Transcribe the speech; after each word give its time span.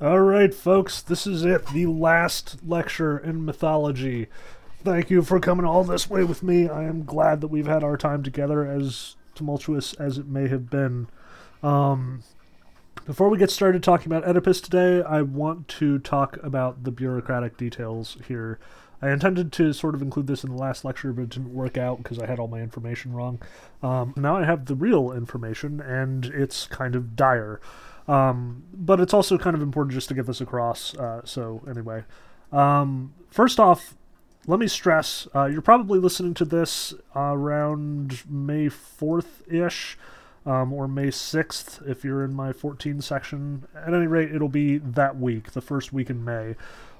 All 0.00 0.20
right, 0.20 0.54
folks, 0.54 1.02
this 1.02 1.26
is 1.26 1.44
it. 1.44 1.66
The 1.66 1.86
last 1.86 2.58
lecture 2.64 3.18
in 3.18 3.44
mythology. 3.44 4.28
Thank 4.84 5.10
you 5.10 5.22
for 5.22 5.40
coming 5.40 5.66
all 5.66 5.82
this 5.82 6.08
way 6.08 6.22
with 6.22 6.40
me. 6.40 6.68
I 6.68 6.84
am 6.84 7.04
glad 7.04 7.40
that 7.40 7.48
we've 7.48 7.66
had 7.66 7.82
our 7.82 7.96
time 7.96 8.22
together, 8.22 8.64
as 8.64 9.16
tumultuous 9.34 9.94
as 9.94 10.16
it 10.16 10.28
may 10.28 10.46
have 10.46 10.70
been. 10.70 11.08
Um, 11.64 12.22
before 13.06 13.28
we 13.28 13.38
get 13.38 13.50
started 13.50 13.82
talking 13.82 14.06
about 14.06 14.22
Oedipus 14.22 14.60
today, 14.60 15.02
I 15.02 15.22
want 15.22 15.66
to 15.66 15.98
talk 15.98 16.36
about 16.44 16.84
the 16.84 16.92
bureaucratic 16.92 17.56
details 17.56 18.18
here. 18.28 18.60
I 19.02 19.10
intended 19.10 19.50
to 19.54 19.72
sort 19.72 19.96
of 19.96 20.02
include 20.02 20.28
this 20.28 20.44
in 20.44 20.50
the 20.50 20.62
last 20.62 20.84
lecture, 20.84 21.12
but 21.12 21.22
it 21.22 21.30
didn't 21.30 21.52
work 21.52 21.76
out 21.76 21.98
because 21.98 22.20
I 22.20 22.26
had 22.26 22.38
all 22.38 22.46
my 22.46 22.60
information 22.60 23.14
wrong. 23.14 23.40
Um, 23.82 24.14
now 24.16 24.36
I 24.36 24.44
have 24.44 24.66
the 24.66 24.76
real 24.76 25.10
information, 25.10 25.80
and 25.80 26.24
it's 26.26 26.68
kind 26.68 26.94
of 26.94 27.16
dire. 27.16 27.60
Um, 28.08 28.64
but 28.72 29.00
it's 29.00 29.12
also 29.12 29.36
kind 29.38 29.54
of 29.54 29.62
important 29.62 29.94
just 29.94 30.08
to 30.08 30.14
get 30.14 30.26
this 30.26 30.40
across. 30.40 30.96
Uh, 30.96 31.20
so, 31.24 31.62
anyway. 31.68 32.04
Um, 32.50 33.14
first 33.30 33.60
off, 33.60 33.94
let 34.46 34.58
me 34.58 34.66
stress 34.66 35.28
uh, 35.34 35.44
you're 35.44 35.60
probably 35.60 35.98
listening 35.98 36.32
to 36.34 36.46
this 36.46 36.94
around 37.14 38.22
May 38.28 38.66
4th 38.66 39.52
ish. 39.52 39.98
Um, 40.46 40.72
or 40.72 40.88
May 40.88 41.08
6th 41.08 41.86
if 41.86 42.04
you're 42.04 42.24
in 42.24 42.32
my 42.32 42.54
14 42.54 43.02
section. 43.02 43.66
At 43.74 43.92
any 43.92 44.06
rate, 44.06 44.34
it'll 44.34 44.48
be 44.48 44.78
that 44.78 45.18
week, 45.18 45.52
the 45.52 45.60
first 45.60 45.92
week 45.92 46.08
in 46.08 46.24
May. 46.24 46.54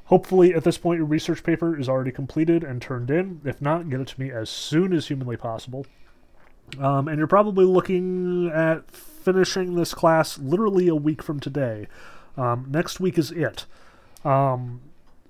Hopefully, 0.07 0.55
at 0.55 0.65
this 0.65 0.77
point, 0.77 0.99
your 0.99 1.07
research 1.07 1.43
paper 1.43 1.79
is 1.79 1.89
already 1.89 2.11
completed 2.11 2.63
and 2.63 2.83
turned 2.83 3.11
in. 3.11 3.41
If 3.45 3.63
not, 3.63 3.89
get 3.89 4.01
it 4.01 4.09
to 4.09 4.21
me 4.21 4.31
as 4.31 4.51
soon 4.51 4.93
as 4.93 5.07
humanly 5.07 5.39
possible. 5.39 5.87
Um, 6.79 7.09
and 7.09 7.19
you're 7.19 7.27
probably 7.27 7.65
looking 7.65 8.51
at 8.53 8.91
finishing 8.91 9.75
this 9.75 9.95
class 9.95 10.39
literally 10.39 10.89
a 10.89 10.95
week 10.95 11.23
from 11.23 11.41
today. 11.41 11.89
Um, 12.37 12.67
next 12.69 13.01
week 13.01 13.19
is 13.19 13.31
it. 13.31 13.67
Um, 14.25 14.81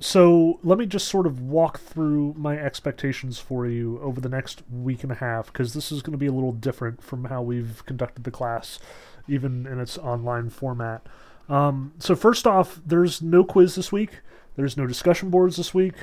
so 0.01 0.61
let 0.63 0.79
me 0.79 0.87
just 0.87 1.09
sort 1.09 1.27
of 1.27 1.41
walk 1.41 1.81
through 1.81 2.35
my 2.37 2.57
expectations 2.57 3.39
for 3.39 3.67
you 3.67 3.99
over 4.01 4.21
the 4.21 4.29
next 4.29 4.63
week 4.71 5.03
and 5.03 5.11
a 5.11 5.17
half, 5.17 5.47
because 5.47 5.75
this 5.75 5.91
is 5.91 6.03
going 6.03 6.13
to 6.13 6.19
be 6.19 6.27
a 6.27 6.33
little 6.33 6.53
different 6.53 7.03
from 7.03 7.25
how 7.25 7.43
we've 7.43 7.85
conducted 7.87 8.25
the 8.25 8.31
class, 8.31 8.79
even 9.27 9.67
in 9.67 9.81
its 9.81 9.99
online 9.99 10.51
format. 10.51 11.05
Um, 11.49 11.95
so 11.99 12.15
first 12.15 12.47
off, 12.47 12.81
there's 12.87 13.23
no 13.23 13.43
quiz 13.43 13.75
this 13.75 13.91
week. 13.91 14.21
There's 14.55 14.77
no 14.77 14.87
discussion 14.87 15.31
boards 15.31 15.57
this 15.57 15.73
week 15.73 15.95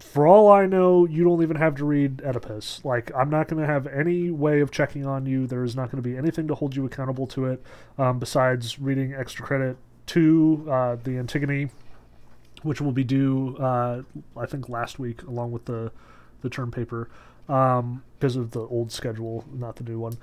for 0.00 0.26
all 0.26 0.50
I 0.50 0.66
know, 0.66 1.06
you 1.06 1.24
don't 1.24 1.42
even 1.42 1.56
have 1.56 1.76
to 1.76 1.84
read 1.84 2.22
Oedipus. 2.22 2.84
Like, 2.84 3.10
I'm 3.14 3.30
not 3.30 3.48
going 3.48 3.60
to 3.60 3.66
have 3.66 3.86
any 3.86 4.30
way 4.30 4.60
of 4.60 4.70
checking 4.70 5.06
on 5.06 5.26
you. 5.26 5.46
There 5.46 5.64
is 5.64 5.74
not 5.74 5.90
going 5.90 6.02
to 6.02 6.08
be 6.08 6.16
anything 6.16 6.48
to 6.48 6.54
hold 6.54 6.76
you 6.76 6.84
accountable 6.84 7.26
to 7.28 7.46
it 7.46 7.62
um, 7.98 8.18
besides 8.18 8.78
reading 8.78 9.14
extra 9.14 9.44
credit 9.44 9.76
to 10.06 10.66
uh, 10.70 10.96
the 11.02 11.18
Antigone, 11.18 11.70
which 12.62 12.80
will 12.80 12.92
be 12.92 13.04
due, 13.04 13.56
uh, 13.58 14.02
I 14.36 14.46
think, 14.46 14.68
last 14.68 14.98
week, 14.98 15.22
along 15.24 15.52
with 15.52 15.66
the, 15.66 15.92
the 16.42 16.50
term 16.50 16.70
paper, 16.70 17.08
um, 17.48 18.02
because 18.18 18.36
of 18.36 18.52
the 18.52 18.60
old 18.60 18.92
schedule, 18.92 19.44
not 19.52 19.76
the 19.76 19.84
new 19.84 19.98
one. 19.98 20.16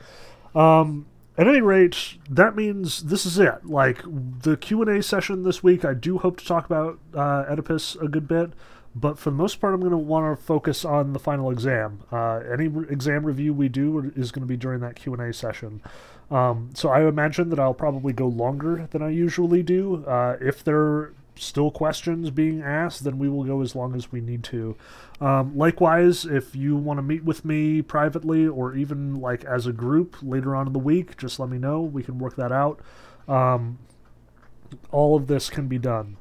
Um, 0.53 1.05
at 1.37 1.47
any 1.47 1.61
rate, 1.61 2.17
that 2.29 2.55
means 2.55 3.03
this 3.03 3.25
is 3.25 3.37
it. 3.37 3.65
Like 3.65 4.01
the 4.05 4.55
Q 4.55 4.81
and 4.81 4.89
A 4.89 5.03
session 5.03 5.43
this 5.43 5.61
week, 5.61 5.83
I 5.83 5.93
do 5.93 6.17
hope 6.17 6.37
to 6.37 6.45
talk 6.45 6.65
about 6.65 6.99
uh, 7.13 7.43
Oedipus 7.49 7.95
a 8.01 8.07
good 8.07 8.27
bit 8.27 8.51
but 8.95 9.19
for 9.19 9.29
the 9.29 9.35
most 9.35 9.59
part, 9.59 9.73
I'm 9.73 9.81
going 9.81 9.91
to 9.91 9.97
want 9.97 10.39
to 10.39 10.41
focus 10.41 10.85
on 10.85 11.11
the 11.11 11.19
final 11.19 11.51
exam. 11.51 11.99
Uh, 12.11 12.39
any 12.51 12.69
re- 12.69 12.87
exam 12.89 13.25
review 13.25 13.53
we 13.53 13.67
do 13.67 14.13
is 14.15 14.31
going 14.31 14.41
to 14.41 14.47
be 14.47 14.55
during 14.55 14.79
that 14.79 14.95
Q 14.95 15.13
and 15.13 15.21
A 15.21 15.33
session. 15.33 15.81
Um, 16.31 16.69
so 16.73 16.89
I 16.89 17.05
imagine 17.05 17.49
that 17.49 17.59
I'll 17.59 17.73
probably 17.73 18.13
go 18.13 18.27
longer 18.27 18.87
than 18.91 19.01
I 19.01 19.09
usually 19.09 19.63
do. 19.63 20.05
Uh, 20.05 20.37
if 20.39 20.63
there 20.63 20.79
are 20.79 21.13
still 21.35 21.71
questions 21.71 22.29
being 22.31 22.61
asked, 22.61 23.03
then 23.03 23.19
we 23.19 23.27
will 23.27 23.43
go 23.43 23.61
as 23.61 23.75
long 23.75 23.95
as 23.95 24.13
we 24.13 24.21
need 24.21 24.43
to. 24.45 24.77
Um, 25.19 25.57
likewise, 25.57 26.25
if 26.25 26.55
you 26.55 26.77
want 26.77 26.97
to 26.97 27.03
meet 27.03 27.25
with 27.25 27.43
me 27.43 27.81
privately 27.81 28.47
or 28.47 28.75
even 28.75 29.15
like 29.15 29.43
as 29.43 29.67
a 29.67 29.73
group 29.73 30.15
later 30.21 30.55
on 30.55 30.67
in 30.67 30.73
the 30.73 30.79
week, 30.79 31.17
just 31.17 31.37
let 31.37 31.49
me 31.49 31.57
know. 31.57 31.81
We 31.81 32.01
can 32.01 32.17
work 32.17 32.37
that 32.37 32.53
out. 32.53 32.79
Um, 33.27 33.79
all 34.91 35.15
of 35.15 35.27
this 35.27 35.49
can 35.49 35.67
be 35.67 35.77
done 35.77 36.17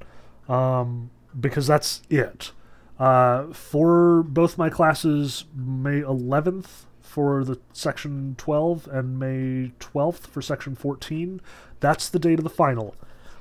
um, 0.48 1.10
because 1.38 1.66
that's 1.66 2.02
it. 2.10 2.50
Uh, 2.98 3.52
for 3.52 4.22
both 4.22 4.56
my 4.56 4.70
classes, 4.70 5.44
May 5.54 6.00
11th 6.00 6.86
for 7.00 7.44
the 7.44 7.60
section 7.72 8.34
12 8.38 8.88
and 8.88 9.18
May 9.18 9.72
12th 9.80 10.26
for 10.26 10.40
section 10.42 10.74
14, 10.74 11.40
that's 11.80 12.08
the 12.08 12.18
date 12.18 12.38
of 12.38 12.44
the 12.44 12.50
final. 12.50 12.94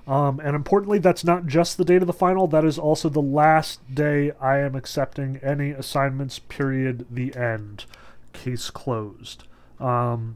Um, 0.06 0.40
and 0.42 0.56
importantly, 0.56 1.00
that's 1.00 1.24
not 1.24 1.46
just 1.46 1.78
the 1.78 1.86
date 1.86 2.02
of 2.02 2.08
the 2.08 2.14
final, 2.14 2.46
that 2.48 2.66
is 2.66 2.78
also 2.78 3.10
the 3.10 3.22
last 3.22 3.94
day 3.94 4.32
I 4.42 4.60
am 4.60 4.76
accepting 4.76 5.38
any 5.38 5.72
assignments, 5.72 6.40
period, 6.40 7.06
the 7.10 7.34
end. 7.36 7.86
Case 8.34 8.70
closed. 8.70 9.46
Um, 9.80 10.36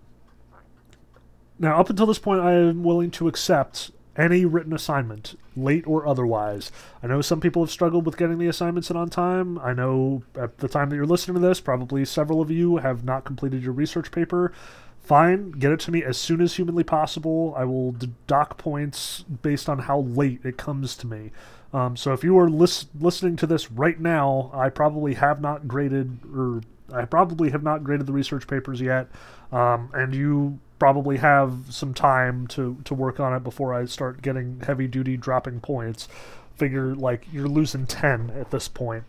now, 1.59 1.79
up 1.79 1.89
until 1.89 2.06
this 2.06 2.19
point, 2.19 2.41
I 2.41 2.53
am 2.53 2.83
willing 2.83 3.11
to 3.11 3.27
accept 3.27 3.91
any 4.17 4.45
written 4.45 4.73
assignment, 4.73 5.39
late 5.55 5.85
or 5.88 6.07
otherwise. 6.07 6.72
I 7.03 7.07
know 7.07 7.22
some 7.22 7.39
people 7.39 7.61
have 7.63 7.72
struggled 7.72 8.05
with 8.05 8.17
getting 8.17 8.39
the 8.39 8.47
assignments 8.47 8.89
in 8.89 8.97
on 8.97 9.09
time. 9.09 9.59
I 9.59 9.73
know 9.73 10.23
at 10.35 10.57
the 10.57 10.67
time 10.67 10.89
that 10.89 10.95
you're 10.95 11.05
listening 11.05 11.35
to 11.35 11.47
this, 11.47 11.61
probably 11.61 12.03
several 12.03 12.41
of 12.41 12.50
you 12.50 12.77
have 12.77 13.03
not 13.03 13.23
completed 13.23 13.63
your 13.63 13.73
research 13.73 14.11
paper. 14.11 14.51
Fine, 15.00 15.51
get 15.51 15.72
it 15.72 15.79
to 15.81 15.91
me 15.91 16.03
as 16.03 16.17
soon 16.17 16.41
as 16.41 16.56
humanly 16.56 16.83
possible. 16.83 17.53
I 17.56 17.63
will 17.63 17.95
dock 18.25 18.57
points 18.57 19.23
based 19.41 19.69
on 19.69 19.79
how 19.79 20.00
late 20.00 20.41
it 20.44 20.57
comes 20.57 20.97
to 20.97 21.07
me. 21.07 21.31
Um, 21.73 21.95
so 21.95 22.11
if 22.11 22.23
you 22.23 22.38
are 22.39 22.50
lis- 22.50 22.88
listening 23.00 23.35
to 23.38 23.47
this 23.47 23.72
right 23.72 24.00
now, 24.00 24.51
I 24.53 24.69
probably 24.69 25.13
have 25.13 25.39
not 25.39 25.67
graded, 25.67 26.19
or 26.35 26.61
I 26.91 27.06
probably 27.06 27.51
have 27.51 27.63
not 27.63 27.83
graded 27.83 28.07
the 28.07 28.13
research 28.13 28.47
papers 28.47 28.81
yet, 28.81 29.07
um, 29.51 29.89
and 29.94 30.13
you 30.13 30.59
probably 30.79 31.17
have 31.17 31.65
some 31.69 31.93
time 31.93 32.47
to 32.47 32.77
to 32.85 32.93
work 32.93 33.19
on 33.19 33.33
it 33.33 33.43
before 33.43 33.73
I 33.73 33.85
start 33.85 34.21
getting 34.21 34.61
heavy 34.61 34.88
duty 34.88 35.17
dropping 35.17 35.59
points. 35.59 36.07
Figure 36.55 36.95
like 36.95 37.27
you're 37.31 37.47
losing 37.47 37.85
10 37.85 38.31
at 38.31 38.51
this 38.51 38.67
point. 38.67 39.03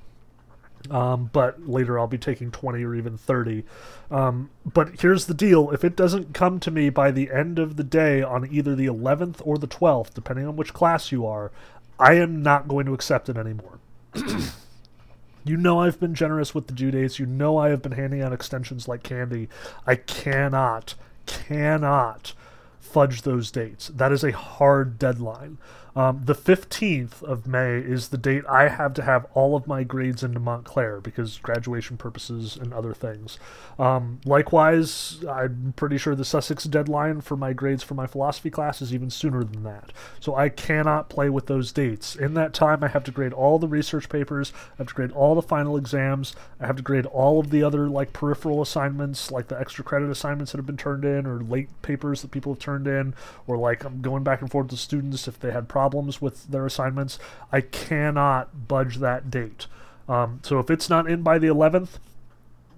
Um, 0.90 1.28
but 1.32 1.68
later 1.68 1.98
I'll 1.98 2.06
be 2.06 2.18
taking 2.18 2.50
20 2.50 2.84
or 2.84 2.94
even 2.94 3.18
30. 3.18 3.64
Um, 4.10 4.50
but 4.64 5.00
here's 5.00 5.26
the 5.26 5.34
deal 5.34 5.70
if 5.70 5.84
it 5.84 5.96
doesn't 5.96 6.34
come 6.34 6.60
to 6.60 6.70
me 6.70 6.88
by 6.88 7.10
the 7.10 7.30
end 7.30 7.58
of 7.58 7.76
the 7.76 7.84
day 7.84 8.22
on 8.22 8.48
either 8.50 8.74
the 8.74 8.86
11th 8.86 9.40
or 9.44 9.58
the 9.58 9.66
12th, 9.66 10.14
depending 10.14 10.46
on 10.46 10.56
which 10.56 10.72
class 10.72 11.10
you 11.10 11.26
are, 11.26 11.50
I 11.98 12.14
am 12.14 12.42
not 12.42 12.68
going 12.68 12.86
to 12.86 12.94
accept 12.94 13.28
it 13.28 13.36
anymore. 13.36 13.78
you 15.44 15.56
know 15.56 15.80
I've 15.80 15.98
been 15.98 16.14
generous 16.14 16.54
with 16.54 16.68
the 16.68 16.74
due 16.74 16.90
dates. 16.90 17.18
You 17.18 17.26
know 17.26 17.56
I 17.56 17.70
have 17.70 17.82
been 17.82 17.92
handing 17.92 18.22
out 18.22 18.32
extensions 18.32 18.86
like 18.86 19.02
candy. 19.02 19.48
I 19.86 19.96
cannot 19.96 20.94
cannot 21.28 22.32
fudge 22.80 23.22
those 23.22 23.50
dates. 23.50 23.88
That 23.88 24.12
is 24.12 24.24
a 24.24 24.32
hard 24.32 24.98
deadline. 24.98 25.58
Um, 25.98 26.22
the 26.24 26.34
15th 26.34 27.24
of 27.24 27.48
May 27.48 27.78
is 27.78 28.10
the 28.10 28.16
date 28.16 28.44
I 28.48 28.68
have 28.68 28.94
to 28.94 29.02
have 29.02 29.26
all 29.34 29.56
of 29.56 29.66
my 29.66 29.82
grades 29.82 30.22
into 30.22 30.38
Montclair 30.38 31.00
because 31.00 31.38
graduation 31.38 31.96
purposes 31.96 32.56
and 32.56 32.72
other 32.72 32.94
things. 32.94 33.36
Um, 33.80 34.20
likewise, 34.24 35.24
I'm 35.28 35.74
pretty 35.74 35.98
sure 35.98 36.14
the 36.14 36.24
Sussex 36.24 36.62
deadline 36.62 37.20
for 37.20 37.36
my 37.36 37.52
grades 37.52 37.82
for 37.82 37.94
my 37.94 38.06
philosophy 38.06 38.48
class 38.48 38.80
is 38.80 38.94
even 38.94 39.10
sooner 39.10 39.42
than 39.42 39.64
that. 39.64 39.92
So 40.20 40.36
I 40.36 40.50
cannot 40.50 41.08
play 41.08 41.30
with 41.30 41.46
those 41.46 41.72
dates. 41.72 42.14
In 42.14 42.34
that 42.34 42.54
time, 42.54 42.84
I 42.84 42.88
have 42.88 43.02
to 43.02 43.10
grade 43.10 43.32
all 43.32 43.58
the 43.58 43.66
research 43.66 44.08
papers, 44.08 44.52
I 44.54 44.76
have 44.78 44.86
to 44.86 44.94
grade 44.94 45.10
all 45.10 45.34
the 45.34 45.42
final 45.42 45.76
exams, 45.76 46.36
I 46.60 46.66
have 46.68 46.76
to 46.76 46.82
grade 46.82 47.06
all 47.06 47.40
of 47.40 47.50
the 47.50 47.64
other 47.64 47.88
like 47.88 48.12
peripheral 48.12 48.62
assignments, 48.62 49.32
like 49.32 49.48
the 49.48 49.58
extra 49.58 49.82
credit 49.82 50.10
assignments 50.10 50.52
that 50.52 50.58
have 50.58 50.66
been 50.66 50.76
turned 50.76 51.04
in, 51.04 51.26
or 51.26 51.40
late 51.40 51.70
papers 51.82 52.22
that 52.22 52.30
people 52.30 52.52
have 52.52 52.60
turned 52.60 52.86
in, 52.86 53.14
or 53.48 53.58
like 53.58 53.82
I'm 53.82 54.00
going 54.00 54.22
back 54.22 54.42
and 54.42 54.48
forth 54.48 54.68
to 54.68 54.76
students 54.76 55.26
if 55.26 55.40
they 55.40 55.50
had 55.50 55.68
problems 55.68 55.87
problems 55.90 56.20
with 56.20 56.46
their 56.48 56.66
assignments, 56.66 57.18
I 57.50 57.60
cannot 57.60 58.68
budge 58.68 58.96
that 58.96 59.30
date. 59.30 59.66
Um, 60.08 60.40
so 60.42 60.58
if 60.58 60.70
it's 60.70 60.88
not 60.88 61.08
in 61.08 61.22
by 61.22 61.38
the 61.38 61.48
11th, 61.48 61.98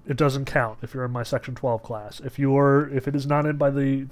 it 0.06 0.16
doesn't 0.16 0.46
count 0.46 0.78
if 0.82 0.94
you're 0.94 1.04
in 1.04 1.10
my 1.10 1.22
section 1.22 1.54
12 1.54 1.82
class. 1.82 2.20
If 2.20 2.38
you're 2.38 2.88
if 2.88 3.06
it 3.06 3.14
is 3.14 3.26
not 3.26 3.46
in 3.46 3.56
by 3.56 3.70
the 3.70 4.06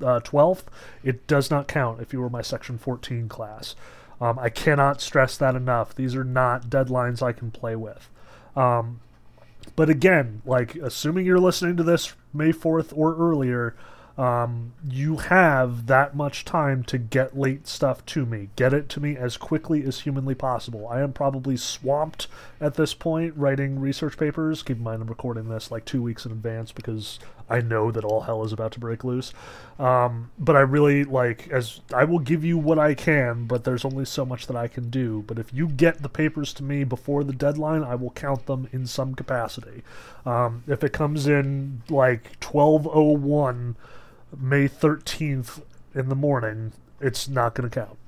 uh, 0.00 0.20
12th, 0.20 0.64
it 1.02 1.26
does 1.26 1.50
not 1.50 1.68
count 1.68 2.00
if 2.00 2.12
you 2.12 2.20
were 2.20 2.30
my 2.30 2.42
section 2.42 2.78
14 2.78 3.28
class. 3.28 3.76
Um, 4.20 4.38
I 4.38 4.48
cannot 4.48 5.00
stress 5.00 5.36
that 5.38 5.54
enough. 5.54 5.94
These 5.94 6.14
are 6.14 6.24
not 6.24 6.70
deadlines 6.70 7.22
I 7.22 7.32
can 7.32 7.50
play 7.50 7.76
with. 7.76 8.08
Um, 8.56 9.00
but 9.76 9.90
again, 9.90 10.42
like 10.44 10.76
assuming 10.76 11.26
you're 11.26 11.38
listening 11.38 11.76
to 11.76 11.82
this 11.82 12.14
May 12.32 12.52
4th 12.52 12.92
or 12.96 13.16
earlier, 13.16 13.74
um, 14.16 14.74
you 14.88 15.16
have 15.16 15.86
that 15.86 16.14
much 16.14 16.44
time 16.44 16.84
to 16.84 16.98
get 16.98 17.36
late 17.36 17.66
stuff 17.66 18.06
to 18.06 18.24
me. 18.24 18.48
Get 18.54 18.72
it 18.72 18.88
to 18.90 19.00
me 19.00 19.16
as 19.16 19.36
quickly 19.36 19.82
as 19.82 20.00
humanly 20.00 20.36
possible. 20.36 20.86
I 20.86 21.00
am 21.00 21.12
probably 21.12 21.56
swamped 21.56 22.28
at 22.60 22.74
this 22.74 22.94
point 22.94 23.34
writing 23.36 23.80
research 23.80 24.16
papers. 24.16 24.62
Keep 24.62 24.76
in 24.76 24.84
mind, 24.84 25.02
I'm 25.02 25.08
recording 25.08 25.48
this 25.48 25.72
like 25.72 25.84
two 25.84 26.00
weeks 26.00 26.24
in 26.24 26.30
advance 26.30 26.70
because 26.70 27.18
I 27.50 27.60
know 27.60 27.90
that 27.90 28.04
all 28.04 28.20
hell 28.20 28.44
is 28.44 28.52
about 28.52 28.70
to 28.72 28.80
break 28.80 29.02
loose. 29.02 29.32
Um, 29.80 30.30
but 30.38 30.54
I 30.54 30.60
really 30.60 31.02
like 31.02 31.48
as 31.48 31.80
I 31.92 32.04
will 32.04 32.20
give 32.20 32.44
you 32.44 32.56
what 32.56 32.78
I 32.78 32.94
can, 32.94 33.46
but 33.46 33.64
there's 33.64 33.84
only 33.84 34.04
so 34.04 34.24
much 34.24 34.46
that 34.46 34.56
I 34.56 34.68
can 34.68 34.90
do. 34.90 35.24
But 35.26 35.40
if 35.40 35.52
you 35.52 35.66
get 35.66 36.02
the 36.02 36.08
papers 36.08 36.52
to 36.54 36.62
me 36.62 36.84
before 36.84 37.24
the 37.24 37.32
deadline, 37.32 37.82
I 37.82 37.96
will 37.96 38.10
count 38.10 38.46
them 38.46 38.68
in 38.70 38.86
some 38.86 39.16
capacity. 39.16 39.82
Um, 40.24 40.62
if 40.68 40.84
it 40.84 40.92
comes 40.92 41.26
in 41.26 41.82
like 41.90 42.36
1201 42.40 43.74
May 44.40 44.68
13th 44.68 45.62
in 45.94 46.08
the 46.08 46.14
morning, 46.14 46.72
it's 47.00 47.28
not 47.28 47.54
going 47.54 47.68
to 47.68 47.74
count. 47.74 47.98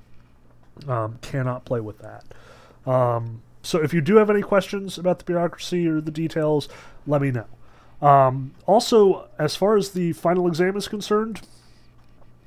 Um, 0.87 1.19
cannot 1.21 1.65
play 1.65 1.79
with 1.79 1.99
that. 1.99 2.23
Um, 2.89 3.41
so 3.63 3.81
if 3.81 3.93
you 3.93 4.01
do 4.01 4.15
have 4.17 4.29
any 4.29 4.41
questions 4.41 4.97
about 4.97 5.19
the 5.19 5.25
bureaucracy 5.25 5.87
or 5.87 5.99
the 5.99 6.11
details, 6.11 6.69
let 7.05 7.21
me 7.21 7.31
know. 7.31 7.47
Um, 8.01 8.53
also, 8.65 9.27
as 9.39 9.55
far 9.55 9.75
as 9.75 9.91
the 9.91 10.13
final 10.13 10.47
exam 10.47 10.77
is 10.77 10.87
concerned, 10.87 11.41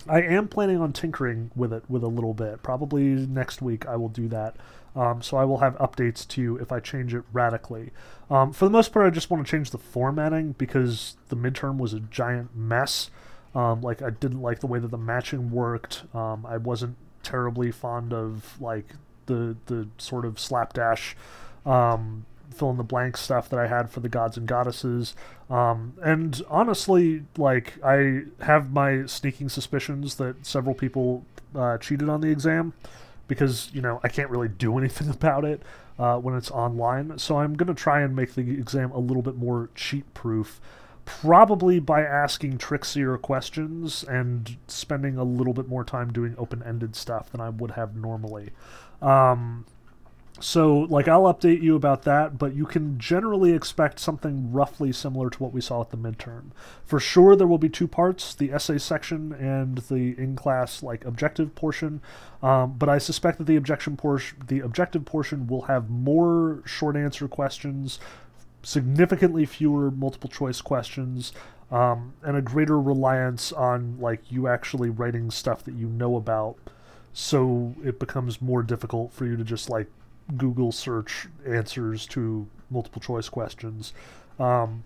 I 0.08 0.22
am 0.22 0.48
planning 0.48 0.80
on 0.80 0.92
tinkering 0.92 1.50
with 1.54 1.72
it 1.72 1.84
with 1.88 2.02
a 2.02 2.08
little 2.08 2.34
bit. 2.34 2.62
Probably 2.62 3.02
next 3.02 3.60
week 3.60 3.86
I 3.86 3.96
will 3.96 4.08
do 4.08 4.28
that. 4.28 4.56
Um, 4.96 5.22
so 5.22 5.36
I 5.36 5.44
will 5.44 5.58
have 5.58 5.76
updates 5.78 6.26
to 6.28 6.42
you 6.42 6.56
if 6.56 6.72
I 6.72 6.80
change 6.80 7.14
it 7.14 7.22
radically. 7.32 7.90
Um, 8.28 8.52
for 8.52 8.64
the 8.64 8.70
most 8.70 8.92
part, 8.92 9.06
I 9.06 9.10
just 9.10 9.30
want 9.30 9.46
to 9.46 9.50
change 9.50 9.70
the 9.70 9.78
formatting 9.78 10.52
because 10.52 11.16
the 11.28 11.36
midterm 11.36 11.78
was 11.78 11.92
a 11.92 12.00
giant 12.00 12.56
mess. 12.56 13.10
Um, 13.54 13.80
like 13.80 14.00
I 14.02 14.10
didn't 14.10 14.42
like 14.42 14.60
the 14.60 14.66
way 14.66 14.78
that 14.78 14.90
the 14.90 14.98
matching 14.98 15.50
worked. 15.50 16.04
Um, 16.14 16.46
I 16.46 16.56
wasn't 16.56 16.96
terribly 17.22 17.70
fond 17.70 18.12
of 18.12 18.60
like 18.60 18.86
the 19.26 19.56
the 19.66 19.88
sort 19.98 20.24
of 20.24 20.38
slapdash 20.38 21.16
um, 21.66 22.26
fill 22.54 22.70
in 22.70 22.76
the 22.76 22.84
blank 22.84 23.16
stuff 23.16 23.48
that 23.48 23.58
I 23.58 23.66
had 23.66 23.90
for 23.90 24.00
the 24.00 24.08
gods 24.08 24.36
and 24.36 24.46
goddesses. 24.46 25.14
Um, 25.48 25.94
and 26.02 26.40
honestly, 26.48 27.24
like 27.36 27.74
I 27.84 28.22
have 28.40 28.72
my 28.72 29.06
sneaking 29.06 29.48
suspicions 29.48 30.16
that 30.16 30.46
several 30.46 30.74
people 30.74 31.24
uh, 31.54 31.78
cheated 31.78 32.08
on 32.08 32.20
the 32.20 32.28
exam 32.28 32.72
because 33.28 33.70
you 33.72 33.80
know 33.80 34.00
I 34.02 34.08
can't 34.08 34.30
really 34.30 34.48
do 34.48 34.78
anything 34.78 35.08
about 35.08 35.44
it 35.44 35.62
uh, 35.98 36.18
when 36.18 36.36
it's 36.36 36.50
online. 36.50 37.18
So 37.18 37.38
I'm 37.38 37.54
gonna 37.54 37.74
try 37.74 38.02
and 38.02 38.14
make 38.14 38.34
the 38.34 38.42
exam 38.42 38.90
a 38.92 38.98
little 38.98 39.22
bit 39.22 39.36
more 39.36 39.70
cheat 39.74 40.12
proof. 40.14 40.60
Probably 41.04 41.80
by 41.80 42.02
asking 42.02 42.58
trickier 42.58 43.18
questions 43.18 44.04
and 44.04 44.56
spending 44.66 45.16
a 45.16 45.24
little 45.24 45.52
bit 45.52 45.68
more 45.68 45.84
time 45.84 46.12
doing 46.12 46.34
open 46.38 46.62
ended 46.62 46.96
stuff 46.96 47.30
than 47.30 47.40
I 47.40 47.48
would 47.48 47.72
have 47.72 47.96
normally. 47.96 48.50
Um, 49.02 49.66
so, 50.42 50.86
like, 50.88 51.06
I'll 51.06 51.24
update 51.24 51.60
you 51.60 51.76
about 51.76 52.04
that, 52.04 52.38
but 52.38 52.54
you 52.54 52.64
can 52.64 52.98
generally 52.98 53.52
expect 53.52 53.98
something 53.98 54.50
roughly 54.50 54.90
similar 54.90 55.28
to 55.28 55.42
what 55.42 55.52
we 55.52 55.60
saw 55.60 55.82
at 55.82 55.90
the 55.90 55.98
midterm. 55.98 56.52
For 56.82 56.98
sure, 56.98 57.36
there 57.36 57.46
will 57.46 57.58
be 57.58 57.68
two 57.68 57.86
parts 57.86 58.34
the 58.34 58.50
essay 58.50 58.78
section 58.78 59.32
and 59.32 59.78
the 59.78 60.18
in 60.18 60.36
class, 60.36 60.82
like, 60.82 61.04
objective 61.04 61.54
portion. 61.54 62.00
Um, 62.42 62.72
but 62.78 62.88
I 62.88 62.96
suspect 62.96 63.36
that 63.36 63.44
the 63.44 63.56
objection 63.56 63.98
portion, 63.98 64.38
the 64.46 64.60
objective 64.60 65.04
portion 65.04 65.46
will 65.46 65.62
have 65.62 65.90
more 65.90 66.62
short 66.64 66.96
answer 66.96 67.28
questions, 67.28 67.98
significantly 68.62 69.46
fewer 69.46 69.90
multiple 69.90 70.30
choice 70.30 70.60
questions, 70.60 71.32
um, 71.70 72.14
and 72.22 72.36
a 72.36 72.42
greater 72.42 72.80
reliance 72.80 73.52
on, 73.52 73.98
like, 74.00 74.30
you 74.30 74.48
actually 74.48 74.90
writing 74.90 75.30
stuff 75.30 75.64
that 75.64 75.74
you 75.74 75.86
know 75.86 76.16
about 76.16 76.56
so 77.12 77.74
it 77.84 77.98
becomes 77.98 78.40
more 78.40 78.62
difficult 78.62 79.12
for 79.12 79.26
you 79.26 79.36
to 79.36 79.44
just 79.44 79.68
like 79.68 79.88
Google 80.36 80.72
search 80.72 81.26
answers 81.46 82.06
to 82.06 82.46
multiple 82.70 83.00
choice 83.00 83.28
questions. 83.28 83.92
Um, 84.38 84.84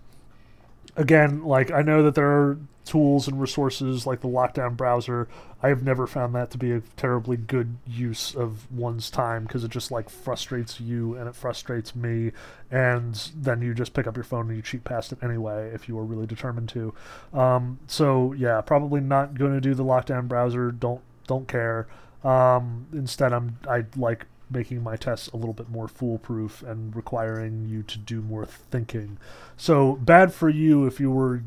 again, 0.95 1.43
like 1.43 1.71
I 1.71 1.81
know 1.81 2.03
that 2.03 2.15
there 2.15 2.27
are 2.27 2.57
tools 2.85 3.27
and 3.27 3.41
resources 3.41 4.05
like 4.05 4.21
the 4.21 4.27
lockdown 4.27 4.77
browser. 4.77 5.27
I 5.61 5.69
have 5.69 5.83
never 5.83 6.05
found 6.07 6.35
that 6.35 6.51
to 6.51 6.57
be 6.57 6.71
a 6.71 6.81
terribly 6.95 7.37
good 7.37 7.77
use 7.87 8.35
of 8.35 8.71
one's 8.71 9.09
time 9.09 9.43
because 9.43 9.63
it 9.63 9.71
just 9.71 9.91
like 9.91 10.09
frustrates 10.09 10.79
you 10.79 11.15
and 11.15 11.27
it 11.27 11.35
frustrates 11.35 11.95
me, 11.95 12.31
and 12.69 13.15
then 13.35 13.61
you 13.61 13.73
just 13.73 13.93
pick 13.93 14.07
up 14.07 14.15
your 14.15 14.23
phone 14.23 14.47
and 14.47 14.55
you 14.55 14.61
cheat 14.61 14.83
past 14.83 15.11
it 15.11 15.19
anyway 15.23 15.71
if 15.73 15.89
you 15.89 15.97
are 15.97 16.05
really 16.05 16.27
determined 16.27 16.69
to. 16.69 16.93
Um, 17.33 17.79
so 17.87 18.33
yeah, 18.33 18.61
probably 18.61 19.01
not 19.01 19.35
going 19.35 19.53
to 19.53 19.61
do 19.61 19.73
the 19.73 19.83
lockdown 19.83 20.27
browser. 20.27 20.71
Don't 20.71 21.01
don't 21.27 21.47
care. 21.47 21.87
Um, 22.23 22.87
instead, 22.93 23.33
I'm 23.33 23.57
I 23.67 23.85
like 23.95 24.25
making 24.49 24.83
my 24.83 24.95
tests 24.95 25.27
a 25.29 25.37
little 25.37 25.53
bit 25.53 25.69
more 25.69 25.87
foolproof 25.87 26.61
and 26.61 26.95
requiring 26.95 27.67
you 27.67 27.83
to 27.83 27.97
do 27.97 28.21
more 28.21 28.45
thinking. 28.45 29.17
So 29.57 29.93
bad 29.93 30.33
for 30.33 30.49
you 30.49 30.85
if 30.85 30.99
you 30.99 31.11
were 31.11 31.43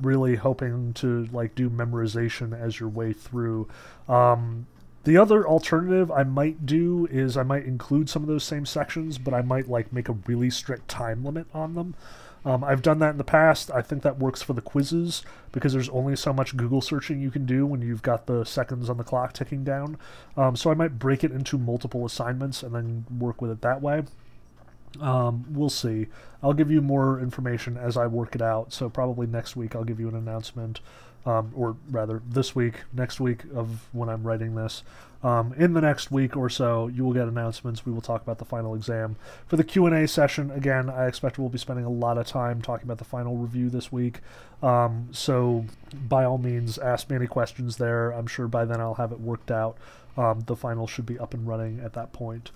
really 0.00 0.36
hoping 0.36 0.92
to 0.94 1.26
like 1.32 1.54
do 1.54 1.70
memorization 1.70 2.58
as 2.58 2.80
your 2.80 2.88
way 2.88 3.12
through. 3.12 3.68
Um, 4.08 4.66
the 5.04 5.16
other 5.16 5.46
alternative 5.46 6.10
I 6.10 6.24
might 6.24 6.66
do 6.66 7.08
is 7.10 7.36
I 7.36 7.42
might 7.42 7.64
include 7.64 8.10
some 8.10 8.22
of 8.22 8.28
those 8.28 8.44
same 8.44 8.66
sections, 8.66 9.16
but 9.16 9.32
I 9.32 9.40
might 9.40 9.68
like 9.68 9.92
make 9.92 10.08
a 10.08 10.16
really 10.26 10.50
strict 10.50 10.88
time 10.88 11.24
limit 11.24 11.46
on 11.54 11.74
them. 11.74 11.94
Um, 12.44 12.64
I've 12.64 12.82
done 12.82 12.98
that 13.00 13.10
in 13.10 13.18
the 13.18 13.24
past. 13.24 13.70
I 13.70 13.82
think 13.82 14.02
that 14.02 14.18
works 14.18 14.42
for 14.42 14.54
the 14.54 14.62
quizzes 14.62 15.22
because 15.52 15.72
there's 15.72 15.90
only 15.90 16.16
so 16.16 16.32
much 16.32 16.56
Google 16.56 16.80
searching 16.80 17.20
you 17.20 17.30
can 17.30 17.44
do 17.44 17.66
when 17.66 17.82
you've 17.82 18.02
got 18.02 18.26
the 18.26 18.44
seconds 18.44 18.88
on 18.88 18.96
the 18.96 19.04
clock 19.04 19.32
ticking 19.32 19.62
down. 19.62 19.98
Um, 20.36 20.56
so 20.56 20.70
I 20.70 20.74
might 20.74 20.98
break 20.98 21.22
it 21.22 21.32
into 21.32 21.58
multiple 21.58 22.06
assignments 22.06 22.62
and 22.62 22.74
then 22.74 23.04
work 23.18 23.42
with 23.42 23.50
it 23.50 23.60
that 23.62 23.82
way. 23.82 24.04
Um, 25.00 25.44
we'll 25.50 25.70
see. 25.70 26.06
I'll 26.42 26.52
give 26.52 26.70
you 26.70 26.80
more 26.80 27.20
information 27.20 27.76
as 27.76 27.96
I 27.96 28.06
work 28.06 28.34
it 28.34 28.42
out. 28.42 28.72
So 28.72 28.88
probably 28.88 29.26
next 29.26 29.56
week 29.56 29.74
I'll 29.74 29.84
give 29.84 30.00
you 30.00 30.08
an 30.08 30.16
announcement 30.16 30.80
um, 31.26 31.52
or 31.54 31.76
rather 31.90 32.22
this 32.26 32.54
week, 32.54 32.84
next 32.92 33.20
week 33.20 33.44
of 33.54 33.88
when 33.92 34.08
I'm 34.08 34.22
writing 34.22 34.54
this. 34.54 34.82
Um, 35.22 35.52
in 35.58 35.74
the 35.74 35.82
next 35.82 36.10
week 36.10 36.34
or 36.34 36.48
so, 36.48 36.88
you 36.88 37.04
will 37.04 37.12
get 37.12 37.28
announcements. 37.28 37.84
We 37.84 37.92
will 37.92 38.00
talk 38.00 38.22
about 38.22 38.38
the 38.38 38.46
final 38.46 38.74
exam 38.74 39.16
for 39.46 39.56
the 39.56 39.64
Q 39.64 39.84
and 39.84 39.94
A 39.94 40.08
session. 40.08 40.50
Again, 40.50 40.88
I 40.88 41.06
expect 41.06 41.38
we'll 41.38 41.50
be 41.50 41.58
spending 41.58 41.84
a 41.84 41.90
lot 41.90 42.16
of 42.16 42.26
time 42.26 42.62
talking 42.62 42.86
about 42.86 42.96
the 42.98 43.04
final 43.04 43.36
review 43.36 43.68
this 43.68 43.92
week. 43.92 44.20
Um, 44.62 45.08
so, 45.12 45.66
by 46.08 46.24
all 46.24 46.38
means, 46.38 46.78
ask 46.78 47.10
me 47.10 47.16
any 47.16 47.26
questions 47.26 47.76
there. 47.76 48.12
I'm 48.12 48.26
sure 48.26 48.48
by 48.48 48.64
then 48.64 48.80
I'll 48.80 48.94
have 48.94 49.12
it 49.12 49.20
worked 49.20 49.50
out. 49.50 49.76
Um, 50.16 50.40
the 50.46 50.56
final 50.56 50.86
should 50.86 51.06
be 51.06 51.18
up 51.18 51.34
and 51.34 51.46
running 51.46 51.80
at 51.80 51.92
that 51.92 52.14
point. 52.14 52.50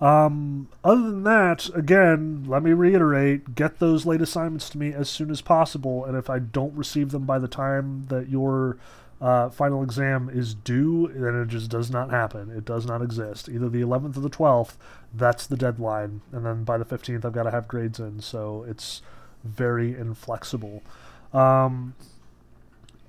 Um, 0.00 0.68
other 0.82 1.02
than 1.02 1.24
that, 1.24 1.68
again, 1.74 2.44
let 2.46 2.62
me 2.62 2.72
reiterate 2.72 3.54
get 3.54 3.78
those 3.78 4.06
late 4.06 4.22
assignments 4.22 4.70
to 4.70 4.78
me 4.78 4.92
as 4.92 5.10
soon 5.10 5.30
as 5.30 5.42
possible. 5.42 6.04
And 6.04 6.16
if 6.16 6.30
I 6.30 6.38
don't 6.38 6.74
receive 6.74 7.10
them 7.10 7.24
by 7.24 7.38
the 7.38 7.48
time 7.48 8.06
that 8.08 8.28
your 8.28 8.78
uh, 9.20 9.50
final 9.50 9.82
exam 9.82 10.30
is 10.32 10.54
due, 10.54 11.10
then 11.14 11.34
it 11.42 11.48
just 11.48 11.70
does 11.70 11.90
not 11.90 12.10
happen. 12.10 12.50
It 12.50 12.64
does 12.64 12.86
not 12.86 13.02
exist. 13.02 13.48
Either 13.48 13.68
the 13.68 13.82
11th 13.82 14.16
or 14.16 14.20
the 14.20 14.30
12th, 14.30 14.76
that's 15.12 15.46
the 15.46 15.56
deadline. 15.56 16.22
And 16.32 16.46
then 16.46 16.64
by 16.64 16.78
the 16.78 16.86
15th, 16.86 17.24
I've 17.26 17.34
got 17.34 17.42
to 17.42 17.50
have 17.50 17.68
grades 17.68 18.00
in. 18.00 18.20
So 18.20 18.64
it's 18.66 19.02
very 19.44 19.94
inflexible. 19.94 20.82
Um, 21.34 21.94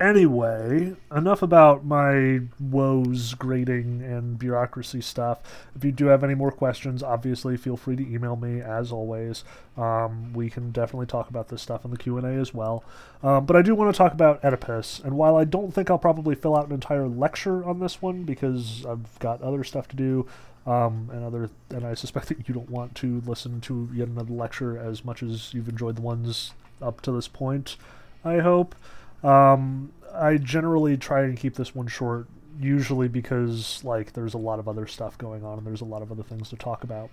Anyway, 0.01 0.95
enough 1.15 1.43
about 1.43 1.85
my 1.85 2.39
woes, 2.59 3.35
grading, 3.35 4.01
and 4.01 4.39
bureaucracy 4.39 4.99
stuff. 4.99 5.37
If 5.75 5.85
you 5.85 5.91
do 5.91 6.07
have 6.07 6.23
any 6.23 6.33
more 6.33 6.51
questions, 6.51 7.03
obviously 7.03 7.55
feel 7.55 7.77
free 7.77 7.95
to 7.97 8.11
email 8.11 8.35
me. 8.35 8.61
As 8.61 8.91
always, 8.91 9.43
um, 9.77 10.33
we 10.33 10.49
can 10.49 10.71
definitely 10.71 11.05
talk 11.05 11.29
about 11.29 11.49
this 11.49 11.61
stuff 11.61 11.85
in 11.85 11.91
the 11.91 11.97
Q 11.97 12.17
and 12.17 12.25
A 12.25 12.31
as 12.31 12.51
well. 12.51 12.83
Um, 13.21 13.45
but 13.45 13.55
I 13.55 13.61
do 13.61 13.75
want 13.75 13.93
to 13.93 13.97
talk 13.97 14.11
about 14.11 14.43
Oedipus, 14.43 15.01
and 15.05 15.15
while 15.17 15.35
I 15.35 15.43
don't 15.43 15.71
think 15.71 15.91
I'll 15.91 15.99
probably 15.99 16.33
fill 16.33 16.57
out 16.57 16.65
an 16.65 16.73
entire 16.73 17.07
lecture 17.07 17.63
on 17.63 17.79
this 17.79 18.01
one 18.01 18.23
because 18.23 18.83
I've 18.87 19.19
got 19.19 19.43
other 19.43 19.63
stuff 19.63 19.87
to 19.89 19.95
do, 19.95 20.25
um, 20.65 21.11
and 21.13 21.23
other, 21.23 21.51
and 21.69 21.85
I 21.85 21.93
suspect 21.93 22.27
that 22.29 22.47
you 22.47 22.55
don't 22.55 22.71
want 22.71 22.95
to 22.95 23.21
listen 23.27 23.61
to 23.61 23.87
yet 23.93 24.07
another 24.07 24.33
lecture 24.33 24.79
as 24.79 25.05
much 25.05 25.21
as 25.21 25.53
you've 25.53 25.69
enjoyed 25.69 25.97
the 25.97 26.01
ones 26.01 26.53
up 26.81 27.01
to 27.01 27.11
this 27.11 27.27
point. 27.27 27.77
I 28.25 28.39
hope. 28.39 28.73
Um, 29.23 29.91
I 30.13 30.37
generally 30.37 30.97
try 30.97 31.23
and 31.23 31.37
keep 31.37 31.55
this 31.55 31.73
one 31.75 31.87
short, 31.87 32.27
usually 32.59 33.07
because 33.07 33.83
like 33.83 34.13
there's 34.13 34.33
a 34.33 34.39
lot 34.39 34.59
of 34.59 34.67
other 34.67 34.87
stuff 34.87 35.17
going 35.17 35.43
on 35.43 35.57
and 35.57 35.67
there's 35.67 35.81
a 35.81 35.85
lot 35.85 36.01
of 36.01 36.11
other 36.11 36.23
things 36.23 36.49
to 36.49 36.55
talk 36.55 36.83
about. 36.83 37.09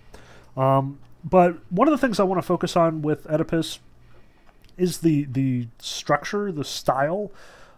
Um, 0.57 0.99
but 1.23 1.57
one 1.71 1.87
of 1.87 1.91
the 1.91 1.97
things 1.97 2.19
I 2.19 2.23
want 2.23 2.41
to 2.41 2.45
focus 2.45 2.75
on 2.75 3.01
with 3.01 3.27
Oedipus 3.27 3.79
is 4.77 4.99
the 4.99 5.25
the 5.25 5.67
structure, 5.79 6.51
the 6.51 6.65
style. 6.65 7.31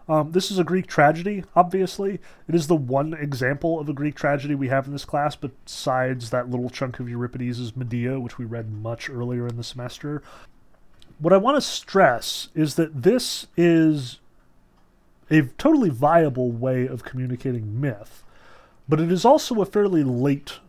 Um, 0.10 0.32
this 0.32 0.52
is 0.52 0.60
a 0.60 0.64
Greek 0.64 0.88
tragedy, 0.88 1.44
obviously. 1.56 2.20
It 2.48 2.56
is 2.56 2.68
the 2.68 2.76
one 2.76 3.14
example 3.14 3.80
of 3.80 3.88
a 3.88 3.94
Greek 3.94 4.16
tragedy 4.16 4.56
we 4.56 4.68
have 4.68 4.86
in 4.86 4.94
this 4.94 5.06
class, 5.06 5.36
besides 5.36 6.32
that 6.32 6.50
little 6.50 6.70
chunk 6.70 7.00
of 7.00 7.08
Euripides' 7.08 7.76
Medea, 7.78 8.20
which 8.20 8.38
we 8.38 8.46
read 8.46 8.72
much 8.72 9.10
earlier 9.10 9.48
in 9.48 9.58
the 9.58 9.64
semester. 9.64 10.22
What 11.20 11.34
I 11.34 11.38
want 11.38 11.56
to 11.58 11.62
stress 11.62 12.50
is 12.56 12.76
that 12.76 13.04
this 13.04 13.48
is 13.56 14.20
a 15.32 15.44
totally 15.58 15.90
viable 15.90 16.52
way 16.52 16.86
of 16.86 17.04
communicating 17.04 17.80
myth, 17.80 18.24
but 18.88 19.00
it 19.00 19.12
is 19.12 19.26
also 19.26 19.62
a 19.62 19.66
fairly 19.66 20.04
late 20.04 20.60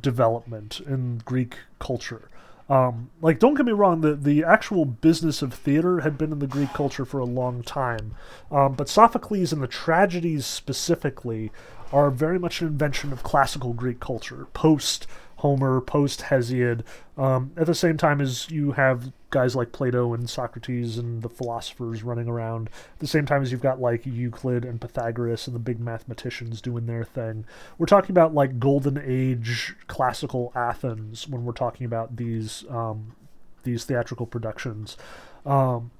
development 0.00 0.80
in 0.80 1.18
Greek 1.24 1.56
culture. 1.80 2.28
Um, 2.68 3.10
like, 3.20 3.38
don't 3.38 3.54
get 3.54 3.66
me 3.66 3.72
wrong, 3.72 4.00
the, 4.00 4.14
the 4.14 4.44
actual 4.44 4.84
business 4.84 5.42
of 5.42 5.52
theater 5.52 6.00
had 6.00 6.16
been 6.16 6.32
in 6.32 6.38
the 6.38 6.46
Greek 6.46 6.72
culture 6.72 7.04
for 7.04 7.18
a 7.18 7.24
long 7.24 7.62
time. 7.62 8.14
Um, 8.50 8.74
but 8.74 8.88
Sophocles 8.88 9.52
and 9.52 9.62
the 9.62 9.66
tragedies 9.66 10.46
specifically 10.46 11.50
are 11.92 12.10
very 12.10 12.38
much 12.38 12.60
an 12.60 12.68
invention 12.68 13.12
of 13.12 13.22
classical 13.22 13.72
Greek 13.72 14.00
culture, 14.00 14.46
post 14.54 15.06
Homer, 15.36 15.80
post 15.80 16.20
Hesiod, 16.20 16.82
um, 17.16 17.52
at 17.56 17.66
the 17.66 17.74
same 17.74 17.96
time 17.96 18.20
as 18.20 18.50
you 18.50 18.72
have 18.72 19.12
guys 19.30 19.56
like 19.56 19.72
Plato 19.72 20.14
and 20.14 20.30
Socrates 20.30 20.96
and 20.96 21.22
the 21.22 21.28
philosophers 21.28 22.02
running 22.02 22.28
around, 22.28 22.68
at 22.68 23.00
the 23.00 23.06
same 23.06 23.26
time 23.26 23.42
as 23.42 23.50
you've 23.50 23.60
got 23.60 23.80
like 23.80 24.06
Euclid 24.06 24.64
and 24.64 24.80
Pythagoras 24.80 25.46
and 25.46 25.56
the 25.56 25.60
big 25.60 25.80
mathematicians 25.80 26.60
doing 26.60 26.86
their 26.86 27.04
thing. 27.04 27.44
We're 27.76 27.86
talking 27.86 28.12
about 28.12 28.32
like 28.32 28.58
golden 28.60 29.02
age 29.04 29.74
classical 29.88 30.52
Athens 30.54 31.28
when 31.28 31.44
we're 31.44 31.52
talking 31.52 31.84
about 31.84 32.16
these 32.16 32.64
um, 32.70 33.16
these 33.64 33.84
theatrical 33.84 34.26
productions. 34.26 34.96
Um, 35.44 35.90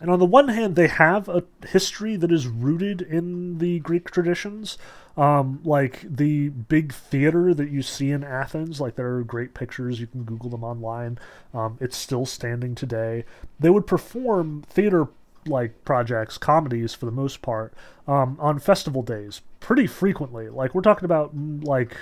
and 0.00 0.10
on 0.10 0.18
the 0.18 0.26
one 0.26 0.48
hand, 0.48 0.76
they 0.76 0.88
have 0.88 1.28
a 1.28 1.44
history 1.66 2.16
that 2.16 2.30
is 2.30 2.46
rooted 2.46 3.02
in 3.02 3.58
the 3.58 3.80
Greek 3.80 4.10
traditions. 4.10 4.78
Um, 5.16 5.60
like 5.64 6.02
the 6.08 6.50
big 6.50 6.92
theater 6.92 7.52
that 7.52 7.70
you 7.70 7.82
see 7.82 8.12
in 8.12 8.22
Athens, 8.22 8.80
like 8.80 8.94
there 8.94 9.16
are 9.16 9.24
great 9.24 9.52
pictures, 9.52 9.98
you 9.98 10.06
can 10.06 10.22
Google 10.24 10.50
them 10.50 10.62
online. 10.62 11.18
Um, 11.52 11.76
it's 11.80 11.96
still 11.96 12.24
standing 12.24 12.76
today. 12.76 13.24
They 13.58 13.70
would 13.70 13.86
perform 13.86 14.62
theater 14.68 15.08
like 15.44 15.84
projects, 15.84 16.38
comedies 16.38 16.94
for 16.94 17.06
the 17.06 17.12
most 17.12 17.42
part, 17.42 17.74
um, 18.06 18.36
on 18.38 18.60
festival 18.60 19.02
days 19.02 19.40
pretty 19.60 19.86
frequently. 19.86 20.48
Like 20.48 20.74
we're 20.74 20.82
talking 20.82 21.04
about 21.04 21.36
mm, 21.36 21.64
like 21.64 21.96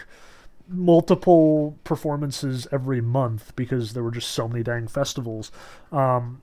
multiple 0.68 1.78
performances 1.84 2.66
every 2.72 3.00
month 3.00 3.54
because 3.56 3.92
there 3.92 4.02
were 4.02 4.10
just 4.10 4.30
so 4.30 4.48
many 4.48 4.62
dang 4.62 4.88
festivals. 4.88 5.52
Um, 5.92 6.42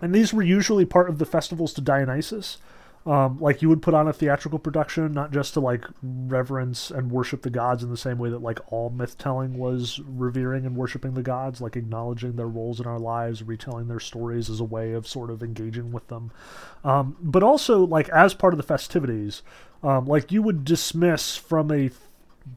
and 0.00 0.14
these 0.14 0.32
were 0.32 0.42
usually 0.42 0.84
part 0.84 1.08
of 1.08 1.18
the 1.18 1.26
festivals 1.26 1.72
to 1.74 1.80
Dionysus. 1.80 2.58
Um, 3.06 3.38
like 3.40 3.62
you 3.62 3.70
would 3.70 3.80
put 3.80 3.94
on 3.94 4.06
a 4.06 4.12
theatrical 4.12 4.58
production, 4.58 5.12
not 5.12 5.32
just 5.32 5.54
to 5.54 5.60
like 5.60 5.84
reverence 6.02 6.90
and 6.90 7.10
worship 7.10 7.40
the 7.40 7.48
gods 7.48 7.82
in 7.82 7.88
the 7.88 7.96
same 7.96 8.18
way 8.18 8.28
that 8.28 8.42
like 8.42 8.60
all 8.70 8.90
myth 8.90 9.16
telling 9.16 9.56
was 9.56 9.98
revering 10.00 10.66
and 10.66 10.76
worshiping 10.76 11.14
the 11.14 11.22
gods, 11.22 11.60
like 11.60 11.74
acknowledging 11.74 12.36
their 12.36 12.48
roles 12.48 12.80
in 12.80 12.86
our 12.86 12.98
lives, 12.98 13.42
retelling 13.42 13.88
their 13.88 14.00
stories 14.00 14.50
as 14.50 14.60
a 14.60 14.64
way 14.64 14.92
of 14.92 15.08
sort 15.08 15.30
of 15.30 15.42
engaging 15.42 15.90
with 15.90 16.08
them. 16.08 16.30
Um, 16.84 17.16
but 17.20 17.42
also 17.42 17.78
like 17.78 18.10
as 18.10 18.34
part 18.34 18.52
of 18.52 18.58
the 18.58 18.62
festivities, 18.62 19.42
um, 19.82 20.04
like 20.06 20.30
you 20.30 20.42
would 20.42 20.64
dismiss 20.64 21.34
from 21.36 21.70
a 21.72 21.90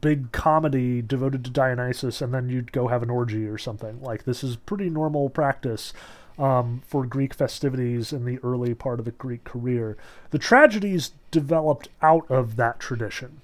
big 0.00 0.32
comedy 0.32 1.00
devoted 1.00 1.44
to 1.44 1.50
Dionysus 1.50 2.20
and 2.20 2.34
then 2.34 2.48
you'd 2.48 2.72
go 2.72 2.88
have 2.88 3.02
an 3.02 3.10
orgy 3.10 3.46
or 3.46 3.56
something. 3.58 4.02
Like 4.02 4.24
this 4.24 4.44
is 4.44 4.56
pretty 4.56 4.90
normal 4.90 5.30
practice 5.30 5.94
um, 6.38 6.82
for 6.86 7.06
Greek 7.06 7.34
festivities 7.34 8.12
in 8.12 8.24
the 8.24 8.38
early 8.42 8.74
part 8.74 8.98
of 8.98 9.04
the 9.04 9.10
Greek 9.12 9.44
career. 9.44 9.96
The 10.30 10.38
tragedies 10.38 11.12
developed 11.30 11.88
out 12.00 12.30
of 12.30 12.56
that 12.56 12.80
tradition. 12.80 13.40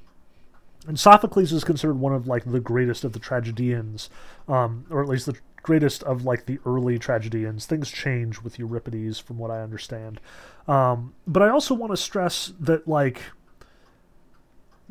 And 0.86 0.98
Sophocles 0.98 1.52
is 1.52 1.64
considered 1.64 1.98
one 1.98 2.14
of 2.14 2.26
like 2.26 2.44
the 2.44 2.60
greatest 2.60 3.04
of 3.04 3.12
the 3.12 3.18
tragedians, 3.18 4.08
um, 4.48 4.86
or 4.88 5.02
at 5.02 5.08
least 5.08 5.26
the 5.26 5.36
greatest 5.62 6.02
of 6.04 6.24
like 6.24 6.46
the 6.46 6.58
early 6.64 6.98
tragedians. 6.98 7.66
Things 7.66 7.90
change 7.90 8.40
with 8.40 8.58
Euripides, 8.58 9.18
from 9.18 9.38
what 9.38 9.50
I 9.50 9.60
understand. 9.60 10.20
Um, 10.66 11.14
but 11.26 11.42
I 11.42 11.50
also 11.50 11.74
want 11.74 11.92
to 11.92 11.96
stress 11.96 12.52
that 12.60 12.88
like 12.88 13.22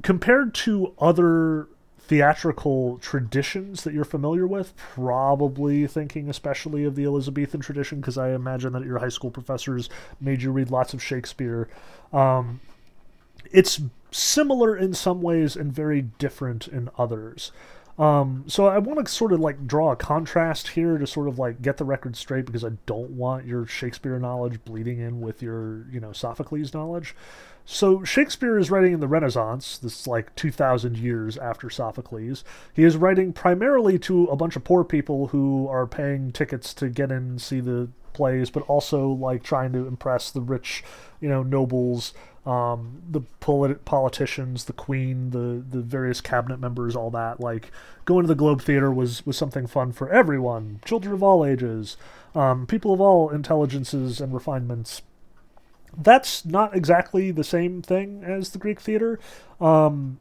compared 0.04 0.54
to 0.54 0.94
other 1.00 1.68
theatrical 2.08 2.98
traditions 3.00 3.84
that 3.84 3.94
you're 3.94 4.06
familiar 4.06 4.48
with, 4.48 4.76
probably 4.78 5.86
thinking 5.88 6.30
especially 6.30 6.86
of 6.86 6.96
the 6.96 7.04
Elizabethan 7.04 7.60
tradition, 7.60 8.00
because 8.00 8.18
I 8.18 8.32
imagine 8.32 8.74
that 8.74 8.86
your 8.86 9.00
high 9.00 9.10
school 9.10 9.30
professors 9.30 9.90
made 10.22 10.42
you 10.42 10.52
read 10.52 10.72
lots 10.72 10.94
of 10.94 11.04
Shakespeare. 11.04 11.68
Um, 12.14 12.62
it's 13.52 13.82
similar 14.12 14.76
in 14.76 14.94
some 14.94 15.22
ways 15.22 15.56
and 15.56 15.72
very 15.72 16.02
different 16.02 16.68
in 16.68 16.90
others. 16.98 17.52
Um, 18.00 18.44
so 18.48 18.68
I 18.68 18.78
want 18.78 19.04
to 19.04 19.12
sort 19.12 19.34
of 19.34 19.40
like 19.40 19.66
draw 19.66 19.92
a 19.92 19.96
contrast 19.96 20.70
here 20.70 20.98
to 20.98 21.08
sort 21.08 21.28
of 21.28 21.40
like 21.40 21.62
get 21.62 21.78
the 21.78 21.84
record 21.84 22.16
straight 22.16 22.46
because 22.46 22.64
I 22.64 22.72
don't 22.86 23.12
want 23.12 23.46
your 23.46 23.66
Shakespeare 23.66 24.20
knowledge 24.20 24.64
bleeding 24.66 25.00
in 25.00 25.20
with 25.20 25.42
your, 25.42 25.88
you 25.92 26.00
know, 26.00 26.14
Sophocles 26.14 26.74
knowledge. 26.74 27.16
So 27.70 28.02
Shakespeare 28.02 28.58
is 28.58 28.72
writing 28.72 28.94
in 28.94 29.02
the 29.02 29.10
Renaissance, 29.10 29.78
this 29.78 30.00
is 30.00 30.08
like 30.08 30.34
2,000 30.38 30.98
years 30.98 31.38
after 31.38 31.70
Sophocles. 31.70 32.46
He 32.74 32.86
is 32.86 32.96
writing 32.96 33.34
primarily 33.34 34.00
to 34.00 34.24
a 34.28 34.38
bunch 34.38 34.56
of 34.56 34.64
poor 34.64 34.86
people 34.86 35.28
who 35.28 35.68
are 35.68 35.86
paying 35.86 36.32
tickets 36.32 36.74
to 36.76 36.88
get 36.88 37.12
in 37.12 37.18
and 37.18 37.42
see 37.42 37.60
the 37.60 37.90
plays, 38.14 38.50
but 38.50 38.64
also 38.70 39.10
like 39.10 39.44
trying 39.44 39.74
to 39.74 39.86
impress 39.86 40.32
the 40.32 40.40
rich, 40.40 40.82
you 41.20 41.28
know, 41.28 41.44
nobles, 41.44 42.14
um, 42.46 43.02
the 43.12 43.20
polit- 43.42 43.84
politicians, 43.84 44.64
the 44.64 44.74
queen, 44.74 45.32
the 45.32 45.62
the 45.70 45.84
various 45.84 46.22
cabinet 46.22 46.62
members, 46.62 46.96
all 46.96 47.12
that. 47.12 47.42
Like 47.42 47.70
going 48.06 48.24
to 48.24 48.30
the 48.30 48.34
Globe 48.34 48.62
Theater 48.62 48.94
was 48.94 49.26
was 49.26 49.36
something 49.36 49.68
fun 49.68 49.92
for 49.92 50.10
everyone, 50.10 50.80
children 50.86 51.14
of 51.14 51.22
all 51.22 51.46
ages, 51.46 51.98
um, 52.34 52.66
people 52.66 52.94
of 52.94 53.02
all 53.02 53.30
intelligences 53.30 54.22
and 54.22 54.34
refinements 54.34 55.02
that's 55.96 56.46
not 56.46 56.76
exactly 56.76 57.32
the 57.32 57.44
same 57.44 57.82
thing 57.82 58.24
as 58.24 58.50
the 58.50 58.58
Greek 58.58 58.80
theater. 58.80 59.20
Um, 59.60 60.20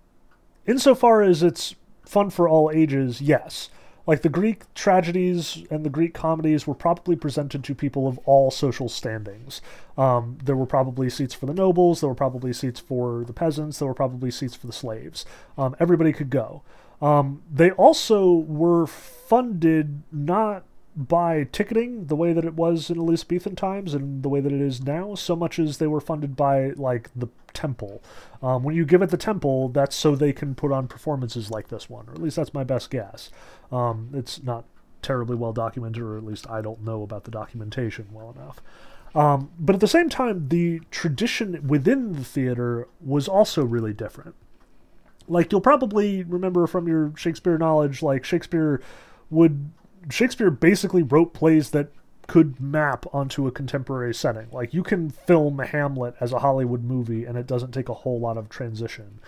insofar 0.66 1.22
as 1.22 1.42
it's 1.42 1.74
fun 2.04 2.30
for 2.30 2.48
all 2.48 2.70
ages, 2.72 3.20
yes. 3.20 3.70
Like 4.06 4.22
the 4.22 4.28
Greek 4.28 4.72
tragedies 4.74 5.64
and 5.68 5.84
the 5.84 5.90
Greek 5.90 6.14
comedies 6.14 6.66
were 6.66 6.74
probably 6.74 7.16
presented 7.16 7.64
to 7.64 7.74
people 7.74 8.06
of 8.06 8.18
all 8.24 8.52
social 8.52 8.88
standings. 8.88 9.60
Um, 9.98 10.38
there 10.44 10.54
were 10.54 10.66
probably 10.66 11.10
seats 11.10 11.34
for 11.34 11.46
the 11.46 11.54
nobles, 11.54 12.00
there 12.00 12.08
were 12.08 12.14
probably 12.14 12.52
seats 12.52 12.78
for 12.78 13.24
the 13.24 13.32
peasants, 13.32 13.80
there 13.80 13.88
were 13.88 13.94
probably 13.94 14.30
seats 14.30 14.54
for 14.54 14.68
the 14.68 14.72
slaves. 14.72 15.24
Um, 15.58 15.74
everybody 15.80 16.12
could 16.12 16.30
go. 16.30 16.62
Um, 17.02 17.42
they 17.52 17.72
also 17.72 18.32
were 18.32 18.86
funded 18.86 20.02
not 20.12 20.64
by 20.96 21.44
ticketing 21.52 22.06
the 22.06 22.16
way 22.16 22.32
that 22.32 22.44
it 22.44 22.54
was 22.54 22.88
in 22.88 22.96
Elizabethan 22.96 23.54
times 23.54 23.92
and 23.92 24.22
the 24.22 24.30
way 24.30 24.40
that 24.40 24.52
it 24.52 24.60
is 24.60 24.82
now, 24.82 25.14
so 25.14 25.36
much 25.36 25.58
as 25.58 25.76
they 25.76 25.86
were 25.86 26.00
funded 26.00 26.34
by 26.34 26.70
like 26.70 27.10
the 27.14 27.28
temple. 27.52 28.02
Um, 28.42 28.62
when 28.62 28.74
you 28.74 28.86
give 28.86 29.02
it 29.02 29.10
the 29.10 29.18
temple, 29.18 29.68
that's 29.68 29.94
so 29.94 30.16
they 30.16 30.32
can 30.32 30.54
put 30.54 30.72
on 30.72 30.88
performances 30.88 31.50
like 31.50 31.68
this 31.68 31.90
one, 31.90 32.08
or 32.08 32.12
at 32.12 32.22
least 32.22 32.36
that's 32.36 32.54
my 32.54 32.64
best 32.64 32.90
guess. 32.90 33.30
Um, 33.70 34.10
it's 34.14 34.42
not 34.42 34.64
terribly 35.02 35.36
well 35.36 35.52
documented, 35.52 36.02
or 36.02 36.16
at 36.16 36.24
least 36.24 36.48
I 36.48 36.62
don't 36.62 36.82
know 36.82 37.02
about 37.02 37.24
the 37.24 37.30
documentation 37.30 38.06
well 38.10 38.34
enough. 38.34 38.62
Um, 39.14 39.50
but 39.58 39.74
at 39.74 39.80
the 39.80 39.88
same 39.88 40.08
time, 40.08 40.48
the 40.48 40.80
tradition 40.90 41.66
within 41.66 42.12
the 42.12 42.24
theater 42.24 42.88
was 43.04 43.28
also 43.28 43.64
really 43.64 43.92
different. 43.92 44.34
Like 45.28 45.52
you'll 45.52 45.60
probably 45.60 46.22
remember 46.22 46.66
from 46.66 46.88
your 46.88 47.12
Shakespeare 47.16 47.58
knowledge, 47.58 48.02
like 48.02 48.24
Shakespeare 48.24 48.80
would 49.30 49.70
Shakespeare 50.10 50.50
basically 50.50 51.02
wrote 51.02 51.34
plays 51.34 51.70
that 51.70 51.88
could 52.26 52.60
map 52.60 53.06
onto 53.12 53.46
a 53.46 53.52
contemporary 53.52 54.14
setting. 54.14 54.48
Like 54.52 54.74
you 54.74 54.82
can 54.82 55.10
film 55.10 55.58
Hamlet 55.58 56.14
as 56.20 56.32
a 56.32 56.40
Hollywood 56.40 56.82
movie, 56.82 57.24
and 57.24 57.38
it 57.38 57.46
doesn't 57.46 57.72
take 57.72 57.88
a 57.88 57.94
whole 57.94 58.18
lot 58.18 58.36
of 58.36 58.48
transition. 58.48 59.20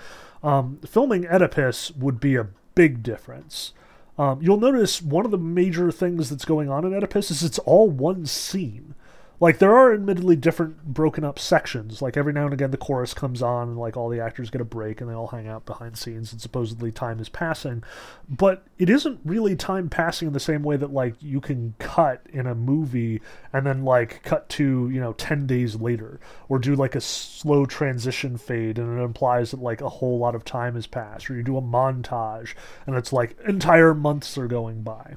Um, 0.43 0.81
filming 0.87 1.27
Oedipus 1.27 1.93
would 1.93 2.21
be 2.21 2.37
a 2.37 2.49
big 2.75 3.03
difference. 3.03 3.73
Um, 4.19 4.41
you'll 4.43 4.59
notice 4.59 5.01
one 5.01 5.25
of 5.25 5.31
the 5.31 5.39
major 5.39 5.93
things 5.93 6.29
that's 6.29 6.45
going 6.45 6.69
on 6.69 6.85
in 6.85 6.93
Oedipus 6.93 7.31
is 7.31 7.43
it's 7.43 7.61
all 7.61 7.89
one 7.89 8.27
scene 8.27 8.95
like 9.41 9.59
there 9.59 9.75
are 9.75 9.95
admittedly 9.95 10.35
different 10.35 10.85
broken 10.85 11.23
up 11.23 11.39
sections. 11.39 12.03
Like 12.03 12.17
every 12.17 12.33
now 12.33 12.45
and 12.45 12.53
again 12.53 12.73
the 12.73 12.77
chorus 12.77 13.15
comes 13.15 13.41
on 13.41 13.69
and 13.69 13.79
like 13.79 13.97
all 13.97 14.09
the 14.09 14.21
actors 14.21 14.51
get 14.51 14.61
a 14.61 14.65
break 14.65 15.01
and 15.01 15.09
they 15.09 15.15
all 15.15 15.29
hang 15.29 15.47
out 15.47 15.65
behind 15.65 15.97
scenes 15.97 16.33
and 16.33 16.41
supposedly 16.41 16.91
time 16.91 17.21
is 17.21 17.29
passing. 17.29 17.85
But 18.29 18.65
it 18.79 18.91
isn't 18.91 19.21
really 19.25 19.55
time 19.55 19.89
passing 19.89 20.27
in 20.27 20.35
the 20.35 20.41
same 20.41 20.65
way 20.65 20.77
that 20.77 20.93
like 20.93 21.15
you 21.21 21.41
can 21.41 21.75
cut 21.79 22.27
in 22.33 22.49
a 22.49 22.55
movie 22.55 23.21
and 23.53 23.65
then 23.65 23.85
like 23.85 24.23
cut 24.25 24.49
to 24.51 24.91
you 24.91 25.01
know 25.01 25.13
10 25.13 25.47
days 25.47 25.77
later 25.77 26.19
or 26.49 26.59
do 26.59 26.75
like 26.75 26.97
a 26.97 27.01
slow 27.01 27.65
transition 27.65 28.39
fade 28.39 28.79
and 28.79 28.99
it 28.99 29.03
implies 29.03 29.53
that 29.53 29.63
like 29.63 29.81
a 29.81 29.89
whole 29.89 30.19
lot 30.19 30.35
of 30.35 30.45
time 30.45 30.75
has 30.75 30.89
passed 30.89 31.31
or 31.31 31.37
you 31.37 31.45
do 31.45 31.57
a 31.57 31.63
montage 31.63 32.55
and 32.87 32.97
it's 32.97 33.13
like 33.13 33.39
entire 33.47 33.95
months 33.95 34.37
are 34.37 34.49
going 34.49 34.83
by. 34.83 35.15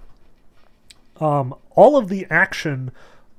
Um, 1.19 1.53
all 1.75 1.97
of 1.97 2.09
the 2.09 2.25
action 2.29 2.91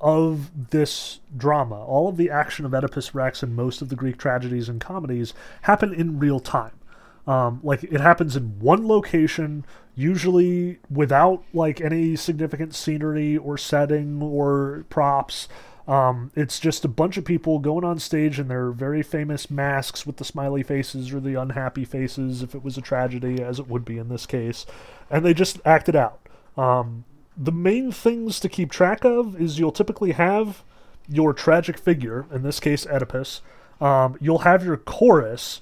of 0.03 0.71
this 0.71 1.21
drama. 1.37 1.83
All 1.85 2.09
of 2.09 2.17
the 2.17 2.29
action 2.29 2.67
of 2.67 2.75
Oedipus 2.75 3.15
Rex 3.15 3.43
and 3.43 3.55
most 3.55 3.81
of 3.81 3.89
the 3.89 3.97
Greek 3.97 4.19
tragedies 4.19 4.69
and 4.69 4.81
comedies 4.81 5.33
happen 5.63 5.95
in 5.95 6.19
real 6.19 6.41
time. 6.41 6.73
Um, 7.27 7.61
like 7.63 7.85
it 7.85 8.01
happens 8.01 8.35
in 8.35 8.59
one 8.59 8.89
location, 8.89 9.65
usually 9.95 10.81
without 10.91 11.45
like 11.55 11.81
any 11.81 12.17
significant 12.17 12.75
scenery 12.75 13.37
or 13.37 13.57
setting 13.57 14.21
or 14.21 14.85
props. 14.89 15.49
Um, 15.87 16.33
it's 16.35 16.59
just 16.59 16.85
a 16.85 16.89
bunch 16.89 17.17
of 17.17 17.25
people 17.25 17.59
going 17.59 17.85
on 17.85 17.99
stage 17.99 18.41
in 18.41 18.49
their 18.49 18.71
very 18.71 19.03
famous 19.03 19.51
masks 19.51 20.05
with 20.07 20.17
the 20.17 20.25
smiley 20.25 20.63
faces 20.63 21.13
or 21.13 21.21
the 21.21 21.35
unhappy 21.35 21.85
faces, 21.85 22.43
if 22.43 22.55
it 22.55 22.65
was 22.65 22.77
a 22.77 22.81
tragedy, 22.83 23.43
as 23.43 23.59
it 23.59 23.69
would 23.69 23.85
be 23.85 23.99
in 23.99 24.09
this 24.09 24.27
case, 24.27 24.65
and 25.11 25.25
they 25.25 25.35
just 25.35 25.61
act 25.65 25.89
it 25.89 25.97
out. 25.97 26.21
Um, 26.57 27.05
the 27.37 27.53
main 27.53 27.93
things 27.93 28.39
to 28.41 28.49
keep 28.49 28.71
track 28.71 29.05
of 29.05 29.41
is 29.41 29.59
you'll 29.59 29.73
typically 29.73 30.13
have 30.13 30.63
your 31.09 31.33
tragic 31.33 31.79
figure, 31.79 32.27
in 32.33 32.43
this 32.43 32.61
case 32.61 32.87
Oedipus. 32.87 33.41
Um, 33.81 34.17
you'll 34.21 34.41
have 34.41 34.65
your 34.65 34.77
chorus, 34.77 35.61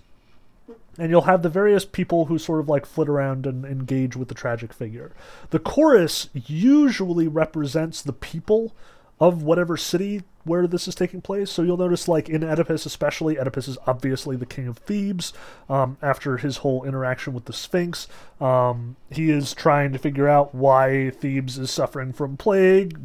and 0.98 1.10
you'll 1.10 1.22
have 1.22 1.42
the 1.42 1.48
various 1.48 1.84
people 1.84 2.26
who 2.26 2.38
sort 2.38 2.60
of 2.60 2.68
like 2.68 2.84
flit 2.84 3.08
around 3.08 3.46
and 3.46 3.64
engage 3.64 4.16
with 4.16 4.28
the 4.28 4.34
tragic 4.34 4.72
figure. 4.72 5.12
The 5.50 5.58
chorus 5.58 6.28
usually 6.34 7.28
represents 7.28 8.02
the 8.02 8.12
people 8.12 8.72
of 9.20 9.42
whatever 9.42 9.76
city 9.76 10.22
where 10.44 10.66
this 10.66 10.88
is 10.88 10.94
taking 10.94 11.20
place. 11.20 11.50
So 11.50 11.62
you'll 11.62 11.76
notice, 11.76 12.08
like 12.08 12.28
in 12.28 12.42
Oedipus, 12.42 12.86
especially, 12.86 13.38
Oedipus 13.38 13.68
is 13.68 13.78
obviously 13.86 14.36
the 14.36 14.46
king 14.46 14.66
of 14.66 14.78
Thebes. 14.78 15.32
Um, 15.68 15.98
after 16.00 16.38
his 16.38 16.58
whole 16.58 16.84
interaction 16.84 17.34
with 17.34 17.44
the 17.44 17.52
Sphinx, 17.52 18.08
um, 18.40 18.96
he 19.10 19.30
is 19.30 19.52
trying 19.52 19.92
to 19.92 19.98
figure 19.98 20.28
out 20.28 20.54
why 20.54 21.10
Thebes 21.10 21.58
is 21.58 21.70
suffering 21.70 22.12
from 22.12 22.36
plague. 22.36 22.98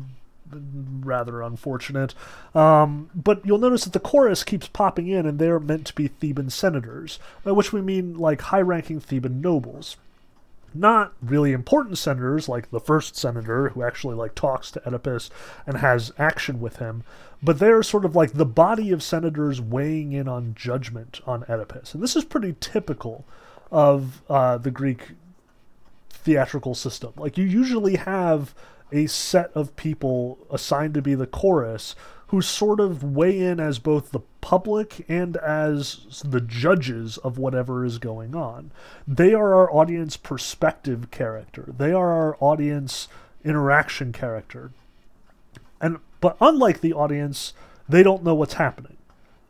Rather 0.51 1.41
unfortunate. 1.41 2.13
Um, 2.53 3.09
but 3.13 3.45
you'll 3.45 3.57
notice 3.57 3.83
that 3.83 3.93
the 3.93 3.99
chorus 3.99 4.43
keeps 4.43 4.67
popping 4.67 5.07
in, 5.07 5.25
and 5.25 5.37
they're 5.37 5.59
meant 5.59 5.87
to 5.87 5.95
be 5.95 6.07
Theban 6.07 6.49
senators, 6.49 7.19
by 7.43 7.51
which 7.51 7.73
we 7.73 7.81
mean 7.81 8.17
like 8.17 8.39
high 8.39 8.61
ranking 8.61 9.01
Theban 9.01 9.41
nobles 9.41 9.97
not 10.75 11.13
really 11.21 11.51
important 11.51 11.97
senators 11.97 12.49
like 12.49 12.69
the 12.69 12.79
first 12.79 13.15
senator 13.15 13.69
who 13.69 13.83
actually 13.83 14.15
like 14.15 14.35
talks 14.35 14.71
to 14.71 14.87
Oedipus 14.87 15.29
and 15.65 15.77
has 15.77 16.11
action 16.17 16.59
with 16.59 16.77
him, 16.77 17.03
but 17.41 17.59
they're 17.59 17.83
sort 17.83 18.05
of 18.05 18.15
like 18.15 18.33
the 18.33 18.45
body 18.45 18.91
of 18.91 19.01
senators 19.01 19.61
weighing 19.61 20.11
in 20.11 20.27
on 20.27 20.55
judgment 20.55 21.21
on 21.25 21.45
Oedipus. 21.49 21.93
And 21.93 22.03
this 22.03 22.15
is 22.15 22.25
pretty 22.25 22.55
typical 22.59 23.25
of 23.71 24.21
uh, 24.29 24.57
the 24.57 24.71
Greek 24.71 25.11
theatrical 26.09 26.75
system. 26.75 27.13
Like 27.15 27.37
you 27.37 27.45
usually 27.45 27.95
have 27.95 28.53
a 28.91 29.07
set 29.07 29.51
of 29.53 29.75
people 29.75 30.39
assigned 30.49 30.93
to 30.93 31.01
be 31.01 31.15
the 31.15 31.27
chorus 31.27 31.95
who 32.27 32.41
sort 32.41 32.79
of 32.79 33.03
weigh 33.03 33.39
in 33.39 33.59
as 33.59 33.79
both 33.79 34.11
the 34.11 34.21
public 34.41 35.05
and 35.07 35.37
as 35.37 36.21
the 36.25 36.41
judges 36.41 37.17
of 37.17 37.37
whatever 37.37 37.85
is 37.85 37.97
going 37.97 38.35
on. 38.35 38.71
They 39.07 39.33
are 39.33 39.53
our 39.53 39.71
audience 39.71 40.17
perspective 40.17 41.11
character. 41.11 41.73
They 41.77 41.91
are 41.91 42.11
our 42.11 42.37
audience 42.39 43.07
interaction 43.43 44.11
character. 44.11 44.71
And 45.79 45.99
but 46.19 46.37
unlike 46.41 46.81
the 46.81 46.93
audience, 46.93 47.53
they 47.87 48.01
don't 48.01 48.23
know 48.23 48.33
what's 48.33 48.55
happening. 48.55 48.97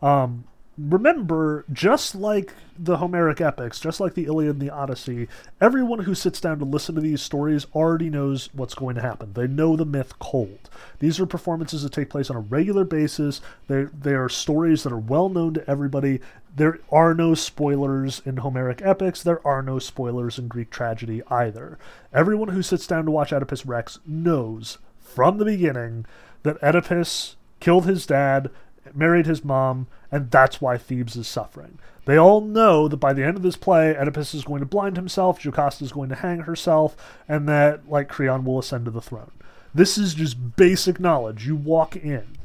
Um, 0.02 0.44
remember, 0.78 1.66
just 1.72 2.16
like 2.16 2.54
the 2.78 2.98
Homeric 2.98 3.40
epics, 3.40 3.80
just 3.80 4.00
like 4.00 4.14
the 4.14 4.26
Iliad 4.26 4.56
and 4.56 4.62
the 4.62 4.70
Odyssey, 4.70 5.28
everyone 5.62 6.00
who 6.00 6.14
sits 6.14 6.42
down 6.42 6.60
to 6.60 6.66
listen 6.66 6.96
to 6.96 7.02
these 7.02 7.22
stories 7.22 7.66
already 7.74 8.10
knows 8.10 8.50
what's 8.54 8.76
going 8.76 8.96
to 8.96 9.02
happen. 9.02 9.34
They 9.34 9.48
know 9.48 9.76
the 9.76 9.86
myth 9.86 10.20
cold. 10.20 10.70
These 11.00 11.20
are 11.20 11.26
performances 11.26 11.84
that 11.84 11.94
take 11.94 12.10
place 12.10 12.30
on 12.30 12.36
a 12.36 12.42
regular 12.42 12.84
basis. 12.84 13.42
They 13.68 13.84
they 13.86 14.14
are 14.14 14.30
stories 14.30 14.84
that 14.84 14.92
are 14.92 14.98
well 14.98 15.30
known 15.30 15.54
to 15.54 15.70
everybody. 15.70 16.20
There 16.56 16.80
are 16.92 17.14
no 17.14 17.34
spoilers 17.34 18.22
in 18.26 18.38
Homeric 18.38 18.82
epics. 18.82 19.24
There 19.24 19.46
are 19.48 19.62
no 19.62 19.80
spoilers 19.80 20.38
in 20.38 20.48
Greek 20.48 20.70
tragedy 20.70 21.22
either. 21.30 21.78
Everyone 22.14 22.50
who 22.50 22.62
sits 22.62 22.88
down 22.88 23.06
to 23.06 23.12
watch 23.12 23.32
Oedipus 23.32 23.66
Rex 23.66 24.00
knows 24.06 24.78
from 25.00 25.38
the 25.38 25.46
beginning 25.46 26.06
that 26.44 26.62
Oedipus 26.62 27.36
killed 27.60 27.86
his 27.86 28.06
dad 28.06 28.52
married 28.96 29.26
his 29.26 29.44
mom, 29.44 29.88
and 30.12 30.32
that's 30.32 30.62
why 30.62 30.78
Thebes 30.78 31.16
is 31.16 31.28
suffering. 31.28 31.80
They 32.06 32.18
all 32.18 32.42
know 32.42 32.88
that 32.88 32.98
by 32.98 33.14
the 33.14 33.24
end 33.24 33.38
of 33.38 33.44
this 33.44 33.58
play, 33.58 33.96
Oedipus 33.96 34.34
is 34.34 34.44
going 34.44 34.60
to 34.60 34.66
blind 34.66 34.96
himself, 34.96 35.40
Jocasta 35.40 35.84
is 35.84 35.92
going 35.92 36.10
to 36.10 36.16
hang 36.16 36.42
herself, 36.42 36.96
and 37.28 37.50
that, 37.50 37.90
like 37.90 38.10
Creon, 38.10 38.46
will 38.46 38.60
ascend 38.60 38.86
to 38.86 38.92
the 38.92 39.02
throne. 39.02 39.32
This 39.74 39.98
is 39.98 40.14
just 40.14 40.56
basic 40.56 41.00
knowledge. 41.00 41.48
You 41.48 41.56
walk 41.56 41.96
in 41.96 42.38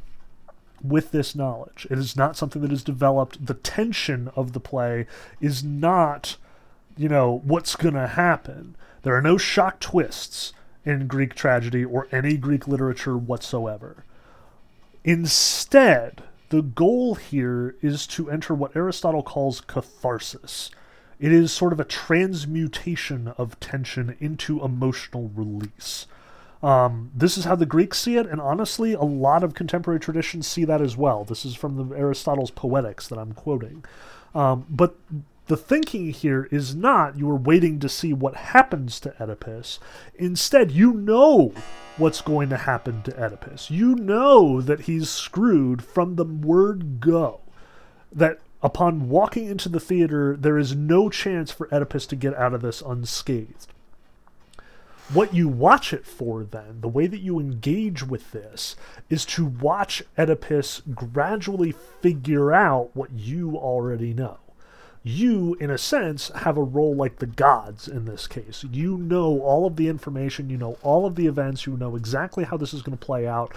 with 0.83 1.11
this 1.11 1.37
knowledge. 1.37 1.87
It 1.91 1.99
is 1.99 2.17
not 2.17 2.37
something 2.37 2.63
that 2.63 2.73
is 2.73 2.83
developed. 2.83 3.47
The 3.47 3.55
tension 3.55 4.31
of 4.35 4.53
the 4.53 4.61
play 4.61 5.07
is 5.41 5.63
not, 5.63 6.37
you 6.97 7.09
know, 7.09 7.43
what's 7.45 7.77
going 7.77 7.95
to 7.95 8.07
happen. 8.07 8.77
There 9.03 9.15
are 9.15 9.23
no 9.23 9.39
shock 9.39 9.79
twists 9.81 10.53
in 10.85 11.07
Greek 11.07 11.35
tragedy 11.35 11.85
or 11.85 12.09
any 12.11 12.37
Greek 12.37 12.67
literature 12.67 13.17
whatsoever. 13.17 14.05
Instead, 15.05 16.23
the 16.51 16.63
goal 16.63 17.15
here 17.15 17.77
is 17.81 18.07
to 18.09 18.31
enter 18.31 18.55
what 18.55 18.77
Aristotle 18.77 19.23
calls 19.23 19.61
catharsis. 19.61 20.71
It 21.19 21.33
is 21.33 21.53
sort 21.53 21.73
of 21.73 21.81
a 21.81 21.85
transmutation 21.85 23.29
of 23.39 23.59
tension 23.61 24.17
into 24.21 24.63
emotional 24.65 25.31
release. 25.35 26.07
Um, 26.63 27.11
this 27.15 27.39
is 27.39 27.45
how 27.45 27.55
the 27.55 27.67
Greeks 27.67 27.99
see 27.99 28.17
it, 28.17 28.27
and 28.27 28.41
honestly, 28.41 28.93
a 28.93 29.03
lot 29.03 29.43
of 29.43 29.55
contemporary 29.55 30.01
traditions 30.01 30.47
see 30.47 30.65
that 30.65 30.83
as 30.83 30.97
well. 30.97 31.25
This 31.25 31.45
is 31.45 31.55
from 31.55 31.77
the 31.77 31.97
Aristotle's 31.97 32.51
Poetics 32.51 33.09
that 33.09 33.19
I'm 33.19 33.33
quoting. 33.33 33.85
Um, 34.35 34.67
but 34.69 34.97
the 35.51 35.57
thinking 35.57 36.11
here 36.11 36.47
is 36.53 36.77
not 36.77 37.19
you 37.19 37.29
are 37.29 37.35
waiting 37.35 37.81
to 37.81 37.89
see 37.89 38.13
what 38.13 38.37
happens 38.37 39.01
to 39.01 39.21
Oedipus. 39.21 39.81
Instead, 40.15 40.71
you 40.71 40.93
know 40.93 41.53
what's 41.97 42.21
going 42.21 42.49
to 42.51 42.57
happen 42.57 43.03
to 43.03 43.21
Oedipus. 43.21 43.69
You 43.69 43.97
know 43.97 44.61
that 44.61 44.83
he's 44.83 45.11
screwed 45.11 45.83
from 45.83 46.15
the 46.15 46.25
word 46.25 47.01
go. 47.01 47.41
That 48.13 48.39
upon 48.63 49.09
walking 49.09 49.47
into 49.47 49.69
the 49.69 49.81
theater, 49.81 50.37
there 50.39 50.57
is 50.57 50.77
no 50.77 51.11
chance 51.11 51.51
for 51.51 51.67
Oedipus 51.75 52.07
to 52.07 52.15
get 52.15 52.37
out 52.37 52.55
of 52.55 52.63
this 52.63 52.81
unscathed. 52.81 53.73
What 55.13 55.35
you 55.35 55.49
watch 55.49 55.93
it 55.93 56.07
for, 56.07 56.45
then, 56.45 56.81
the 56.81 56.87
way 56.87 57.09
that 57.09 57.23
you 57.23 57.41
engage 57.41 58.05
with 58.05 58.31
this, 58.31 58.77
is 59.09 59.25
to 59.27 59.47
watch 59.47 60.05
Oedipus 60.17 60.83
gradually 60.95 61.73
figure 61.73 62.53
out 62.53 62.91
what 62.95 63.11
you 63.11 63.57
already 63.57 64.15
know 64.15 64.39
you, 65.03 65.57
in 65.61 65.71
a 65.71 65.79
sense, 65.79 66.31
have 66.35 66.59
a 66.59 66.63
role 66.63 66.95
like 66.95 67.19
the 67.19 67.27
gods 67.27 67.89
in 67.89 68.05
this 68.05 68.27
case. 68.27 68.65
You 68.71 68.99
know 68.99 69.41
all 69.41 69.67
of 69.67 69.77
the 69.77 69.89
information, 69.89 70.51
you 70.51 70.59
know 70.59 70.77
all 70.83 71.07
of 71.07 71.17
the 71.17 71.27
events, 71.27 71.67
you 71.67 71.77
know 71.77 71.97
exactly 71.97 72.45
how 72.45 72.57
this 72.57 72.75
is 72.75 72.83
going 72.83 72.97
to 72.97 73.05
play 73.05 73.27
out. 73.27 73.55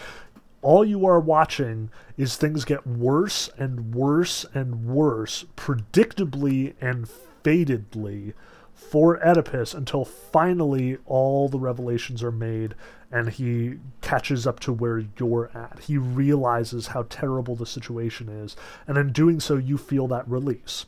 All 0.61 0.85
you 0.85 1.05
are 1.05 1.19
watching 1.19 1.89
is 2.17 2.37
things 2.37 2.63
get 2.63 2.87
worse 2.87 3.49
and 3.57 3.93
worse 3.93 4.45
and 4.53 4.85
worse, 4.85 5.43
predictably 5.57 6.75
and 6.79 7.09
fatedly, 7.43 8.33
for 8.73 9.17
Oedipus 9.25 9.73
until 9.73 10.05
finally 10.05 10.97
all 11.05 11.49
the 11.49 11.59
revelations 11.59 12.23
are 12.23 12.31
made 12.31 12.75
and 13.11 13.29
he 13.29 13.75
catches 14.01 14.47
up 14.47 14.59
to 14.61 14.71
where 14.71 15.03
you're 15.19 15.51
at. 15.53 15.79
He 15.79 15.97
realizes 15.97 16.87
how 16.87 17.05
terrible 17.09 17.55
the 17.55 17.65
situation 17.65 18.29
is, 18.29 18.55
and 18.87 18.97
in 18.97 19.11
doing 19.11 19.39
so, 19.39 19.57
you 19.57 19.77
feel 19.77 20.07
that 20.07 20.27
release. 20.27 20.85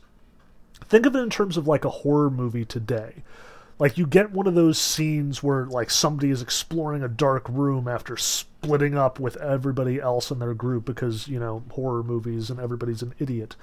Think 0.84 1.06
of 1.06 1.16
it 1.16 1.20
in 1.20 1.30
terms 1.30 1.56
of 1.56 1.66
like 1.66 1.84
a 1.84 1.90
horror 1.90 2.30
movie 2.30 2.64
today. 2.64 3.22
Like 3.78 3.98
you 3.98 4.06
get 4.06 4.32
one 4.32 4.46
of 4.46 4.54
those 4.54 4.78
scenes 4.78 5.42
where 5.42 5.66
like 5.66 5.90
somebody 5.90 6.30
is 6.30 6.40
exploring 6.40 7.02
a 7.02 7.08
dark 7.08 7.46
room 7.48 7.86
after 7.86 8.16
splitting 8.16 8.96
up 8.96 9.20
with 9.20 9.36
everybody 9.36 10.00
else 10.00 10.30
in 10.30 10.38
their 10.38 10.54
group 10.54 10.86
because, 10.86 11.28
you 11.28 11.38
know, 11.38 11.62
horror 11.72 12.02
movies 12.02 12.48
and 12.48 12.58
everybody's 12.58 13.02
an 13.02 13.14
idiot. 13.18 13.54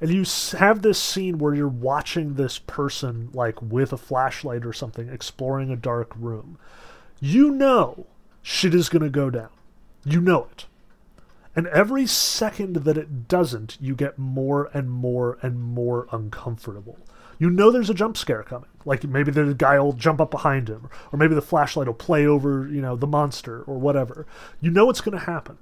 And 0.00 0.10
you 0.10 0.24
have 0.58 0.82
this 0.82 1.00
scene 1.00 1.38
where 1.38 1.54
you're 1.54 1.68
watching 1.68 2.34
this 2.34 2.58
person 2.58 3.30
like 3.32 3.62
with 3.62 3.92
a 3.92 3.96
flashlight 3.96 4.66
or 4.66 4.72
something 4.72 5.08
exploring 5.08 5.70
a 5.70 5.76
dark 5.76 6.12
room. 6.16 6.58
You 7.20 7.50
know 7.50 8.06
shit 8.42 8.74
is 8.74 8.88
going 8.88 9.02
to 9.02 9.10
go 9.10 9.30
down. 9.30 9.50
You 10.04 10.20
know 10.20 10.48
it. 10.50 10.66
And 11.56 11.66
every 11.68 12.06
second 12.06 12.76
that 12.76 12.96
it 12.96 13.26
doesn't, 13.26 13.76
you 13.80 13.94
get 13.94 14.18
more 14.18 14.70
and 14.72 14.90
more 14.90 15.38
and 15.42 15.60
more 15.60 16.06
uncomfortable. 16.12 16.98
You 17.38 17.50
know 17.50 17.70
there's 17.70 17.90
a 17.90 17.94
jump 17.94 18.16
scare 18.16 18.42
coming. 18.42 18.68
Like 18.84 19.02
maybe 19.02 19.30
the 19.32 19.54
guy 19.54 19.78
will 19.80 19.94
jump 19.94 20.20
up 20.20 20.30
behind 20.30 20.68
him, 20.68 20.88
or 21.10 21.18
maybe 21.18 21.34
the 21.34 21.42
flashlight 21.42 21.86
will 21.86 21.94
play 21.94 22.26
over, 22.26 22.68
you 22.68 22.80
know, 22.80 22.96
the 22.96 23.06
monster 23.06 23.62
or 23.62 23.78
whatever. 23.78 24.26
You 24.60 24.70
know 24.70 24.90
it's 24.90 25.00
going 25.00 25.18
to 25.18 25.24
happen. 25.24 25.58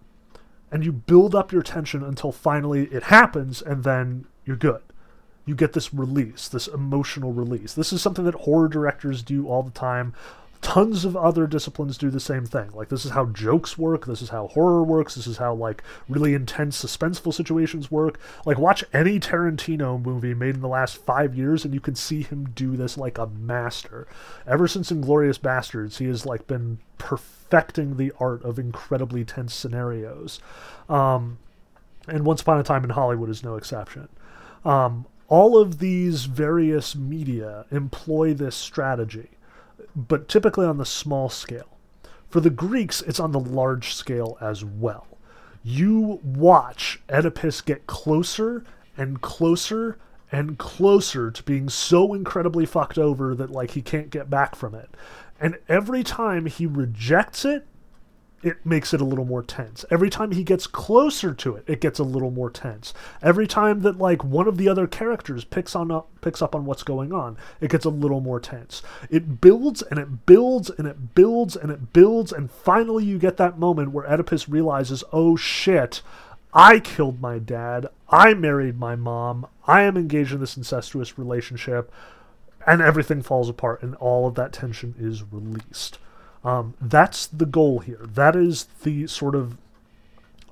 And 0.71 0.85
you 0.85 0.93
build 0.93 1.35
up 1.35 1.53
your 1.53 1.63
tension 1.63 2.03
until 2.03 2.33
finally 2.33 2.87
it 2.87 3.05
happens, 3.05 3.63
and 3.63 3.85
then 3.85 4.27
you're 4.45 4.57
good. 4.57 4.83
You 5.47 5.55
get 5.55 5.73
this 5.73 5.95
release, 5.95 6.49
this 6.49 6.67
emotional 6.67 7.33
release. 7.33 7.73
This 7.73 7.93
is 7.93 8.03
something 8.03 8.27
that 8.27 8.35
horror 8.35 8.69
directors 8.69 9.23
do 9.23 9.49
all 9.49 9.63
the 9.63 9.71
time 9.71 10.13
tons 10.61 11.05
of 11.05 11.17
other 11.17 11.47
disciplines 11.47 11.97
do 11.97 12.11
the 12.11 12.21
same 12.21 12.45
thing. 12.45 12.71
Like 12.73 12.89
this 12.89 13.05
is 13.05 13.13
how 13.13 13.27
jokes 13.27 13.79
work, 13.79 14.07
this 14.07 14.23
is 14.23 14.31
how 14.31 14.49
horror 14.49 14.83
works, 14.83 15.15
this 15.15 15.27
is 15.27 15.37
how 15.39 15.55
like 15.55 15.83
really 16.09 16.35
intense 16.35 16.83
suspenseful 16.85 17.33
situations 17.33 17.91
work. 17.91 18.19
Like 18.45 18.59
watch 18.59 18.85
any 18.93 19.21
Tarantino 19.21 20.03
movie 20.03 20.35
made 20.35 20.57
in 20.57 20.61
the 20.61 20.69
last 20.69 20.97
5 21.05 21.35
years 21.35 21.65
and 21.65 21.73
you 21.73 21.81
can 21.81 21.95
see 21.95 22.23
him 22.23 22.51
do 22.55 22.77
this 22.77 22.99
like 22.99 23.19
a 23.19 23.27
master. 23.27 24.07
Ever 24.47 24.67
since 24.67 24.91
Inglourious 24.91 25.39
Basterds, 25.39 25.99
he 25.99 26.07
has 26.07 26.27
like 26.27 26.47
been 26.47 26.79
perfecting 26.99 27.97
the 27.97 28.13
art 28.19 28.43
of 28.45 28.59
incredibly 28.59 29.25
tense 29.25 29.55
scenarios. 29.55 30.41
Um, 30.89 31.39
and 32.09 32.25
Once 32.25 32.43
Upon 32.43 32.59
a 32.59 32.63
Time 32.63 32.85
in 32.85 32.91
Hollywood 32.91 33.31
is 33.31 33.45
no 33.45 33.57
exception. 33.57 34.09
Um, 34.65 35.07
all 35.29 35.59
of 35.59 35.79
these 35.79 36.25
various 36.25 36.97
media 36.97 37.67
employ 37.71 38.35
this 38.35 38.57
strategy 38.57 39.29
but 39.95 40.29
typically 40.29 40.67
on 40.67 40.79
the 40.79 40.87
small 40.87 41.29
scale. 41.29 41.79
For 42.29 42.41
the 42.41 42.51
Greeks, 42.51 43.01
it's 43.03 43.21
on 43.21 43.33
the 43.33 43.41
large 43.41 43.95
scale 43.95 44.37
as 44.41 44.65
well. 44.65 45.07
You 45.63 46.21
watch 46.23 47.01
Oedipus 47.11 47.61
get 47.63 47.87
closer 47.87 48.65
and 48.97 49.21
closer 49.21 49.99
and 50.31 50.59
closer 50.59 51.31
to 51.31 51.43
being 51.43 51.69
so 51.69 52.13
incredibly 52.13 52.67
fucked 52.67 52.99
over 52.99 53.35
that 53.35 53.51
like 53.51 53.71
he 53.73 53.83
can't 53.83 54.11
get 54.11 54.29
back 54.29 54.55
from 54.55 54.75
it. 54.75 54.91
And 55.41 55.59
every 55.69 56.03
time 56.03 56.47
he 56.47 56.67
rejects 56.67 57.45
it, 57.45 57.67
it 58.43 58.65
makes 58.65 58.95
it 58.95 59.01
a 59.01 59.05
little 59.05 59.25
more 59.25 59.43
tense. 59.43 59.85
Every 59.91 60.09
time 60.09 60.31
he 60.31 60.45
gets 60.45 60.67
closer 60.67 61.35
to 61.35 61.57
it, 61.57 61.65
it 61.67 61.81
gets 61.81 61.99
a 61.99 62.05
little 62.05 62.31
more 62.31 62.51
tense. 62.51 62.95
Every 63.21 63.47
time 63.47 63.81
that 63.81 63.99
like 63.99 64.23
one 64.23 64.47
of 64.47 64.59
the 64.59 64.69
other 64.69 64.87
characters 64.87 65.45
picks 65.45 65.75
on 65.75 65.91
up 65.91 66.09
picks 66.21 66.41
up 66.41 66.55
on 66.55 66.65
what's 66.65 66.83
going 66.83 67.13
on, 67.13 67.37
it 67.61 67.71
gets 67.71 67.85
a 67.85 67.91
little 67.91 68.21
more 68.21 68.39
tense. 68.39 68.83
It 69.11 69.41
builds 69.41 69.83
and 69.83 69.99
it 69.99 70.27
builds 70.27 70.71
and 70.71 70.87
it 70.87 71.15
builds 71.15 71.57
and 71.57 71.71
it 71.73 71.93
builds 71.93 72.33
and 72.33 72.51
finally 72.51 73.05
you 73.05 73.19
get 73.19 73.37
that 73.39 73.59
moment 73.59 73.91
where 73.91 74.09
Oedipus 74.09 74.49
realizes, 74.49 75.03
"Oh 75.13 75.35
shit, 75.35 76.03
I 76.55 76.79
killed 76.79 77.21
my 77.21 77.39
dad. 77.39 77.89
I 78.09 78.35
married 78.35 78.79
my 78.79 78.95
mom. 78.95 79.47
I 79.67 79.83
am 79.83 79.97
engaged 79.97 80.33
in 80.33 80.41
this 80.41 80.57
incestuous 80.57 81.19
relationship." 81.19 81.93
And 82.67 82.83
everything 82.83 83.23
falls 83.23 83.49
apart 83.49 83.83
and 83.83 83.95
all 83.97 84.27
of 84.29 84.35
that 84.37 84.53
tension 84.53 84.95
is 84.99 85.25
released. 85.33 85.99
Um, 86.45 86.75
that's 86.81 87.27
the 87.27 87.47
goal 87.47 87.81
here. 87.81 88.01
That 88.03 88.37
is 88.37 88.69
the 88.83 89.07
sort 89.07 89.35
of 89.35 89.57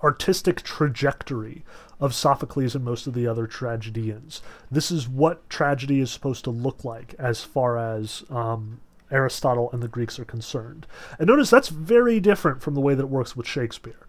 artistic 0.02 0.62
trajectory 0.62 1.64
of 2.00 2.14
Sophocles 2.14 2.74
and 2.74 2.84
most 2.84 3.06
of 3.06 3.14
the 3.14 3.26
other 3.26 3.46
tragedians. 3.46 4.42
This 4.70 4.90
is 4.90 5.08
what 5.08 5.48
tragedy 5.48 6.00
is 6.00 6.10
supposed 6.10 6.44
to 6.44 6.50
look 6.50 6.84
like 6.84 7.14
as 7.18 7.42
far 7.42 7.78
as 7.78 8.24
um, 8.30 8.80
Aristotle 9.10 9.70
and 9.72 9.82
the 9.82 9.88
Greeks 9.88 10.18
are 10.18 10.24
concerned. 10.24 10.86
And 11.18 11.28
notice 11.28 11.50
that's 11.50 11.68
very 11.68 12.20
different 12.20 12.60
from 12.62 12.74
the 12.74 12.80
way 12.80 12.94
that 12.94 13.04
it 13.04 13.08
works 13.08 13.36
with 13.36 13.46
Shakespeare. 13.46 14.06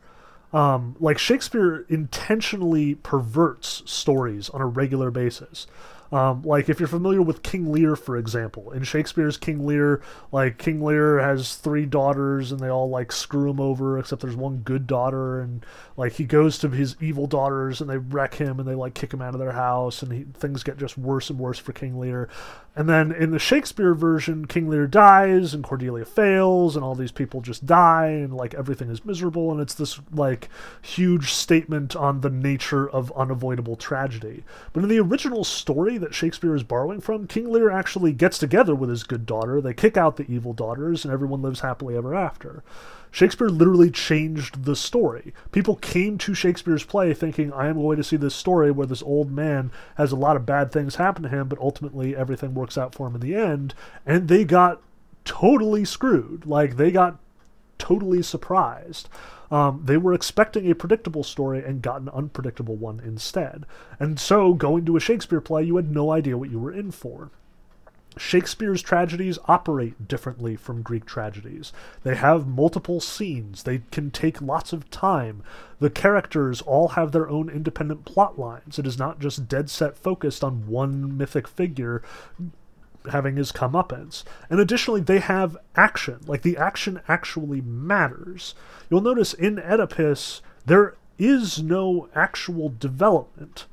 Um, 0.54 0.96
like 1.00 1.18
Shakespeare 1.18 1.86
intentionally 1.90 2.96
perverts 2.96 3.84
stories 3.86 4.50
on 4.50 4.62
a 4.62 4.66
regular 4.66 5.12
basis. 5.12 5.68
Um, 6.12 6.42
like 6.44 6.70
if 6.70 6.80
you're 6.80 6.88
familiar 6.88 7.22
with 7.22 7.44
King 7.44 7.72
Lear, 7.72 7.96
for 7.96 8.18
example, 8.18 8.72
in 8.72 8.84
Shakespeare's 8.84 9.38
King 9.38 9.66
Lear, 9.66 10.02
like 10.32 10.58
King 10.58 10.82
Lear 10.82 11.20
has 11.20 11.56
three 11.56 11.86
daughters 11.86 12.52
and 12.52 12.60
they 12.60 12.70
all 12.70 12.90
like 12.90 13.12
screw 13.12 13.50
him 13.50 13.60
over, 13.60 14.00
except 14.00 14.22
there's 14.22 14.36
one 14.36 14.58
good 14.58 14.88
daughter, 14.88 15.42
and 15.42 15.66
like 15.98 16.14
he 16.14 16.26
goes 16.26 16.58
to 16.60 16.70
his 16.70 16.96
evil 17.02 17.28
daughters 17.28 17.82
and 17.82 17.90
they 17.90 17.98
wreck 17.98 18.36
him 18.36 18.60
and 18.60 18.68
they 18.68 18.76
like 18.76 18.94
kick 18.94 19.14
him 19.14 19.22
out 19.22 19.34
of 19.34 19.40
their 19.40 19.52
house, 19.52 20.02
and 20.02 20.12
he, 20.12 20.24
things 20.24 20.64
get 20.64 20.78
just 20.78 20.98
worse 20.98 21.30
and 21.30 21.40
worse 21.40 21.60
for 21.60 21.74
King 21.74 22.00
Lear. 22.00 22.30
And 22.78 22.88
then 22.88 23.12
in 23.12 23.32
the 23.32 23.40
Shakespeare 23.40 23.96
version, 23.96 24.46
King 24.46 24.70
Lear 24.70 24.86
dies 24.86 25.56
and 25.56 25.64
Cordelia 25.64 26.06
fails, 26.06 26.76
and 26.76 26.86
all 26.86 26.94
these 26.94 27.12
people 27.12 27.42
just 27.42 27.66
die, 27.66 28.10
and 28.10 28.32
like 28.32 28.54
everything 28.54 28.92
is 28.92 29.04
miserable, 29.04 29.52
and 29.52 29.60
it's 29.60 29.74
this 29.74 30.00
like 30.14 30.48
huge 30.84 31.34
statement 31.34 31.96
on 31.96 32.22
the 32.22 32.30
nature 32.30 32.88
of 32.88 33.12
unavoidable 33.14 33.78
tragedy. 33.78 34.44
But 34.74 34.84
in 34.84 34.90
the 34.90 35.00
original 35.00 35.44
story 35.44 35.98
that 35.98 36.14
Shakespeare 36.14 36.54
is 36.54 36.62
borrowing 36.62 37.02
from, 37.02 37.26
King 37.26 37.52
Lear 37.52 37.72
actually 37.72 38.14
gets 38.14 38.38
together 38.38 38.76
with 38.76 38.92
his 38.92 39.04
good 39.04 39.26
daughter, 39.26 39.60
they 39.60 39.74
kick 39.74 39.98
out 39.98 40.18
the 40.18 40.32
evil 40.32 40.54
daughters, 40.54 41.04
and 41.04 41.12
everyone 41.12 41.42
lives 41.42 41.62
happily 41.62 41.98
ever 41.98 42.14
after. 42.14 42.64
Shakespeare 43.18 43.50
literally 43.50 43.90
changed 43.90 44.66
the 44.66 44.76
story. 44.76 45.34
People 45.52 45.76
came 45.78 46.20
to 46.20 46.36
Shakespeare's 46.36 46.84
play 46.84 47.16
thinking, 47.16 47.52
I 47.52 47.66
am 47.66 47.82
going 47.82 47.98
to 47.98 48.04
see 48.04 48.16
this 48.16 48.36
story 48.36 48.70
where 48.70 48.86
this 48.86 49.02
old 49.02 49.32
man 49.32 49.72
has 49.96 50.12
a 50.12 50.16
lot 50.16 50.36
of 50.36 50.46
bad 50.46 50.72
things 50.72 50.98
happen 50.98 51.24
to 51.24 51.30
him, 51.30 51.48
but 51.48 51.58
ultimately 51.58 52.16
everything 52.16 52.54
works 52.54 52.78
out 52.78 52.94
for 52.94 53.08
him 53.08 53.16
in 53.16 53.22
the 53.22 53.34
end. 53.34 53.74
And 54.06 54.28
they 54.28 54.44
got 54.46 54.84
totally 55.26 55.84
screwed. 55.84 56.46
Like, 56.46 56.78
they 56.78 56.92
got 56.92 57.18
totally 57.80 58.22
surprised. 58.22 59.10
Um, 59.50 59.82
they 59.84 59.98
were 59.98 60.14
expecting 60.14 60.70
a 60.70 60.76
predictable 60.76 61.24
story 61.24 61.66
and 61.66 61.82
got 61.82 62.02
an 62.02 62.10
unpredictable 62.10 62.76
one 62.76 63.00
instead. 63.04 63.66
And 64.00 64.20
so, 64.20 64.54
going 64.54 64.86
to 64.86 64.96
a 64.96 65.00
Shakespeare 65.00 65.42
play, 65.42 65.64
you 65.64 65.78
had 65.78 65.90
no 65.90 66.12
idea 66.12 66.38
what 66.38 66.52
you 66.52 66.60
were 66.60 66.72
in 66.72 66.92
for. 66.92 67.32
Shakespeare's 68.18 68.82
tragedies 68.82 69.40
operate 69.46 70.08
differently 70.08 70.56
from 70.56 70.82
Greek 70.82 71.06
tragedies. 71.06 71.74
They 72.04 72.16
have 72.16 72.48
multiple 72.48 73.00
scenes. 73.00 73.64
They 73.64 73.82
can 73.92 74.12
take 74.12 74.42
lots 74.42 74.74
of 74.74 74.90
time. 74.90 75.44
The 75.80 75.90
characters 75.90 76.62
all 76.62 76.90
have 76.90 77.12
their 77.12 77.30
own 77.30 77.50
independent 77.50 78.06
plot 78.06 78.40
lines. 78.40 78.80
It 78.80 78.88
is 78.88 78.98
not 78.98 79.20
just 79.20 79.48
dead 79.48 79.70
set 79.70 79.98
focused 79.98 80.44
on 80.44 80.68
one 80.68 81.18
mythic 81.18 81.48
figure 81.48 82.02
having 83.12 83.38
his 83.38 83.52
comeuppance. 83.52 84.24
And 84.50 84.60
additionally, 84.60 85.02
they 85.02 85.20
have 85.20 85.58
action. 85.76 86.20
Like, 86.26 86.42
the 86.42 86.58
action 86.58 87.02
actually 87.08 87.62
matters. 87.62 88.54
You'll 88.90 89.02
notice 89.02 89.34
in 89.34 89.60
Oedipus, 89.60 90.42
there 90.66 90.96
is 91.18 91.62
no 91.62 92.10
actual 92.14 92.74
development. 92.78 93.66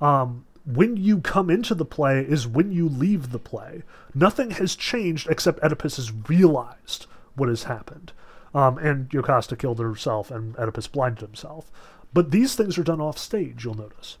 Um, 0.00 0.44
when 0.70 0.98
you 0.98 1.20
come 1.20 1.48
into 1.48 1.74
the 1.74 1.84
play 1.84 2.20
is 2.20 2.46
when 2.46 2.70
you 2.70 2.88
leave 2.88 3.30
the 3.30 3.38
play. 3.38 3.82
Nothing 4.14 4.50
has 4.52 4.76
changed 4.76 5.28
except 5.30 5.62
Oedipus 5.62 5.96
has 5.96 6.12
realized 6.28 7.06
what 7.36 7.48
has 7.48 7.64
happened. 7.64 8.12
Um, 8.54 8.76
and 8.78 9.10
Jocasta 9.10 9.56
killed 9.56 9.78
herself 9.78 10.30
and 10.30 10.54
Oedipus 10.58 10.86
blinded 10.86 11.22
himself. 11.22 11.70
But 12.12 12.32
these 12.32 12.54
things 12.54 12.76
are 12.76 12.82
done 12.82 13.00
off 13.00 13.16
stage, 13.16 13.64
you'll 13.64 13.74
notice. 13.74 14.18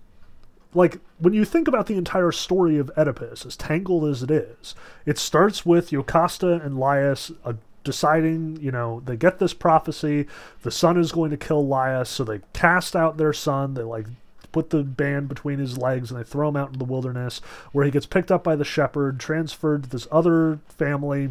Like, 0.74 1.00
when 1.18 1.34
you 1.34 1.44
think 1.44 1.68
about 1.68 1.86
the 1.86 1.96
entire 1.96 2.32
story 2.32 2.78
of 2.78 2.90
Oedipus, 2.96 3.44
as 3.44 3.56
tangled 3.56 4.04
as 4.06 4.22
it 4.22 4.30
is, 4.30 4.74
it 5.04 5.18
starts 5.18 5.66
with 5.66 5.90
Jocasta 5.90 6.60
and 6.62 6.78
Laius 6.78 7.30
uh, 7.44 7.54
deciding, 7.84 8.58
you 8.60 8.70
know, 8.70 9.02
they 9.04 9.16
get 9.16 9.38
this 9.38 9.54
prophecy, 9.54 10.26
the 10.62 10.70
son 10.70 10.98
is 10.98 11.12
going 11.12 11.30
to 11.30 11.38
kill 11.38 11.66
Laius, 11.66 12.08
so 12.08 12.24
they 12.24 12.40
cast 12.52 12.94
out 12.94 13.16
their 13.16 13.32
son, 13.32 13.74
they, 13.74 13.82
like, 13.82 14.06
put 14.52 14.70
the 14.70 14.82
band 14.82 15.28
between 15.28 15.58
his 15.58 15.78
legs 15.78 16.10
and 16.10 16.18
they 16.18 16.24
throw 16.24 16.48
him 16.48 16.56
out 16.56 16.68
into 16.68 16.78
the 16.78 16.84
wilderness 16.84 17.40
where 17.72 17.84
he 17.84 17.90
gets 17.90 18.06
picked 18.06 18.30
up 18.30 18.44
by 18.44 18.56
the 18.56 18.64
shepherd, 18.64 19.20
transferred 19.20 19.84
to 19.84 19.88
this 19.88 20.08
other 20.10 20.60
family. 20.68 21.30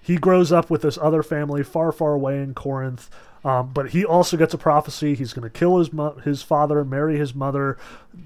He 0.00 0.16
grows 0.16 0.52
up 0.52 0.70
with 0.70 0.82
this 0.82 0.98
other 0.98 1.22
family 1.22 1.62
far, 1.62 1.92
far 1.92 2.14
away 2.14 2.40
in 2.42 2.54
Corinth. 2.54 3.10
Um, 3.44 3.70
but 3.72 3.90
he 3.90 4.04
also 4.04 4.36
gets 4.36 4.54
a 4.54 4.58
prophecy. 4.58 5.14
He's 5.14 5.32
going 5.32 5.48
to 5.48 5.58
kill 5.58 5.78
his 5.78 5.92
mo- 5.92 6.20
his 6.24 6.42
father, 6.42 6.84
marry 6.84 7.18
his 7.18 7.34
mother. 7.34 7.78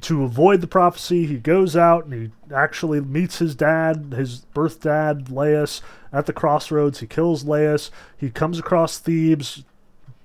To 0.03 0.25
avoid 0.25 0.61
the 0.61 0.67
prophecy, 0.67 1.27
he 1.27 1.37
goes 1.37 1.77
out 1.77 2.07
and 2.07 2.15
he 2.15 2.31
actually 2.55 3.01
meets 3.01 3.39
his 3.39 3.55
dad, 3.55 4.15
his 4.17 4.39
birth 4.55 4.81
dad, 4.81 5.27
Laius, 5.27 5.83
at 6.13 6.27
the 6.27 6.33
crossroads. 6.33 7.01
He 7.01 7.07
kills 7.07 7.45
Laius. 7.45 7.91
He 8.17 8.31
comes 8.31 8.59
across 8.59 8.99
Thebes, 8.99 9.65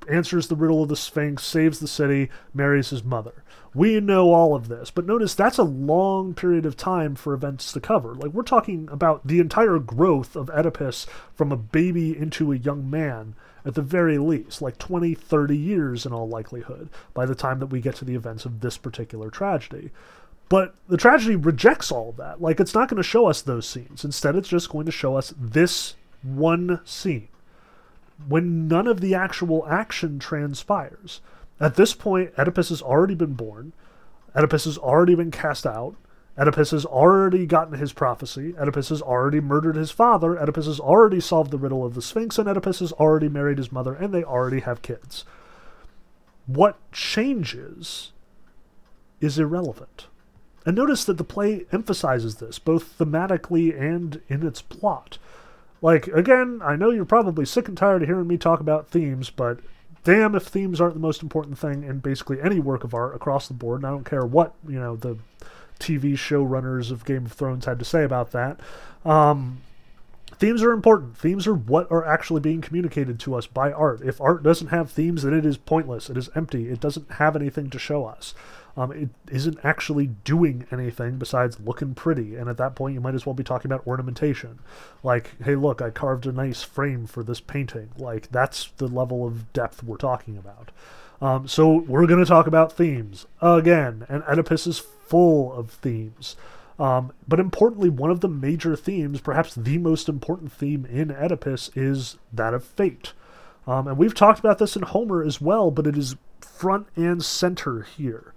answers 0.10 0.48
the 0.48 0.56
riddle 0.56 0.84
of 0.84 0.90
the 0.90 0.96
Sphinx, 0.96 1.44
saves 1.44 1.80
the 1.80 1.88
city, 1.88 2.30
marries 2.54 2.90
his 2.90 3.04
mother. 3.04 3.44
We 3.74 4.00
know 4.00 4.34
all 4.34 4.56
of 4.56 4.70
this, 4.70 4.90
but 4.90 5.06
notice 5.06 5.36
that's 5.36 5.58
a 5.58 5.64
long 5.64 6.34
period 6.34 6.66
of 6.66 6.76
time 6.76 7.16
for 7.16 7.34
events 7.34 7.72
to 7.74 7.80
cover. 7.80 8.16
Like, 8.16 8.32
we're 8.32 8.44
talking 8.44 8.90
about 8.92 9.28
the 9.28 9.40
entire 9.40 9.78
growth 9.78 10.36
of 10.36 10.50
Oedipus 10.50 11.06
from 11.36 11.52
a 11.52 11.58
baby 11.58 12.18
into 12.18 12.52
a 12.52 12.58
young 12.58 12.90
man, 12.90 13.36
at 13.66 13.76
the 13.76 13.82
very 13.82 14.18
least, 14.18 14.62
like 14.62 14.78
20, 14.78 15.14
30 15.14 15.58
years 15.58 16.06
in 16.06 16.14
all 16.14 16.28
likelihood, 16.28 16.90
by 17.14 17.26
the 17.26 17.36
time 17.36 17.60
that 17.60 17.68
we 17.68 17.82
get 17.82 17.96
to 17.98 18.06
the 18.06 18.16
events 18.16 18.46
of 18.46 18.62
this 18.62 18.78
particular 18.78 19.30
tragedy. 19.30 19.92
But 20.50 20.74
the 20.88 20.98
tragedy 20.98 21.36
rejects 21.36 21.92
all 21.92 22.10
of 22.10 22.18
that. 22.18 22.42
Like, 22.42 22.60
it's 22.60 22.74
not 22.74 22.90
going 22.90 22.98
to 22.98 23.08
show 23.08 23.28
us 23.28 23.42
those 23.42 23.68
scenes. 23.68 24.06
Instead, 24.06 24.36
it's 24.36 24.50
just 24.50 24.70
going 24.70 24.86
to 24.86 24.92
show 24.92 25.18
us 25.18 25.34
this 25.38 25.96
one 26.24 26.80
scene 26.86 27.28
when 28.28 28.68
none 28.68 28.88
of 28.88 29.02
the 29.02 29.14
actual 29.14 29.66
action 29.68 30.20
transpires. 30.20 31.22
At 31.60 31.76
this 31.76 31.94
point, 31.94 32.32
Oedipus 32.38 32.70
has 32.70 32.82
already 32.82 33.16
been 33.16 33.34
born. 33.34 33.74
Oedipus 34.36 34.66
has 34.66 34.78
already 34.78 35.16
been 35.16 35.32
cast 35.32 35.66
out. 35.66 35.96
Oedipus 36.38 36.72
has 36.72 36.86
already 36.86 37.46
gotten 37.48 37.80
his 37.80 37.94
prophecy. 37.94 38.54
Oedipus 38.58 38.90
has 38.90 39.02
already 39.02 39.40
murdered 39.40 39.76
his 39.76 39.90
father. 39.90 40.38
Oedipus 40.38 40.68
has 40.68 40.80
already 40.80 41.20
solved 41.20 41.50
the 41.50 41.58
riddle 41.58 41.84
of 41.84 41.96
the 41.96 42.02
Sphinx. 42.02 42.38
And 42.38 42.48
Oedipus 42.48 42.80
has 42.80 42.92
already 42.94 43.28
married 43.28 43.58
his 43.58 43.72
mother, 43.72 43.94
and 43.94 44.14
they 44.14 44.24
already 44.24 44.60
have 44.60 44.84
kids. 44.84 45.26
What 46.46 46.78
changes 46.92 48.12
is 49.20 49.40
irrelevant. 49.40 50.08
And 50.66 50.76
notice 50.76 51.06
that 51.06 51.18
the 51.18 51.24
play 51.24 51.66
emphasizes 51.72 52.36
this, 52.36 52.60
both 52.60 52.98
thematically 52.98 53.80
and 53.80 54.22
in 54.28 54.46
its 54.46 54.62
plot. 54.62 55.18
Like, 55.82 56.08
again, 56.08 56.62
I 56.64 56.76
know 56.76 56.90
you're 56.90 57.06
probably 57.06 57.46
sick 57.46 57.68
and 57.68 57.78
tired 57.78 58.02
of 58.02 58.08
hearing 58.08 58.28
me 58.28 58.38
talk 58.38 58.60
about 58.60 58.90
themes, 58.90 59.30
but 59.30 59.60
damn 60.04 60.36
if 60.36 60.44
themes 60.44 60.82
aren't 60.82 60.96
the 60.96 61.00
most 61.00 61.22
important 61.22 61.58
thing 61.58 61.84
in 61.84 62.00
basically 62.00 62.42
any 62.42 62.60
work 62.60 62.84
of 62.84 62.94
art 62.94 63.16
across 63.16 63.48
the 63.48 63.54
board. 63.54 63.82
And 63.82 63.88
I 63.88 63.92
don't 63.92 64.06
care 64.06 64.26
what, 64.26 64.54
you 64.68 64.80
know, 64.80 64.96
the 64.96 65.18
TV 65.80 66.14
showrunners 66.14 66.92
of 66.92 67.06
Game 67.06 67.26
of 67.26 67.34
Thrones 67.34 67.66
had 67.66 67.80
to 67.80 67.86
say 67.86 68.04
about 68.04 68.32
that. 68.32 68.60
Um, 69.06 69.62
themes 70.38 70.64
are 70.64 70.72
important. 70.72 71.18
Themes 71.18 71.48
are 71.48 71.54
what 71.54 71.92
are 71.92 72.06
actually 72.06 72.42
being 72.42 72.62
communicated 72.62 73.20
to 73.22 73.36
us 73.36 73.48
by 73.48 73.72
art. 73.72 74.02
If 74.02 74.20
art 74.20 74.44
doesn't 74.44 74.68
have 74.68 74.92
themes, 74.92 75.24
then 75.24 75.34
it 75.34 75.46
is 75.46 75.58
pointless. 75.58 76.10
It 76.10 76.18
is 76.18 76.30
empty. 76.36 76.70
It 76.70 76.80
doesn't 76.80 77.12
have 77.14 77.36
anything 77.36 77.70
to 77.70 77.80
show 77.80 78.06
us. 78.06 78.34
Um, 78.78 78.92
it 78.92 79.10
isn't 79.32 79.58
actually 79.64 80.08
doing 80.24 80.68
anything 80.72 81.18
besides 81.18 81.60
looking 81.60 81.96
pretty, 81.96 82.36
and 82.36 82.48
at 82.48 82.58
that 82.58 82.76
point, 82.76 82.94
you 82.94 83.02
might 83.02 83.16
as 83.16 83.26
well 83.26 83.34
be 83.34 83.44
talking 83.44 83.72
about 83.72 83.88
ornamentation. 83.88 84.60
Like, 85.04 85.32
hey, 85.44 85.56
look, 85.56 85.82
I 85.82 85.90
carved 85.90 86.28
a 86.28 86.32
nice 86.32 86.62
frame 86.62 87.08
for 87.08 87.24
this 87.24 87.42
painting. 87.42 87.90
Like, 87.98 88.30
that's 88.30 88.70
the 88.78 88.88
level 88.88 89.26
of 89.26 89.52
depth 89.52 89.84
we're 89.84 89.98
talking 89.98 90.38
about. 90.38 90.70
Um, 91.20 91.48
so, 91.48 91.80
we're 91.88 92.06
going 92.06 92.20
to 92.24 92.26
talk 92.26 92.46
about 92.46 92.72
themes 92.72 93.26
again, 93.42 94.06
and 94.08 94.24
Oedipus 94.28 94.68
is 94.68 94.78
full 94.78 95.52
of 95.54 95.72
themes. 95.72 96.36
Um, 96.80 97.12
but 97.28 97.40
importantly, 97.40 97.90
one 97.90 98.12
of 98.12 98.20
the 98.20 98.28
major 98.28 98.76
themes, 98.76 99.22
perhaps 99.22 99.56
the 99.56 99.80
most 99.80 100.08
important 100.08 100.52
theme 100.52 100.86
in 100.86 101.10
Oedipus, 101.10 101.72
is 101.76 102.18
that 102.32 102.54
of 102.54 102.64
fate. 102.64 103.14
Um, 103.66 103.88
and 103.88 103.98
we've 103.98 104.14
talked 104.14 104.40
about 104.40 104.60
this 104.60 104.76
in 104.76 104.84
Homer 104.84 105.24
as 105.24 105.42
well, 105.42 105.72
but 105.72 105.88
it 105.88 105.98
is 105.98 106.16
front 106.40 106.88
and 106.96 107.26
center 107.26 107.82
here. 107.82 108.34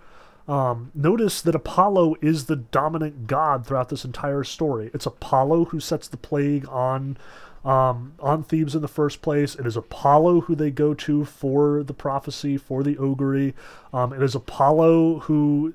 Um, 0.51 0.91
notice 0.97 1.41
that 1.43 1.55
Apollo 1.55 2.17
is 2.21 2.47
the 2.47 2.57
dominant 2.57 3.29
god 3.29 3.65
throughout 3.65 3.89
this 3.89 4.05
entire 4.05 4.43
story. 4.43 4.91
It's 4.93 5.07
Apollo 5.07 5.67
who 5.67 5.79
sets 5.79 6.09
the 6.09 6.17
plague 6.17 6.67
on 6.69 7.17
um, 7.65 8.15
on 8.19 8.43
Thebes 8.43 8.75
in 8.75 8.83
the 8.83 8.89
first 8.89 9.23
place. 9.23 9.55
It 9.55 9.65
is 9.65 9.77
Apollo 9.77 10.43
who 10.43 10.57
they 10.57 10.73
go 10.73 10.93
to 10.93 11.25
for 11.25 11.85
the 11.85 11.95
prophecy, 11.95 12.57
for 12.57 12.83
the 12.83 12.99
augury. 12.99 13.55
Um, 13.93 14.13
it 14.13 14.23
is 14.23 14.35
Apollo 14.35 15.21
who 15.21 15.75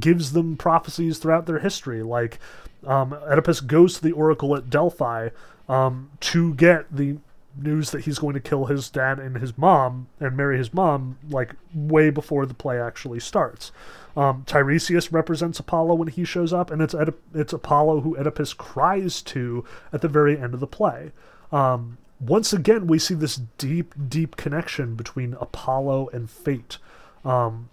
gives 0.00 0.32
them 0.32 0.56
prophecies 0.56 1.18
throughout 1.18 1.44
their 1.44 1.58
history. 1.58 2.02
Like 2.02 2.38
um, 2.86 3.12
Oedipus 3.12 3.60
goes 3.60 3.94
to 3.96 4.02
the 4.02 4.12
oracle 4.12 4.56
at 4.56 4.70
Delphi 4.70 5.28
um, 5.68 6.10
to 6.20 6.54
get 6.54 6.86
the 6.90 7.18
news 7.60 7.90
that 7.90 8.04
he's 8.04 8.18
going 8.18 8.34
to 8.34 8.40
kill 8.40 8.66
his 8.66 8.88
dad 8.88 9.18
and 9.18 9.36
his 9.36 9.58
mom 9.58 10.08
and 10.18 10.34
marry 10.34 10.56
his 10.56 10.72
mom, 10.72 11.18
like 11.28 11.54
way 11.74 12.08
before 12.08 12.46
the 12.46 12.54
play 12.54 12.80
actually 12.80 13.20
starts. 13.20 13.70
Um, 14.16 14.44
Tiresias 14.46 15.12
represents 15.12 15.58
Apollo 15.58 15.94
when 15.96 16.08
he 16.08 16.24
shows 16.24 16.52
up, 16.52 16.70
and 16.70 16.80
it's 16.80 16.94
Oedip- 16.94 17.14
it's 17.34 17.52
Apollo 17.52 18.00
who 18.00 18.16
Oedipus 18.16 18.52
cries 18.52 19.22
to 19.22 19.64
at 19.92 20.00
the 20.00 20.08
very 20.08 20.38
end 20.38 20.54
of 20.54 20.60
the 20.60 20.66
play. 20.66 21.12
Um, 21.50 21.98
once 22.20 22.52
again, 22.52 22.86
we 22.86 22.98
see 22.98 23.14
this 23.14 23.40
deep, 23.58 23.94
deep 24.08 24.36
connection 24.36 24.94
between 24.94 25.34
Apollo 25.40 26.10
and 26.12 26.30
fate. 26.30 26.78
Um, 27.24 27.70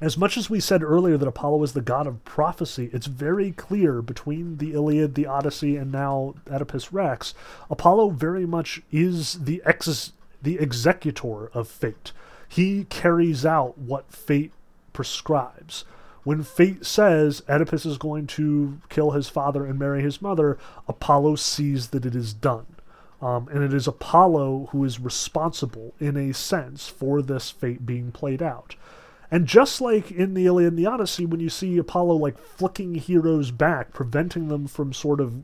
as 0.00 0.18
much 0.18 0.36
as 0.36 0.50
we 0.50 0.58
said 0.58 0.82
earlier 0.82 1.16
that 1.16 1.28
Apollo 1.28 1.62
is 1.62 1.72
the 1.72 1.80
god 1.80 2.06
of 2.08 2.24
prophecy, 2.24 2.90
it's 2.92 3.06
very 3.06 3.52
clear 3.52 4.02
between 4.02 4.58
the 4.58 4.72
Iliad, 4.72 5.14
the 5.14 5.26
Odyssey, 5.26 5.76
and 5.76 5.92
now 5.92 6.34
Oedipus 6.50 6.92
Rex, 6.92 7.34
Apollo 7.70 8.10
very 8.10 8.44
much 8.44 8.82
is 8.90 9.44
the 9.44 9.62
ex- 9.64 10.12
the 10.42 10.58
executor 10.58 11.46
of 11.48 11.68
fate. 11.68 12.10
He 12.48 12.84
carries 12.84 13.46
out 13.46 13.78
what 13.78 14.12
fate 14.12 14.52
prescribes. 14.92 15.84
When 16.24 16.42
fate 16.42 16.86
says 16.86 17.42
Oedipus 17.48 17.84
is 17.84 17.98
going 17.98 18.26
to 18.28 18.80
kill 18.88 19.10
his 19.10 19.28
father 19.28 19.66
and 19.66 19.78
marry 19.78 20.02
his 20.02 20.22
mother, 20.22 20.56
Apollo 20.86 21.36
sees 21.36 21.88
that 21.88 22.06
it 22.06 22.14
is 22.14 22.32
done. 22.32 22.66
Um, 23.20 23.48
and 23.52 23.62
it 23.62 23.72
is 23.72 23.86
Apollo 23.86 24.68
who 24.70 24.84
is 24.84 25.00
responsible, 25.00 25.94
in 26.00 26.16
a 26.16 26.34
sense, 26.34 26.88
for 26.88 27.22
this 27.22 27.50
fate 27.50 27.86
being 27.86 28.10
played 28.10 28.42
out. 28.42 28.74
And 29.30 29.46
just 29.46 29.80
like 29.80 30.10
in 30.10 30.34
the 30.34 30.46
Iliad 30.46 30.72
and 30.72 30.78
the 30.78 30.86
Odyssey, 30.86 31.24
when 31.24 31.40
you 31.40 31.48
see 31.48 31.78
Apollo 31.78 32.16
like 32.16 32.38
flicking 32.38 32.96
heroes 32.96 33.50
back, 33.50 33.92
preventing 33.92 34.48
them 34.48 34.66
from 34.66 34.92
sort 34.92 35.20
of 35.20 35.42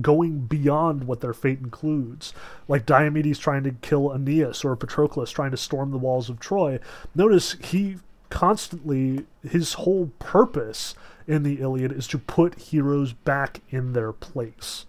going 0.00 0.40
beyond 0.40 1.04
what 1.04 1.20
their 1.20 1.34
fate 1.34 1.58
includes, 1.58 2.32
like 2.68 2.86
Diomedes 2.86 3.38
trying 3.38 3.64
to 3.64 3.72
kill 3.82 4.12
Aeneas 4.12 4.64
or 4.64 4.76
Patroclus 4.76 5.30
trying 5.30 5.50
to 5.50 5.56
storm 5.56 5.90
the 5.90 5.98
walls 5.98 6.30
of 6.30 6.40
Troy, 6.40 6.78
notice 7.14 7.56
he 7.62 7.96
constantly 8.30 9.26
his 9.42 9.74
whole 9.74 10.12
purpose 10.18 10.94
in 11.26 11.42
the 11.42 11.60
Iliad 11.60 11.92
is 11.92 12.06
to 12.08 12.18
put 12.18 12.58
heroes 12.58 13.12
back 13.12 13.60
in 13.70 13.92
their 13.92 14.12
place. 14.12 14.86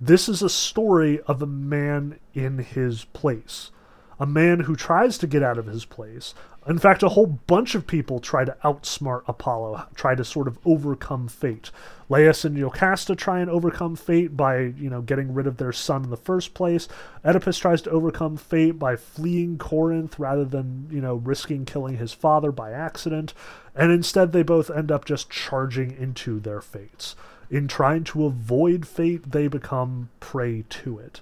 This 0.00 0.28
is 0.28 0.42
a 0.42 0.50
story 0.50 1.20
of 1.22 1.40
a 1.40 1.46
man 1.46 2.18
in 2.34 2.58
his 2.58 3.04
place. 3.06 3.70
A 4.18 4.26
man 4.26 4.60
who 4.60 4.76
tries 4.76 5.18
to 5.18 5.26
get 5.26 5.42
out 5.42 5.58
of 5.58 5.66
his 5.66 5.84
place. 5.84 6.34
In 6.66 6.78
fact, 6.78 7.02
a 7.02 7.10
whole 7.10 7.26
bunch 7.26 7.74
of 7.74 7.86
people 7.86 8.18
try 8.18 8.44
to 8.44 8.56
outsmart 8.64 9.22
Apollo, 9.28 9.86
try 9.94 10.14
to 10.16 10.24
sort 10.24 10.48
of 10.48 10.58
overcome 10.64 11.28
fate. 11.28 11.70
Laius 12.08 12.44
and 12.44 12.56
Jocasta 12.56 13.14
try 13.14 13.40
and 13.40 13.48
overcome 13.48 13.94
fate 13.94 14.36
by, 14.36 14.58
you 14.58 14.90
know, 14.90 15.00
getting 15.00 15.32
rid 15.32 15.46
of 15.46 15.58
their 15.58 15.72
son 15.72 16.04
in 16.04 16.10
the 16.10 16.16
first 16.16 16.54
place. 16.54 16.88
Oedipus 17.24 17.58
tries 17.58 17.82
to 17.82 17.90
overcome 17.90 18.36
fate 18.36 18.78
by 18.78 18.96
fleeing 18.96 19.58
Corinth 19.58 20.18
rather 20.18 20.44
than, 20.44 20.88
you 20.90 21.00
know, 21.00 21.16
risking 21.16 21.64
killing 21.64 21.98
his 21.98 22.12
father 22.12 22.50
by 22.50 22.72
accident. 22.72 23.32
And 23.74 23.92
instead, 23.92 24.32
they 24.32 24.42
both 24.42 24.70
end 24.70 24.90
up 24.90 25.04
just 25.04 25.30
charging 25.30 25.96
into 25.96 26.40
their 26.40 26.60
fates. 26.60 27.14
In 27.48 27.68
trying 27.68 28.02
to 28.04 28.24
avoid 28.24 28.88
fate, 28.88 29.30
they 29.30 29.46
become 29.46 30.08
prey 30.18 30.64
to 30.68 30.98
it. 30.98 31.20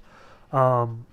Um, 0.53 1.07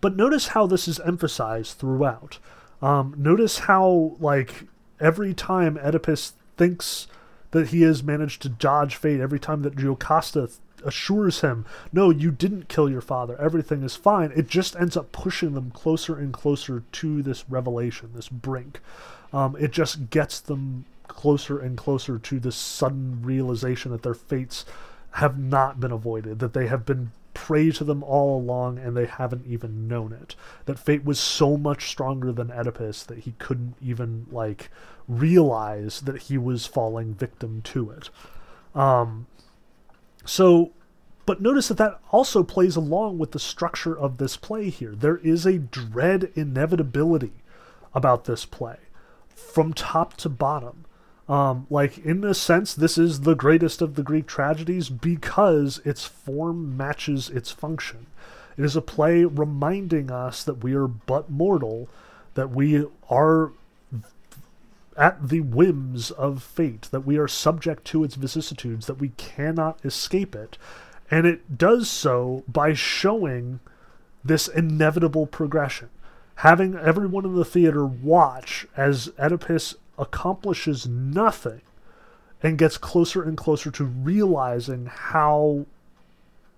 but 0.00 0.16
notice 0.16 0.48
how 0.48 0.66
this 0.66 0.88
is 0.88 1.00
emphasized 1.00 1.78
throughout. 1.78 2.38
Um, 2.80 3.14
notice 3.16 3.60
how, 3.60 4.16
like, 4.20 4.64
every 5.00 5.34
time 5.34 5.78
Oedipus 5.78 6.34
thinks 6.56 7.06
that 7.50 7.68
he 7.68 7.82
has 7.82 8.02
managed 8.02 8.42
to 8.42 8.48
dodge 8.48 8.96
fate, 8.96 9.20
every 9.20 9.40
time 9.40 9.62
that 9.62 9.76
Jocasta 9.76 10.50
assures 10.84 11.40
him, 11.40 11.64
no, 11.92 12.10
you 12.10 12.30
didn't 12.30 12.68
kill 12.68 12.88
your 12.88 13.00
father, 13.00 13.40
everything 13.40 13.82
is 13.82 13.96
fine, 13.96 14.32
it 14.36 14.48
just 14.48 14.76
ends 14.76 14.96
up 14.96 15.10
pushing 15.12 15.54
them 15.54 15.70
closer 15.70 16.16
and 16.16 16.32
closer 16.32 16.84
to 16.92 17.22
this 17.22 17.48
revelation, 17.48 18.10
this 18.14 18.28
brink. 18.28 18.80
Um, 19.32 19.56
it 19.58 19.72
just 19.72 20.10
gets 20.10 20.40
them 20.40 20.84
closer 21.08 21.58
and 21.58 21.76
closer 21.76 22.18
to 22.18 22.38
this 22.38 22.56
sudden 22.56 23.22
realization 23.22 23.90
that 23.90 24.02
their 24.02 24.14
fates 24.14 24.64
have 25.12 25.38
not 25.38 25.80
been 25.80 25.90
avoided, 25.90 26.38
that 26.38 26.52
they 26.52 26.66
have 26.68 26.86
been 26.86 27.10
prey 27.38 27.70
to 27.70 27.84
them 27.84 28.02
all 28.02 28.36
along 28.36 28.78
and 28.78 28.96
they 28.96 29.06
haven't 29.06 29.46
even 29.46 29.86
known 29.86 30.12
it. 30.12 30.34
That 30.64 30.76
fate 30.76 31.04
was 31.04 31.20
so 31.20 31.56
much 31.56 31.88
stronger 31.88 32.32
than 32.32 32.50
Oedipus 32.50 33.04
that 33.04 33.20
he 33.20 33.34
couldn't 33.38 33.76
even 33.80 34.26
like 34.32 34.70
realize 35.06 36.00
that 36.00 36.22
he 36.22 36.36
was 36.36 36.66
falling 36.66 37.14
victim 37.14 37.62
to 37.62 37.90
it. 37.90 38.10
Um, 38.74 39.28
so, 40.24 40.72
but 41.26 41.40
notice 41.40 41.68
that 41.68 41.78
that 41.78 42.00
also 42.10 42.42
plays 42.42 42.74
along 42.74 43.18
with 43.18 43.30
the 43.30 43.38
structure 43.38 43.96
of 43.96 44.18
this 44.18 44.36
play 44.36 44.68
here. 44.68 44.96
There 44.96 45.18
is 45.18 45.46
a 45.46 45.58
dread 45.58 46.32
inevitability 46.34 47.34
about 47.94 48.24
this 48.24 48.44
play 48.44 48.78
from 49.28 49.72
top 49.72 50.16
to 50.16 50.28
bottom. 50.28 50.86
Um, 51.28 51.66
like 51.68 51.98
in 51.98 52.24
a 52.24 52.32
sense, 52.32 52.74
this 52.74 52.96
is 52.96 53.20
the 53.20 53.34
greatest 53.34 53.82
of 53.82 53.96
the 53.96 54.02
Greek 54.02 54.26
tragedies 54.26 54.88
because 54.88 55.80
its 55.84 56.04
form 56.04 56.76
matches 56.76 57.28
its 57.28 57.50
function. 57.50 58.06
It 58.56 58.64
is 58.64 58.76
a 58.76 58.82
play 58.82 59.24
reminding 59.24 60.10
us 60.10 60.42
that 60.42 60.64
we 60.64 60.74
are 60.74 60.88
but 60.88 61.30
mortal, 61.30 61.88
that 62.34 62.50
we 62.50 62.86
are 63.10 63.52
at 64.96 65.28
the 65.28 65.42
whims 65.42 66.10
of 66.10 66.42
fate, 66.42 66.88
that 66.90 67.06
we 67.06 67.18
are 67.18 67.28
subject 67.28 67.84
to 67.84 68.02
its 68.02 68.16
vicissitudes, 68.16 68.86
that 68.86 68.98
we 68.98 69.10
cannot 69.10 69.84
escape 69.84 70.34
it. 70.34 70.58
And 71.10 71.26
it 71.26 71.56
does 71.56 71.88
so 71.88 72.42
by 72.48 72.72
showing 72.72 73.60
this 74.24 74.48
inevitable 74.48 75.26
progression. 75.26 75.90
Having 76.36 76.76
everyone 76.76 77.24
in 77.24 77.36
the 77.36 77.44
theater 77.44 77.86
watch 77.86 78.66
as 78.76 79.10
Oedipus 79.18 79.76
accomplishes 79.98 80.86
nothing 80.86 81.60
and 82.42 82.58
gets 82.58 82.78
closer 82.78 83.22
and 83.22 83.36
closer 83.36 83.70
to 83.70 83.84
realizing 83.84 84.86
how 84.86 85.66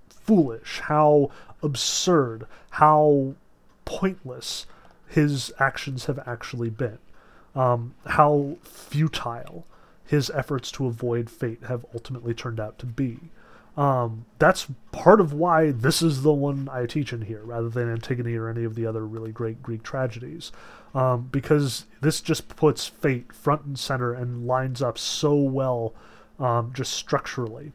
foolish, 0.08 0.80
how 0.80 1.30
absurd, 1.62 2.46
how 2.70 3.34
pointless 3.84 4.66
his 5.08 5.52
actions 5.58 6.04
have 6.04 6.20
actually 6.26 6.70
been, 6.70 6.98
um, 7.54 7.94
how 8.06 8.56
futile 8.62 9.66
his 10.06 10.30
efforts 10.30 10.70
to 10.72 10.86
avoid 10.86 11.30
fate 11.30 11.62
have 11.64 11.84
ultimately 11.94 12.34
turned 12.34 12.60
out 12.60 12.78
to 12.78 12.86
be. 12.86 13.18
Um, 13.76 14.26
that's 14.38 14.66
part 14.92 15.20
of 15.20 15.32
why 15.32 15.70
this 15.70 16.02
is 16.02 16.22
the 16.22 16.32
one 16.32 16.68
I 16.70 16.86
teach 16.86 17.12
in 17.12 17.22
here, 17.22 17.42
rather 17.44 17.68
than 17.68 17.90
Antigone 17.90 18.34
or 18.34 18.48
any 18.48 18.64
of 18.64 18.74
the 18.74 18.86
other 18.86 19.06
really 19.06 19.32
great 19.32 19.62
Greek 19.62 19.82
tragedies, 19.82 20.52
um, 20.94 21.28
because 21.30 21.86
this 22.00 22.20
just 22.20 22.48
puts 22.56 22.86
fate 22.86 23.32
front 23.32 23.64
and 23.64 23.78
center 23.78 24.12
and 24.12 24.46
lines 24.46 24.82
up 24.82 24.98
so 24.98 25.34
well, 25.34 25.94
um, 26.38 26.72
just 26.74 26.92
structurally. 26.92 27.72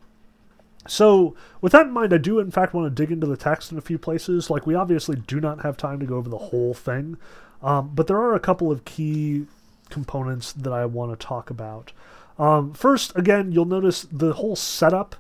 So, 0.88 1.36
with 1.62 1.72
that 1.72 1.88
in 1.88 1.94
mind, 1.94 2.14
I 2.14 2.18
do 2.18 2.40
in 2.40 2.52
fact 2.52 2.74
want 2.74 2.86
to 2.86 3.04
dig 3.04 3.12
into 3.12 3.26
the 3.26 3.38
text 3.38 3.72
in 3.72 3.78
a 3.78 3.82
few 3.82 3.98
places. 3.98 4.50
Like, 4.50 4.68
we 4.68 4.76
obviously 4.76 5.16
do 5.16 5.40
not 5.40 5.62
have 5.64 5.78
time 5.78 6.00
to 6.00 6.06
go 6.06 6.18
over 6.18 6.30
the 6.30 6.38
whole 6.38 6.74
thing, 6.74 7.18
um, 7.64 7.92
but 7.96 8.08
there 8.08 8.18
are 8.18 8.36
a 8.36 8.40
couple 8.40 8.72
of 8.72 8.86
key 8.86 9.48
components 9.90 10.52
that 10.54 10.74
I 10.74 10.86
want 10.86 11.18
to 11.18 11.26
talk 11.26 11.50
about. 11.50 11.92
Um, 12.38 12.74
first, 12.74 13.16
again, 13.16 13.52
you'll 13.52 13.66
notice 13.66 14.06
the 14.12 14.34
whole 14.34 14.56
setup 14.56 15.16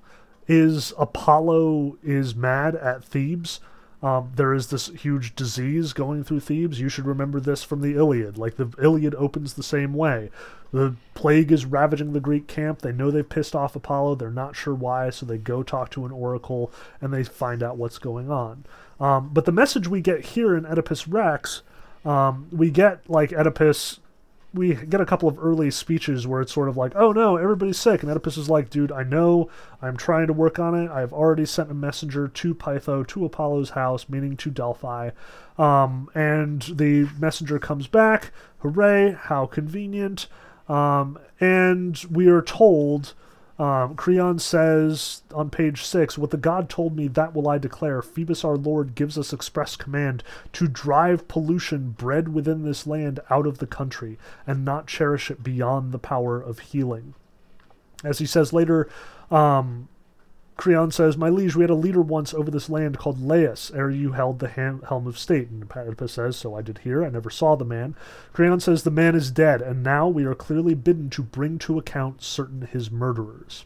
is 0.48 0.94
Apollo 0.98 1.98
is 2.04 2.36
mad 2.36 2.76
at 2.76 3.04
Thebes. 3.04 3.60
Um, 4.04 4.32
there 4.36 4.54
is 4.54 4.68
this 4.68 4.90
huge 4.90 5.36
disease 5.36 5.94
going 5.94 6.24
through 6.24 6.42
Thebes. 6.42 6.80
You 6.80 6.90
should 6.90 7.08
remember 7.08 7.40
this 7.40 7.64
from 7.64 7.82
the 7.82 7.96
Iliad. 7.96 8.38
Like 8.38 8.56
the 8.56 8.72
Iliad 8.82 9.16
opens 9.16 9.54
the 9.54 9.64
same 9.64 9.94
way. 9.94 10.30
The 10.72 10.96
plague 11.14 11.52
is 11.52 11.66
ravaging 11.66 12.14
the 12.14 12.20
Greek 12.20 12.48
camp. 12.48 12.82
They 12.82 12.92
know 12.92 13.10
they've 13.10 13.28
pissed 13.28 13.56
off 13.56 13.76
Apollo. 13.76 14.16
They're 14.16 14.30
not 14.30 14.56
sure 14.56 14.76
why, 14.76 15.10
so 15.10 15.26
they 15.26 15.38
go 15.38 15.64
talk 15.64 15.90
to 15.92 16.06
an 16.06 16.12
oracle 16.12 16.72
and 17.02 17.14
they 17.14 17.24
find 17.24 17.64
out 17.64 17.78
what's 17.78 17.98
going 17.98 18.30
on. 18.30 18.66
Um, 19.00 19.30
but 19.34 19.46
the 19.46 19.52
message 19.52 19.88
we 19.88 20.02
get 20.02 20.26
here 20.26 20.56
in 20.56 20.66
Oedipus 20.66 21.08
Rex, 21.08 21.62
um, 22.04 22.48
we 22.52 22.70
get 22.70 23.10
like 23.10 23.32
Oedipus 23.32 24.00
we 24.56 24.74
get 24.74 25.02
a 25.02 25.06
couple 25.06 25.28
of 25.28 25.38
early 25.38 25.70
speeches 25.70 26.26
where 26.26 26.42
it's 26.42 26.54
sort 26.54 26.70
of 26.70 26.78
like, 26.78 26.94
oh 26.96 27.12
no, 27.12 27.36
everybody's 27.36 27.78
sick. 27.78 28.02
And 28.02 28.10
Oedipus 28.10 28.38
is 28.38 28.50
like, 28.50 28.70
dude, 28.70 28.92
I 28.92 29.04
know, 29.04 29.50
I'm 29.82 29.98
trying 29.98 30.28
to 30.28 30.34
work 30.34 30.58
on 30.60 30.74
it. 30.76 30.90
I've 30.90 31.14
already 31.14 31.46
sent 31.46 31.70
a 31.70 31.74
messenger 31.74 32.28
to 32.28 32.56
Pytho, 32.56 33.06
to 33.08 33.26
Apollo's 33.26 33.72
house, 33.72 34.08
meaning 34.08 34.38
to 34.38 34.50
Delphi. 34.50 35.12
Um, 35.58 36.10
and 36.16 36.62
the 36.64 37.10
messenger 37.20 37.60
comes 37.60 37.88
back, 37.88 38.32
hooray, 38.60 39.18
how 39.20 39.46
convenient. 39.46 40.28
Um, 40.68 41.20
and 41.40 42.04
we 42.10 42.28
are 42.28 42.42
told 42.42 43.14
um, 43.58 43.96
Creon 43.96 44.40
says 44.40 45.22
on 45.34 45.50
page 45.50 45.84
6 45.84 46.18
What 46.18 46.32
the 46.32 46.38
god 46.38 46.70
told 46.70 46.96
me, 46.96 47.08
that 47.08 47.34
will 47.34 47.48
I 47.48 47.58
declare. 47.58 48.02
Phoebus 48.02 48.44
our 48.44 48.58
Lord 48.58 48.96
gives 48.96 49.18
us 49.18 49.32
express 49.32 49.76
command 49.76 50.24
to 50.54 50.68
drive 50.68 51.28
pollution 51.28 51.92
bred 51.92 52.34
within 52.34 52.64
this 52.64 52.86
land 52.86 53.20
out 53.30 53.48
of 53.48 53.60
the 53.60 53.68
country 53.68 54.18
and 54.46 54.66
not 54.66 54.88
cherish 54.88 55.32
it 55.32 55.44
beyond 55.44 55.92
the 55.92 56.00
power 56.00 56.42
of 56.42 56.60
healing. 56.60 57.14
As 58.04 58.20
he 58.20 58.26
says 58.26 58.52
later, 58.52 58.90
um, 59.32 59.88
Creon 60.58 60.90
says, 60.92 61.18
My 61.18 61.30
liege, 61.30 61.56
we 61.56 61.64
had 61.64 61.70
a 61.70 61.76
leader 61.76 62.02
once 62.02 62.34
over 62.34 62.50
this 62.50 62.70
land 62.70 62.98
called 62.98 63.20
Laius, 63.20 63.72
ere 63.76 63.92
you 63.92 64.14
held 64.14 64.40
the 64.40 64.48
helm 64.48 65.06
of 65.06 65.20
state. 65.20 65.50
And 65.50 65.70
Oedipus 65.70 66.14
says, 66.14 66.38
So 66.38 66.56
I 66.56 66.62
did 66.62 66.80
hear, 66.80 67.04
I 67.04 67.10
never 67.10 67.30
saw 67.30 67.56
the 67.56 67.66
man. 67.66 67.96
Creon 68.32 68.60
says, 68.60 68.84
The 68.84 68.92
man 68.92 69.16
is 69.16 69.32
dead, 69.32 69.62
and 69.62 69.84
now 69.84 70.08
we 70.08 70.24
are 70.24 70.36
clearly 70.36 70.74
bidden 70.74 71.10
to 71.12 71.24
bring 71.24 71.60
to 71.60 71.78
account 71.78 72.24
certain 72.24 72.62
his 72.62 72.90
murderers. 72.90 73.66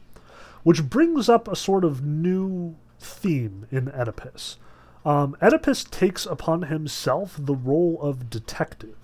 Which 0.64 0.90
brings 0.90 1.30
up 1.30 1.48
a 1.48 1.56
sort 1.56 1.86
of 1.86 2.04
new 2.04 2.76
theme 3.00 3.68
in 3.72 3.90
Oedipus. 3.90 4.58
Um, 5.06 5.38
Oedipus 5.42 5.86
takes 5.86 6.26
upon 6.26 6.64
himself 6.64 7.36
the 7.40 7.56
role 7.56 8.00
of 8.02 8.30
detective. 8.30 8.99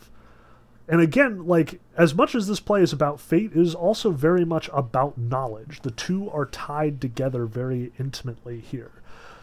And 0.87 1.01
again, 1.01 1.47
like 1.47 1.79
as 1.97 2.13
much 2.13 2.35
as 2.35 2.47
this 2.47 2.59
play 2.59 2.81
is 2.81 2.93
about 2.93 3.19
fate, 3.19 3.51
it 3.55 3.61
is 3.61 3.73
also 3.73 4.11
very 4.11 4.45
much 4.45 4.69
about 4.71 5.17
knowledge. 5.17 5.81
The 5.81 5.91
two 5.91 6.29
are 6.29 6.45
tied 6.45 7.01
together 7.01 7.45
very 7.45 7.91
intimately 7.99 8.59
here. 8.59 8.91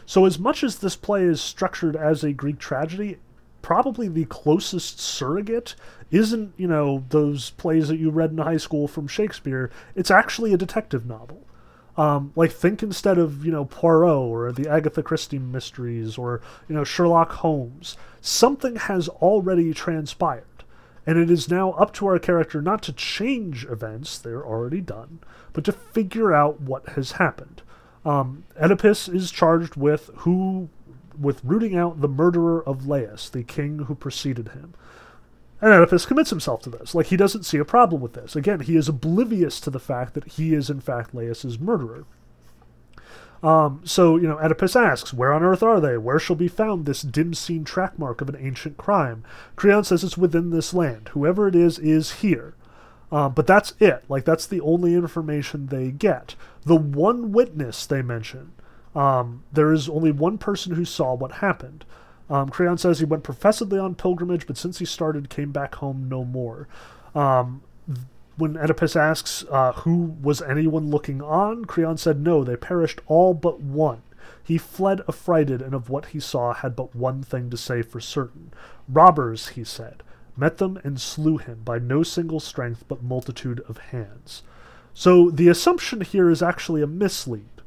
So 0.05 0.25
as 0.25 0.39
much 0.39 0.63
as 0.63 0.79
this 0.79 0.95
play 0.95 1.23
is 1.23 1.41
structured 1.41 1.95
as 1.95 2.23
a 2.23 2.33
Greek 2.33 2.59
tragedy, 2.59 3.17
probably 3.61 4.07
the 4.07 4.25
closest 4.25 4.99
surrogate 4.99 5.75
isn't, 6.11 6.53
you 6.57 6.67
know, 6.67 7.03
those 7.09 7.51
plays 7.51 7.87
that 7.87 7.97
you 7.97 8.09
read 8.09 8.31
in 8.31 8.37
high 8.37 8.57
school 8.57 8.87
from 8.87 9.07
Shakespeare. 9.07 9.69
It's 9.95 10.11
actually 10.11 10.53
a 10.53 10.57
detective 10.57 11.05
novel. 11.05 11.41
Um, 11.95 12.33
like 12.35 12.51
think 12.51 12.81
instead 12.81 13.19
of 13.19 13.45
you 13.45 13.51
know 13.51 13.65
Poirot 13.65 14.17
or 14.17 14.51
the 14.51 14.67
Agatha 14.67 15.03
Christie 15.03 15.37
mysteries 15.37 16.17
or 16.17 16.41
you 16.67 16.73
know 16.73 16.83
Sherlock 16.83 17.31
Holmes. 17.33 17.97
Something 18.19 18.77
has 18.77 19.09
already 19.09 19.75
transpired 19.75 20.45
and 21.05 21.17
it 21.17 21.29
is 21.29 21.49
now 21.49 21.71
up 21.71 21.93
to 21.93 22.07
our 22.07 22.19
character 22.19 22.61
not 22.61 22.81
to 22.83 22.93
change 22.93 23.65
events, 23.65 24.17
they're 24.17 24.45
already 24.45 24.81
done, 24.81 25.19
but 25.51 25.63
to 25.65 25.71
figure 25.71 26.33
out 26.33 26.61
what 26.61 26.89
has 26.89 27.13
happened. 27.13 27.61
Um, 28.05 28.45
Oedipus 28.61 29.07
is 29.07 29.31
charged 29.31 29.75
with 29.75 30.09
who 30.17 30.69
with 31.19 31.43
rooting 31.43 31.75
out 31.77 32.01
the 32.01 32.07
murderer 32.07 32.67
of 32.67 32.87
Laius, 32.87 33.29
the 33.29 33.43
king 33.43 33.79
who 33.79 33.95
preceded 33.95 34.49
him. 34.49 34.73
And 35.61 35.71
Oedipus 35.71 36.05
commits 36.05 36.31
himself 36.31 36.61
to 36.63 36.69
this. 36.69 36.95
Like 36.95 37.07
he 37.07 37.17
doesn't 37.17 37.43
see 37.43 37.57
a 37.57 37.65
problem 37.65 38.01
with 38.01 38.13
this. 38.13 38.35
Again, 38.35 38.61
he 38.61 38.75
is 38.75 38.89
oblivious 38.89 39.59
to 39.61 39.69
the 39.69 39.79
fact 39.79 40.13
that 40.13 40.25
he 40.33 40.53
is 40.53 40.69
in 40.69 40.81
fact 40.81 41.13
Laius's 41.13 41.59
murderer. 41.59 42.05
Um, 43.43 43.81
so, 43.83 44.15
you 44.15 44.27
know, 44.27 44.39
Oedipus 44.39 44.75
asks, 44.75 45.13
Where 45.13 45.33
on 45.33 45.43
earth 45.43 45.61
are 45.61 45.81
they? 45.81 45.97
Where 45.97 46.17
shall 46.17 46.37
be 46.37 46.47
found 46.47 46.85
this 46.85 47.01
dim 47.01 47.33
seen 47.33 47.65
track 47.65 47.99
mark 47.99 48.21
of 48.21 48.29
an 48.29 48.37
ancient 48.39 48.77
crime? 48.77 49.23
Creon 49.57 49.83
says 49.83 50.03
it's 50.03 50.17
within 50.17 50.49
this 50.49 50.73
land. 50.73 51.09
Whoever 51.09 51.49
it 51.49 51.55
is, 51.55 51.77
is 51.77 52.13
here. 52.13 52.55
Uh, 53.11 53.29
but 53.29 53.45
that's 53.45 53.73
it. 53.79 54.05
Like, 54.07 54.23
that's 54.23 54.47
the 54.47 54.61
only 54.61 54.95
information 54.95 55.67
they 55.67 55.91
get. 55.91 56.35
The 56.65 56.77
one 56.77 57.33
witness 57.33 57.85
they 57.85 58.01
mention, 58.01 58.53
um, 58.95 59.43
there 59.51 59.73
is 59.73 59.89
only 59.89 60.11
one 60.11 60.37
person 60.37 60.75
who 60.75 60.85
saw 60.85 61.13
what 61.13 61.33
happened. 61.33 61.83
Um, 62.29 62.49
Creon 62.49 62.77
says 62.77 62.99
he 62.99 63.05
went 63.05 63.23
professedly 63.23 63.77
on 63.77 63.95
pilgrimage, 63.95 64.47
but 64.47 64.57
since 64.57 64.79
he 64.79 64.85
started, 64.85 65.29
came 65.29 65.51
back 65.51 65.75
home 65.75 66.07
no 66.07 66.23
more. 66.23 66.67
Um, 67.13 67.61
when 68.35 68.57
Oedipus 68.57 68.95
asks 68.95 69.45
uh, 69.49 69.73
who 69.73 70.15
was 70.21 70.41
anyone 70.41 70.89
looking 70.89 71.21
on, 71.21 71.65
Creon 71.65 71.97
said 71.97 72.19
no, 72.19 72.43
they 72.43 72.55
perished 72.55 73.01
all 73.07 73.33
but 73.33 73.59
one. 73.59 74.01
He 74.43 74.57
fled 74.57 75.01
affrighted, 75.07 75.61
and 75.61 75.73
of 75.73 75.89
what 75.89 76.07
he 76.07 76.19
saw 76.19 76.53
had 76.53 76.75
but 76.75 76.95
one 76.95 77.23
thing 77.23 77.49
to 77.49 77.57
say 77.57 77.81
for 77.81 77.99
certain. 77.99 78.51
Robbers, 78.89 79.49
he 79.49 79.63
said, 79.63 80.03
met 80.35 80.57
them 80.57 80.79
and 80.83 80.99
slew 80.99 81.37
him 81.37 81.61
by 81.63 81.79
no 81.79 82.03
single 82.03 82.39
strength 82.39 82.83
but 82.87 83.03
multitude 83.03 83.61
of 83.69 83.77
hands. 83.77 84.43
So 84.93 85.29
the 85.29 85.47
assumption 85.47 86.01
here 86.01 86.29
is 86.29 86.43
actually 86.43 86.81
a 86.81 86.87
mislead. 86.87 87.61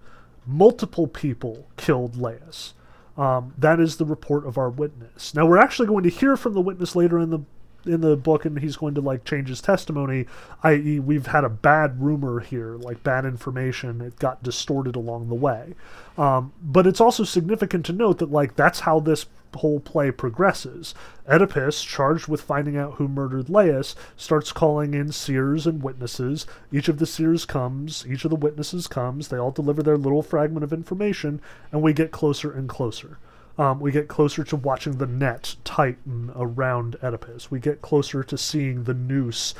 Multiple 0.47 1.07
people 1.07 1.67
killed 1.77 2.17
Laius. 2.17 2.73
Um, 3.17 3.55
that 3.57 3.81
is 3.81 3.97
the 3.97 4.05
report 4.05 4.47
of 4.47 4.59
our 4.59 4.69
witness. 4.69 5.35
Now 5.35 5.47
we're 5.47 5.59
actually 5.59 5.89
going 5.89 6.05
to 6.05 6.11
hear 6.11 6.37
from 6.37 6.53
the 6.53 6.61
witness 6.61 6.95
later 6.95 7.19
in 7.19 7.31
the 7.31 7.41
in 7.89 8.01
the 8.01 8.17
book 8.17 8.45
and 8.45 8.59
he's 8.59 8.77
going 8.77 8.95
to 8.95 9.01
like 9.01 9.25
change 9.25 9.49
his 9.49 9.61
testimony 9.61 10.27
i.e 10.63 10.99
we've 10.99 11.27
had 11.27 11.45
a 11.45 11.49
bad 11.49 12.01
rumor 12.01 12.41
here 12.41 12.77
like 12.77 13.03
bad 13.03 13.25
information 13.25 14.01
it 14.01 14.19
got 14.19 14.43
distorted 14.43 14.97
along 14.97 15.29
the 15.29 15.35
way. 15.35 15.75
Um, 16.17 16.53
but 16.63 16.87
it's 16.87 17.01
also 17.01 17.25
significant 17.25 17.85
to 17.87 17.93
note 17.93 18.19
that 18.19 18.31
like 18.31 18.57
that's 18.57 18.81
how 18.81 19.01
this 19.01 19.27
whole 19.55 19.81
play 19.81 20.11
progresses. 20.11 20.95
Oedipus 21.27 21.83
charged 21.83 22.29
with 22.29 22.43
finding 22.43 22.77
out 22.77 22.95
who 22.95 23.09
murdered 23.09 23.49
laius 23.49 23.95
starts 24.17 24.53
calling 24.53 24.93
in 24.93 25.13
seers 25.13 25.67
and 25.67 25.83
witnesses. 25.83 26.47
Each 26.71 26.89
of 26.89 26.99
the 26.99 27.07
seers 27.07 27.45
comes 27.45 28.05
each 28.09 28.25
of 28.25 28.31
the 28.31 28.37
witnesses 28.37 28.87
comes. 28.87 29.29
They 29.29 29.39
all 29.39 29.51
deliver 29.51 29.83
their 29.83 29.97
little 29.97 30.23
fragment 30.23 30.65
of 30.65 30.73
information 30.73 31.41
and 31.73 31.83
we 31.83 31.93
get 31.93 32.13
closer 32.13 32.53
and 32.53 32.69
closer 32.69 33.19
um, 33.59 33.81
we 33.81 33.91
get 33.91 34.09
closer 34.09 34.45
to 34.45 34.57
watching 34.57 34.99
the 34.99 35.07
net 35.07 35.57
tighten 35.65 36.31
around 36.35 36.97
Oedipus. 37.03 37.51
We 37.51 37.59
get 37.59 37.83
closer 37.83 38.23
to 38.23 38.37
seeing 38.37 38.85
the 38.85 38.95
noose 38.95 39.55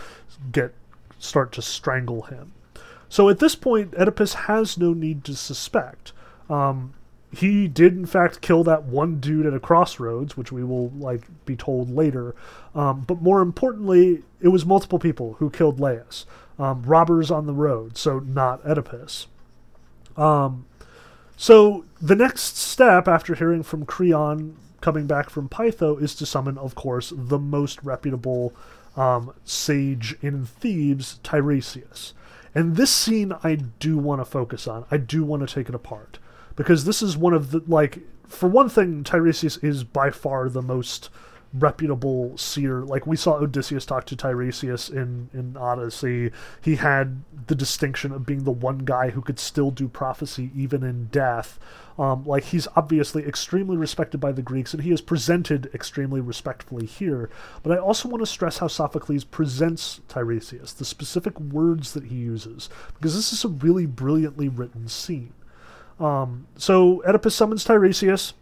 get 0.53 0.75
start 1.19 1.53
to 1.53 1.63
strangle 1.63 2.23
him. 2.23 2.53
So 3.09 3.29
at 3.29 3.39
this 3.39 3.55
point, 3.55 3.95
Oedipus 3.95 4.35
has 4.35 4.77
no 4.77 4.93
need 4.93 5.25
to 5.25 5.35
suspect. 5.35 6.13
Um, 6.51 6.93
he 7.33 7.69
did 7.69 7.95
in 7.95 8.07
fact 8.07 8.41
kill 8.41 8.65
that 8.65 8.85
one 8.85 9.19
dude 9.19 9.47
at 9.47 9.55
a 9.55 9.61
crossroads, 9.61 10.37
which 10.37 10.53
we 10.53 10.65
will 10.65 10.91
like 10.91 11.27
be 11.45 11.57
told 11.57 11.91
later. 11.91 12.35
Um, 12.75 13.03
but 13.07 13.23
more 13.23 13.41
importantly, 13.41 14.23
it 14.41 14.49
was 14.49 14.65
multiple 14.65 14.99
people 14.99 15.35
who 15.39 15.51
killed 15.51 15.81
Laius, 15.81 16.27
um, 16.59 16.83
robbers 16.83 17.31
on 17.31 17.47
the 17.47 17.53
road, 17.53 17.97
so 17.97 18.19
not 18.21 18.65
Oedipus. 18.65 19.27
Um, 20.17 20.67
so 21.37 21.85
the 22.01 22.17
next 22.17 22.57
step 22.57 23.09
after 23.09 23.35
hearing 23.35 23.63
from 23.63 23.85
Creon 23.87 24.57
coming 24.81 25.07
back 25.07 25.31
from 25.31 25.49
Pytho 25.49 26.01
is 26.01 26.15
to 26.17 26.27
summon, 26.27 26.59
of 26.59 26.75
course, 26.75 27.13
the 27.17 27.39
most 27.39 27.83
reputable 27.83 28.55
um, 28.97 29.33
sage 29.45 30.17
in 30.23 30.47
Thebes, 30.47 31.19
Tiresias. 31.23 32.13
And 32.55 32.77
this 32.77 32.91
scene 32.91 33.33
I 33.43 33.57
do 33.57 33.99
want 33.99 34.21
to 34.21 34.25
focus 34.25 34.67
on. 34.67 34.87
I 34.91 34.97
do 34.97 35.25
want 35.25 35.47
to 35.47 35.55
take 35.55 35.69
it 35.69 35.75
apart. 35.75 36.19
Because 36.55 36.85
this 36.85 37.03
is 37.03 37.17
one 37.17 37.35
of 37.35 37.51
the, 37.51 37.63
like, 37.67 37.99
for 38.27 38.49
one 38.49 38.69
thing, 38.69 39.05
Tiresias 39.05 39.63
is 39.63 39.85
by 39.85 40.11
far 40.11 40.49
the 40.49 40.63
most 40.63 41.11
reputable 41.59 42.37
seer. 42.37 42.81
Like 42.81 43.07
we 43.07 43.17
saw 43.17 43.35
Odysseus 43.35 43.87
talk 43.87 44.07
to 44.07 44.17
Tiresias 44.17 44.91
in 44.91 45.29
in 45.33 45.57
Odyssey. 45.57 46.33
He 46.61 46.77
had 46.77 47.23
the 47.47 47.55
distinction 47.55 48.13
of 48.13 48.27
being 48.27 48.45
the 48.45 48.51
one 48.51 48.79
guy 48.79 49.11
who 49.11 49.23
could 49.23 49.39
still 49.39 49.71
do 49.71 49.89
prophecy 49.89 50.51
even 50.55 50.83
in 50.83 51.07
death. 51.07 51.59
Um, 51.99 52.25
like 52.27 52.45
he's 52.45 52.69
obviously 52.77 53.27
extremely 53.27 53.77
respected 53.77 54.19
by 54.19 54.33
the 54.33 54.43
Greeks, 54.43 54.75
and 54.75 54.83
he 54.83 54.93
is 54.93 55.01
presented 55.01 55.71
extremely 55.73 56.21
respectfully 56.21 56.85
here. 56.85 57.31
But 57.63 57.73
I 57.73 57.81
also 57.81 58.09
want 58.09 58.21
to 58.21 58.27
stress 58.27 58.59
how 58.59 58.69
Sophocles 58.69 59.25
presents 59.25 60.01
Tiresias, 60.09 60.75
the 60.77 60.85
specific 60.85 61.41
words 61.41 61.95
that 61.95 62.05
he 62.05 62.17
uses, 62.17 62.69
because 62.95 63.15
this 63.17 63.33
is 63.33 63.45
a 63.45 63.49
really 63.49 63.87
brilliantly 63.87 64.49
written 64.49 64.89
scene. 64.89 65.33
Um, 65.99 66.47
so 66.57 67.03
Oedipus 67.05 67.35
summons 67.35 67.65
Tiresias. 67.65 68.35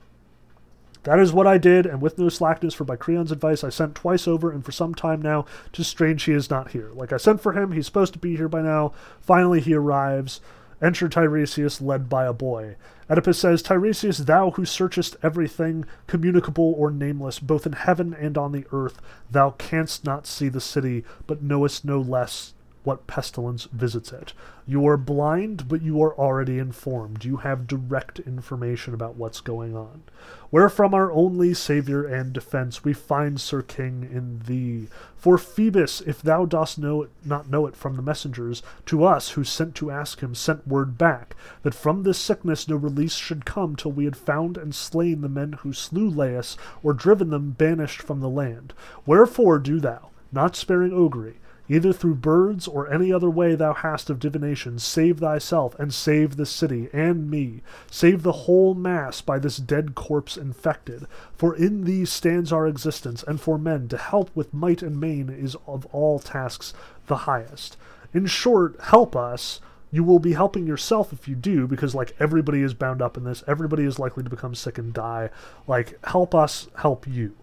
That 1.05 1.19
is 1.19 1.33
what 1.33 1.47
I 1.47 1.59
did, 1.59 1.85
and 1.85 2.01
with 2.01 2.19
no 2.19 2.31
slackness, 2.31 2.75
for 2.75 2.85
by 2.85 2.97
Creon's 2.97 3.31
advice, 3.31 3.63
I 3.63 3.69
sent 3.69 3.95
twice 3.95 4.27
over, 4.27 4.51
and 4.51 4.65
for 4.65 4.73
some 4.73 4.95
time 4.95 5.21
now, 5.21 5.45
tis 5.73 5.87
strange 5.87 6.23
he 6.25 6.33
is 6.33 6.49
not 6.49 6.71
here. 6.71 6.91
Like 6.95 7.13
I 7.13 7.19
sent 7.19 7.43
for 7.43 7.53
him, 7.53 7.73
he's 7.73 7.87
supposed 7.87 8.15
to 8.15 8.19
be 8.19 8.37
here 8.37 8.49
by 8.49 8.63
now. 8.63 8.93
Finally, 9.21 9.61
he 9.61 9.75
arrives, 9.75 10.41
Enter 10.81 11.09
Tiresias, 11.09 11.83
led 11.83 12.09
by 12.09 12.25
a 12.25 12.33
boy. 12.33 12.77
Oedipus 13.11 13.39
says, 13.39 13.63
Tiresias, 13.63 14.25
thou 14.25 14.53
who 14.53 14.65
searchest 14.65 15.17
everything, 15.23 15.85
communicable 16.07 16.75
or 16.77 16.91
nameless, 16.91 17.39
both 17.39 17.67
in 17.67 17.73
heaven 17.73 18.15
and 18.15 18.39
on 18.39 18.53
the 18.53 18.67
earth, 18.73 19.01
thou 19.31 19.51
canst 19.51 20.07
not 20.07 20.27
see 20.27 20.49
the 20.49 20.61
city, 20.61 21.05
but 21.27 21.43
knowest 21.43 21.85
no 21.85 22.01
less 22.01 22.55
what 22.85 23.07
pestilence 23.07 23.65
visits 23.65 24.13
it. 24.13 24.33
You 24.67 24.87
are 24.87 24.97
blind, 24.97 25.69
but 25.69 25.83
you 25.83 26.03
are 26.03 26.15
already 26.15 26.59
informed. 26.59 27.25
You 27.25 27.39
have 27.39 27.67
direct 27.67 28.19
information 28.21 28.95
about 28.95 29.17
what's 29.17 29.41
going 29.41 29.75
on. 29.75 30.03
Where 30.51 30.69
from 30.69 30.95
our 30.95 31.11
only 31.11 31.53
Saviour 31.53 32.07
and 32.07 32.33
defence 32.33 32.85
we 32.85 32.93
find, 32.93 33.41
Sir 33.41 33.63
King, 33.63 34.09
in 34.11 34.41
thee. 34.47 34.89
For 35.17 35.37
Phoebus, 35.37 36.03
if 36.03 36.23
thou 36.23 36.45
dost 36.45 36.79
know 36.79 37.03
it, 37.03 37.11
not 37.25 37.51
know 37.51 37.67
it 37.67 37.75
from 37.75 37.97
the 37.97 38.03
messengers, 38.03 38.63
to 38.87 39.05
us 39.05 39.31
who 39.31 39.45
sent 39.45 39.75
to 39.77 39.91
ask 39.91 40.21
him, 40.21 40.35
sent 40.35 40.69
word 40.69 40.97
back, 40.97 41.35
that 41.63 41.75
from 41.75 42.03
this 42.03 42.19
sickness 42.19 42.69
no 42.69 42.77
release 42.77 43.17
should 43.17 43.45
come 43.45 43.75
till 43.77 43.93
we 43.93 44.05
had 44.05 44.17
found 44.17 44.57
and 44.57 44.75
slain 44.75 45.23
the 45.23 45.29
men 45.29 45.55
who 45.61 45.73
slew 45.73 46.09
Laius, 46.09 46.57
or 46.83 46.93
driven 46.93 47.31
them 47.31 47.51
banished 47.51 48.01
from 48.01 48.21
the 48.21 48.29
land. 48.29 48.75
Wherefore 49.05 49.59
do 49.59 49.81
thou, 49.81 50.11
not 50.31 50.55
sparing 50.57 50.93
augury, 50.93 51.37
either 51.69 51.93
through 51.93 52.15
birds 52.15 52.69
or 52.69 52.93
any 52.93 53.13
other 53.13 53.31
way 53.31 53.55
thou 53.55 53.73
hast 53.73 54.11
of 54.11 54.19
divination, 54.19 54.79
save 54.79 55.19
thyself, 55.19 55.79
and 55.79 55.95
save 55.95 56.37
the 56.37 56.47
city, 56.47 56.89
and 56.93 57.31
me, 57.31 57.63
save 57.91 58.23
the 58.23 58.33
whole 58.33 58.75
mass 58.75 59.21
by 59.21 59.39
this 59.39 59.57
dead 59.57 59.95
corpse 59.95 60.37
infected. 60.37 61.07
For 61.37 61.57
in 61.57 61.85
thee 61.85 62.05
stands 62.05 62.53
our 62.53 62.67
existence, 62.67 63.23
and 63.23 63.41
for 63.41 63.59
men 63.59 63.89
to 63.89 63.97
help 63.97 64.31
with 64.35 64.53
might 64.53 64.83
and 64.83 65.01
main 65.01 65.31
is 65.31 65.57
of 65.67 65.87
all 65.87 66.19
tasks 66.19 66.75
the 67.07 67.19
highest. 67.19 67.77
In 68.13 68.27
short, 68.27 68.81
help 68.81 69.17
us. 69.17 69.61
You 69.91 70.05
will 70.05 70.19
be 70.19 70.33
helping 70.33 70.67
yourself 70.67 71.13
if 71.13 71.29
you 71.29 71.35
do, 71.35 71.67
because 71.67 71.95
like 71.95 72.17
everybody 72.19 72.63
is 72.63 72.75
bound 72.75 73.01
up 73.01 73.17
in 73.17 73.25
this, 73.25 73.45
everybody 73.47 73.85
is 73.85 73.99
likely 73.99 74.25
to 74.25 74.31
become 74.31 74.55
sick 74.55 74.77
and 74.77 74.93
die. 74.93 75.31
Like, 75.67 75.99
help 76.05 76.35
us 76.35 76.69
help 76.79 77.07
you. 77.07 77.37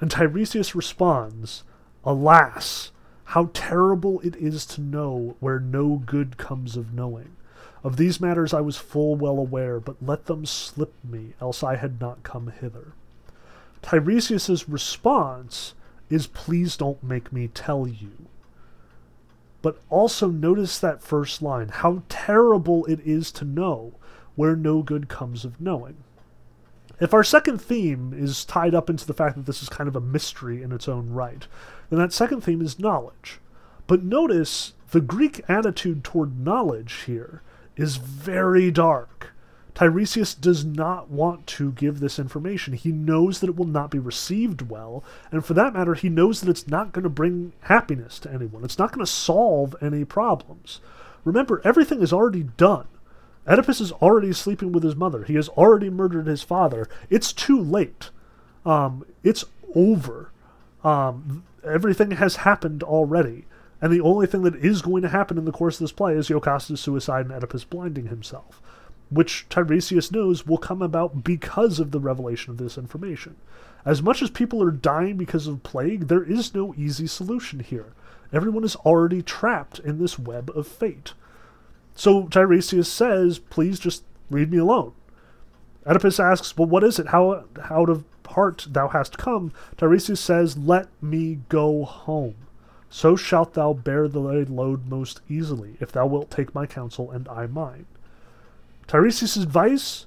And 0.00 0.10
Tiresias 0.10 0.74
responds, 0.74 1.64
Alas, 2.04 2.92
how 3.32 3.50
terrible 3.52 4.20
it 4.20 4.34
is 4.36 4.64
to 4.64 4.80
know 4.80 5.36
where 5.38 5.60
no 5.60 5.96
good 6.06 6.38
comes 6.38 6.78
of 6.78 6.94
knowing. 6.94 7.36
Of 7.84 7.98
these 7.98 8.22
matters 8.22 8.54
I 8.54 8.62
was 8.62 8.78
full 8.78 9.16
well 9.16 9.38
aware, 9.38 9.78
but 9.80 9.96
let 10.00 10.24
them 10.24 10.46
slip 10.46 10.94
me, 11.04 11.34
else 11.38 11.62
I 11.62 11.76
had 11.76 12.00
not 12.00 12.22
come 12.22 12.46
hither. 12.46 12.92
Tiresias's 13.82 14.66
response 14.66 15.74
is 16.08 16.26
please 16.26 16.74
don't 16.78 17.02
make 17.02 17.30
me 17.30 17.48
tell 17.48 17.86
you. 17.86 18.12
But 19.60 19.78
also 19.90 20.28
notice 20.28 20.78
that 20.78 21.02
first 21.02 21.42
line, 21.42 21.68
how 21.68 22.04
terrible 22.08 22.86
it 22.86 23.00
is 23.00 23.30
to 23.32 23.44
know 23.44 23.92
where 24.36 24.56
no 24.56 24.80
good 24.82 25.10
comes 25.10 25.44
of 25.44 25.60
knowing. 25.60 25.98
If 27.00 27.14
our 27.14 27.22
second 27.22 27.58
theme 27.58 28.12
is 28.16 28.44
tied 28.44 28.74
up 28.74 28.90
into 28.90 29.06
the 29.06 29.14
fact 29.14 29.36
that 29.36 29.46
this 29.46 29.62
is 29.62 29.68
kind 29.68 29.86
of 29.86 29.94
a 29.94 30.00
mystery 30.00 30.62
in 30.62 30.72
its 30.72 30.88
own 30.88 31.10
right, 31.10 31.46
then 31.90 31.98
that 31.98 32.12
second 32.12 32.42
theme 32.42 32.60
is 32.60 32.78
knowledge. 32.78 33.38
But 33.86 34.02
notice 34.02 34.72
the 34.90 35.00
Greek 35.00 35.42
attitude 35.48 36.02
toward 36.02 36.38
knowledge 36.38 37.04
here 37.06 37.42
is 37.76 37.96
very 37.96 38.70
dark. 38.70 39.32
Tiresias 39.74 40.34
does 40.34 40.64
not 40.64 41.08
want 41.08 41.46
to 41.46 41.70
give 41.70 42.00
this 42.00 42.18
information. 42.18 42.72
He 42.72 42.90
knows 42.90 43.38
that 43.38 43.48
it 43.48 43.56
will 43.56 43.64
not 43.64 43.92
be 43.92 44.00
received 44.00 44.68
well, 44.68 45.04
and 45.30 45.44
for 45.44 45.54
that 45.54 45.72
matter, 45.72 45.94
he 45.94 46.08
knows 46.08 46.40
that 46.40 46.50
it's 46.50 46.66
not 46.66 46.90
going 46.90 47.04
to 47.04 47.08
bring 47.08 47.52
happiness 47.60 48.18
to 48.20 48.32
anyone. 48.32 48.64
It's 48.64 48.78
not 48.78 48.90
going 48.90 49.06
to 49.06 49.10
solve 49.10 49.76
any 49.80 50.04
problems. 50.04 50.80
Remember, 51.24 51.62
everything 51.64 52.02
is 52.02 52.12
already 52.12 52.42
done. 52.42 52.88
Oedipus 53.48 53.80
is 53.80 53.92
already 53.92 54.32
sleeping 54.32 54.72
with 54.72 54.82
his 54.82 54.96
mother. 54.96 55.24
He 55.24 55.34
has 55.34 55.48
already 55.50 55.88
murdered 55.88 56.26
his 56.26 56.42
father. 56.42 56.86
It's 57.08 57.32
too 57.32 57.60
late. 57.60 58.10
Um, 58.66 59.04
it's 59.22 59.44
over. 59.74 60.30
Um, 60.84 61.44
everything 61.64 62.12
has 62.12 62.36
happened 62.36 62.82
already. 62.82 63.46
And 63.80 63.92
the 63.92 64.00
only 64.00 64.26
thing 64.26 64.42
that 64.42 64.56
is 64.56 64.82
going 64.82 65.02
to 65.02 65.08
happen 65.08 65.38
in 65.38 65.44
the 65.44 65.52
course 65.52 65.76
of 65.76 65.84
this 65.84 65.92
play 65.92 66.14
is 66.14 66.28
Jocasta's 66.28 66.80
suicide 66.80 67.26
and 67.26 67.34
Oedipus 67.34 67.64
blinding 67.64 68.08
himself, 68.08 68.60
which 69.08 69.46
Tiresias 69.48 70.10
knows 70.12 70.46
will 70.46 70.58
come 70.58 70.82
about 70.82 71.22
because 71.24 71.78
of 71.78 71.92
the 71.92 72.00
revelation 72.00 72.50
of 72.50 72.58
this 72.58 72.76
information. 72.76 73.36
As 73.84 74.02
much 74.02 74.20
as 74.20 74.30
people 74.30 74.62
are 74.62 74.72
dying 74.72 75.16
because 75.16 75.46
of 75.46 75.62
plague, 75.62 76.08
there 76.08 76.24
is 76.24 76.54
no 76.54 76.74
easy 76.76 77.06
solution 77.06 77.60
here. 77.60 77.92
Everyone 78.32 78.64
is 78.64 78.76
already 78.76 79.22
trapped 79.22 79.78
in 79.78 79.98
this 79.98 80.18
web 80.18 80.50
of 80.54 80.66
fate. 80.66 81.14
So 81.98 82.28
Tiresias 82.28 82.86
says, 82.86 83.40
Please 83.40 83.80
just 83.80 84.04
leave 84.30 84.52
me 84.52 84.58
alone. 84.58 84.92
Oedipus 85.84 86.20
asks, 86.20 86.56
Well, 86.56 86.68
what 86.68 86.84
is 86.84 87.00
it? 87.00 87.08
How 87.08 87.44
out 87.68 87.90
of 87.90 88.04
heart 88.28 88.68
thou 88.70 88.86
hast 88.86 89.18
come? 89.18 89.52
Tiresias 89.76 90.20
says, 90.20 90.56
Let 90.56 90.86
me 91.02 91.40
go 91.48 91.84
home. 91.84 92.36
So 92.88 93.16
shalt 93.16 93.54
thou 93.54 93.72
bear 93.72 94.06
the 94.06 94.20
load 94.20 94.86
most 94.86 95.22
easily, 95.28 95.76
if 95.80 95.90
thou 95.90 96.06
wilt 96.06 96.30
take 96.30 96.54
my 96.54 96.66
counsel 96.66 97.10
and 97.10 97.28
I 97.28 97.46
mine. 97.46 97.86
Tiresias' 98.86 99.36
advice 99.36 100.06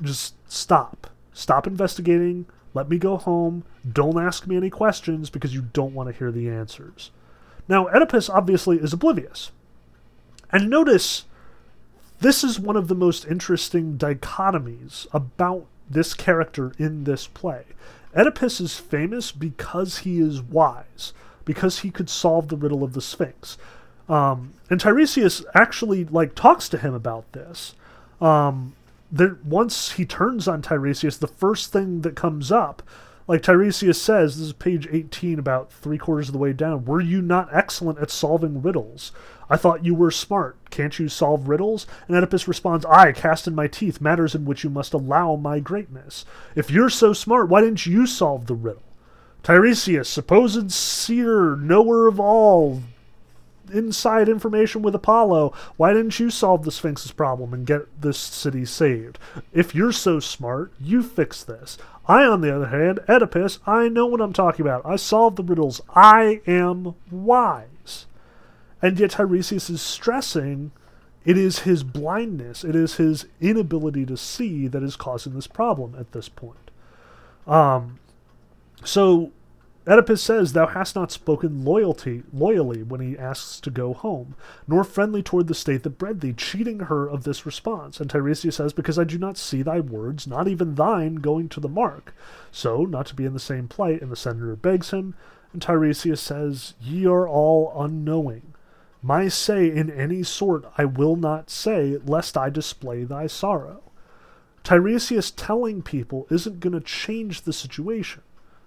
just 0.00 0.36
stop. 0.50 1.08
Stop 1.32 1.66
investigating. 1.66 2.46
Let 2.72 2.88
me 2.88 2.98
go 2.98 3.16
home. 3.16 3.64
Don't 3.90 4.20
ask 4.20 4.46
me 4.46 4.56
any 4.56 4.70
questions 4.70 5.28
because 5.28 5.54
you 5.54 5.62
don't 5.72 5.94
want 5.94 6.08
to 6.08 6.16
hear 6.16 6.30
the 6.30 6.48
answers. 6.48 7.10
Now, 7.68 7.88
Oedipus 7.88 8.30
obviously 8.30 8.78
is 8.78 8.92
oblivious. 8.92 9.50
And 10.54 10.70
notice, 10.70 11.24
this 12.20 12.44
is 12.44 12.60
one 12.60 12.76
of 12.76 12.86
the 12.86 12.94
most 12.94 13.26
interesting 13.26 13.98
dichotomies 13.98 15.08
about 15.12 15.66
this 15.90 16.14
character 16.14 16.72
in 16.78 17.02
this 17.02 17.26
play. 17.26 17.64
Oedipus 18.16 18.60
is 18.60 18.78
famous 18.78 19.32
because 19.32 19.98
he 19.98 20.20
is 20.20 20.40
wise, 20.40 21.12
because 21.44 21.80
he 21.80 21.90
could 21.90 22.08
solve 22.08 22.46
the 22.46 22.56
riddle 22.56 22.84
of 22.84 22.92
the 22.92 23.02
Sphinx. 23.02 23.58
Um, 24.08 24.54
and 24.70 24.80
Tiresias 24.80 25.44
actually 25.54 26.04
like 26.04 26.36
talks 26.36 26.68
to 26.68 26.78
him 26.78 26.94
about 26.94 27.32
this. 27.32 27.74
Um, 28.20 28.76
there, 29.10 29.38
once 29.44 29.92
he 29.92 30.06
turns 30.06 30.46
on 30.46 30.62
Tiresias, 30.62 31.18
the 31.18 31.26
first 31.26 31.72
thing 31.72 32.02
that 32.02 32.14
comes 32.14 32.52
up 32.52 32.80
like 33.26 33.42
Tiresias 33.42 33.98
says, 33.98 34.36
this 34.36 34.48
is 34.48 34.52
page 34.52 34.86
18, 34.90 35.38
about 35.38 35.72
three 35.72 35.96
quarters 35.96 36.28
of 36.28 36.32
the 36.32 36.38
way 36.38 36.52
down. 36.52 36.84
Were 36.84 37.00
you 37.00 37.22
not 37.22 37.48
excellent 37.52 37.98
at 37.98 38.10
solving 38.10 38.60
riddles? 38.60 39.12
I 39.48 39.56
thought 39.56 39.84
you 39.84 39.94
were 39.94 40.10
smart. 40.10 40.56
Can't 40.70 40.98
you 40.98 41.08
solve 41.08 41.48
riddles? 41.48 41.86
And 42.06 42.16
Oedipus 42.16 42.46
responds, 42.48 42.84
I 42.84 43.12
cast 43.12 43.46
in 43.46 43.54
my 43.54 43.66
teeth 43.66 44.00
matters 44.00 44.34
in 44.34 44.44
which 44.44 44.64
you 44.64 44.70
must 44.70 44.92
allow 44.92 45.36
my 45.36 45.58
greatness. 45.60 46.24
If 46.54 46.70
you're 46.70 46.90
so 46.90 47.12
smart, 47.12 47.48
why 47.48 47.62
didn't 47.62 47.86
you 47.86 48.06
solve 48.06 48.46
the 48.46 48.54
riddle? 48.54 48.82
Tiresias, 49.42 50.06
supposed 50.06 50.72
seer, 50.72 51.56
knower 51.56 52.08
of 52.08 52.18
all, 52.18 52.82
inside 53.72 54.28
information 54.28 54.82
with 54.82 54.94
Apollo. 54.94 55.52
Why 55.76 55.92
didn't 55.92 56.18
you 56.18 56.30
solve 56.30 56.64
the 56.64 56.72
Sphinx's 56.72 57.12
problem 57.12 57.52
and 57.52 57.66
get 57.66 58.00
this 58.00 58.18
city 58.18 58.64
saved? 58.64 59.18
If 59.52 59.74
you're 59.74 59.92
so 59.92 60.20
smart, 60.20 60.72
you 60.80 61.02
fix 61.02 61.42
this. 61.42 61.76
I, 62.06 62.24
on 62.24 62.40
the 62.42 62.54
other 62.54 62.68
hand, 62.68 63.00
Oedipus, 63.08 63.60
I 63.66 63.88
know 63.88 64.06
what 64.06 64.20
I'm 64.20 64.32
talking 64.32 64.64
about. 64.64 64.84
I 64.84 64.96
solve 64.96 65.36
the 65.36 65.42
riddles. 65.42 65.80
I 65.94 66.40
am 66.46 66.94
wise. 67.10 68.06
And 68.82 68.98
yet 68.98 69.12
Tiresias 69.12 69.70
is 69.70 69.80
stressing 69.80 70.72
it 71.24 71.38
is 71.38 71.60
his 71.60 71.82
blindness, 71.82 72.64
it 72.64 72.76
is 72.76 72.96
his 72.96 73.26
inability 73.40 74.04
to 74.06 74.16
see 74.16 74.68
that 74.68 74.82
is 74.82 74.94
causing 74.94 75.34
this 75.34 75.46
problem 75.46 75.94
at 75.98 76.12
this 76.12 76.28
point. 76.28 76.70
Um, 77.46 77.98
so 78.84 79.32
Oedipus 79.86 80.22
says, 80.22 80.54
Thou 80.54 80.66
hast 80.66 80.96
not 80.96 81.12
spoken 81.12 81.62
loyalty 81.62 82.22
loyally 82.32 82.82
when 82.82 83.00
he 83.00 83.18
asks 83.18 83.60
to 83.60 83.70
go 83.70 83.92
home, 83.92 84.34
nor 84.66 84.82
friendly 84.82 85.22
toward 85.22 85.46
the 85.46 85.54
state 85.54 85.82
that 85.82 85.98
bred 85.98 86.22
thee, 86.22 86.32
cheating 86.32 86.80
her 86.80 87.06
of 87.06 87.24
this 87.24 87.44
response. 87.44 88.00
And 88.00 88.08
Tiresias 88.08 88.56
says, 88.56 88.72
Because 88.72 88.98
I 88.98 89.04
do 89.04 89.18
not 89.18 89.36
see 89.36 89.60
thy 89.60 89.80
words, 89.80 90.26
not 90.26 90.48
even 90.48 90.74
thine, 90.74 91.16
going 91.16 91.50
to 91.50 91.60
the 91.60 91.68
mark. 91.68 92.14
So, 92.50 92.84
not 92.84 93.04
to 93.06 93.14
be 93.14 93.26
in 93.26 93.34
the 93.34 93.40
same 93.40 93.68
plight, 93.68 94.00
and 94.00 94.10
the 94.10 94.16
senator 94.16 94.56
begs 94.56 94.90
him, 94.90 95.14
and 95.52 95.60
Tiresias 95.60 96.20
says, 96.20 96.72
Ye 96.80 97.06
are 97.06 97.28
all 97.28 97.72
unknowing. 97.76 98.54
My 99.02 99.28
say 99.28 99.70
in 99.70 99.90
any 99.90 100.22
sort 100.22 100.64
I 100.78 100.86
will 100.86 101.16
not 101.16 101.50
say, 101.50 101.98
lest 102.06 102.38
I 102.38 102.48
display 102.48 103.04
thy 103.04 103.26
sorrow. 103.26 103.82
Tiresias 104.62 105.30
telling 105.36 105.82
people 105.82 106.26
isn't 106.30 106.60
going 106.60 106.72
to 106.72 106.80
change 106.80 107.42
the 107.42 107.52
situation. 107.52 108.22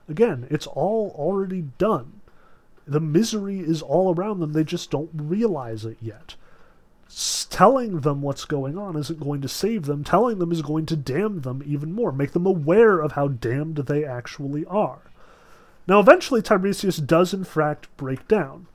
Again, 0.10 0.48
it's 0.50 0.68
all 0.68 1.14
already 1.16 1.66
done. 1.78 2.22
The 2.86 3.02
misery 3.02 3.60
is 3.60 3.82
all 3.82 4.14
around 4.14 4.40
them, 4.40 4.54
they 4.54 4.64
just 4.64 4.90
don't 4.90 5.10
realize 5.14 5.84
it 5.86 5.98
yet. 6.02 6.36
telling 7.50 8.02
them 8.02 8.22
what's 8.22 8.46
going 8.46 8.78
on 8.78 8.96
isn't 8.96 9.20
going 9.20 9.42
to 9.42 9.48
save 9.48 9.86
them. 9.86 10.04
Telling 10.04 10.40
them 10.40 10.52
is 10.52 10.62
going 10.62 10.86
to 10.88 10.96
damn 10.96 11.42
them 11.42 11.64
even 11.66 11.94
more, 11.94 12.12
make 12.12 12.32
them 12.32 12.46
aware 12.46 13.00
of 13.00 13.14
how 13.14 13.28
damned 13.30 13.78
they 13.78 14.06
actually 14.06 14.66
are. 14.66 15.00
Now, 15.88 16.00
eventually, 16.00 16.42
Tiresias 16.42 17.06
does 17.06 17.34
in 17.34 17.44
fact 17.44 17.88
break 17.98 18.28
down. 18.28 18.68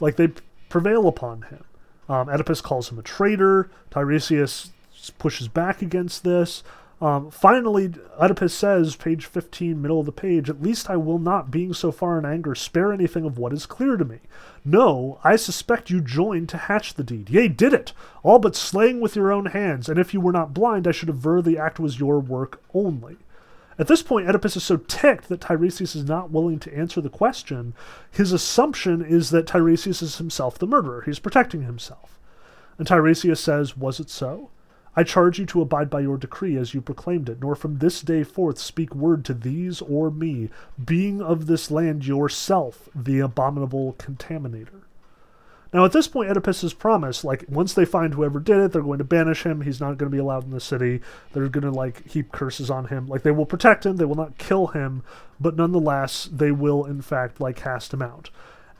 Like, 0.00 0.16
they 0.16 0.32
prevail 0.68 1.06
upon 1.06 1.42
him. 1.42 1.64
Um, 2.08 2.28
Oedipus 2.28 2.60
calls 2.60 2.90
him 2.90 2.98
a 2.98 3.02
traitor. 3.02 3.70
Tiresias 3.90 4.70
pushes 5.18 5.48
back 5.48 5.80
against 5.80 6.24
this. 6.24 6.62
Um, 6.98 7.30
finally, 7.30 7.92
Oedipus 8.18 8.54
says, 8.54 8.96
page 8.96 9.26
15, 9.26 9.80
middle 9.82 10.00
of 10.00 10.06
the 10.06 10.12
page, 10.12 10.48
At 10.48 10.62
least 10.62 10.88
I 10.88 10.96
will 10.96 11.18
not, 11.18 11.50
being 11.50 11.74
so 11.74 11.92
far 11.92 12.18
in 12.18 12.24
anger, 12.24 12.54
spare 12.54 12.90
anything 12.90 13.26
of 13.26 13.36
what 13.36 13.52
is 13.52 13.66
clear 13.66 13.98
to 13.98 14.04
me. 14.04 14.20
No, 14.64 15.20
I 15.22 15.36
suspect 15.36 15.90
you 15.90 16.00
joined 16.00 16.48
to 16.50 16.56
hatch 16.56 16.94
the 16.94 17.04
deed. 17.04 17.28
Yea, 17.28 17.48
did 17.48 17.74
it, 17.74 17.92
all 18.22 18.38
but 18.38 18.56
slaying 18.56 19.00
with 19.00 19.14
your 19.14 19.30
own 19.30 19.46
hands, 19.46 19.90
and 19.90 19.98
if 19.98 20.14
you 20.14 20.20
were 20.20 20.32
not 20.32 20.54
blind, 20.54 20.88
I 20.88 20.92
should 20.92 21.10
aver 21.10 21.42
the 21.42 21.58
act 21.58 21.78
was 21.78 22.00
your 22.00 22.18
work 22.18 22.62
only. 22.72 23.18
At 23.78 23.88
this 23.88 24.02
point, 24.02 24.26
Oedipus 24.26 24.56
is 24.56 24.64
so 24.64 24.78
ticked 24.78 25.28
that 25.28 25.42
Tiresias 25.42 25.94
is 25.94 26.04
not 26.04 26.30
willing 26.30 26.58
to 26.60 26.74
answer 26.74 27.02
the 27.02 27.10
question. 27.10 27.74
His 28.10 28.32
assumption 28.32 29.04
is 29.04 29.28
that 29.30 29.46
Tiresias 29.46 30.00
is 30.00 30.16
himself 30.16 30.58
the 30.58 30.66
murderer. 30.66 31.02
He's 31.02 31.18
protecting 31.18 31.62
himself. 31.62 32.18
And 32.78 32.86
Tiresias 32.86 33.38
says, 33.38 33.76
Was 33.76 34.00
it 34.00 34.08
so? 34.08 34.48
I 34.96 35.04
charge 35.04 35.38
you 35.38 35.44
to 35.46 35.60
abide 35.60 35.90
by 35.90 36.00
your 36.00 36.16
decree 36.16 36.56
as 36.56 36.72
you 36.72 36.80
proclaimed 36.80 37.28
it, 37.28 37.40
nor 37.40 37.54
from 37.54 37.78
this 37.78 38.00
day 38.00 38.24
forth 38.24 38.58
speak 38.58 38.94
word 38.94 39.24
to 39.26 39.34
these 39.34 39.82
or 39.82 40.10
me, 40.10 40.48
being 40.82 41.20
of 41.20 41.46
this 41.46 41.70
land 41.70 42.06
yourself 42.06 42.88
the 42.94 43.20
abominable 43.20 43.94
contaminator. 43.98 44.80
Now, 45.72 45.84
at 45.84 45.92
this 45.92 46.08
point, 46.08 46.30
Oedipus 46.30 46.62
has 46.62 46.72
promised, 46.72 47.24
like, 47.24 47.44
once 47.48 47.74
they 47.74 47.84
find 47.84 48.14
whoever 48.14 48.40
did 48.40 48.58
it, 48.58 48.72
they're 48.72 48.80
going 48.80 48.98
to 48.98 49.04
banish 49.04 49.42
him. 49.42 49.60
He's 49.60 49.80
not 49.80 49.98
going 49.98 50.10
to 50.10 50.16
be 50.16 50.20
allowed 50.20 50.44
in 50.44 50.52
the 50.52 50.60
city. 50.60 51.02
They're 51.32 51.48
going 51.48 51.64
to, 51.64 51.70
like, 51.70 52.08
heap 52.08 52.32
curses 52.32 52.70
on 52.70 52.86
him. 52.86 53.06
Like, 53.06 53.22
they 53.22 53.32
will 53.32 53.44
protect 53.44 53.84
him. 53.84 53.96
They 53.96 54.06
will 54.06 54.14
not 54.14 54.38
kill 54.38 54.68
him. 54.68 55.02
But 55.38 55.56
nonetheless, 55.56 56.30
they 56.32 56.52
will, 56.52 56.86
in 56.86 57.02
fact, 57.02 57.40
like, 57.40 57.56
cast 57.56 57.92
him 57.92 58.00
out. 58.00 58.30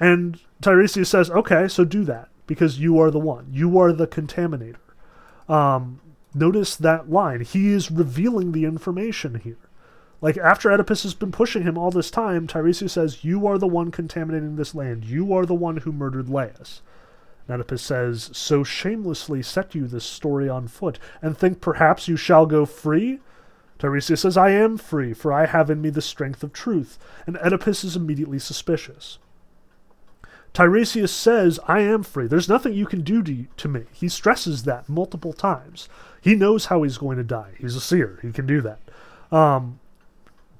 And 0.01 0.41
Tiresias 0.63 1.11
says, 1.11 1.31
okay, 1.31 1.69
so 1.69 1.85
do 1.85 2.05
that, 2.05 2.29
because 2.47 2.79
you 2.79 2.99
are 3.01 3.11
the 3.11 3.19
one. 3.19 3.49
You 3.51 3.79
are 3.79 3.93
the 3.93 4.07
contaminator. 4.07 4.77
Um, 5.49 6.01
notice 6.37 6.77
that 6.77 7.11
line. 7.11 7.41
He 7.41 7.69
is 7.69 7.91
revealing 7.91 8.53
the 8.53 8.65
information 8.65 9.41
here. 9.43 9.59
Like 10.21 10.39
after 10.39 10.71
Oedipus 10.71 11.03
has 11.03 11.15
been 11.15 11.33
pushing 11.33 11.63
him 11.63 11.77
all 11.77 11.91
this 11.91 12.11
time, 12.11 12.47
Tiresias 12.47 12.93
says, 12.93 13.25
You 13.25 13.47
are 13.47 13.59
the 13.59 13.67
one 13.67 13.91
contaminating 13.91 14.57
this 14.57 14.75
land. 14.75 15.05
You 15.05 15.33
are 15.35 15.45
the 15.45 15.55
one 15.55 15.79
who 15.79 15.93
murdered 15.93 16.29
Laius. 16.29 16.81
And 17.47 17.55
Oedipus 17.61 17.83
says, 17.83 18.31
So 18.33 18.65
shamelessly 18.65 19.43
set 19.43 19.75
you 19.75 19.87
this 19.87 20.05
story 20.05 20.49
on 20.49 20.69
foot, 20.69 20.99
and 21.21 21.37
think 21.37 21.61
perhaps 21.61 22.09
you 22.09 22.17
shall 22.17 22.47
go 22.47 22.65
free? 22.65 23.21
Tiresias 23.79 24.23
says, 24.23 24.37
I 24.39 24.51
am 24.51 24.79
free, 24.79 25.13
for 25.13 25.33
I 25.33 25.47
have 25.47 25.71
in 25.71 25.83
me 25.83 25.91
the 25.91 26.01
strength 26.01 26.43
of 26.43 26.53
truth. 26.53 26.99
And 27.27 27.37
Oedipus 27.37 27.85
is 27.85 27.95
immediately 27.95 28.39
suspicious. 28.39 29.19
Tiresias 30.55 31.13
says, 31.13 31.61
I 31.69 31.81
am 31.81 32.03
free. 32.03 32.27
There's 32.27 32.49
nothing 32.49 32.73
you 32.73 32.87
can 32.87 33.03
do 33.03 33.23
to, 33.23 33.47
to 33.59 33.69
me. 33.69 33.83
He 33.93 34.09
stresses 34.09 34.63
that 34.63 34.89
multiple 34.89 35.35
times. 35.35 35.87
He 36.27 36.35
knows 36.35 36.67
how 36.67 36.83
he's 36.83 36.99
going 36.99 37.19
to 37.19 37.23
die. 37.23 37.53
He's 37.57 37.77
a 37.77 37.81
seer. 37.81 38.19
He 38.21 38.33
can 38.33 38.49
do 38.49 38.61
that. 38.63 38.81
Um, 39.31 39.79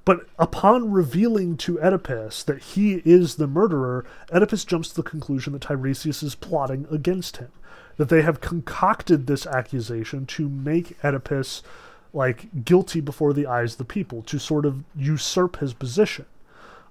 but 0.05 0.25
upon 0.39 0.93
revealing 0.93 1.57
to 1.57 1.77
Oedipus 1.81 2.41
that 2.43 2.59
he 2.59 3.01
is 3.03 3.35
the 3.35 3.47
murderer, 3.47 4.05
Oedipus 4.31 4.63
jumps 4.63 4.87
to 4.87 4.95
the 4.95 5.03
conclusion 5.03 5.51
that 5.51 5.63
Tiresias 5.63 6.23
is 6.23 6.35
plotting 6.35 6.87
against 6.89 7.35
him. 7.35 7.49
That 7.97 8.07
they 8.07 8.21
have 8.21 8.39
concocted 8.39 9.27
this 9.27 9.45
accusation 9.45 10.25
to 10.27 10.47
make 10.47 10.95
Oedipus 11.03 11.63
like 12.13 12.63
guilty 12.63 13.01
before 13.01 13.33
the 13.33 13.45
eyes 13.45 13.73
of 13.73 13.79
the 13.79 13.83
people, 13.83 14.21
to 14.21 14.39
sort 14.39 14.65
of 14.65 14.85
usurp 14.95 15.57
his 15.59 15.73
position. 15.73 16.27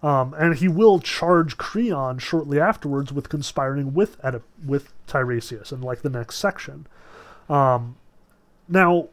Um, 0.03 0.35
and 0.35 0.55
he 0.55 0.69
will 0.69 1.01
charge 1.01 1.57
Creon 1.57 2.19
shortly 2.19 2.61
afterwards 2.61 3.11
with 3.11 3.31
conspiring 3.31 3.95
with 3.95 4.21
Oedip- 4.21 4.43
with 4.63 4.93
Tiresias 5.07 5.73
in 5.73 5.81
like 5.81 6.03
the 6.03 6.11
next 6.11 6.37
section. 6.37 6.87
Um, 7.49 7.97
now, 8.69 9.09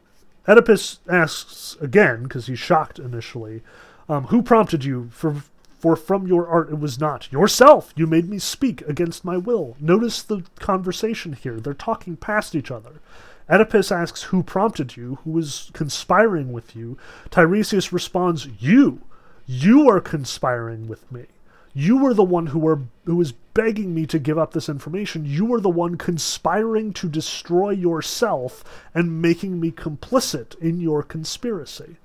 Oedipus 0.48 0.98
asks 1.08 1.76
again 1.80 2.24
because 2.24 2.46
he's 2.46 2.58
shocked 2.58 2.98
initially. 2.98 3.62
Um, 4.08 4.24
who 4.24 4.42
prompted 4.42 4.84
you? 4.84 5.08
For, 5.12 5.42
for 5.78 5.96
from 5.96 6.26
your 6.26 6.46
art 6.46 6.70
it 6.70 6.78
was 6.78 7.00
not. 7.00 7.30
Yourself! 7.32 7.92
You 7.96 8.06
made 8.06 8.28
me 8.28 8.38
speak 8.38 8.82
against 8.82 9.24
my 9.24 9.36
will. 9.36 9.76
Notice 9.80 10.22
the 10.22 10.44
conversation 10.58 11.32
here. 11.32 11.60
They're 11.60 11.74
talking 11.74 12.16
past 12.16 12.54
each 12.54 12.70
other. 12.70 13.00
Oedipus 13.48 13.92
asks 13.92 14.24
who 14.24 14.42
prompted 14.42 14.96
you, 14.96 15.18
who 15.24 15.30
was 15.30 15.70
conspiring 15.74 16.52
with 16.52 16.74
you. 16.74 16.96
Tiresias 17.30 17.92
responds, 17.92 18.48
You! 18.58 19.02
You 19.46 19.88
are 19.90 20.00
conspiring 20.00 20.88
with 20.88 21.10
me. 21.12 21.26
You 21.74 21.98
were 21.98 22.14
the 22.14 22.24
one 22.24 22.46
who 22.46 22.58
were 22.58 22.80
who 23.04 23.16
was 23.16 23.34
begging 23.54 23.94
me 23.94 24.06
to 24.06 24.18
give 24.18 24.36
up 24.36 24.52
this 24.52 24.68
information. 24.68 25.24
You 25.24 25.54
are 25.54 25.60
the 25.60 25.70
one 25.70 25.96
conspiring 25.96 26.92
to 26.94 27.08
destroy 27.08 27.70
yourself 27.70 28.64
and 28.92 29.22
making 29.22 29.60
me 29.60 29.70
complicit 29.70 30.58
in 30.58 30.80
your 30.80 31.02
conspiracy. 31.02 31.96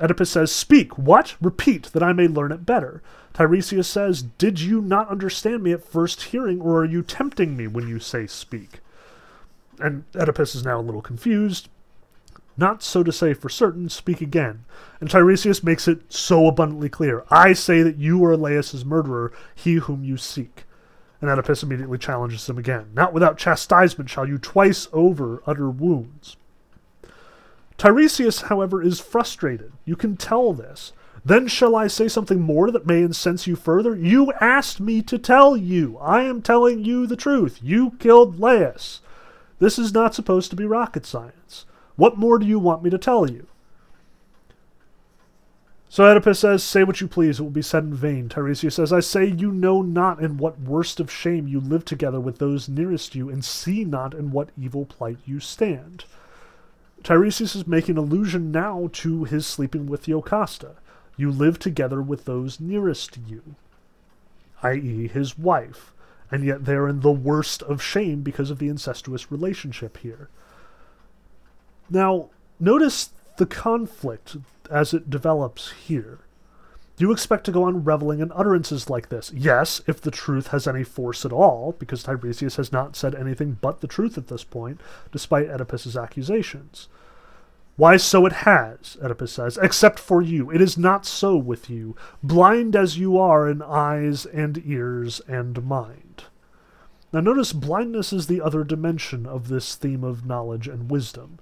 Oedipus 0.00 0.30
says, 0.30 0.52
Speak, 0.52 0.98
what? 0.98 1.36
Repeat, 1.40 1.84
that 1.92 2.02
I 2.02 2.12
may 2.12 2.28
learn 2.28 2.52
it 2.52 2.66
better. 2.66 3.02
Tiresias 3.32 3.88
says, 3.88 4.22
Did 4.22 4.60
you 4.60 4.80
not 4.80 5.08
understand 5.08 5.62
me 5.62 5.72
at 5.72 5.84
first 5.84 6.22
hearing, 6.24 6.60
or 6.60 6.80
are 6.80 6.84
you 6.84 7.02
tempting 7.02 7.56
me 7.56 7.66
when 7.66 7.88
you 7.88 7.98
say 7.98 8.26
speak? 8.26 8.80
And 9.78 10.04
Oedipus 10.14 10.54
is 10.54 10.64
now 10.64 10.80
a 10.80 10.82
little 10.82 11.02
confused. 11.02 11.68
Not 12.56 12.82
so 12.82 13.02
to 13.02 13.12
say 13.12 13.34
for 13.34 13.48
certain, 13.48 13.88
speak 13.88 14.20
again. 14.20 14.64
And 15.00 15.10
Tiresias 15.10 15.62
makes 15.62 15.86
it 15.86 16.12
so 16.12 16.46
abundantly 16.46 16.88
clear. 16.88 17.24
I 17.30 17.52
say 17.52 17.82
that 17.82 17.98
you 17.98 18.24
are 18.24 18.36
Laius's 18.36 18.84
murderer, 18.84 19.32
he 19.54 19.74
whom 19.74 20.04
you 20.04 20.16
seek. 20.16 20.64
And 21.20 21.30
Oedipus 21.30 21.62
immediately 21.62 21.98
challenges 21.98 22.48
him 22.48 22.58
again. 22.58 22.90
Not 22.94 23.12
without 23.12 23.38
chastisement 23.38 24.08
shall 24.08 24.26
you 24.26 24.38
twice 24.38 24.88
over 24.92 25.42
utter 25.46 25.68
wounds. 25.70 26.36
Tiresias, 27.78 28.42
however, 28.42 28.82
is 28.82 29.00
frustrated. 29.00 29.72
You 29.84 29.96
can 29.96 30.16
tell 30.16 30.52
this. 30.52 30.92
Then 31.24 31.48
shall 31.48 31.74
I 31.74 31.88
say 31.88 32.08
something 32.08 32.40
more 32.40 32.70
that 32.70 32.86
may 32.86 33.02
incense 33.02 33.46
you 33.46 33.56
further? 33.56 33.96
You 33.96 34.32
asked 34.40 34.80
me 34.80 35.02
to 35.02 35.18
tell 35.18 35.56
you. 35.56 35.98
I 35.98 36.22
am 36.22 36.40
telling 36.40 36.84
you 36.84 37.06
the 37.06 37.16
truth. 37.16 37.58
You 37.62 37.90
killed 37.98 38.38
Laius. 38.38 39.00
This 39.58 39.78
is 39.78 39.92
not 39.92 40.14
supposed 40.14 40.50
to 40.50 40.56
be 40.56 40.64
rocket 40.64 41.04
science. 41.04 41.66
What 41.96 42.18
more 42.18 42.38
do 42.38 42.46
you 42.46 42.58
want 42.58 42.82
me 42.82 42.90
to 42.90 42.98
tell 42.98 43.30
you? 43.30 43.46
So 45.88 46.04
Oedipus 46.04 46.40
says, 46.40 46.62
Say 46.62 46.84
what 46.84 47.00
you 47.00 47.08
please, 47.08 47.40
it 47.40 47.42
will 47.42 47.50
be 47.50 47.62
said 47.62 47.84
in 47.84 47.94
vain. 47.94 48.28
Tiresias 48.28 48.74
says, 48.74 48.92
I 48.92 49.00
say 49.00 49.24
you 49.24 49.50
know 49.50 49.80
not 49.80 50.20
in 50.20 50.36
what 50.36 50.60
worst 50.60 51.00
of 51.00 51.10
shame 51.10 51.48
you 51.48 51.58
live 51.58 51.84
together 51.84 52.20
with 52.20 52.38
those 52.38 52.68
nearest 52.68 53.14
you, 53.14 53.30
and 53.30 53.44
see 53.44 53.84
not 53.84 54.12
in 54.12 54.30
what 54.30 54.50
evil 54.60 54.84
plight 54.84 55.18
you 55.24 55.40
stand. 55.40 56.04
Tiresias 57.02 57.54
is 57.54 57.66
making 57.66 57.96
allusion 57.96 58.50
now 58.50 58.90
to 58.92 59.24
his 59.24 59.46
sleeping 59.46 59.86
with 59.86 60.06
Jocasta. 60.06 60.76
You 61.16 61.30
live 61.30 61.58
together 61.58 62.02
with 62.02 62.24
those 62.24 62.60
nearest 62.60 63.16
you, 63.26 63.54
i.e., 64.62 65.08
his 65.08 65.38
wife, 65.38 65.94
and 66.30 66.44
yet 66.44 66.64
they're 66.66 66.88
in 66.88 67.00
the 67.00 67.10
worst 67.10 67.62
of 67.62 67.80
shame 67.80 68.22
because 68.22 68.50
of 68.50 68.58
the 68.58 68.68
incestuous 68.68 69.30
relationship 69.30 69.98
here. 69.98 70.28
Now, 71.90 72.30
notice 72.58 73.10
the 73.36 73.46
conflict 73.46 74.36
as 74.70 74.92
it 74.92 75.10
develops 75.10 75.70
here. 75.72 76.20
Do 76.96 77.04
you 77.04 77.12
expect 77.12 77.44
to 77.44 77.52
go 77.52 77.64
on 77.64 77.84
reveling 77.84 78.20
in 78.20 78.32
utterances 78.32 78.88
like 78.88 79.10
this? 79.10 79.30
Yes, 79.34 79.82
if 79.86 80.00
the 80.00 80.10
truth 80.10 80.48
has 80.48 80.66
any 80.66 80.82
force 80.82 81.26
at 81.26 81.32
all, 81.32 81.76
because 81.78 82.02
Tiresias 82.02 82.56
has 82.56 82.72
not 82.72 82.96
said 82.96 83.14
anything 83.14 83.58
but 83.60 83.82
the 83.82 83.86
truth 83.86 84.16
at 84.16 84.28
this 84.28 84.44
point, 84.44 84.80
despite 85.12 85.50
Oedipus's 85.50 85.96
accusations. 85.96 86.88
Why, 87.76 87.98
so 87.98 88.24
it 88.24 88.32
has, 88.32 88.96
Oedipus 89.02 89.32
says, 89.32 89.58
except 89.60 89.98
for 89.98 90.22
you. 90.22 90.50
It 90.50 90.62
is 90.62 90.78
not 90.78 91.04
so 91.04 91.36
with 91.36 91.68
you, 91.68 91.94
blind 92.22 92.74
as 92.74 92.96
you 92.96 93.18
are 93.18 93.46
in 93.46 93.60
eyes 93.60 94.24
and 94.24 94.62
ears 94.64 95.20
and 95.28 95.62
mind. 95.62 96.24
Now, 97.12 97.20
notice 97.20 97.52
blindness 97.52 98.14
is 98.14 98.26
the 98.26 98.40
other 98.40 98.64
dimension 98.64 99.26
of 99.26 99.48
this 99.48 99.74
theme 99.74 100.02
of 100.02 100.24
knowledge 100.24 100.66
and 100.66 100.90
wisdom. 100.90 101.38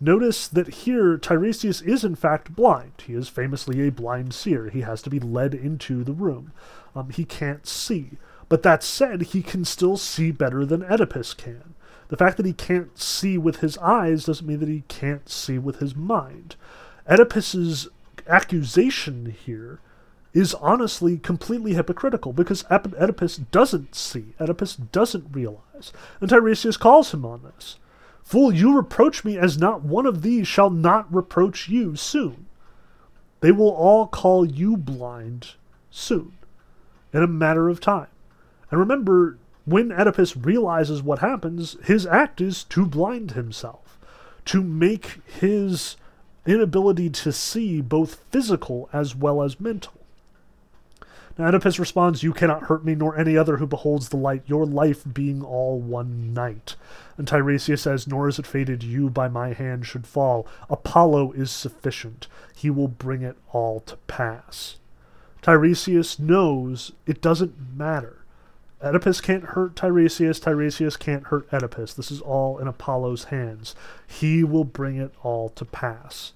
Notice 0.00 0.46
that 0.48 0.68
here 0.68 1.16
Tiresias 1.16 1.80
is 1.80 2.04
in 2.04 2.16
fact 2.16 2.54
blind. 2.54 2.92
He 3.06 3.14
is 3.14 3.28
famously 3.28 3.86
a 3.86 3.90
blind 3.90 4.34
seer. 4.34 4.68
He 4.68 4.82
has 4.82 5.00
to 5.02 5.10
be 5.10 5.18
led 5.18 5.54
into 5.54 6.04
the 6.04 6.12
room. 6.12 6.52
Um, 6.94 7.10
he 7.10 7.24
can't 7.24 7.66
see. 7.66 8.12
But 8.48 8.62
that 8.62 8.82
said, 8.82 9.22
he 9.22 9.42
can 9.42 9.64
still 9.64 9.96
see 9.96 10.30
better 10.30 10.64
than 10.64 10.82
Oedipus 10.82 11.34
can. 11.34 11.74
The 12.08 12.16
fact 12.16 12.36
that 12.36 12.46
he 12.46 12.52
can't 12.52 12.96
see 12.98 13.36
with 13.36 13.56
his 13.56 13.76
eyes 13.78 14.26
doesn't 14.26 14.46
mean 14.46 14.60
that 14.60 14.68
he 14.68 14.84
can't 14.88 15.28
see 15.28 15.58
with 15.58 15.80
his 15.80 15.96
mind. 15.96 16.56
Oedipus's 17.08 17.88
accusation 18.28 19.34
here 19.44 19.80
is 20.32 20.54
honestly 20.54 21.16
completely 21.16 21.74
hypocritical 21.74 22.32
because 22.32 22.64
Oedipus 22.70 23.38
doesn't 23.38 23.94
see, 23.94 24.34
Oedipus 24.38 24.76
doesn't 24.76 25.32
realize, 25.32 25.92
and 26.20 26.28
Tiresias 26.28 26.78
calls 26.78 27.14
him 27.14 27.24
on 27.24 27.42
this. 27.42 27.78
Fool, 28.26 28.52
you 28.52 28.76
reproach 28.76 29.24
me 29.24 29.38
as 29.38 29.56
not 29.56 29.84
one 29.84 30.04
of 30.04 30.22
these 30.22 30.48
shall 30.48 30.68
not 30.68 31.14
reproach 31.14 31.68
you 31.68 31.94
soon. 31.94 32.46
They 33.38 33.52
will 33.52 33.70
all 33.70 34.08
call 34.08 34.44
you 34.44 34.76
blind 34.76 35.50
soon, 35.92 36.32
in 37.12 37.22
a 37.22 37.28
matter 37.28 37.68
of 37.68 37.78
time. 37.78 38.08
And 38.68 38.80
remember, 38.80 39.38
when 39.64 39.92
Oedipus 39.92 40.36
realizes 40.36 41.04
what 41.04 41.20
happens, 41.20 41.76
his 41.84 42.04
act 42.04 42.40
is 42.40 42.64
to 42.64 42.84
blind 42.84 43.30
himself, 43.30 43.96
to 44.46 44.60
make 44.60 45.20
his 45.24 45.96
inability 46.44 47.10
to 47.10 47.30
see 47.30 47.80
both 47.80 48.24
physical 48.32 48.88
as 48.92 49.14
well 49.14 49.40
as 49.40 49.60
mental. 49.60 49.95
Now 51.38 51.48
Oedipus 51.48 51.78
responds, 51.78 52.22
You 52.22 52.32
cannot 52.32 52.64
hurt 52.64 52.84
me, 52.84 52.94
nor 52.94 53.16
any 53.16 53.36
other 53.36 53.58
who 53.58 53.66
beholds 53.66 54.08
the 54.08 54.16
light, 54.16 54.42
your 54.46 54.64
life 54.64 55.04
being 55.12 55.42
all 55.42 55.78
one 55.78 56.32
night. 56.32 56.76
And 57.18 57.28
Tiresias 57.28 57.82
says, 57.82 58.06
Nor 58.06 58.28
is 58.28 58.38
it 58.38 58.46
fated 58.46 58.82
you 58.82 59.10
by 59.10 59.28
my 59.28 59.52
hand 59.52 59.86
should 59.86 60.06
fall. 60.06 60.46
Apollo 60.70 61.32
is 61.32 61.50
sufficient. 61.50 62.26
He 62.54 62.70
will 62.70 62.88
bring 62.88 63.22
it 63.22 63.36
all 63.52 63.80
to 63.80 63.96
pass. 64.06 64.76
Tiresias 65.42 66.18
knows 66.18 66.92
it 67.06 67.20
doesn't 67.20 67.54
matter. 67.76 68.24
Oedipus 68.82 69.20
can't 69.20 69.44
hurt 69.44 69.74
Tiresias. 69.74 70.40
Tiresias 70.40 70.98
can't 70.98 71.24
hurt 71.24 71.48
Oedipus. 71.52 71.92
This 71.94 72.10
is 72.10 72.20
all 72.20 72.58
in 72.58 72.66
Apollo's 72.66 73.24
hands. 73.24 73.74
He 74.06 74.42
will 74.42 74.64
bring 74.64 74.96
it 74.96 75.12
all 75.22 75.50
to 75.50 75.64
pass 75.66 76.32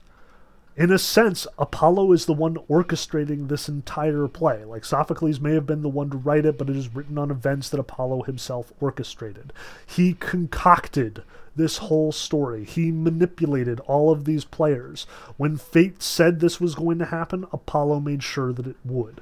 in 0.81 0.91
a 0.91 0.99
sense, 0.99 1.47
Apollo 1.59 2.11
is 2.12 2.24
the 2.24 2.33
one 2.33 2.55
orchestrating 2.70 3.49
this 3.49 3.68
entire 3.68 4.26
play. 4.26 4.64
Like 4.64 4.87
Sophocles 4.87 5.39
may 5.39 5.53
have 5.53 5.66
been 5.66 5.83
the 5.83 5.91
one 5.91 6.09
to 6.09 6.16
write 6.16 6.47
it, 6.47 6.57
but 6.57 6.70
it 6.70 6.76
is 6.76 6.95
written 6.95 7.18
on 7.18 7.31
events 7.31 7.68
that 7.68 7.78
Apollo 7.78 8.22
himself 8.22 8.72
orchestrated. 8.81 9.53
He 9.87 10.14
concocted 10.14 11.22
this 11.55 11.76
whole 11.76 12.12
story. 12.12 12.64
He 12.64 12.91
manipulated 12.91 13.81
all 13.81 14.11
of 14.11 14.24
these 14.24 14.47
players. 14.47 15.03
When 15.37 15.59
fate 15.59 16.03
said 16.03 16.41
this 16.41 16.62
was 16.62 16.74
going 16.74 16.99
to 17.01 17.05
happen, 17.05 17.45
Apollo 17.53 18.01
made 18.01 18.22
sure 18.22 18.51
that 18.55 18.66
it 18.66 18.76
would, 18.83 19.20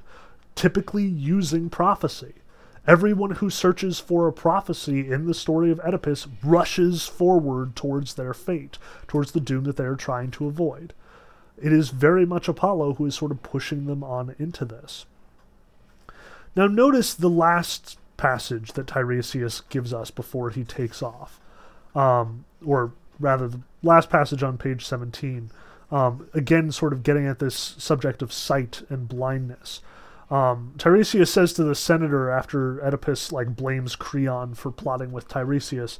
typically 0.54 1.06
using 1.06 1.70
prophecy. 1.70 2.34
Everyone 2.86 3.32
who 3.32 3.50
searches 3.50 3.98
for 3.98 4.28
a 4.28 4.32
prophecy 4.32 5.10
in 5.10 5.26
the 5.26 5.34
story 5.34 5.72
of 5.72 5.80
Oedipus 5.80 6.28
rushes 6.44 7.08
forward 7.08 7.74
towards 7.74 8.14
their 8.14 8.32
fate, 8.32 8.78
towards 9.08 9.32
the 9.32 9.40
doom 9.40 9.64
that 9.64 9.76
they 9.76 9.84
are 9.86 9.96
trying 9.96 10.30
to 10.30 10.46
avoid. 10.46 10.94
It 11.60 11.72
is 11.72 11.90
very 11.90 12.24
much 12.24 12.48
Apollo 12.48 12.94
who 12.94 13.06
is 13.06 13.14
sort 13.14 13.32
of 13.32 13.42
pushing 13.42 13.86
them 13.86 14.04
on 14.04 14.34
into 14.38 14.64
this. 14.64 15.06
Now, 16.56 16.66
notice 16.66 17.14
the 17.14 17.30
last 17.30 17.98
passage 18.16 18.72
that 18.72 18.86
Tiresias 18.86 19.62
gives 19.68 19.94
us 19.94 20.10
before 20.10 20.50
he 20.50 20.64
takes 20.64 21.02
off, 21.02 21.40
um, 21.94 22.44
or 22.64 22.92
rather, 23.20 23.48
the 23.48 23.60
last 23.82 24.10
passage 24.10 24.42
on 24.42 24.58
page 24.58 24.84
17. 24.84 25.50
Um, 25.90 26.28
again, 26.34 26.70
sort 26.70 26.92
of 26.92 27.02
getting 27.02 27.26
at 27.26 27.38
this 27.38 27.54
subject 27.56 28.20
of 28.22 28.32
sight 28.32 28.82
and 28.90 29.08
blindness. 29.08 29.80
Um, 30.30 30.74
Tiresias 30.76 31.30
says 31.30 31.52
to 31.54 31.64
the 31.64 31.74
senator 31.74 32.30
after 32.30 32.84
Oedipus 32.84 33.32
like 33.32 33.56
blames 33.56 33.96
Creon 33.96 34.54
for 34.54 34.70
plotting 34.70 35.12
with 35.12 35.28
Tiresias, 35.28 35.98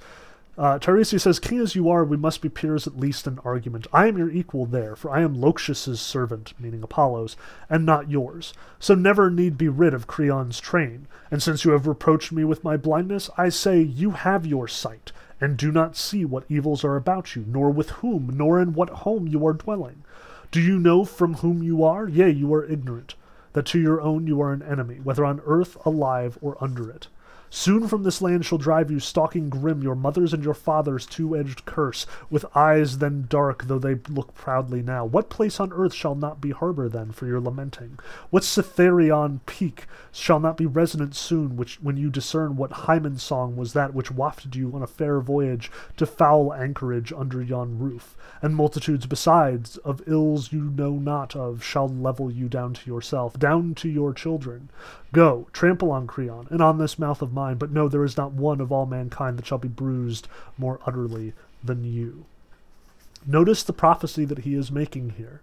uh, 0.59 0.79
Tiresias 0.81 1.23
says, 1.23 1.39
King 1.39 1.61
as 1.61 1.77
you 1.77 1.89
are, 1.89 2.05
we 2.05 2.17
must 2.17 2.43
be 2.43 2.49
peers 2.49 2.89
at 2.89 2.99
least 2.99 3.29
in 3.29 3.39
argument. 3.45 3.87
I 3.93 4.09
am 4.09 4.19
your 4.19 4.29
equal 4.29 4.67
there, 4.67 4.97
for 4.97 5.09
I 5.11 5.23
am 5.23 5.37
Loxias' 5.37 5.99
servant, 5.99 6.53
meaning 6.59 6.83
Apollo's, 6.83 7.37
and 7.71 7.87
not 7.87 8.11
yours. 8.11 8.53
So 8.81 8.97
never 8.97 9.31
need 9.31 9.57
be 9.57 9.69
rid 9.69 9.95
of 9.95 10.09
Creon's 10.09 10.59
train. 10.59 11.07
And 11.31 11.41
since 11.41 11.65
you 11.65 11.71
have 11.71 11.87
reproached 11.87 12.33
me 12.33 12.43
with 12.43 12.65
my 12.65 12.77
blindness, 12.77 13.31
I 13.39 13.51
say 13.51 13.81
you 13.81 14.11
have 14.11 14.45
your 14.45 14.67
sight, 14.67 15.13
and 15.41 15.57
do 15.57 15.71
not 15.71 15.97
see 15.97 16.25
what 16.25 16.45
evils 16.49 16.83
are 16.83 16.97
about 16.97 17.37
you, 17.37 17.45
nor 17.47 17.71
with 17.71 17.91
whom, 17.91 18.29
nor 18.35 18.61
in 18.61 18.75
what 18.75 18.91
home 18.91 19.29
you 19.29 19.47
are 19.47 19.53
dwelling. 19.53 20.03
Do 20.51 20.61
you 20.61 20.81
know 20.81 21.05
from 21.05 21.35
whom 21.35 21.63
you 21.63 21.85
are? 21.85 22.09
Yea, 22.09 22.31
you 22.31 22.53
are 22.53 22.65
ignorant, 22.65 23.15
that 23.53 23.67
to 23.67 23.79
your 23.79 24.01
own 24.01 24.27
you 24.27 24.41
are 24.41 24.53
an 24.53 24.63
enemy, 24.63 24.97
whether 25.05 25.25
on 25.25 25.41
earth, 25.47 25.77
alive, 25.87 26.37
or 26.41 26.57
under 26.61 26.91
it. 26.91 27.07
Soon 27.51 27.89
from 27.89 28.03
this 28.03 28.21
land 28.21 28.45
shall 28.45 28.59
drive 28.59 28.91
you, 28.91 29.01
stalking 29.01 29.49
grim, 29.49 29.83
your 29.83 29.95
mother's 29.95 30.35
and 30.35 30.45
your 30.45 30.55
father's 30.55 31.07
two 31.07 31.37
edged 31.37 31.65
curse, 31.65 32.07
with 32.29 32.45
eyes 32.55 32.99
then 32.99 33.27
dark, 33.29 33.65
though 33.65 33.79
they 33.79 33.95
look 34.09 34.35
proudly 34.35 34.83
now. 34.83 35.05
What 35.05 35.31
place 35.31 35.59
on 35.59 35.73
earth 35.73 35.95
shall 35.95 36.15
not 36.15 36.41
be 36.41 36.51
harbor 36.51 36.89
then 36.89 37.11
for 37.13 37.27
your 37.27 37.41
lamenting? 37.41 37.99
What 38.31 38.43
Cithæron 38.43 39.41
peak 39.47 39.87
shall 40.13 40.41
not 40.41 40.57
be 40.57 40.67
resonant 40.67 41.15
soon, 41.15 41.57
which 41.57 41.81
when 41.81 41.97
you 41.97 42.11
discern 42.11 42.57
what 42.57 42.73
Hymen's 42.73 43.23
song 43.23 43.57
was 43.57 43.73
that 43.73 43.95
which 43.95 44.11
wafted 44.11 44.55
you 44.55 44.73
on 44.75 44.83
a 44.83 44.87
fair 44.87 45.21
voyage 45.21 45.71
to 45.97 46.07
foul 46.07 46.53
anchorage 46.53 47.13
under 47.13 47.43
yon 47.43 47.79
roof? 47.79 48.17
And 48.43 48.55
multitudes 48.55 49.07
besides 49.07 49.79
of 49.79 50.03
ills 50.07 50.53
you 50.53 50.65
know 50.65 50.93
not 50.93 51.35
of 51.35 51.65
shall 51.65 51.89
level 51.89 52.31
you 52.31 52.49
down 52.49 52.75
to 52.75 52.91
yourself, 52.91 53.39
down 53.39 53.75
to 53.77 53.89
your 53.89 54.13
children. 54.13 54.71
Go, 55.13 55.49
trample 55.53 55.91
on 55.91 56.07
Creon, 56.07 56.49
and 56.51 56.61
on 56.61 56.79
this 56.79 56.99
mouth 56.99 57.23
of 57.23 57.33
mine, 57.33 57.57
but 57.57 57.71
no, 57.71 57.89
there 57.89 58.05
is 58.05 58.17
not 58.17 58.33
one 58.33 58.61
of 58.61 58.71
all 58.71 58.87
mankind 58.87 59.39
that 59.39 59.47
shall 59.47 59.59
be 59.59 59.69
bruised 59.69 60.29
more 60.59 60.81
utterly 60.87 61.33
than 61.65 61.85
you. 61.85 62.27
Notice 63.27 63.63
the 63.63 63.73
prophecy 63.73 64.25
that 64.27 64.41
he 64.41 64.55
is 64.55 64.71
making 64.71 65.11
here. 65.11 65.41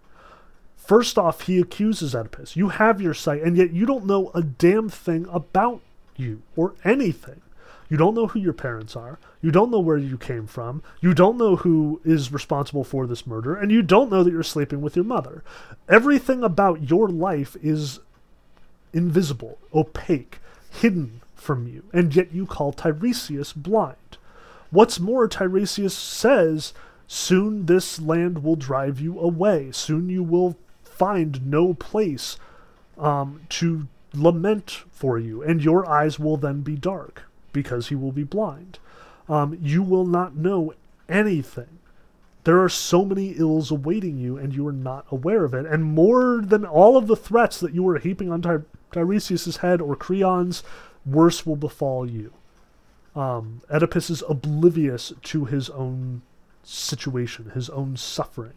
First 0.76 1.18
off, 1.18 1.42
he 1.42 1.60
accuses 1.60 2.14
Oedipus. 2.14 2.56
You 2.56 2.70
have 2.70 3.02
your 3.02 3.16
sight, 3.16 3.42
and 3.42 3.58
yet 3.58 3.72
you 3.72 3.88
don't 3.88 4.06
know 4.06 4.30
a 4.36 4.44
damn 4.44 4.88
thing 4.88 5.26
about 5.32 5.82
you 6.16 6.44
or 6.56 6.76
anything. 6.84 7.42
You 7.90 7.98
don't 7.98 8.16
know 8.16 8.28
who 8.28 8.40
your 8.40 8.54
parents 8.54 8.96
are. 8.96 9.20
You 9.42 9.52
don't 9.52 9.70
know 9.70 9.80
where 9.80 9.98
you 9.98 10.18
came 10.18 10.48
from. 10.48 10.82
You 11.02 11.14
don't 11.14 11.38
know 11.38 11.56
who 11.56 12.02
is 12.04 12.32
responsible 12.32 12.84
for 12.84 13.06
this 13.06 13.28
murder. 13.28 13.56
And 13.56 13.72
you 13.72 13.82
don't 13.82 14.12
know 14.12 14.24
that 14.24 14.32
you're 14.32 14.44
sleeping 14.44 14.82
with 14.82 14.96
your 14.96 15.06
mother. 15.06 15.44
Everything 15.88 16.44
about 16.44 16.90
your 16.90 17.08
life 17.08 17.56
is 17.62 18.00
invisible, 18.96 19.60
opaque, 19.74 20.40
hidden 20.72 21.22
from 21.36 21.68
you, 21.68 21.84
and 21.94 22.16
yet 22.16 22.34
you 22.34 22.46
call 22.46 22.74
Tiresias 22.74 23.54
blind. 23.54 24.18
What's 24.72 25.00
more, 25.00 25.28
Tiresias 25.28 25.94
says, 25.94 26.74
Soon 27.08 27.68
this 27.68 28.02
land 28.02 28.44
will 28.44 28.56
drive 28.56 29.00
you 29.00 29.20
away. 29.20 29.72
Soon 29.72 30.10
you 30.10 30.24
will 30.24 30.58
find 30.84 31.46
no 31.46 31.76
place 31.76 32.38
um, 32.98 33.42
to 33.50 33.88
lament 34.14 34.84
for 34.92 35.20
you, 35.20 35.44
and 35.44 35.64
your 35.64 35.88
eyes 35.88 36.18
will 36.18 36.38
then 36.38 36.62
be 36.62 36.76
dark 36.76 37.24
because 37.54 37.90
he 37.90 37.96
will 37.96 38.12
be 38.12 38.24
blind. 38.24 38.80
Um, 39.30 39.58
you 39.62 39.84
will 39.84 40.06
not 40.06 40.36
know 40.36 40.74
anything. 41.08 41.80
There 42.44 42.62
are 42.62 42.70
so 42.70 43.04
many 43.04 43.30
ills 43.38 43.72
awaiting 43.72 44.18
you, 44.18 44.38
and 44.38 44.54
you 44.54 44.68
are 44.68 44.74
not 44.74 45.06
aware 45.12 45.44
of 45.46 45.54
it. 45.54 45.66
And 45.66 45.84
more 45.84 46.42
than 46.44 46.64
all 46.64 46.96
of 46.96 47.08
the 47.08 47.16
threats 47.16 47.60
that 47.60 47.74
you 47.74 47.84
were 47.84 47.98
heaping 47.98 48.32
on 48.32 48.42
Ty- 48.42 48.60
Tiresias' 48.96 49.58
head 49.58 49.82
or 49.82 49.96
Creon's, 49.96 50.64
worse 51.06 51.46
will 51.46 51.56
befall 51.56 52.10
you. 52.10 52.34
Um, 53.16 53.62
Oedipus 53.72 54.10
is 54.10 54.24
oblivious 54.28 55.14
to 55.24 55.46
his 55.46 55.70
own 55.70 56.22
situation, 56.64 57.52
his 57.52 57.70
own 57.70 57.96
suffering, 57.96 58.54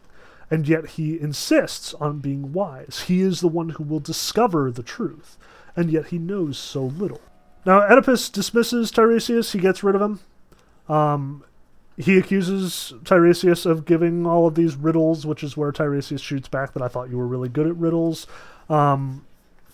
and 0.51 0.67
yet 0.67 0.91
he 0.91 1.21
insists 1.21 1.95
on 1.95 2.19
being 2.19 2.53
wise. 2.53 3.05
He 3.07 3.21
is 3.21 3.41
the 3.41 3.49
one 3.49 3.71
who 3.71 3.85
will 3.85 4.01
discover 4.01 4.71
the 4.71 4.83
truth, 4.83 5.37
and 5.77 5.91
yet 5.91 6.07
he 6.07 6.19
knows 6.19 6.59
so 6.59 6.85
little. 6.85 7.21
Now, 7.65 7.83
Oedipus 7.83 8.31
dismisses 8.31 8.91
Tiresias, 8.91 9.53
he 9.53 9.59
gets 9.59 9.85
rid 9.85 9.95
of 9.95 10.03
him. 10.03 10.21
Um, 10.89 11.45
he 11.97 12.17
accuses 12.17 12.95
Tiresias 13.05 13.67
of 13.67 13.85
giving 13.85 14.27
all 14.27 14.47
of 14.47 14.55
these 14.55 14.77
riddles, 14.77 15.27
which 15.27 15.43
is 15.43 15.57
where 15.57 15.73
Tiresias 15.73 16.23
shoots 16.23 16.49
back 16.49 16.73
that 16.73 16.83
I 16.83 16.89
thought 16.89 17.11
you 17.11 17.19
were 17.19 17.27
really 17.27 17.49
good 17.49 17.67
at 17.67 17.77
riddles. 17.77 18.27
Um, 18.71 19.27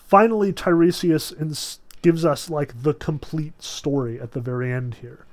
finally, 0.07 0.53
Tiresias 0.53 1.31
ins- 1.39 1.79
gives 2.01 2.25
us 2.25 2.49
like 2.49 2.83
the 2.83 2.93
complete 2.93 3.61
story 3.61 4.19
at 4.19 4.31
the 4.31 4.39
very 4.41 4.71
end 4.71 4.95
here. 4.95 5.25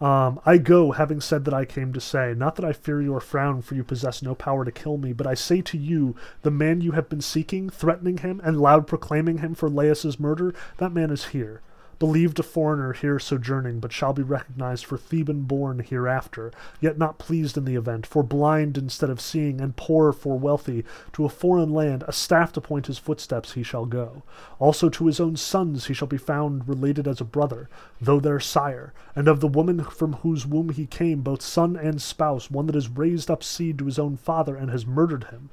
Um, 0.00 0.40
I 0.44 0.58
go, 0.58 0.90
having 0.90 1.20
said 1.20 1.44
that 1.44 1.54
I 1.54 1.64
came 1.64 1.92
to 1.92 2.00
say, 2.00 2.34
not 2.36 2.56
that 2.56 2.64
I 2.64 2.72
fear 2.72 3.00
your 3.00 3.20
frown, 3.20 3.62
for 3.62 3.76
you 3.76 3.84
possess 3.84 4.20
no 4.20 4.34
power 4.34 4.64
to 4.64 4.72
kill 4.72 4.98
me, 4.98 5.12
but 5.12 5.28
I 5.28 5.34
say 5.34 5.62
to 5.62 5.78
you, 5.78 6.16
the 6.42 6.50
man 6.50 6.80
you 6.80 6.92
have 6.92 7.08
been 7.08 7.20
seeking, 7.20 7.70
threatening 7.70 8.18
him, 8.18 8.40
and 8.42 8.60
loud 8.60 8.88
proclaiming 8.88 9.38
him 9.38 9.54
for 9.54 9.70
Laius's 9.70 10.18
murder, 10.18 10.54
that 10.78 10.92
man 10.92 11.10
is 11.10 11.26
here 11.26 11.62
believed 12.02 12.40
a 12.40 12.42
foreigner 12.42 12.92
here 12.92 13.16
sojourning, 13.20 13.78
but 13.78 13.92
shall 13.92 14.12
be 14.12 14.24
recognized 14.24 14.84
for 14.84 14.98
Theban 14.98 15.42
born 15.42 15.78
hereafter, 15.78 16.50
yet 16.80 16.98
not 16.98 17.16
pleased 17.16 17.56
in 17.56 17.64
the 17.64 17.76
event, 17.76 18.04
for 18.04 18.24
blind 18.24 18.76
instead 18.76 19.08
of 19.08 19.20
seeing, 19.20 19.60
and 19.60 19.76
poor 19.76 20.12
for 20.12 20.36
wealthy, 20.36 20.84
to 21.12 21.24
a 21.24 21.28
foreign 21.28 21.70
land, 21.72 22.02
a 22.08 22.12
staff 22.12 22.50
to 22.54 22.60
point 22.60 22.88
his 22.88 22.98
footsteps 22.98 23.52
he 23.52 23.62
shall 23.62 23.86
go. 23.86 24.24
Also 24.58 24.88
to 24.88 25.06
his 25.06 25.20
own 25.20 25.36
sons 25.36 25.86
he 25.86 25.94
shall 25.94 26.08
be 26.08 26.16
found 26.16 26.66
related 26.66 27.06
as 27.06 27.20
a 27.20 27.24
brother, 27.24 27.68
though 28.00 28.18
their 28.18 28.40
sire, 28.40 28.92
and 29.14 29.28
of 29.28 29.38
the 29.38 29.46
woman 29.46 29.84
from 29.84 30.14
whose 30.14 30.44
womb 30.44 30.70
he 30.70 30.86
came, 30.86 31.20
both 31.20 31.40
son 31.40 31.76
and 31.76 32.02
spouse, 32.02 32.50
one 32.50 32.66
that 32.66 32.74
has 32.74 32.88
raised 32.88 33.30
up 33.30 33.44
seed 33.44 33.78
to 33.78 33.86
his 33.86 34.00
own 34.00 34.16
father 34.16 34.56
and 34.56 34.72
has 34.72 34.84
murdered 34.84 35.22
him. 35.30 35.50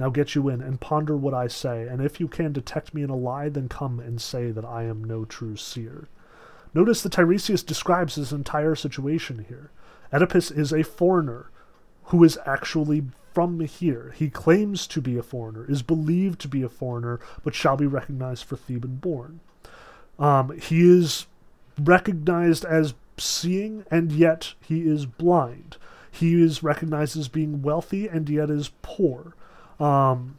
Now 0.00 0.08
get 0.08 0.34
you 0.34 0.48
in, 0.48 0.62
and 0.62 0.80
ponder 0.80 1.14
what 1.14 1.34
I 1.34 1.46
say, 1.46 1.86
and 1.86 2.00
if 2.00 2.18
you 2.18 2.26
can 2.26 2.52
detect 2.52 2.94
me 2.94 3.02
in 3.02 3.10
a 3.10 3.16
lie, 3.16 3.50
then 3.50 3.68
come 3.68 4.00
and 4.00 4.18
say 4.18 4.50
that 4.50 4.64
I 4.64 4.84
am 4.84 5.04
no 5.04 5.26
true 5.26 5.56
seer. 5.56 6.08
Notice 6.72 7.02
that 7.02 7.12
Tiresias 7.12 7.62
describes 7.62 8.14
his 8.14 8.32
entire 8.32 8.74
situation 8.74 9.44
here. 9.46 9.70
Oedipus 10.10 10.50
is 10.50 10.72
a 10.72 10.84
foreigner 10.84 11.50
who 12.04 12.24
is 12.24 12.38
actually 12.46 13.04
from 13.34 13.60
here. 13.60 14.14
He 14.16 14.30
claims 14.30 14.86
to 14.86 15.02
be 15.02 15.18
a 15.18 15.22
foreigner, 15.22 15.66
is 15.68 15.82
believed 15.82 16.40
to 16.40 16.48
be 16.48 16.62
a 16.62 16.70
foreigner, 16.70 17.20
but 17.44 17.54
shall 17.54 17.76
be 17.76 17.86
recognized 17.86 18.44
for 18.44 18.56
Theban 18.56 18.96
born. 18.96 19.40
Um, 20.18 20.58
he 20.58 20.80
is 20.80 21.26
recognized 21.78 22.64
as 22.64 22.94
seeing, 23.18 23.84
and 23.90 24.10
yet 24.10 24.54
he 24.60 24.88
is 24.88 25.04
blind. 25.04 25.76
He 26.10 26.42
is 26.42 26.62
recognized 26.62 27.18
as 27.18 27.28
being 27.28 27.60
wealthy, 27.60 28.08
and 28.08 28.28
yet 28.30 28.48
is 28.48 28.70
poor. 28.80 29.34
Um, 29.80 30.36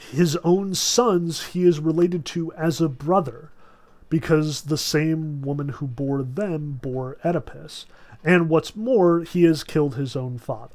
his 0.00 0.36
own 0.36 0.74
sons 0.74 1.48
he 1.48 1.64
is 1.64 1.78
related 1.78 2.24
to 2.26 2.52
as 2.54 2.80
a 2.80 2.88
brother 2.88 3.50
because 4.08 4.62
the 4.62 4.78
same 4.78 5.42
woman 5.42 5.70
who 5.70 5.86
bore 5.86 6.22
them 6.22 6.78
bore 6.82 7.16
Oedipus. 7.24 7.86
And 8.24 8.48
what's 8.48 8.76
more, 8.76 9.20
he 9.20 9.44
has 9.44 9.64
killed 9.64 9.96
his 9.96 10.14
own 10.16 10.38
father. 10.38 10.74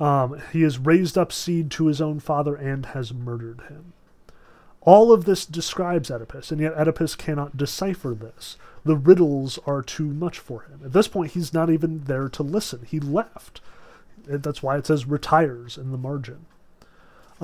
Um, 0.00 0.40
he 0.52 0.62
has 0.62 0.78
raised 0.78 1.16
up 1.16 1.32
seed 1.32 1.70
to 1.72 1.86
his 1.86 2.00
own 2.00 2.20
father 2.20 2.56
and 2.56 2.86
has 2.86 3.14
murdered 3.14 3.62
him. 3.68 3.92
All 4.80 5.12
of 5.12 5.24
this 5.24 5.46
describes 5.46 6.10
Oedipus, 6.10 6.50
and 6.50 6.60
yet 6.60 6.74
Oedipus 6.76 7.16
cannot 7.16 7.56
decipher 7.56 8.14
this. 8.14 8.58
The 8.84 8.96
riddles 8.96 9.58
are 9.66 9.80
too 9.80 10.06
much 10.06 10.38
for 10.38 10.62
him. 10.62 10.80
At 10.84 10.92
this 10.92 11.08
point, 11.08 11.32
he's 11.32 11.54
not 11.54 11.70
even 11.70 12.04
there 12.04 12.28
to 12.28 12.42
listen. 12.42 12.86
He 12.86 13.00
left. 13.00 13.60
That's 14.26 14.62
why 14.62 14.76
it 14.76 14.86
says 14.86 15.06
retires 15.06 15.78
in 15.78 15.90
the 15.90 15.98
margin. 15.98 16.46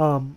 Um, 0.00 0.36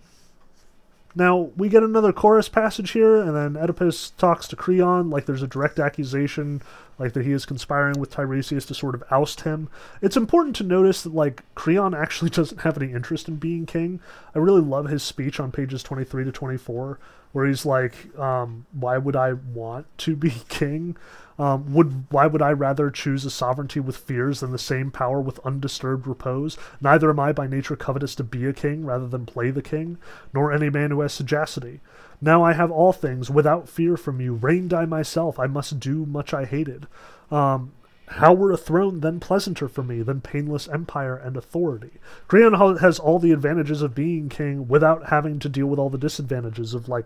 now, 1.16 1.52
we 1.56 1.70
get 1.70 1.84
another 1.84 2.12
chorus 2.12 2.50
passage 2.50 2.92
here, 2.92 3.18
and 3.18 3.36
then 3.36 3.56
Oedipus 3.56 4.12
talks 4.18 4.48
to 4.48 4.56
Creon 4.56 5.12
like 5.12 5.26
there's 5.26 5.44
a 5.44 5.48
direct 5.48 5.80
accusation, 5.80 6.62
like 6.98 7.14
that 7.14 7.24
he 7.24 7.32
is 7.32 7.46
conspiring 7.46 8.00
with 8.00 8.12
Tiresias 8.12 8.66
to 8.68 8.74
sort 8.74 8.96
of 8.96 9.04
oust 9.12 9.42
him. 9.42 9.70
It's 10.02 10.18
important 10.18 10.56
to 10.58 10.64
notice 10.64 11.04
that, 11.04 11.14
like, 11.14 11.44
Creon 11.54 11.94
actually 11.94 12.32
doesn't 12.32 12.62
have 12.62 12.82
any 12.82 12.92
interest 12.92 13.28
in 13.28 13.36
being 13.36 13.66
king. 13.68 14.00
I 14.34 14.40
really 14.40 14.62
love 14.62 14.88
his 14.90 15.04
speech 15.04 15.40
on 15.40 15.52
pages 15.52 15.84
23 15.84 16.26
to 16.26 16.32
24, 16.32 17.00
where 17.32 17.46
he's 17.46 17.66
like, 17.66 18.18
um, 18.18 18.66
Why 18.74 18.98
would 18.98 19.16
I 19.16 19.34
want 19.34 19.86
to 20.00 20.16
be 20.16 20.32
king? 20.50 20.98
Um, 21.40 21.74
would 21.74 22.06
why 22.12 22.28
would 22.28 22.42
I 22.42 22.52
rather 22.52 22.92
choose 22.92 23.26
a 23.26 23.30
sovereignty 23.30 23.80
with 23.80 23.98
fears 23.98 24.42
than 24.42 24.52
the 24.52 24.60
same 24.60 24.92
power 24.92 25.20
with 25.20 25.40
undisturbed 25.46 26.06
repose? 26.08 26.58
Neither 26.80 27.10
am 27.10 27.20
I 27.20 27.32
by 27.32 27.48
nature 27.48 27.76
covetous 27.76 28.16
to 28.16 28.24
be 28.24 28.46
a 28.46 28.54
king 28.54 28.86
rather 28.86 29.08
than 29.08 29.26
play 29.26 29.50
the 29.52 29.62
king, 29.62 29.98
nor 30.34 30.52
any 30.52 30.70
man 30.70 30.92
who 30.92 31.02
has 31.02 31.14
sagacity. 31.14 31.82
Now 32.22 32.44
I 32.44 32.54
have 32.54 32.72
all 32.72 32.94
things 32.94 33.30
without 33.30 33.68
fear 33.68 33.98
from 33.98 34.22
you. 34.22 34.34
Reigned 34.34 34.74
I 34.74 34.86
myself, 34.86 35.40
I 35.40 35.48
must 35.48 35.80
do 35.80 36.06
much 36.06 36.34
I 36.34 36.46
hated. 36.46 36.88
Um, 37.32 37.74
how 38.08 38.34
were 38.34 38.52
a 38.52 38.58
throne 38.58 39.00
then 39.00 39.20
pleasanter 39.20 39.68
for 39.68 39.82
me 39.82 40.02
than 40.04 40.22
painless 40.22 40.68
empire 40.68 41.16
and 41.16 41.36
authority? 41.36 42.00
Creon 42.28 42.78
has 42.78 43.00
all 43.00 43.18
the 43.18 43.32
advantages 43.32 43.82
of 43.82 43.96
being 43.96 44.30
king 44.30 44.68
without 44.68 45.10
having 45.10 45.40
to 45.40 45.50
deal 45.50 45.68
with 45.68 45.80
all 45.80 45.90
the 45.90 45.98
disadvantages 45.98 46.74
of 46.74 46.88
like 46.88 47.06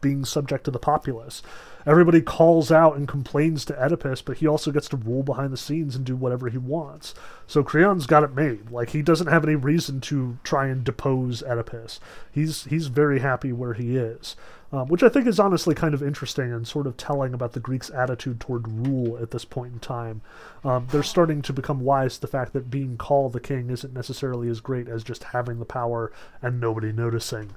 being 0.00 0.24
subject 0.24 0.64
to 0.64 0.70
the 0.70 0.78
populace. 0.78 1.42
Everybody 1.86 2.20
calls 2.20 2.72
out 2.72 2.96
and 2.96 3.06
complains 3.06 3.64
to 3.66 3.80
Oedipus, 3.80 4.20
but 4.20 4.38
he 4.38 4.46
also 4.46 4.72
gets 4.72 4.88
to 4.88 4.96
rule 4.96 5.22
behind 5.22 5.52
the 5.52 5.56
scenes 5.56 5.94
and 5.94 6.04
do 6.04 6.16
whatever 6.16 6.48
he 6.48 6.58
wants. 6.58 7.14
So 7.46 7.62
Creon's 7.62 8.06
got 8.06 8.24
it 8.24 8.34
made. 8.34 8.72
Like 8.72 8.90
he 8.90 9.02
doesn't 9.02 9.28
have 9.28 9.44
any 9.44 9.54
reason 9.54 10.00
to 10.02 10.38
try 10.42 10.66
and 10.66 10.82
depose 10.82 11.44
Oedipus. 11.44 12.00
He's 12.32 12.64
he's 12.64 12.88
very 12.88 13.20
happy 13.20 13.52
where 13.52 13.74
he 13.74 13.96
is, 13.96 14.34
um, 14.72 14.88
which 14.88 15.04
I 15.04 15.08
think 15.08 15.28
is 15.28 15.38
honestly 15.38 15.76
kind 15.76 15.94
of 15.94 16.02
interesting 16.02 16.52
and 16.52 16.66
sort 16.66 16.88
of 16.88 16.96
telling 16.96 17.32
about 17.32 17.52
the 17.52 17.60
Greeks' 17.60 17.90
attitude 17.90 18.40
toward 18.40 18.66
rule 18.66 19.16
at 19.22 19.30
this 19.30 19.44
point 19.44 19.74
in 19.74 19.78
time. 19.78 20.22
Um, 20.64 20.88
they're 20.90 21.04
starting 21.04 21.40
to 21.42 21.52
become 21.52 21.80
wise 21.82 22.16
to 22.16 22.20
the 22.22 22.26
fact 22.26 22.52
that 22.54 22.68
being 22.68 22.96
called 22.96 23.32
the 23.32 23.40
king 23.40 23.70
isn't 23.70 23.94
necessarily 23.94 24.48
as 24.48 24.58
great 24.58 24.88
as 24.88 25.04
just 25.04 25.22
having 25.22 25.60
the 25.60 25.64
power 25.64 26.12
and 26.42 26.60
nobody 26.60 26.90
noticing. 26.90 27.52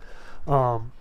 Um, 0.48 0.92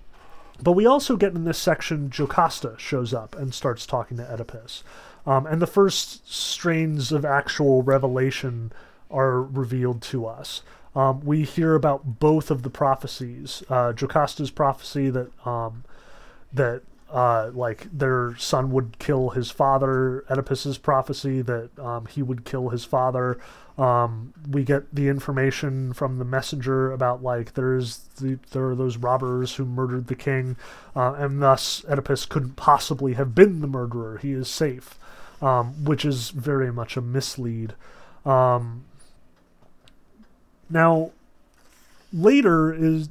but 0.62 0.72
we 0.72 0.86
also 0.86 1.16
get 1.16 1.34
in 1.34 1.44
this 1.44 1.58
section, 1.58 2.10
Jocasta 2.10 2.74
shows 2.78 3.14
up 3.14 3.36
and 3.36 3.54
starts 3.54 3.86
talking 3.86 4.16
to 4.16 4.32
Oedipus. 4.32 4.82
Um, 5.26 5.46
and 5.46 5.60
the 5.60 5.66
first 5.66 6.32
strains 6.32 7.12
of 7.12 7.24
actual 7.24 7.82
revelation 7.82 8.72
are 9.10 9.42
revealed 9.42 10.02
to 10.02 10.26
us. 10.26 10.62
Um, 10.96 11.20
we 11.24 11.44
hear 11.44 11.74
about 11.74 12.18
both 12.18 12.50
of 12.50 12.62
the 12.62 12.70
prophecies. 12.70 13.62
Uh, 13.68 13.92
Jocasta's 13.92 14.50
prophecy 14.50 15.10
that 15.10 15.30
um, 15.46 15.84
that 16.52 16.82
uh, 17.10 17.50
like 17.52 17.86
their 17.96 18.34
son 18.36 18.70
would 18.72 18.98
kill 18.98 19.30
his 19.30 19.50
father. 19.50 20.24
Oedipus's 20.28 20.78
prophecy 20.78 21.42
that 21.42 21.78
um, 21.78 22.06
he 22.06 22.22
would 22.22 22.44
kill 22.44 22.70
his 22.70 22.84
father. 22.84 23.38
Um, 23.78 24.34
we 24.50 24.64
get 24.64 24.92
the 24.92 25.06
information 25.06 25.92
from 25.92 26.18
the 26.18 26.24
messenger 26.24 26.90
about 26.90 27.22
like 27.22 27.54
there's 27.54 27.98
the, 28.20 28.40
there 28.50 28.66
are 28.66 28.74
those 28.74 28.96
robbers 28.96 29.54
who 29.54 29.64
murdered 29.64 30.08
the 30.08 30.16
king, 30.16 30.56
uh, 30.96 31.14
and 31.16 31.40
thus 31.40 31.84
Oedipus 31.88 32.26
couldn't 32.26 32.56
possibly 32.56 33.14
have 33.14 33.36
been 33.36 33.60
the 33.60 33.68
murderer. 33.68 34.18
He 34.18 34.32
is 34.32 34.48
safe, 34.48 34.98
um, 35.40 35.84
which 35.84 36.04
is 36.04 36.30
very 36.30 36.72
much 36.72 36.96
a 36.96 37.00
mislead. 37.00 37.74
Um, 38.26 38.84
now, 40.68 41.12
later 42.12 42.72
is 42.74 43.08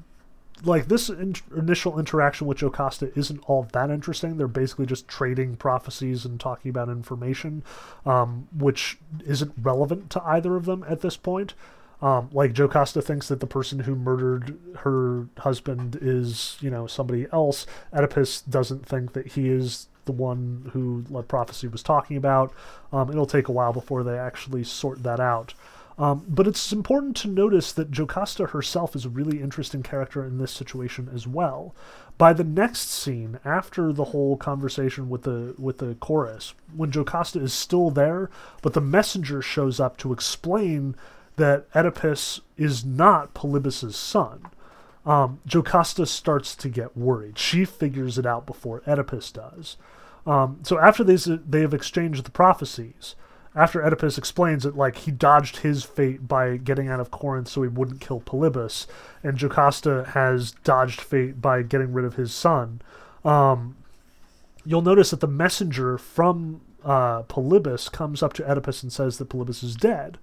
like 0.64 0.88
this 0.88 1.10
in- 1.10 1.36
initial 1.56 2.00
interaction 2.00 2.48
with 2.48 2.60
Jocasta 2.60 3.12
isn't 3.18 3.40
all 3.48 3.68
that 3.72 3.90
interesting. 3.90 4.38
They're 4.38 4.48
basically 4.48 4.86
just 4.86 5.08
trading 5.08 5.56
prophecies 5.56 6.26
and 6.26 6.40
talking 6.40 6.70
about 6.70 6.90
information, 6.90 7.64
um, 8.06 8.48
which 8.56 8.98
isn't 9.26 9.54
relevant 9.62 10.10
to 10.12 10.24
either 10.24 10.56
of 10.56 10.66
them 10.66 10.86
at 10.88 11.02
this 11.02 11.18
point. 11.18 11.54
Um, 12.02 12.30
like 12.32 12.54
Jocasta 12.54 13.02
thinks 13.02 13.28
that 13.28 13.40
the 13.40 13.48
person 13.48 13.80
who 13.80 13.96
murdered 13.96 14.58
her 14.78 15.28
husband 15.40 15.98
is, 16.00 16.58
you 16.62 16.70
know, 16.70 16.86
somebody 16.86 17.26
else. 17.34 17.66
Oedipus 17.92 18.42
doesn't 18.42 18.86
think 18.86 19.14
that 19.14 19.28
he 19.30 19.50
is 19.50 19.88
the 20.06 20.12
one 20.12 20.70
who 20.74 21.04
the 21.10 21.24
prophecy 21.24 21.68
was 21.68 21.82
talking 21.82 22.16
about. 22.18 22.54
Um, 22.92 23.10
it'll 23.10 23.26
take 23.26 23.48
a 23.48 23.52
while 23.52 23.74
before 23.74 24.04
they 24.04 24.18
actually 24.18 24.64
sort 24.64 25.04
that 25.04 25.20
out. 25.20 25.54
Um, 26.00 26.26
but 26.28 26.48
it's 26.48 26.72
important 26.72 27.16
to 27.18 27.28
notice 27.28 27.72
that 27.72 27.90
Jocasta 27.90 28.48
herself 28.48 28.96
is 28.96 29.06
a 29.06 29.10
really 29.10 29.42
interesting 29.42 29.82
character 29.82 30.24
in 30.24 30.38
this 30.38 30.52
situation 30.52 31.10
as 31.14 31.26
well. 31.26 31.76
By 32.20 32.34
the 32.34 32.44
next 32.44 32.90
scene, 32.90 33.40
after 33.44 33.92
the 33.92 34.06
whole 34.06 34.38
conversation 34.38 35.10
with 35.10 35.24
the 35.24 35.56
with 35.58 35.80
the 35.80 35.96
chorus, 35.96 36.54
when 36.76 36.92
Jocasta 36.92 37.40
is 37.40 37.54
still 37.54 37.90
there, 37.90 38.30
but 38.62 38.74
the 38.74 38.82
messenger 38.82 39.42
shows 39.42 39.80
up 39.80 39.98
to 39.98 40.14
explain 40.14 40.96
that 41.38 41.68
Oedipus 41.76 42.42
is 42.58 42.86
not 42.86 43.34
Polybus's 43.34 43.96
son. 43.96 44.42
Um, 45.06 45.40
Jocasta 45.48 46.06
starts 46.06 46.56
to 46.56 46.70
get 46.70 46.98
worried. 46.98 47.40
She 47.40 47.66
figures 47.66 48.18
it 48.18 48.26
out 48.26 48.46
before 48.46 48.84
Oedipus 48.86 49.32
does. 49.32 49.78
Um, 50.28 50.60
so 50.64 50.78
after 50.78 51.04
they 51.04 51.16
they 51.16 51.62
have 51.62 51.74
exchanged 51.74 52.26
the 52.26 52.32
prophecies, 52.32 53.16
after 53.58 53.84
Oedipus 53.84 54.20
explains 54.20 54.64
that 54.64 54.78
like 54.78 54.98
he 54.98 55.12
dodged 55.12 55.58
his 55.58 55.84
fate 55.84 56.28
by 56.28 56.58
getting 56.58 56.88
out 56.88 57.00
of 57.00 57.10
Corinth 57.10 57.48
so 57.48 57.64
he 57.64 57.68
wouldn't 57.68 58.00
kill 58.00 58.22
Polybus, 58.22 58.86
and 59.24 59.38
Jocasta 59.38 60.10
has 60.10 60.52
dodged 60.64 61.02
fate 61.02 61.42
by 61.42 61.64
getting 61.64 61.92
rid 61.92 62.06
of 62.06 62.16
his 62.16 62.34
son. 62.34 62.82
Um, 63.26 63.76
you'll 64.64 64.84
notice 64.84 65.10
that 65.10 65.22
the 65.22 65.28
messenger 65.28 65.98
from 65.98 66.62
uh, 66.84 67.24
Polybus 67.24 67.92
comes 67.92 68.22
up 68.22 68.34
to 68.34 68.50
Oedipus 68.50 68.84
and 68.84 68.94
says 68.94 69.18
that 69.18 69.30
Polybus 69.30 69.64
is 69.64 69.76
dead. 69.76 70.20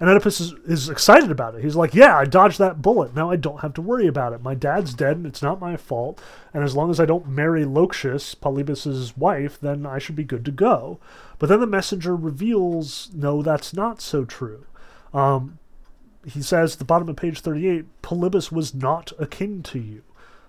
And 0.00 0.10
Oedipus 0.10 0.40
is, 0.40 0.52
is 0.66 0.88
excited 0.88 1.30
about 1.30 1.54
it. 1.54 1.62
He's 1.62 1.76
like, 1.76 1.94
Yeah, 1.94 2.18
I 2.18 2.24
dodged 2.24 2.58
that 2.58 2.82
bullet. 2.82 3.14
Now 3.14 3.30
I 3.30 3.36
don't 3.36 3.60
have 3.60 3.72
to 3.74 3.82
worry 3.82 4.06
about 4.06 4.32
it. 4.32 4.42
My 4.42 4.54
dad's 4.54 4.92
dead 4.92 5.16
and 5.16 5.24
it's 5.26 5.42
not 5.42 5.60
my 5.60 5.76
fault. 5.76 6.20
And 6.52 6.64
as 6.64 6.76
long 6.76 6.90
as 6.90 7.00
I 7.00 7.06
don't 7.06 7.28
marry 7.28 7.64
Loxias, 7.64 8.34
Polybus's 8.36 9.16
wife, 9.16 9.58
then 9.58 9.86
I 9.86 9.98
should 9.98 10.16
be 10.16 10.24
good 10.24 10.44
to 10.44 10.50
go. 10.50 10.98
But 11.38 11.48
then 11.48 11.60
the 11.60 11.66
messenger 11.66 12.14
reveals, 12.14 13.10
No, 13.14 13.42
that's 13.42 13.72
not 13.72 14.00
so 14.00 14.24
true. 14.24 14.66
Um, 15.12 15.58
he 16.24 16.42
says 16.42 16.74
at 16.74 16.78
the 16.78 16.84
bottom 16.84 17.08
of 17.08 17.16
page 17.16 17.40
38 17.40 18.02
Polybus 18.02 18.50
was 18.50 18.74
not 18.74 19.12
akin 19.18 19.62
to 19.64 19.78
you. 19.78 20.02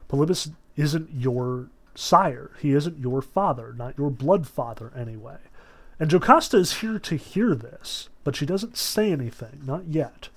Polybus 0.09 0.51
isn't 0.75 1.09
your 1.11 1.67
sire. 1.95 2.51
He 2.59 2.73
isn't 2.73 2.99
your 2.99 3.21
father, 3.21 3.73
not 3.73 3.97
your 3.97 4.09
blood 4.09 4.47
father, 4.47 4.91
anyway. 4.95 5.38
And 5.99 6.09
Jocasta 6.09 6.57
is 6.57 6.79
here 6.79 6.99
to 6.99 7.15
hear 7.15 7.55
this, 7.55 8.09
but 8.23 8.36
she 8.36 8.45
doesn't 8.45 8.77
say 8.77 9.11
anything, 9.11 9.61
not 9.65 9.86
yet. 9.88 10.29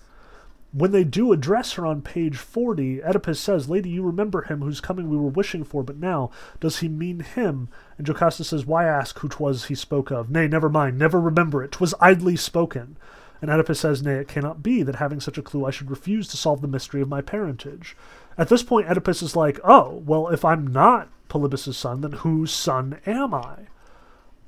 When 0.72 0.90
they 0.90 1.04
do 1.04 1.32
address 1.32 1.72
her 1.72 1.86
on 1.86 2.02
page 2.02 2.36
40, 2.36 3.02
Oedipus 3.02 3.40
says, 3.40 3.70
Lady, 3.70 3.88
you 3.88 4.02
remember 4.02 4.42
him 4.42 4.60
whose 4.60 4.82
coming 4.82 5.08
we 5.08 5.16
were 5.16 5.28
wishing 5.28 5.64
for, 5.64 5.82
but 5.82 5.96
now 5.96 6.30
does 6.60 6.80
he 6.80 6.88
mean 6.88 7.20
him? 7.20 7.68
And 7.96 8.06
Jocasta 8.06 8.44
says, 8.44 8.66
Why 8.66 8.84
ask 8.84 9.18
who 9.18 9.28
'twas 9.28 9.66
he 9.66 9.74
spoke 9.74 10.10
of? 10.10 10.30
Nay, 10.30 10.46
never 10.46 10.68
mind, 10.68 10.98
never 10.98 11.18
remember 11.18 11.64
it, 11.64 11.72
'twas 11.72 11.94
idly 12.00 12.36
spoken. 12.36 12.98
And 13.40 13.50
Oedipus 13.50 13.80
says, 13.80 14.02
Nay, 14.02 14.16
it 14.16 14.28
cannot 14.28 14.62
be 14.62 14.82
that 14.82 14.96
having 14.96 15.20
such 15.20 15.38
a 15.38 15.42
clue 15.42 15.64
I 15.64 15.70
should 15.70 15.90
refuse 15.90 16.28
to 16.28 16.36
solve 16.36 16.60
the 16.60 16.68
mystery 16.68 17.00
of 17.00 17.08
my 17.08 17.22
parentage. 17.22 17.96
At 18.36 18.48
this 18.48 18.62
point, 18.62 18.90
Oedipus 18.90 19.22
is 19.22 19.34
like, 19.34 19.58
Oh, 19.64 20.02
well, 20.04 20.28
if 20.28 20.44
I'm 20.44 20.66
not 20.66 21.08
Polybus's 21.28 21.78
son, 21.78 22.02
then 22.02 22.12
whose 22.12 22.52
son 22.52 22.98
am 23.06 23.32
I? 23.32 23.68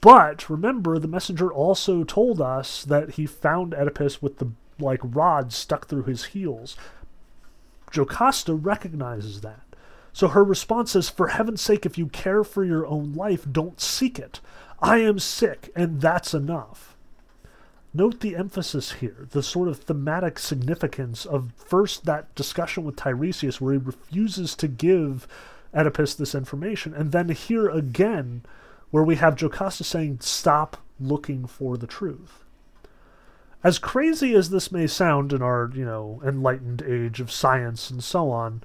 But 0.00 0.48
remember, 0.48 0.98
the 0.98 1.08
messenger 1.08 1.52
also 1.52 2.04
told 2.04 2.40
us 2.40 2.84
that 2.84 3.12
he 3.12 3.26
found 3.26 3.74
Oedipus 3.74 4.22
with 4.22 4.38
the 4.38 4.50
like 4.80 5.00
rods 5.02 5.56
stuck 5.56 5.86
through 5.86 6.04
his 6.04 6.26
heels. 6.26 6.76
Jocasta 7.90 8.54
recognizes 8.54 9.40
that. 9.40 9.62
So 10.12 10.28
her 10.28 10.44
response 10.44 10.96
is, 10.96 11.08
For 11.08 11.28
heaven's 11.28 11.60
sake, 11.60 11.86
if 11.86 11.98
you 11.98 12.06
care 12.06 12.44
for 12.44 12.64
your 12.64 12.86
own 12.86 13.12
life, 13.14 13.46
don't 13.50 13.80
seek 13.80 14.18
it. 14.18 14.40
I 14.82 14.98
am 14.98 15.18
sick, 15.18 15.70
and 15.76 16.00
that's 16.00 16.34
enough. 16.34 16.96
Note 17.92 18.20
the 18.20 18.36
emphasis 18.36 18.92
here, 18.92 19.26
the 19.30 19.42
sort 19.42 19.68
of 19.68 19.80
thematic 19.80 20.38
significance 20.38 21.26
of 21.26 21.52
first 21.56 22.04
that 22.04 22.32
discussion 22.36 22.84
with 22.84 22.96
Tiresias 22.96 23.60
where 23.60 23.72
he 23.72 23.78
refuses 23.78 24.54
to 24.56 24.68
give 24.68 25.26
Oedipus 25.74 26.14
this 26.14 26.34
information, 26.34 26.94
and 26.94 27.10
then 27.10 27.28
here 27.30 27.68
again 27.68 28.42
where 28.90 29.04
we 29.04 29.16
have 29.16 29.36
Jocasta 29.36 29.84
saying, 29.84 30.18
Stop 30.20 30.76
looking 31.00 31.46
for 31.46 31.76
the 31.76 31.86
truth. 31.86 32.39
As 33.62 33.78
crazy 33.78 34.34
as 34.34 34.50
this 34.50 34.72
may 34.72 34.86
sound 34.86 35.32
in 35.32 35.42
our, 35.42 35.70
you 35.74 35.84
know, 35.84 36.22
enlightened 36.24 36.82
age 36.82 37.20
of 37.20 37.30
science 37.30 37.90
and 37.90 38.02
so 38.02 38.30
on, 38.30 38.62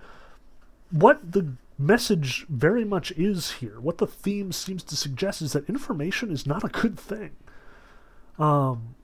what 0.90 1.32
the 1.34 1.54
message 1.78 2.46
very 2.48 2.86
much 2.86 3.12
is 3.12 3.52
here, 3.52 3.80
what 3.80 3.98
the 3.98 4.08
theme 4.08 4.52
seems 4.52 4.84
to 4.84 4.96
suggest 4.96 5.42
is 5.42 5.52
that 5.54 5.68
information 5.68 6.32
is 6.32 6.48
not 6.48 6.64
a 6.64 6.70
good 6.70 6.98
thing. 6.98 7.32
Um, 8.40 8.96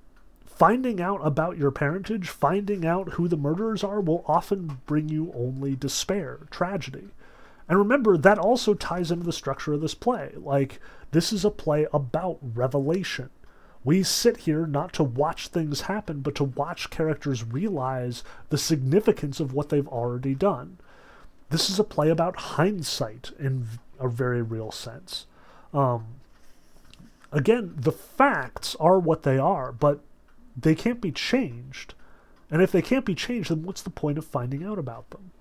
finding 0.46 1.02
out 1.02 1.20
about 1.24 1.58
your 1.58 1.72
parentage, 1.72 2.30
finding 2.30 2.86
out 2.86 3.14
who 3.14 3.28
the 3.28 3.36
murderers 3.36 3.84
are, 3.84 4.00
will 4.00 4.24
often 4.28 4.80
bring 4.86 5.10
you 5.10 5.34
only 5.36 5.76
despair, 5.76 6.40
tragedy. 6.50 7.10
And 7.68 7.78
remember, 7.78 8.18
that 8.18 8.38
also 8.38 8.74
ties 8.74 9.12
into 9.12 9.26
the 9.26 9.34
structure 9.34 9.74
of 9.74 9.82
this 9.82 9.96
play. 9.96 10.32
Like, 10.38 10.80
this 11.12 11.34
is 11.34 11.44
a 11.44 11.50
play 11.50 11.88
about 11.94 12.40
revelation. 12.42 13.30
We 13.84 14.04
sit 14.04 14.38
here 14.38 14.68
not 14.68 14.94
to 14.94 15.04
watch 15.04 15.48
things 15.48 15.82
happen, 15.82 16.22
but 16.22 16.36
to 16.36 16.44
watch 16.44 16.90
characters 16.90 17.44
realize 17.44 18.24
the 18.50 18.58
significance 18.58 19.40
of 19.40 19.54
what 19.54 19.70
they've 19.70 19.88
already 19.88 20.36
done. 20.36 20.78
This 21.50 21.70
is 21.70 21.80
a 21.80 21.84
play 21.84 22.10
about 22.10 22.36
hindsight 22.36 23.32
in 23.40 23.68
a 24.00 24.08
very 24.08 24.42
real 24.42 24.72
sense. 24.72 25.26
Um, 25.74 26.06
again, 27.32 27.74
the 27.76 27.92
facts 27.92 28.76
are 28.80 29.00
what 29.00 29.24
they 29.24 29.38
are, 29.38 29.72
but 29.72 30.00
they 30.56 30.76
can't 30.76 31.02
be 31.02 31.12
changed. 31.12 31.94
And 32.50 32.62
if 32.62 32.72
they 32.72 32.82
can't 32.82 33.06
be 33.06 33.16
changed, 33.16 33.50
then 33.50 33.64
what's 33.64 33.82
the 33.82 33.90
point 33.90 34.18
of 34.18 34.26
finding 34.26 34.64
out 34.64 34.78
about 34.78 35.10
them? 35.10 35.32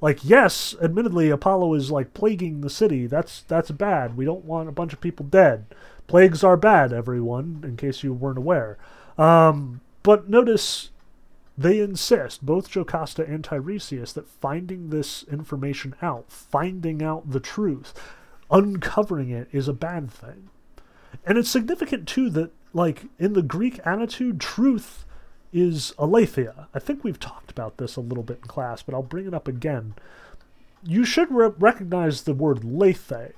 Like, 0.00 0.24
yes, 0.24 0.74
admittedly, 0.80 1.30
Apollo 1.30 1.74
is 1.74 1.90
like 1.90 2.14
plaguing 2.14 2.60
the 2.60 2.70
city. 2.70 3.06
That's 3.06 3.42
that's 3.42 3.70
bad. 3.70 4.16
We 4.16 4.24
don't 4.24 4.44
want 4.44 4.68
a 4.68 4.72
bunch 4.72 4.92
of 4.92 5.00
people 5.00 5.26
dead. 5.26 5.66
Plagues 6.10 6.42
are 6.42 6.56
bad, 6.56 6.92
everyone, 6.92 7.60
in 7.62 7.76
case 7.76 8.02
you 8.02 8.12
weren't 8.12 8.36
aware. 8.36 8.78
Um, 9.16 9.80
but 10.02 10.28
notice 10.28 10.90
they 11.56 11.78
insist, 11.78 12.44
both 12.44 12.68
Jocasta 12.68 13.22
and 13.22 13.44
Tiresias, 13.44 14.12
that 14.14 14.26
finding 14.26 14.90
this 14.90 15.22
information 15.30 15.94
out, 16.02 16.24
finding 16.28 17.00
out 17.00 17.30
the 17.30 17.38
truth, 17.38 17.94
uncovering 18.50 19.30
it 19.30 19.46
is 19.52 19.68
a 19.68 19.72
bad 19.72 20.10
thing. 20.10 20.50
And 21.24 21.38
it's 21.38 21.48
significant, 21.48 22.08
too, 22.08 22.28
that, 22.30 22.50
like, 22.72 23.04
in 23.20 23.34
the 23.34 23.40
Greek 23.42 23.78
attitude, 23.86 24.40
truth 24.40 25.04
is 25.52 25.94
aletheia. 25.96 26.66
I 26.74 26.80
think 26.80 27.04
we've 27.04 27.20
talked 27.20 27.52
about 27.52 27.76
this 27.76 27.94
a 27.94 28.00
little 28.00 28.24
bit 28.24 28.38
in 28.38 28.48
class, 28.48 28.82
but 28.82 28.96
I'll 28.96 29.02
bring 29.04 29.28
it 29.28 29.34
up 29.34 29.46
again. 29.46 29.94
You 30.82 31.04
should 31.04 31.30
re- 31.30 31.52
recognize 31.56 32.22
the 32.22 32.34
word 32.34 32.64
lethe 32.64 33.32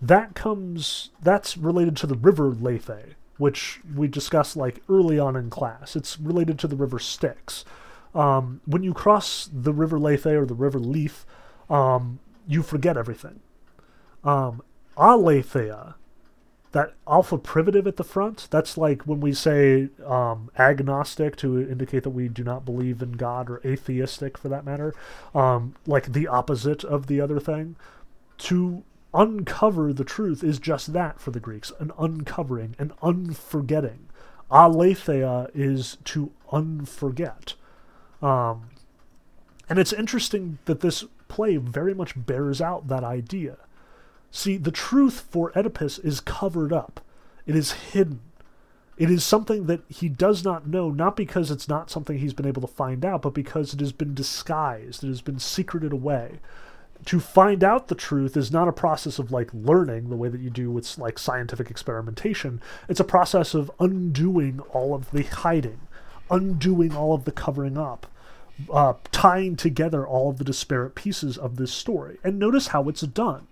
that 0.00 0.34
comes 0.34 1.10
that's 1.20 1.56
related 1.56 1.96
to 1.98 2.06
the 2.06 2.16
river 2.16 2.50
Lethe, 2.50 3.14
which 3.36 3.80
we 3.94 4.08
discussed 4.08 4.56
like 4.56 4.82
early 4.88 5.18
on 5.18 5.36
in 5.36 5.50
class. 5.50 5.96
It's 5.96 6.18
related 6.20 6.58
to 6.60 6.66
the 6.68 6.76
river 6.76 6.98
Styx. 6.98 7.64
Um, 8.14 8.60
when 8.66 8.82
you 8.82 8.94
cross 8.94 9.48
the 9.52 9.72
river 9.72 9.98
Lethe 9.98 10.26
or 10.26 10.46
the 10.46 10.54
river 10.54 10.78
Lethe, 10.78 11.24
um, 11.68 12.20
you 12.46 12.62
forget 12.62 12.96
everything. 12.96 13.40
Um, 14.24 14.62
aletheia, 14.96 15.94
that 16.72 16.94
alpha 17.06 17.38
privative 17.38 17.86
at 17.86 17.96
the 17.96 18.04
front, 18.04 18.48
that's 18.50 18.76
like 18.76 19.02
when 19.02 19.20
we 19.20 19.32
say 19.32 19.88
um, 20.04 20.50
agnostic 20.58 21.36
to 21.36 21.60
indicate 21.60 22.02
that 22.02 22.10
we 22.10 22.28
do 22.28 22.44
not 22.44 22.64
believe 22.64 23.02
in 23.02 23.12
God, 23.12 23.48
or 23.50 23.60
atheistic 23.64 24.36
for 24.36 24.48
that 24.48 24.64
matter, 24.64 24.94
um, 25.34 25.74
like 25.86 26.12
the 26.12 26.26
opposite 26.26 26.84
of 26.84 27.06
the 27.06 27.20
other 27.20 27.40
thing. 27.40 27.76
To 28.38 28.84
uncover 29.14 29.92
the 29.92 30.04
truth 30.04 30.44
is 30.44 30.58
just 30.58 30.92
that 30.92 31.20
for 31.20 31.30
the 31.30 31.40
Greeks 31.40 31.72
an 31.78 31.92
uncovering, 31.98 32.74
an 32.78 32.92
unforgetting. 33.02 34.08
Aletheia 34.50 35.48
is 35.54 35.98
to 36.04 36.32
unforget. 36.52 37.54
Um, 38.22 38.70
and 39.68 39.78
it's 39.78 39.92
interesting 39.92 40.58
that 40.64 40.80
this 40.80 41.04
play 41.28 41.56
very 41.56 41.94
much 41.94 42.14
bears 42.16 42.60
out 42.60 42.88
that 42.88 43.04
idea. 43.04 43.58
See, 44.30 44.56
the 44.56 44.70
truth 44.70 45.26
for 45.30 45.52
Oedipus 45.56 45.98
is 45.98 46.20
covered 46.20 46.72
up, 46.72 47.00
it 47.46 47.56
is 47.56 47.72
hidden. 47.72 48.20
It 48.96 49.12
is 49.12 49.24
something 49.24 49.66
that 49.66 49.82
he 49.88 50.08
does 50.08 50.44
not 50.44 50.66
know, 50.66 50.90
not 50.90 51.16
because 51.16 51.52
it's 51.52 51.68
not 51.68 51.88
something 51.88 52.18
he's 52.18 52.34
been 52.34 52.48
able 52.48 52.62
to 52.62 52.66
find 52.66 53.04
out, 53.04 53.22
but 53.22 53.32
because 53.32 53.72
it 53.72 53.78
has 53.78 53.92
been 53.92 54.12
disguised, 54.12 55.04
it 55.04 55.06
has 55.06 55.22
been 55.22 55.38
secreted 55.38 55.92
away 55.92 56.40
to 57.06 57.20
find 57.20 57.64
out 57.64 57.88
the 57.88 57.94
truth 57.94 58.36
is 58.36 58.52
not 58.52 58.68
a 58.68 58.72
process 58.72 59.18
of 59.18 59.32
like 59.32 59.50
learning 59.54 60.10
the 60.10 60.16
way 60.16 60.28
that 60.28 60.40
you 60.40 60.50
do 60.50 60.70
with 60.70 60.98
like 60.98 61.18
scientific 61.18 61.70
experimentation. 61.70 62.60
It's 62.88 63.00
a 63.00 63.04
process 63.04 63.54
of 63.54 63.70
undoing 63.80 64.60
all 64.72 64.94
of 64.94 65.10
the 65.10 65.22
hiding, 65.22 65.80
undoing 66.30 66.94
all 66.94 67.14
of 67.14 67.24
the 67.24 67.32
covering 67.32 67.78
up, 67.78 68.06
uh, 68.72 68.94
tying 69.12 69.56
together 69.56 70.06
all 70.06 70.30
of 70.30 70.38
the 70.38 70.44
disparate 70.44 70.94
pieces 70.94 71.38
of 71.38 71.56
this 71.56 71.72
story. 71.72 72.18
And 72.24 72.38
notice 72.38 72.68
how 72.68 72.88
it's 72.88 73.02
done. 73.02 73.46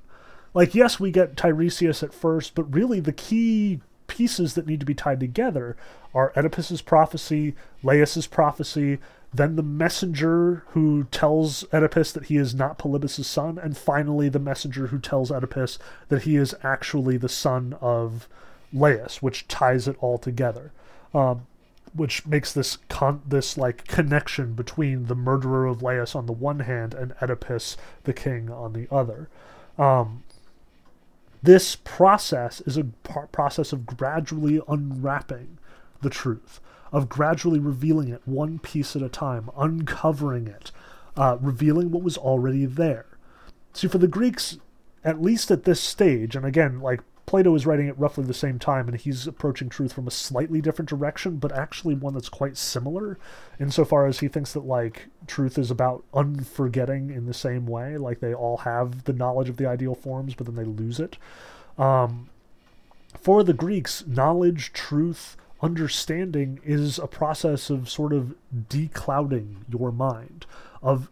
Like, 0.53 0.75
yes, 0.75 0.99
we 0.99 1.11
get 1.11 1.37
Tiresias 1.37 2.03
at 2.03 2.15
first, 2.15 2.55
but 2.55 2.75
really 2.75 3.01
the 3.01 3.13
key 3.13 3.81
pieces 4.07 4.55
that 4.55 4.67
need 4.67 4.81
to 4.81 4.87
be 4.87 4.95
tied 4.95 5.21
together 5.21 5.77
are 6.15 6.33
Oedipus's 6.35 6.81
prophecy, 6.81 7.55
Laius's 7.83 8.27
prophecy, 8.27 8.99
then 9.37 9.57
the 9.57 9.63
messenger 9.63 10.65
who 10.69 11.05
tells 11.05 11.65
Oedipus 11.73 12.13
that 12.13 12.27
he 12.27 12.37
is 12.37 12.55
not 12.55 12.79
Polybus's 12.79 13.27
son, 13.27 13.59
and 13.59 13.77
finally 13.77 14.29
the 14.29 14.39
messenger 14.39 14.89
who 14.89 14.99
tells 14.99 15.31
Oedipus 15.31 15.79
that 16.09 16.23
he 16.23 16.37
is 16.37 16.55
actually 16.63 17.17
the 17.17 17.29
son 17.29 17.77
of 17.81 18.29
Laius, 18.73 19.23
which 19.23 19.49
ties 19.49 19.89
it 19.89 19.97
all 20.01 20.19
together. 20.19 20.73
Um, 21.15 21.47
which 21.95 22.27
makes 22.27 22.53
this 22.53 22.77
con- 22.89 23.23
this 23.27 23.57
like 23.57 23.87
connection 23.87 24.53
between 24.53 25.07
the 25.07 25.15
murderer 25.15 25.67
of 25.67 25.83
Laius 25.83 26.15
on 26.15 26.27
the 26.27 26.33
one 26.33 26.61
hand 26.61 26.95
and 26.95 27.15
Oedipus 27.23 27.77
the 28.05 28.13
king 28.13 28.51
on 28.51 28.75
the 28.75 28.87
other. 28.91 29.29
Um, 29.79 30.23
this 31.43 31.77
process 31.77 32.61
is 32.63 32.77
a 32.77 32.85
par- 33.03 33.29
process 33.29 33.73
of 33.73 33.87
gradually 33.87 34.61
unwrapping 34.69 35.59
the 36.03 36.11
truth 36.11 36.61
of 36.93 37.09
gradually 37.09 37.59
revealing 37.59 38.09
it 38.09 38.23
one 38.25 38.59
piece 38.59 38.97
at 38.97 39.03
a 39.03 39.09
time, 39.09 39.51
uncovering 39.57 40.47
it, 40.47 40.73
uh, 41.17 41.37
revealing 41.41 41.91
what 41.91 42.03
was 42.03 42.17
already 42.17 42.65
there. 42.65 43.07
See, 43.73 43.89
for 43.89 43.99
the 43.99 44.09
Greeks, 44.09 44.59
at 45.05 45.23
least 45.23 45.51
at 45.51 45.65
this 45.65 45.81
stage, 45.81 46.35
and 46.35 46.45
again, 46.45 46.81
like 46.81 47.01
Plato 47.27 47.55
is 47.57 47.67
writing 47.67 47.89
at 47.89 47.99
roughly 47.99 48.25
the 48.25 48.33
same 48.33 48.59
time, 48.59 48.89
and 48.89 48.97
he's 48.97 49.27
approaching 49.27 49.69
truth 49.69 49.93
from 49.93 50.07
a 50.07 50.13
slightly 50.13 50.61
different 50.61 50.89
direction, 50.89 51.39
but 51.39 51.51
actually 51.51 51.95
one 51.95 52.15
that's 52.15 52.29
quite 52.29 52.57
similar, 52.57 53.19
insofar 53.59 54.07
as 54.07 54.21
he 54.21 54.29
thinks 54.29 54.53
that 54.53 54.65
like 54.65 55.09
truth 55.27 55.59
is 55.59 55.71
about 55.71 56.05
unforgetting 56.15 57.11
in 57.11 57.27
the 57.27 57.35
same 57.35 57.67
way, 57.67 57.99
like 57.99 58.21
they 58.21 58.33
all 58.33 58.59
have 58.59 59.05
the 59.05 59.13
knowledge 59.13 59.49
of 59.49 59.57
the 59.57 59.67
ideal 59.67 59.97
forms, 59.97 60.35
but 60.35 60.47
then 60.47 60.55
they 60.55 60.65
lose 60.65 61.01
it. 61.01 61.17
Um, 61.77 62.31
for 63.21 63.43
the 63.43 63.53
Greeks, 63.53 64.07
knowledge, 64.07 64.73
truth, 64.73 65.37
understanding 65.63 66.61
is 66.65 66.99
a 66.99 67.07
process 67.07 67.71
of 67.71 67.89
sort 67.89 68.13
of 68.13 68.35
declouding 68.69 69.65
your 69.69 69.91
mind, 69.91 70.47
of 70.83 71.11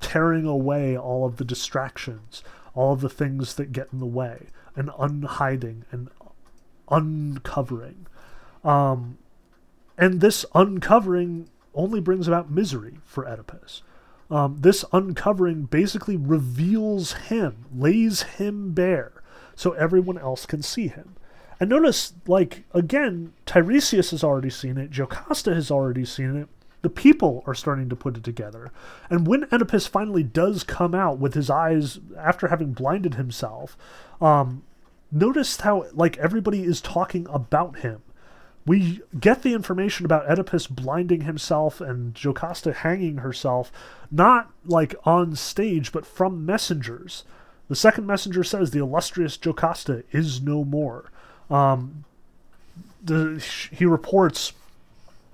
tearing 0.00 0.44
away 0.44 0.96
all 0.96 1.24
of 1.26 1.36
the 1.36 1.44
distractions, 1.44 2.42
all 2.74 2.92
of 2.92 3.00
the 3.00 3.08
things 3.08 3.54
that 3.54 3.72
get 3.72 3.88
in 3.92 3.98
the 3.98 4.06
way, 4.06 4.48
and 4.76 4.90
unhiding 4.98 5.84
and 5.90 6.08
uncovering. 6.90 8.06
Um, 8.62 9.18
and 9.96 10.20
this 10.20 10.44
uncovering 10.54 11.48
only 11.74 12.00
brings 12.00 12.28
about 12.28 12.50
misery 12.50 12.98
for 13.04 13.26
Oedipus. 13.26 13.82
Um, 14.30 14.58
this 14.60 14.84
uncovering 14.92 15.64
basically 15.64 16.16
reveals 16.16 17.12
him, 17.12 17.64
lays 17.74 18.22
him 18.22 18.72
bare, 18.72 19.22
so 19.56 19.72
everyone 19.72 20.18
else 20.18 20.44
can 20.44 20.62
see 20.62 20.88
him. 20.88 21.16
And 21.60 21.70
notice, 21.70 22.14
like, 22.26 22.64
again, 22.72 23.32
Tiresias 23.46 24.10
has 24.12 24.22
already 24.22 24.50
seen 24.50 24.78
it, 24.78 24.90
Jocasta 24.90 25.54
has 25.54 25.70
already 25.70 26.04
seen 26.04 26.36
it, 26.36 26.48
the 26.82 26.90
people 26.90 27.42
are 27.46 27.54
starting 27.54 27.88
to 27.88 27.96
put 27.96 28.16
it 28.16 28.22
together. 28.22 28.70
And 29.10 29.26
when 29.26 29.48
Oedipus 29.52 29.86
finally 29.86 30.22
does 30.22 30.62
come 30.62 30.94
out 30.94 31.18
with 31.18 31.34
his 31.34 31.50
eyes, 31.50 31.98
after 32.16 32.48
having 32.48 32.72
blinded 32.72 33.14
himself, 33.14 33.76
um, 34.20 34.62
notice 35.10 35.60
how, 35.60 35.86
like, 35.92 36.16
everybody 36.18 36.62
is 36.62 36.80
talking 36.80 37.26
about 37.30 37.80
him. 37.80 38.02
We 38.64 39.00
get 39.18 39.42
the 39.42 39.54
information 39.54 40.04
about 40.04 40.30
Oedipus 40.30 40.66
blinding 40.66 41.22
himself 41.22 41.80
and 41.80 42.14
Jocasta 42.14 42.72
hanging 42.72 43.18
herself, 43.18 43.72
not 44.10 44.52
like 44.66 44.94
on 45.04 45.34
stage, 45.34 45.90
but 45.90 46.06
from 46.06 46.44
messengers. 46.44 47.24
The 47.68 47.76
second 47.76 48.06
messenger 48.06 48.44
says 48.44 48.70
the 48.70 48.80
illustrious 48.80 49.38
Jocasta 49.38 50.04
is 50.12 50.42
no 50.42 50.64
more. 50.64 51.10
Um, 51.50 52.04
the, 53.02 53.44
he 53.72 53.84
reports, 53.84 54.52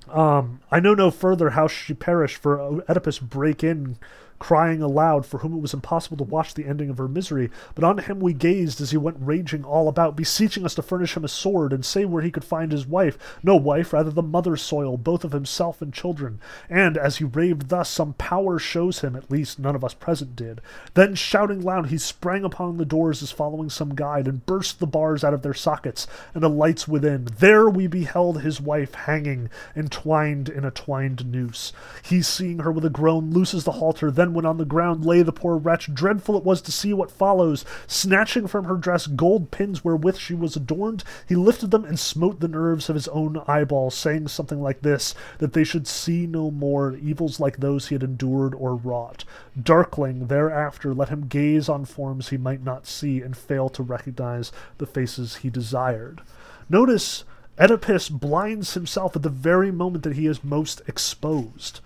um, 0.09 0.61
I 0.71 0.81
know 0.81 0.95
no 0.95 1.11
further 1.11 1.51
how 1.51 1.67
she 1.69 1.95
perished, 1.95 2.37
for 2.37 2.61
Oedipus 2.61 3.19
break 3.19 3.65
in 3.65 3.97
crying 4.39 4.83
aloud, 4.83 5.25
for 5.25 5.39
whom 5.39 5.55
it 5.55 5.61
was 5.61 5.75
impossible 5.75 6.17
to 6.17 6.25
watch 6.25 6.55
the 6.55 6.67
ending 6.67 6.91
of 6.91 6.99
her 6.99 7.09
misery. 7.09 7.51
But 7.75 7.85
on 7.85 7.99
him 7.99 8.21
we 8.21 8.33
gazed 8.33 8.81
as 8.81 8.91
he 8.91 8.97
went 8.97 9.17
raging 9.21 9.65
all 9.65 9.89
about, 9.89 10.17
beseeching 10.17 10.65
us 10.65 10.75
to 10.75 10.83
furnish 10.83 11.17
him 11.17 11.25
a 11.25 11.29
sword, 11.29 11.73
and 11.73 11.85
say 11.85 12.05
where 12.05 12.23
he 12.23 12.31
could 12.31 12.45
find 12.45 12.73
his 12.73 12.87
wife. 12.87 13.19
No 13.43 13.57
wife, 13.57 13.93
rather 13.93 14.11
the 14.11 14.23
mother 14.23 14.57
soil, 14.57 14.97
both 14.97 15.25
of 15.25 15.33
himself 15.33 15.81
and 15.81 15.93
children. 15.93 16.41
And 16.69 16.97
as 16.97 17.17
he 17.17 17.25
raved 17.25 17.69
thus, 17.69 17.89
some 17.89 18.15
power 18.15 18.59
shows 18.59 19.01
him, 19.01 19.17
at 19.17 19.31
least 19.31 19.59
none 19.59 19.75
of 19.75 19.85
us 19.85 19.95
present 19.95 20.37
did. 20.37 20.61
Then, 20.95 21.15
shouting 21.15 21.63
loud, 21.63 21.87
he 21.87 21.99
sprang 21.99 22.45
upon 22.45 22.77
the 22.77 22.85
doors 22.85 23.23
as 23.23 23.31
following 23.31 23.71
some 23.71 23.95
guide, 23.95 24.27
and 24.27 24.47
burst 24.47 24.79
the 24.79 24.87
bars 24.87 25.25
out 25.25 25.35
of 25.35 25.43
their 25.43 25.55
sockets, 25.55 26.07
and 26.33 26.43
the 26.43 26.49
lights 26.49 26.89
within. 26.89 27.29
There 27.39 27.69
we 27.69 27.87
beheld 27.87 28.41
his 28.41 28.61
wife 28.61 28.95
hanging, 28.95 29.51
entwined 29.77 30.49
in 30.49 30.65
a 30.65 30.71
twined 30.71 31.27
noose. 31.27 31.73
He, 32.03 32.23
seeing 32.23 32.61
her 32.61 32.73
with 32.73 32.85
a 32.85 32.91
groan, 32.91 33.31
looses 33.31 33.65
the 33.65 33.73
halter, 33.73 34.11
then 34.11 34.24
when 34.33 34.47
on 34.47 34.57
the 34.57 34.65
ground 34.65 35.05
lay 35.05 35.23
the 35.23 35.33
poor 35.33 35.57
wretch, 35.57 35.93
dreadful 35.93 36.37
it 36.37 36.45
was 36.45 36.63
to 36.63 36.73
see 36.73 36.95
what 36.95 37.11
follows. 37.11 37.65
Snatching 37.87 38.47
from 38.47 38.65
her 38.65 38.77
dress 38.77 39.07
gold 39.07 39.51
pins 39.51 39.85
wherewith 39.85 40.17
she 40.17 40.35
was 40.35 40.57
adorned, 40.57 41.05
he 41.29 41.35
lifted 41.35 41.71
them 41.71 41.85
and 41.85 41.99
smote 41.99 42.41
the 42.41 42.49
nerves 42.49 42.89
of 42.89 42.95
his 42.95 43.09
own 43.09 43.43
eyeballs, 43.47 43.95
saying 43.95 44.29
something 44.29 44.63
like 44.63 44.81
this 44.81 45.15
that 45.39 45.53
they 45.53 45.65
should 45.65 45.87
see 45.87 46.27
no 46.27 46.51
more 46.51 46.97
evils 46.97 47.39
like 47.39 47.59
those 47.59 47.89
he 47.89 47.95
had 47.95 48.03
endured 48.03 48.55
or 48.55 48.75
wrought. 48.75 49.25
Darkling, 49.61 50.29
thereafter, 50.29 50.95
let 50.95 51.09
him 51.09 51.27
gaze 51.27 51.69
on 51.69 51.85
forms 51.85 52.29
he 52.29 52.37
might 52.37 52.63
not 52.63 52.87
see 52.87 53.21
and 53.21 53.37
fail 53.37 53.69
to 53.69 53.83
recognize 53.83 54.53
the 54.79 54.87
faces 54.87 55.37
he 55.37 55.51
desired. 55.51 56.23
Notice 56.69 57.25
Oedipus 57.59 58.09
blinds 58.09 58.75
himself 58.75 59.15
at 59.15 59.23
the 59.23 59.29
very 59.29 59.71
moment 59.71 60.03
that 60.05 60.17
he 60.17 60.27
is 60.27 60.43
most 60.43 60.83
exposed. 60.89 61.81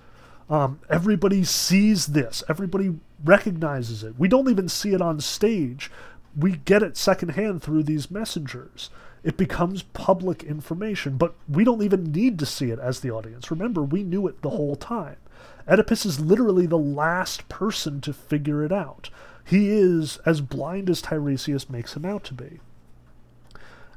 Um, 0.51 0.81
everybody 0.89 1.45
sees 1.45 2.07
this. 2.09 2.43
Everybody 2.49 2.99
recognizes 3.25 4.03
it. 4.03 4.19
We 4.19 4.29
don't 4.29 4.51
even 4.51 4.69
see 4.69 4.95
it 4.95 5.03
on 5.03 5.21
stage. 5.21 5.91
We 6.37 6.53
get 6.57 6.83
it 6.83 6.97
secondhand 6.97 7.63
through 7.63 7.83
these 7.83 8.11
messengers. 8.11 8.91
It 9.25 9.37
becomes 9.37 9.83
public 9.83 10.45
information, 10.45 11.17
but 11.17 11.35
we 11.49 11.65
don't 11.65 11.83
even 11.83 12.13
need 12.13 12.39
to 12.39 12.47
see 12.47 12.71
it 12.71 12.79
as 12.79 13.01
the 13.01 13.11
audience. 13.11 13.51
Remember, 13.51 13.83
we 13.83 14.03
knew 14.03 14.27
it 14.27 14.43
the 14.43 14.51
whole 14.51 14.77
time. 14.77 15.17
Oedipus 15.69 16.07
is 16.07 16.21
literally 16.21 16.67
the 16.67 16.79
last 16.79 17.49
person 17.49 18.01
to 18.01 18.13
figure 18.13 18.65
it 18.65 18.73
out. 18.73 19.11
He 19.45 19.69
is 19.71 20.19
as 20.25 20.41
blind 20.41 20.89
as 20.89 21.03
Tiresias 21.03 21.69
makes 21.69 21.95
him 21.95 22.05
out 22.05 22.25
to 22.25 22.35
be. 22.35 22.61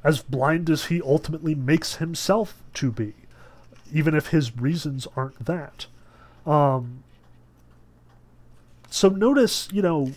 As 0.04 0.22
blind 0.22 0.70
as 0.70 0.86
he 0.86 1.02
ultimately 1.02 1.56
makes 1.56 1.96
himself 1.96 2.62
to 2.76 2.92
be, 2.92 3.14
even 3.94 4.16
if 4.16 4.28
his 4.28 4.58
reasons 4.58 5.08
aren't 5.16 5.46
that. 5.46 5.86
Um, 6.46 7.04
so 8.90 9.10
notice, 9.10 9.70
you 9.72 9.82
know, 9.82 10.12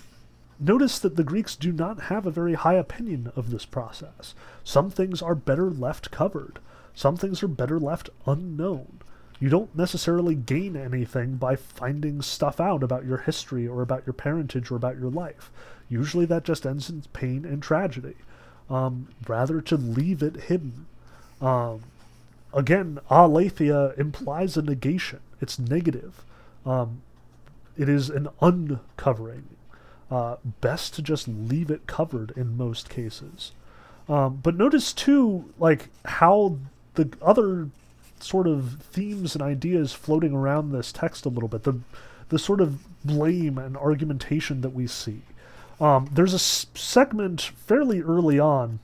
notice 0.59 0.99
that 0.99 1.16
the 1.16 1.25
Greeks 1.25 1.57
do 1.57 1.72
not 1.72 2.03
have 2.03 2.27
a 2.27 2.31
very 2.31 2.55
high 2.55 2.75
opinion 2.75 3.33
of 3.37 3.51
this 3.51 3.64
process. 3.64 4.35
Some 4.62 4.91
things 4.91 5.22
are 5.22 5.35
better 5.35 5.70
left 5.70 6.11
covered. 6.11 6.59
Some 6.95 7.16
things 7.16 7.43
are 7.43 7.49
better 7.49 7.79
left 7.79 8.11
unknown. 8.27 9.01
You 9.41 9.49
don't 9.49 9.77
necessarily 9.77 10.35
gain 10.35 10.77
anything 10.77 11.37
by 11.37 11.57
finding 11.57 12.22
stuff 12.22 12.61
out 12.61 12.83
about 12.83 13.05
your 13.05 13.18
history 13.18 13.66
or 13.66 13.83
about 13.83 14.07
your 14.07 14.12
parentage 14.12 14.70
or 14.70 14.77
about 14.77 14.99
your 14.99 15.11
life. 15.11 15.51
Usually 15.89 16.25
that 16.27 16.45
just 16.45 16.64
ends 16.64 16.89
in 16.89 17.03
pain 17.12 17.45
and 17.45 17.62
tragedy. 17.62 18.14
Um, 18.70 19.09
rather 19.29 19.61
to 19.61 19.77
leave 19.77 20.22
it 20.22 20.45
hidden. 20.45 20.87
Um, 21.41 21.83
again, 22.55 22.99
aletheia 23.11 23.93
implies 23.99 24.57
a 24.57 24.62
negation. 24.62 25.20
It's 25.45 25.59
negative. 25.59 26.24
Um, 26.64 27.03
it 27.76 27.86
is 27.86 28.09
an 28.09 28.28
uncovering. 28.40 29.45
Uh, 30.11 30.36
best 30.62 30.95
to 30.95 31.03
just 31.03 31.28
leave 31.28 31.70
it 31.70 31.86
covered 31.86 32.32
in 32.34 32.57
most 32.57 32.88
cases. 32.88 33.53
Um, 34.09 34.40
but 34.42 34.57
notice 34.57 34.95
too, 34.95 35.53
like 35.59 35.88
how 36.07 36.57
the 36.95 37.12
other 37.20 37.68
sort 38.20 38.47
of 38.47 38.80
themes 38.80 39.34
and 39.34 39.42
ideas 39.42 39.92
floating 39.92 40.32
around 40.32 40.72
this 40.72 40.92
text 40.92 41.26
a 41.26 41.28
little 41.28 41.49
bit. 41.49 41.64
The 41.64 41.78
the 42.30 42.38
sort 42.38 42.62
of 42.62 42.78
blame 43.05 43.59
and 43.59 43.76
argumentation 43.76 44.62
that 44.62 44.70
we 44.70 44.86
see. 44.86 45.20
Um, 45.78 46.09
there's 46.11 46.32
a 46.32 46.38
segment 46.38 47.42
fairly 47.42 48.01
early 48.01 48.38
on 48.38 48.78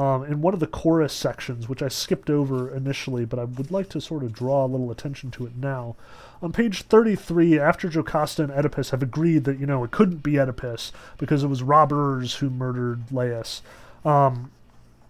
um, 0.00 0.24
in 0.24 0.40
one 0.40 0.54
of 0.54 0.60
the 0.60 0.66
chorus 0.66 1.12
sections, 1.12 1.68
which 1.68 1.82
I 1.82 1.88
skipped 1.88 2.30
over 2.30 2.74
initially, 2.74 3.26
but 3.26 3.38
I 3.38 3.44
would 3.44 3.70
like 3.70 3.90
to 3.90 4.00
sort 4.00 4.24
of 4.24 4.32
draw 4.32 4.64
a 4.64 4.66
little 4.66 4.90
attention 4.90 5.30
to 5.32 5.44
it 5.44 5.54
now. 5.56 5.94
On 6.40 6.52
page 6.52 6.84
33, 6.84 7.58
after 7.58 7.90
Jocasta 7.90 8.44
and 8.44 8.50
Oedipus 8.50 8.92
have 8.92 9.02
agreed 9.02 9.44
that, 9.44 9.60
you 9.60 9.66
know, 9.66 9.84
it 9.84 9.90
couldn't 9.90 10.22
be 10.22 10.38
Oedipus 10.38 10.90
because 11.18 11.44
it 11.44 11.48
was 11.48 11.62
robbers 11.62 12.36
who 12.36 12.48
murdered 12.48 13.02
Laius, 13.12 13.60
um, 14.02 14.50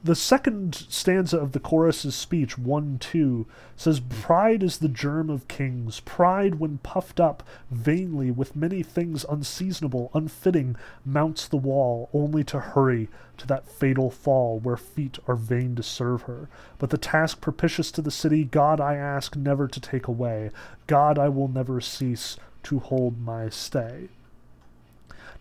the 0.02 0.14
second 0.14 0.74
stanza 0.88 1.38
of 1.38 1.52
the 1.52 1.60
chorus's 1.60 2.14
speech, 2.14 2.56
1 2.56 2.98
2, 2.98 3.46
says, 3.76 4.00
Pride 4.00 4.62
is 4.62 4.78
the 4.78 4.88
germ 4.88 5.28
of 5.28 5.46
kings. 5.46 6.00
Pride, 6.00 6.54
when 6.54 6.78
puffed 6.78 7.20
up 7.20 7.42
vainly 7.70 8.30
with 8.30 8.56
many 8.56 8.82
things 8.82 9.26
unseasonable, 9.28 10.10
unfitting, 10.14 10.76
mounts 11.04 11.46
the 11.46 11.58
wall, 11.58 12.08
only 12.14 12.42
to 12.44 12.60
hurry 12.60 13.08
to 13.36 13.46
that 13.46 13.68
fatal 13.68 14.10
fall 14.10 14.58
where 14.58 14.76
feet 14.76 15.18
are 15.28 15.36
vain 15.36 15.74
to 15.76 15.82
serve 15.82 16.22
her. 16.22 16.48
But 16.78 16.88
the 16.88 16.98
task 16.98 17.42
propitious 17.42 17.90
to 17.92 18.02
the 18.02 18.10
city, 18.10 18.44
God 18.44 18.80
I 18.80 18.94
ask 18.94 19.36
never 19.36 19.68
to 19.68 19.80
take 19.80 20.08
away. 20.08 20.50
God 20.86 21.18
I 21.18 21.28
will 21.28 21.48
never 21.48 21.80
cease 21.80 22.38
to 22.64 22.78
hold 22.78 23.20
my 23.20 23.50
stay. 23.50 24.08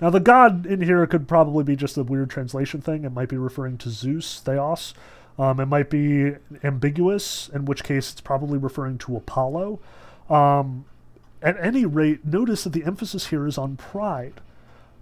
Now, 0.02 0.10
the 0.10 0.20
god 0.20 0.66
in 0.66 0.82
here 0.82 1.06
could 1.08 1.28
probably 1.28 1.64
be 1.64 1.76
just 1.76 1.97
a 1.97 2.04
weird 2.04 2.30
translation 2.30 2.82
thing. 2.82 3.04
It 3.04 3.12
might 3.12 3.30
be 3.30 3.38
referring 3.38 3.78
to 3.80 3.89
Zeus, 3.89 4.39
Theos. 4.39 4.93
Um, 5.38 5.60
it 5.60 5.68
might 5.68 5.89
be 5.89 6.36
ambiguous, 6.64 7.50
in 7.50 7.66
which 7.66 7.84
case 7.84 8.12
it's 8.12 8.22
probably 8.22 8.58
referring 8.58 8.97
to 9.00 9.16
Apollo. 9.16 9.80
Um, 10.30 10.86
at 11.41 11.58
any 11.64 11.86
rate, 11.86 12.26
notice 12.26 12.66
that 12.66 12.74
the 12.74 12.84
emphasis 12.84 13.28
here 13.28 13.47
is 13.47 13.58
on 13.58 13.78
pride. 13.78 14.41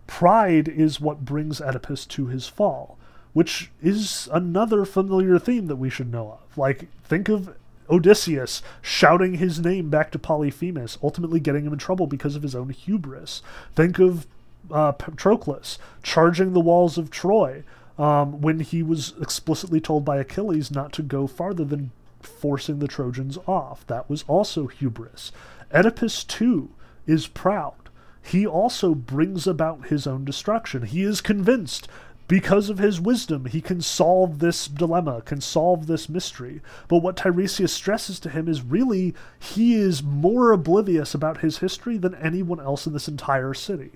Pride 0.06 0.68
is 0.68 1.02
what 1.02 1.26
brings 1.26 1.60
Oedipus 1.60 2.06
to 2.08 2.28
his 2.28 2.48
fall, 2.48 2.98
which 3.34 3.72
is 3.82 4.30
another 4.32 4.86
familiar 4.86 5.40
theme 5.40 5.68
that 5.68 5.76
we 5.76 5.90
should 5.90 6.12
know 6.12 6.40
of. 6.40 6.58
Like, 6.58 6.88
think 7.04 7.30
of 7.30 7.56
Odysseus 7.90 8.62
shouting 8.82 9.36
his 9.36 9.60
name 9.60 9.90
back 9.90 10.12
to 10.12 10.20
Polyphemus, 10.20 10.98
ultimately 11.02 11.40
getting 11.40 11.66
him 11.66 11.74
in 11.74 11.80
trouble 11.80 12.08
because 12.08 12.36
of 12.36 12.44
his 12.44 12.56
own 12.56 12.70
hubris. 12.70 13.42
Think 13.76 14.00
of 14.00 14.28
uh, 14.72 14.92
Patroclus 14.94 15.78
charging 16.04 16.54
the 16.54 16.60
walls 16.60 16.98
of 16.98 17.10
Troy 17.10 17.64
um, 17.98 18.42
when 18.42 18.60
he 18.60 18.84
was 18.84 19.14
explicitly 19.22 19.82
told 19.82 20.06
by 20.06 20.18
Achilles 20.18 20.72
not 20.72 20.94
to 20.94 21.02
go 21.02 21.28
farther 21.28 21.66
than 21.66 21.92
forcing 22.22 22.80
the 22.80 22.88
Trojans 22.88 23.38
off. 23.48 23.86
That 23.88 24.10
was 24.10 24.24
also 24.28 24.68
hubris. 24.68 25.32
Oedipus, 25.74 26.24
too, 26.24 26.70
is 27.06 27.28
proud. 27.28 27.74
He 28.22 28.46
also 28.46 28.94
brings 28.94 29.48
about 29.48 29.88
his 29.88 30.06
own 30.06 30.26
destruction. 30.26 30.84
He 30.84 31.04
is 31.04 31.22
convinced 31.22 31.88
because 32.28 32.70
of 32.70 32.78
his 32.78 33.00
wisdom, 33.00 33.46
he 33.46 33.62
can 33.62 33.82
solve 33.82 34.40
this 34.40 34.68
dilemma, 34.68 35.22
can 35.22 35.40
solve 35.40 35.88
this 35.88 36.10
mystery. 36.10 36.62
But 36.90 36.98
what 36.98 37.16
Tiresias 37.16 37.72
stresses 37.72 38.20
to 38.20 38.30
him 38.30 38.50
is 38.50 38.62
really 38.62 39.16
he 39.40 39.76
is 39.76 40.04
more 40.04 40.52
oblivious 40.52 41.14
about 41.14 41.38
his 41.38 41.60
history 41.60 41.98
than 41.98 42.16
anyone 42.16 42.60
else 42.60 42.86
in 42.86 42.92
this 42.92 43.08
entire 43.08 43.54
city. 43.54 43.92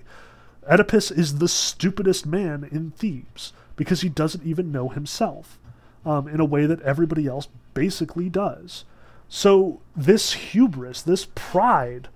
Oedipus 0.68 1.10
is 1.10 1.38
the 1.38 1.48
stupidest 1.48 2.26
man 2.26 2.68
in 2.70 2.92
Thebes 2.92 3.52
because 3.76 4.02
he 4.02 4.08
doesn't 4.08 4.44
even 4.44 4.72
know 4.72 4.88
himself 4.88 5.58
um, 6.04 6.28
in 6.28 6.40
a 6.40 6.44
way 6.44 6.66
that 6.66 6.82
everybody 6.82 7.26
else 7.26 7.48
basically 7.74 8.28
does. 8.28 8.84
So, 9.28 9.80
this 9.96 10.32
hubris, 10.34 11.02
this 11.02 11.26
pride, 11.34 12.08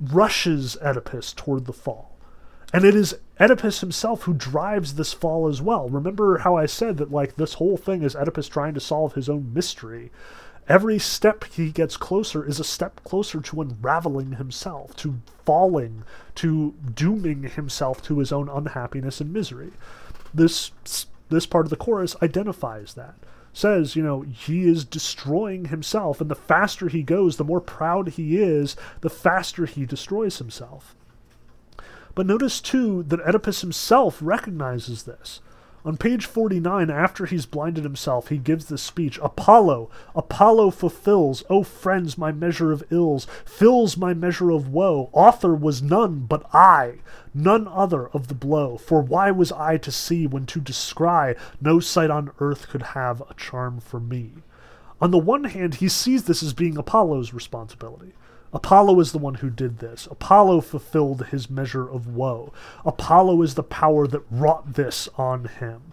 rushes 0.00 0.76
Oedipus 0.82 1.32
toward 1.32 1.66
the 1.66 1.72
fall. 1.72 2.16
And 2.72 2.84
it 2.84 2.94
is 2.94 3.14
Oedipus 3.38 3.80
himself 3.80 4.22
who 4.22 4.34
drives 4.34 4.94
this 4.94 5.12
fall 5.12 5.46
as 5.46 5.62
well. 5.62 5.88
Remember 5.88 6.38
how 6.38 6.56
I 6.56 6.66
said 6.66 6.96
that, 6.96 7.12
like, 7.12 7.36
this 7.36 7.54
whole 7.54 7.76
thing 7.76 8.02
is 8.02 8.16
Oedipus 8.16 8.48
trying 8.48 8.74
to 8.74 8.80
solve 8.80 9.14
his 9.14 9.28
own 9.28 9.52
mystery. 9.54 10.10
Every 10.68 10.98
step 10.98 11.44
he 11.44 11.70
gets 11.70 11.96
closer 11.96 12.46
is 12.46 12.60
a 12.60 12.64
step 12.64 13.00
closer 13.04 13.40
to 13.40 13.60
unraveling 13.60 14.32
himself, 14.32 14.94
to 14.96 15.20
falling, 15.44 16.04
to 16.36 16.74
dooming 16.94 17.42
himself 17.44 18.02
to 18.04 18.20
his 18.20 18.32
own 18.32 18.48
unhappiness 18.48 19.20
and 19.20 19.32
misery. 19.32 19.72
This 20.32 20.70
this 21.28 21.46
part 21.46 21.66
of 21.66 21.70
the 21.70 21.76
chorus 21.76 22.14
identifies 22.22 22.94
that. 22.94 23.14
Says, 23.54 23.96
you 23.96 24.02
know, 24.02 24.22
he 24.22 24.64
is 24.64 24.84
destroying 24.84 25.66
himself, 25.66 26.20
and 26.20 26.30
the 26.30 26.34
faster 26.34 26.88
he 26.88 27.02
goes, 27.02 27.36
the 27.36 27.44
more 27.44 27.60
proud 27.60 28.10
he 28.10 28.38
is, 28.38 28.76
the 29.00 29.10
faster 29.10 29.66
he 29.66 29.84
destroys 29.84 30.38
himself. 30.38 30.94
But 32.14 32.26
notice 32.26 32.60
too 32.60 33.02
that 33.04 33.20
Oedipus 33.20 33.62
himself 33.62 34.18
recognizes 34.22 35.02
this. 35.02 35.40
On 35.84 35.96
page 35.96 36.26
49, 36.26 36.90
after 36.90 37.26
he's 37.26 37.44
blinded 37.44 37.82
himself, 37.82 38.28
he 38.28 38.38
gives 38.38 38.66
this 38.66 38.82
speech 38.82 39.18
Apollo, 39.20 39.90
Apollo 40.14 40.70
fulfills, 40.70 41.42
O 41.50 41.64
friends, 41.64 42.16
my 42.16 42.30
measure 42.30 42.70
of 42.70 42.84
ills, 42.90 43.26
fills 43.44 43.96
my 43.96 44.14
measure 44.14 44.52
of 44.52 44.68
woe. 44.68 45.10
Author 45.12 45.56
was 45.56 45.82
none 45.82 46.20
but 46.20 46.46
I, 46.54 46.98
none 47.34 47.66
other 47.66 48.06
of 48.08 48.28
the 48.28 48.34
blow. 48.34 48.76
For 48.76 49.00
why 49.00 49.32
was 49.32 49.50
I 49.50 49.76
to 49.78 49.90
see 49.90 50.24
when 50.24 50.46
to 50.46 50.60
descry 50.60 51.34
no 51.60 51.80
sight 51.80 52.10
on 52.10 52.30
earth 52.38 52.68
could 52.68 52.82
have 52.82 53.20
a 53.22 53.34
charm 53.34 53.80
for 53.80 53.98
me? 53.98 54.34
On 55.00 55.10
the 55.10 55.18
one 55.18 55.44
hand, 55.44 55.76
he 55.76 55.88
sees 55.88 56.24
this 56.24 56.44
as 56.44 56.52
being 56.52 56.76
Apollo's 56.76 57.34
responsibility. 57.34 58.12
Apollo 58.52 59.00
is 59.00 59.12
the 59.12 59.18
one 59.18 59.36
who 59.36 59.50
did 59.50 59.78
this. 59.78 60.06
Apollo 60.10 60.60
fulfilled 60.62 61.26
his 61.26 61.48
measure 61.48 61.88
of 61.88 62.06
woe. 62.06 62.52
Apollo 62.84 63.42
is 63.42 63.54
the 63.54 63.62
power 63.62 64.06
that 64.06 64.24
wrought 64.30 64.74
this 64.74 65.08
on 65.16 65.46
him. 65.46 65.92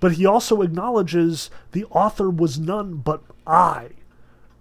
But 0.00 0.12
he 0.12 0.26
also 0.26 0.62
acknowledges 0.62 1.50
the 1.72 1.84
author 1.86 2.28
was 2.28 2.58
none 2.58 2.96
but 2.96 3.22
I. 3.46 3.90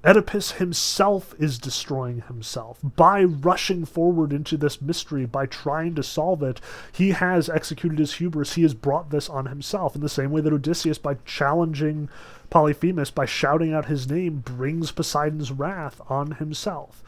Oedipus 0.06 0.54
himself 0.54 1.34
is 1.40 1.58
destroying 1.58 2.24
himself. 2.28 2.80
By 2.84 3.24
rushing 3.24 3.86
forward 3.86 4.34
into 4.34 4.58
this 4.58 4.82
mystery, 4.82 5.26
by 5.26 5.46
trying 5.46 5.96
to 5.96 6.04
solve 6.04 6.44
it, 6.44 6.60
he 6.92 7.12
has 7.12 7.50
executed 7.50 8.00
his 8.00 8.16
hubris. 8.16 8.56
He 8.56 8.64
has 8.64 8.74
brought 8.74 9.12
this 9.12 9.30
on 9.30 9.46
himself 9.46 9.96
in 9.96 10.02
the 10.02 10.10
same 10.10 10.32
way 10.32 10.42
that 10.42 10.52
Odysseus, 10.52 10.98
by 10.98 11.16
challenging 11.26 12.10
Polyphemus, 12.50 13.12
by 13.12 13.26
shouting 13.26 13.74
out 13.74 13.86
his 13.86 14.10
name, 14.10 14.44
brings 14.46 14.92
Poseidon's 14.92 15.52
wrath 15.52 16.02
on 16.10 16.32
himself. 16.32 17.02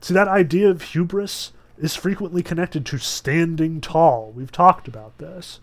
See, 0.00 0.14
that 0.14 0.28
idea 0.28 0.70
of 0.70 0.82
hubris 0.82 1.52
is 1.78 1.96
frequently 1.96 2.42
connected 2.42 2.86
to 2.86 2.98
standing 2.98 3.80
tall. 3.82 4.32
We've 4.34 4.52
talked 4.52 4.88
about 4.88 5.18
this. 5.18 5.60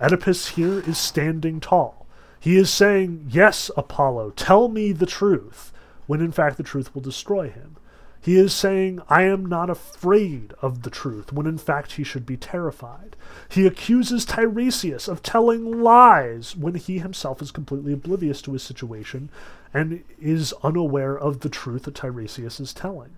Oedipus 0.00 0.48
here 0.48 0.80
is 0.80 0.98
standing 0.98 1.60
tall. 1.60 2.06
He 2.38 2.56
is 2.56 2.68
saying, 2.68 3.28
Yes, 3.30 3.70
Apollo, 3.74 4.32
tell 4.32 4.68
me 4.68 4.92
the 4.92 5.06
truth, 5.06 5.72
when 6.06 6.20
in 6.20 6.32
fact 6.32 6.56
the 6.56 6.62
truth 6.62 6.94
will 6.94 7.02
destroy 7.02 7.48
him. 7.50 7.76
He 8.24 8.36
is 8.36 8.54
saying, 8.54 9.00
I 9.10 9.24
am 9.24 9.44
not 9.44 9.68
afraid 9.68 10.54
of 10.62 10.80
the 10.80 10.88
truth, 10.88 11.30
when 11.30 11.46
in 11.46 11.58
fact 11.58 11.92
he 11.92 12.04
should 12.04 12.24
be 12.24 12.38
terrified. 12.38 13.16
He 13.50 13.66
accuses 13.66 14.24
Tiresias 14.24 15.08
of 15.08 15.22
telling 15.22 15.82
lies, 15.82 16.56
when 16.56 16.74
he 16.76 17.00
himself 17.00 17.42
is 17.42 17.50
completely 17.50 17.92
oblivious 17.92 18.40
to 18.42 18.54
his 18.54 18.62
situation 18.62 19.28
and 19.74 20.02
is 20.18 20.54
unaware 20.62 21.18
of 21.18 21.40
the 21.40 21.50
truth 21.50 21.82
that 21.82 21.96
Tiresias 21.96 22.60
is 22.60 22.72
telling. 22.72 23.10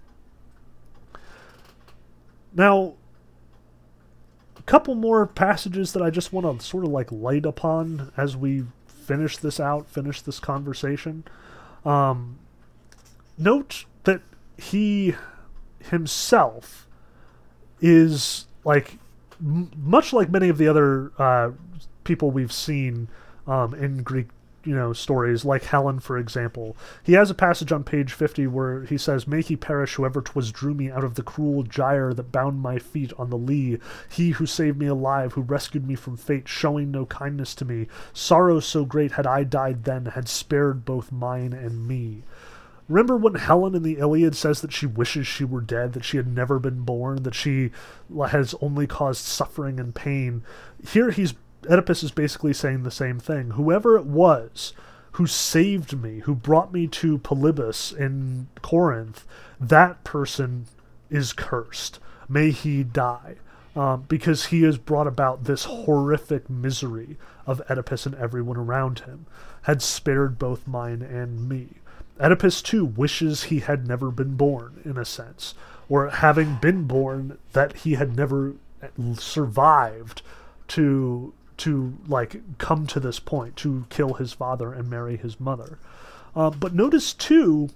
Now, 2.52 2.94
a 4.58 4.62
couple 4.62 4.96
more 4.96 5.24
passages 5.24 5.92
that 5.92 6.02
I 6.02 6.10
just 6.10 6.32
want 6.32 6.58
to 6.58 6.66
sort 6.66 6.84
of 6.84 6.90
like 6.90 7.12
light 7.12 7.46
upon 7.46 8.10
as 8.16 8.36
we 8.36 8.64
finish 8.88 9.36
this 9.36 9.60
out, 9.60 9.86
finish 9.88 10.20
this 10.20 10.40
conversation. 10.40 11.22
Um, 11.84 12.40
note 13.38 13.84
that 14.04 14.22
he 14.56 15.14
himself 15.80 16.86
is 17.80 18.46
like 18.64 18.98
m- 19.40 19.70
much 19.76 20.12
like 20.12 20.30
many 20.30 20.48
of 20.48 20.58
the 20.58 20.68
other 20.68 21.12
uh, 21.18 21.50
people 22.04 22.30
we've 22.30 22.52
seen 22.52 23.08
um, 23.46 23.74
in 23.74 24.02
Greek 24.02 24.26
you 24.64 24.74
know 24.74 24.92
stories 24.92 25.44
like 25.44 25.62
Helen 25.64 26.00
for 26.00 26.18
example. 26.18 26.76
He 27.04 27.12
has 27.12 27.30
a 27.30 27.34
passage 27.34 27.70
on 27.70 27.84
page 27.84 28.12
50 28.12 28.48
where 28.48 28.82
he 28.84 28.98
says 28.98 29.28
may 29.28 29.40
he 29.40 29.54
perish 29.54 29.94
whoever 29.94 30.20
'twas 30.20 30.50
drew 30.50 30.74
me 30.74 30.90
out 30.90 31.04
of 31.04 31.14
the 31.14 31.22
cruel 31.22 31.62
gyre 31.62 32.12
that 32.14 32.32
bound 32.32 32.60
my 32.60 32.78
feet 32.78 33.12
on 33.16 33.30
the 33.30 33.38
lea. 33.38 33.78
He 34.08 34.30
who 34.30 34.46
saved 34.46 34.78
me 34.78 34.86
alive 34.86 35.34
who 35.34 35.42
rescued 35.42 35.86
me 35.86 35.94
from 35.94 36.16
fate 36.16 36.48
showing 36.48 36.90
no 36.90 37.06
kindness 37.06 37.54
to 37.56 37.64
me. 37.64 37.86
Sorrow 38.12 38.58
so 38.58 38.84
great 38.84 39.12
had 39.12 39.26
I 39.26 39.44
died 39.44 39.84
then 39.84 40.06
had 40.06 40.28
spared 40.28 40.84
both 40.84 41.12
mine 41.12 41.52
and 41.52 41.86
me 41.86 42.24
Remember 42.88 43.16
when 43.16 43.34
Helen 43.34 43.74
in 43.74 43.82
the 43.82 43.98
Iliad 43.98 44.36
says 44.36 44.60
that 44.60 44.72
she 44.72 44.86
wishes 44.86 45.26
she 45.26 45.44
were 45.44 45.60
dead, 45.60 45.92
that 45.94 46.04
she 46.04 46.16
had 46.16 46.26
never 46.26 46.58
been 46.58 46.82
born, 46.82 47.24
that 47.24 47.34
she 47.34 47.70
has 48.28 48.54
only 48.60 48.86
caused 48.86 49.24
suffering 49.24 49.80
and 49.80 49.94
pain? 49.94 50.44
Here 50.88 51.10
he's 51.10 51.34
Oedipus 51.68 52.02
is 52.02 52.12
basically 52.12 52.52
saying 52.52 52.82
the 52.82 52.90
same 52.90 53.18
thing. 53.18 53.52
Whoever 53.52 53.96
it 53.96 54.06
was 54.06 54.72
who 55.12 55.26
saved 55.26 55.98
me, 56.00 56.20
who 56.20 56.34
brought 56.34 56.72
me 56.72 56.86
to 56.86 57.18
Polybus 57.18 57.96
in 57.96 58.48
Corinth, 58.62 59.24
that 59.58 60.04
person 60.04 60.66
is 61.10 61.32
cursed. 61.32 61.98
May 62.28 62.50
he 62.50 62.84
die. 62.84 63.36
Um, 63.74 64.06
because 64.08 64.46
he 64.46 64.62
has 64.62 64.78
brought 64.78 65.06
about 65.06 65.44
this 65.44 65.64
horrific 65.64 66.48
misery 66.48 67.18
of 67.46 67.60
Oedipus 67.68 68.06
and 68.06 68.14
everyone 68.14 68.56
around 68.56 69.00
him, 69.00 69.26
had 69.62 69.82
spared 69.82 70.38
both 70.38 70.66
mine 70.66 71.02
and 71.02 71.46
me. 71.46 71.68
Oedipus 72.20 72.62
too 72.62 72.84
wishes 72.84 73.44
he 73.44 73.60
had 73.60 73.86
never 73.86 74.10
been 74.10 74.36
born, 74.36 74.80
in 74.84 74.96
a 74.96 75.04
sense, 75.04 75.54
or 75.88 76.08
having 76.08 76.56
been 76.56 76.84
born, 76.84 77.38
that 77.52 77.78
he 77.78 77.94
had 77.94 78.16
never 78.16 78.54
survived 79.18 80.22
to 80.68 81.32
to 81.56 81.96
like 82.06 82.58
come 82.58 82.86
to 82.86 83.00
this 83.00 83.18
point 83.18 83.56
to 83.56 83.86
kill 83.88 84.14
his 84.14 84.34
father 84.34 84.72
and 84.72 84.90
marry 84.90 85.16
his 85.16 85.40
mother. 85.40 85.78
Uh, 86.34 86.50
but 86.50 86.74
notice 86.74 87.14
too, 87.14 87.70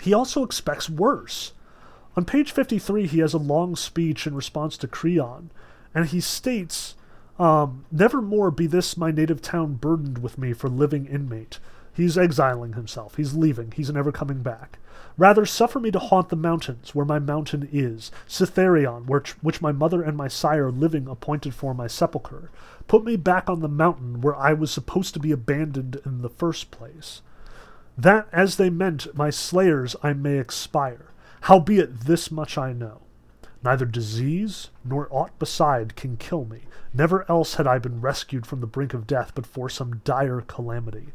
he 0.00 0.14
also 0.14 0.44
expects 0.44 0.88
worse. 0.88 1.52
On 2.16 2.24
page 2.24 2.52
53, 2.52 3.08
he 3.08 3.18
has 3.18 3.34
a 3.34 3.38
long 3.38 3.74
speech 3.74 4.26
in 4.26 4.36
response 4.36 4.76
to 4.78 4.86
Creon, 4.86 5.50
and 5.92 6.06
he 6.06 6.20
states, 6.20 6.94
um, 7.38 7.84
Never 7.90 8.22
more 8.22 8.52
be 8.52 8.68
this 8.68 8.96
my 8.96 9.10
native 9.10 9.42
town 9.42 9.74
burdened 9.74 10.18
with 10.18 10.38
me 10.38 10.52
for 10.52 10.68
living 10.68 11.06
inmate. 11.06 11.58
He's 11.94 12.18
exiling 12.18 12.72
himself. 12.72 13.14
He's 13.14 13.34
leaving. 13.34 13.72
He's 13.74 13.90
never 13.90 14.10
coming 14.10 14.42
back. 14.42 14.78
Rather, 15.16 15.46
suffer 15.46 15.78
me 15.78 15.92
to 15.92 16.00
haunt 16.00 16.28
the 16.28 16.36
mountains, 16.36 16.92
where 16.92 17.06
my 17.06 17.20
mountain 17.20 17.68
is, 17.72 18.10
Cithaeron, 18.28 19.06
which, 19.06 19.30
which 19.42 19.62
my 19.62 19.70
mother 19.70 20.02
and 20.02 20.16
my 20.16 20.26
sire 20.26 20.72
living 20.72 21.06
appointed 21.06 21.54
for 21.54 21.72
my 21.72 21.86
sepulchre. 21.86 22.50
Put 22.88 23.04
me 23.04 23.14
back 23.14 23.48
on 23.48 23.60
the 23.60 23.68
mountain 23.68 24.20
where 24.20 24.34
I 24.34 24.52
was 24.52 24.72
supposed 24.72 25.14
to 25.14 25.20
be 25.20 25.30
abandoned 25.30 26.00
in 26.04 26.22
the 26.22 26.28
first 26.28 26.72
place. 26.72 27.22
That, 27.96 28.26
as 28.32 28.56
they 28.56 28.70
meant, 28.70 29.16
my 29.16 29.30
slayers 29.30 29.94
I 30.02 30.14
may 30.14 30.38
expire. 30.38 31.12
Howbeit 31.42 32.00
this 32.00 32.32
much 32.32 32.58
I 32.58 32.72
know. 32.72 33.02
Neither 33.62 33.86
disease 33.86 34.70
nor 34.84 35.06
aught 35.10 35.38
beside 35.38 35.94
can 35.94 36.16
kill 36.16 36.44
me. 36.44 36.62
Never 36.92 37.24
else 37.30 37.54
had 37.54 37.68
I 37.68 37.78
been 37.78 38.00
rescued 38.00 38.46
from 38.46 38.60
the 38.60 38.66
brink 38.66 38.94
of 38.94 39.06
death 39.06 39.32
but 39.34 39.46
for 39.46 39.68
some 39.68 40.00
dire 40.04 40.40
calamity. 40.40 41.12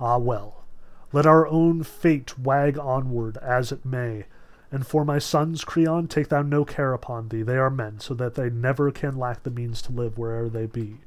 Ah 0.00 0.18
well, 0.18 0.64
let 1.12 1.26
our 1.26 1.46
own 1.46 1.82
fate 1.82 2.38
wag 2.38 2.78
onward 2.78 3.36
as 3.38 3.72
it 3.72 3.84
may. 3.84 4.26
And 4.70 4.86
for 4.86 5.04
my 5.04 5.18
sons, 5.18 5.64
Creon, 5.64 6.08
take 6.08 6.28
thou 6.28 6.42
no 6.42 6.64
care 6.64 6.92
upon 6.92 7.28
thee. 7.28 7.42
They 7.42 7.56
are 7.56 7.70
men, 7.70 8.00
so 8.00 8.12
that 8.14 8.34
they 8.34 8.50
never 8.50 8.90
can 8.90 9.18
lack 9.18 9.42
the 9.42 9.50
means 9.50 9.80
to 9.82 9.92
live 9.92 10.18
where'er 10.18 10.50
they 10.50 10.66
be. 10.66 10.98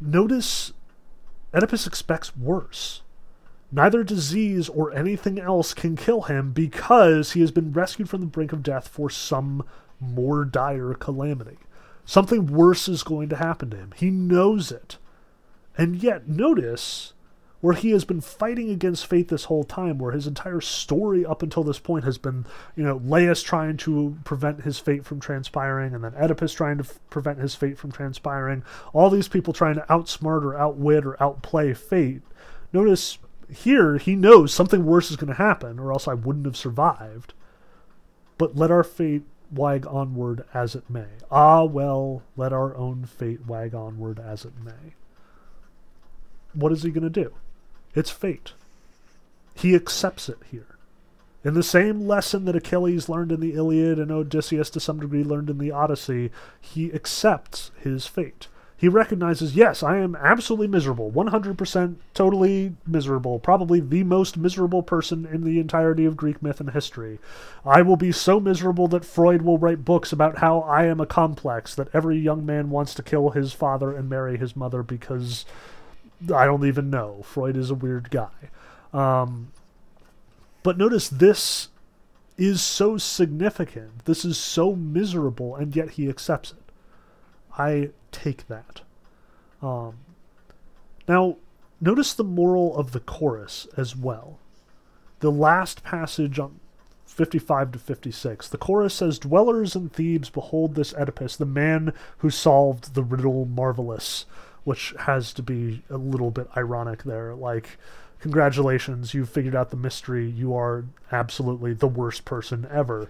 Notice 0.00 0.72
Oedipus 1.54 1.86
expects 1.86 2.36
worse. 2.36 3.00
Neither 3.72 4.04
disease 4.04 4.68
or 4.68 4.92
anything 4.92 5.40
else 5.40 5.72
can 5.72 5.96
kill 5.96 6.22
him 6.22 6.52
because 6.52 7.32
he 7.32 7.40
has 7.40 7.50
been 7.50 7.72
rescued 7.72 8.08
from 8.08 8.20
the 8.20 8.26
brink 8.26 8.52
of 8.52 8.62
death 8.62 8.86
for 8.88 9.08
some 9.08 9.64
more 9.98 10.44
dire 10.44 10.94
calamity. 10.94 11.58
Something 12.04 12.46
worse 12.46 12.88
is 12.88 13.02
going 13.02 13.30
to 13.30 13.36
happen 13.36 13.70
to 13.70 13.76
him. 13.76 13.94
He 13.96 14.10
knows 14.10 14.70
it. 14.70 14.98
And 15.78 15.96
yet, 15.96 16.28
notice 16.28 17.14
where 17.64 17.74
he 17.74 17.92
has 17.92 18.04
been 18.04 18.20
fighting 18.20 18.68
against 18.68 19.06
fate 19.06 19.28
this 19.28 19.44
whole 19.44 19.64
time, 19.64 19.96
where 19.96 20.12
his 20.12 20.26
entire 20.26 20.60
story 20.60 21.24
up 21.24 21.42
until 21.42 21.64
this 21.64 21.78
point 21.78 22.04
has 22.04 22.18
been, 22.18 22.44
you 22.76 22.84
know, 22.84 22.98
Laius 22.98 23.42
trying 23.42 23.78
to 23.78 24.18
prevent 24.22 24.64
his 24.64 24.78
fate 24.78 25.02
from 25.06 25.18
transpiring, 25.18 25.94
and 25.94 26.04
then 26.04 26.12
Oedipus 26.14 26.52
trying 26.52 26.76
to 26.76 26.84
f- 26.84 27.00
prevent 27.08 27.38
his 27.38 27.54
fate 27.54 27.78
from 27.78 27.90
transpiring, 27.90 28.62
all 28.92 29.08
these 29.08 29.28
people 29.28 29.54
trying 29.54 29.76
to 29.76 29.86
outsmart 29.88 30.42
or 30.42 30.54
outwit 30.58 31.06
or 31.06 31.22
outplay 31.22 31.72
fate. 31.72 32.20
Notice 32.70 33.16
here, 33.48 33.96
he 33.96 34.14
knows 34.14 34.52
something 34.52 34.84
worse 34.84 35.10
is 35.10 35.16
going 35.16 35.32
to 35.32 35.42
happen, 35.42 35.78
or 35.78 35.90
else 35.90 36.06
I 36.06 36.12
wouldn't 36.12 36.44
have 36.44 36.58
survived. 36.58 37.32
But 38.36 38.56
let 38.56 38.70
our 38.70 38.84
fate 38.84 39.22
wag 39.50 39.86
onward 39.86 40.44
as 40.52 40.74
it 40.74 40.90
may. 40.90 41.08
Ah, 41.30 41.64
well, 41.64 42.24
let 42.36 42.52
our 42.52 42.76
own 42.76 43.06
fate 43.06 43.46
wag 43.46 43.74
onward 43.74 44.20
as 44.20 44.44
it 44.44 44.52
may. 44.62 44.92
What 46.52 46.70
is 46.70 46.82
he 46.82 46.90
going 46.90 47.04
to 47.04 47.08
do? 47.08 47.32
It's 47.94 48.10
fate. 48.10 48.52
He 49.54 49.74
accepts 49.74 50.28
it 50.28 50.38
here. 50.50 50.78
In 51.44 51.54
the 51.54 51.62
same 51.62 52.06
lesson 52.06 52.46
that 52.46 52.56
Achilles 52.56 53.08
learned 53.08 53.30
in 53.30 53.40
the 53.40 53.52
Iliad 53.52 53.98
and 53.98 54.10
Odysseus 54.10 54.70
to 54.70 54.80
some 54.80 54.98
degree 54.98 55.22
learned 55.22 55.50
in 55.50 55.58
the 55.58 55.70
Odyssey, 55.70 56.30
he 56.60 56.92
accepts 56.92 57.70
his 57.78 58.06
fate. 58.06 58.48
He 58.76 58.88
recognizes, 58.88 59.54
yes, 59.54 59.82
I 59.82 59.98
am 59.98 60.16
absolutely 60.16 60.66
miserable, 60.66 61.10
100% 61.10 61.94
totally 62.12 62.74
miserable, 62.86 63.38
probably 63.38 63.80
the 63.80 64.02
most 64.02 64.36
miserable 64.36 64.82
person 64.82 65.24
in 65.24 65.44
the 65.44 65.60
entirety 65.60 66.04
of 66.04 66.16
Greek 66.16 66.42
myth 66.42 66.60
and 66.60 66.70
history. 66.70 67.18
I 67.64 67.82
will 67.82 67.96
be 67.96 68.10
so 68.10 68.40
miserable 68.40 68.88
that 68.88 69.04
Freud 69.04 69.42
will 69.42 69.58
write 69.58 69.84
books 69.84 70.12
about 70.12 70.38
how 70.38 70.60
I 70.60 70.86
am 70.86 71.00
a 71.00 71.06
complex, 71.06 71.74
that 71.74 71.88
every 71.94 72.18
young 72.18 72.44
man 72.44 72.68
wants 72.68 72.94
to 72.94 73.02
kill 73.02 73.30
his 73.30 73.52
father 73.52 73.94
and 73.94 74.08
marry 74.08 74.36
his 74.36 74.56
mother 74.56 74.82
because 74.82 75.44
I 76.32 76.46
don't 76.46 76.66
even 76.66 76.90
know. 76.90 77.22
Freud 77.24 77.56
is 77.56 77.70
a 77.70 77.74
weird 77.74 78.10
guy. 78.10 78.50
Um, 78.92 79.52
but 80.62 80.78
notice 80.78 81.08
this 81.08 81.68
is 82.36 82.62
so 82.62 82.98
significant. 82.98 84.04
This 84.04 84.24
is 84.24 84.38
so 84.38 84.74
miserable, 84.74 85.54
and 85.56 85.74
yet 85.74 85.90
he 85.90 86.08
accepts 86.08 86.52
it. 86.52 86.72
I 87.56 87.90
take 88.12 88.48
that. 88.48 88.80
Um, 89.62 89.98
now, 91.06 91.36
notice 91.80 92.12
the 92.14 92.24
moral 92.24 92.76
of 92.76 92.92
the 92.92 93.00
chorus 93.00 93.66
as 93.76 93.96
well. 93.96 94.38
The 95.20 95.30
last 95.30 95.84
passage 95.84 96.38
on 96.38 96.60
55 97.06 97.72
to 97.72 97.78
56. 97.78 98.48
The 98.48 98.58
chorus 98.58 98.94
says, 98.94 99.18
Dwellers 99.18 99.76
in 99.76 99.88
Thebes, 99.88 100.30
behold 100.30 100.74
this 100.74 100.92
Oedipus, 100.94 101.36
the 101.36 101.46
man 101.46 101.92
who 102.18 102.30
solved 102.30 102.94
the 102.94 103.04
riddle 103.04 103.44
marvelous, 103.44 104.26
which 104.64 104.94
has 105.00 105.32
to 105.34 105.42
be 105.42 105.82
a 105.88 105.96
little 105.96 106.30
bit 106.30 106.48
ironic 106.56 107.04
there. 107.04 107.34
Like, 107.34 107.78
congratulations, 108.20 109.14
you've 109.14 109.28
figured 109.28 109.54
out 109.54 109.70
the 109.70 109.76
mystery. 109.76 110.28
You 110.28 110.54
are 110.54 110.84
absolutely 111.12 111.74
the 111.74 111.86
worst 111.86 112.24
person 112.24 112.66
ever 112.70 113.08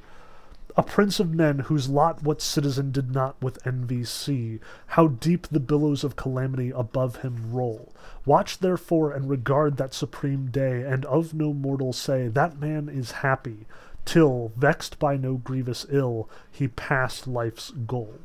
a 0.76 0.82
prince 0.82 1.20
of 1.20 1.32
men 1.32 1.60
whose 1.60 1.88
lot 1.88 2.22
what 2.22 2.42
citizen 2.42 2.90
did 2.90 3.12
not 3.12 3.40
with 3.40 3.64
envy 3.64 4.02
see, 4.02 4.58
how 4.88 5.06
deep 5.06 5.46
the 5.46 5.60
billows 5.60 6.02
of 6.02 6.16
calamity 6.16 6.70
above 6.70 7.16
him 7.16 7.52
roll. 7.52 7.92
Watch 8.26 8.58
therefore 8.58 9.12
and 9.12 9.30
regard 9.30 9.76
that 9.76 9.94
supreme 9.94 10.48
day, 10.48 10.82
and 10.82 11.04
of 11.04 11.32
no 11.32 11.52
mortal 11.52 11.92
say, 11.92 12.26
That 12.26 12.58
man 12.58 12.88
is 12.88 13.12
happy, 13.22 13.66
till, 14.04 14.52
vexed 14.56 14.98
by 14.98 15.16
no 15.16 15.34
grievous 15.34 15.86
ill, 15.90 16.28
he 16.50 16.66
passed 16.66 17.28
life's 17.28 17.70
goal. 17.70 18.18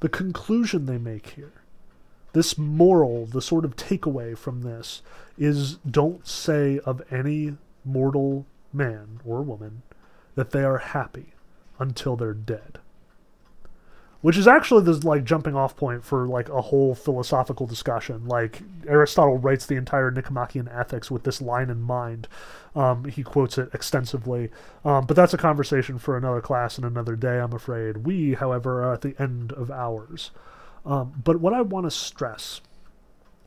The 0.00 0.10
conclusion 0.10 0.84
they 0.84 0.98
make 0.98 1.30
here, 1.30 1.52
this 2.38 2.56
moral, 2.56 3.26
the 3.26 3.42
sort 3.42 3.64
of 3.64 3.74
takeaway 3.74 4.38
from 4.38 4.62
this, 4.62 5.02
is 5.36 5.74
don't 5.78 6.24
say 6.24 6.78
of 6.86 7.02
any 7.10 7.56
mortal 7.84 8.46
man 8.72 9.18
or 9.24 9.42
woman 9.42 9.82
that 10.36 10.52
they 10.52 10.62
are 10.62 10.78
happy 10.78 11.32
until 11.80 12.14
they're 12.14 12.32
dead. 12.32 12.78
Which 14.20 14.36
is 14.36 14.46
actually 14.46 14.84
the 14.84 15.04
like 15.04 15.24
jumping 15.24 15.56
off 15.56 15.74
point 15.74 16.04
for 16.04 16.28
like 16.28 16.48
a 16.48 16.62
whole 16.62 16.94
philosophical 16.94 17.66
discussion. 17.66 18.28
Like 18.28 18.62
Aristotle 18.86 19.38
writes 19.38 19.66
the 19.66 19.74
entire 19.74 20.12
Nicomachean 20.12 20.68
Ethics 20.68 21.10
with 21.10 21.24
this 21.24 21.42
line 21.42 21.70
in 21.70 21.82
mind. 21.82 22.28
Um, 22.76 23.04
he 23.06 23.24
quotes 23.24 23.58
it 23.58 23.70
extensively, 23.74 24.50
um, 24.84 25.06
but 25.06 25.16
that's 25.16 25.34
a 25.34 25.38
conversation 25.38 25.98
for 25.98 26.16
another 26.16 26.40
class 26.40 26.78
and 26.78 26.86
another 26.86 27.16
day. 27.16 27.40
I'm 27.40 27.52
afraid. 27.52 28.06
We, 28.06 28.34
however, 28.34 28.84
are 28.84 28.94
at 28.94 29.00
the 29.00 29.20
end 29.20 29.52
of 29.54 29.72
ours. 29.72 30.30
Um, 30.88 31.20
but 31.22 31.38
what 31.38 31.52
I 31.52 31.60
want 31.60 31.84
to 31.84 31.90
stress, 31.90 32.62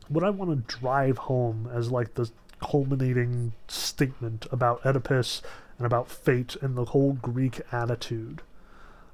what 0.08 0.22
I 0.22 0.30
want 0.30 0.50
to 0.52 0.78
drive 0.78 1.18
home 1.18 1.68
as 1.74 1.90
like 1.90 2.14
the 2.14 2.30
culminating 2.60 3.52
statement 3.66 4.46
about 4.52 4.86
Oedipus 4.86 5.42
and 5.76 5.84
about 5.84 6.08
fate 6.08 6.56
and 6.62 6.76
the 6.76 6.84
whole 6.86 7.14
Greek 7.14 7.60
attitude 7.72 8.42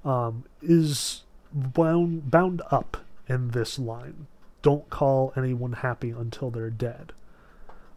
um, 0.04 0.44
is 0.60 1.22
bound 1.54 2.30
bound 2.30 2.60
up 2.70 2.98
in 3.26 3.52
this 3.52 3.78
line. 3.78 4.26
Don't 4.60 4.90
call 4.90 5.32
anyone 5.34 5.72
happy 5.72 6.10
until 6.10 6.50
they're 6.50 6.68
dead, 6.68 7.14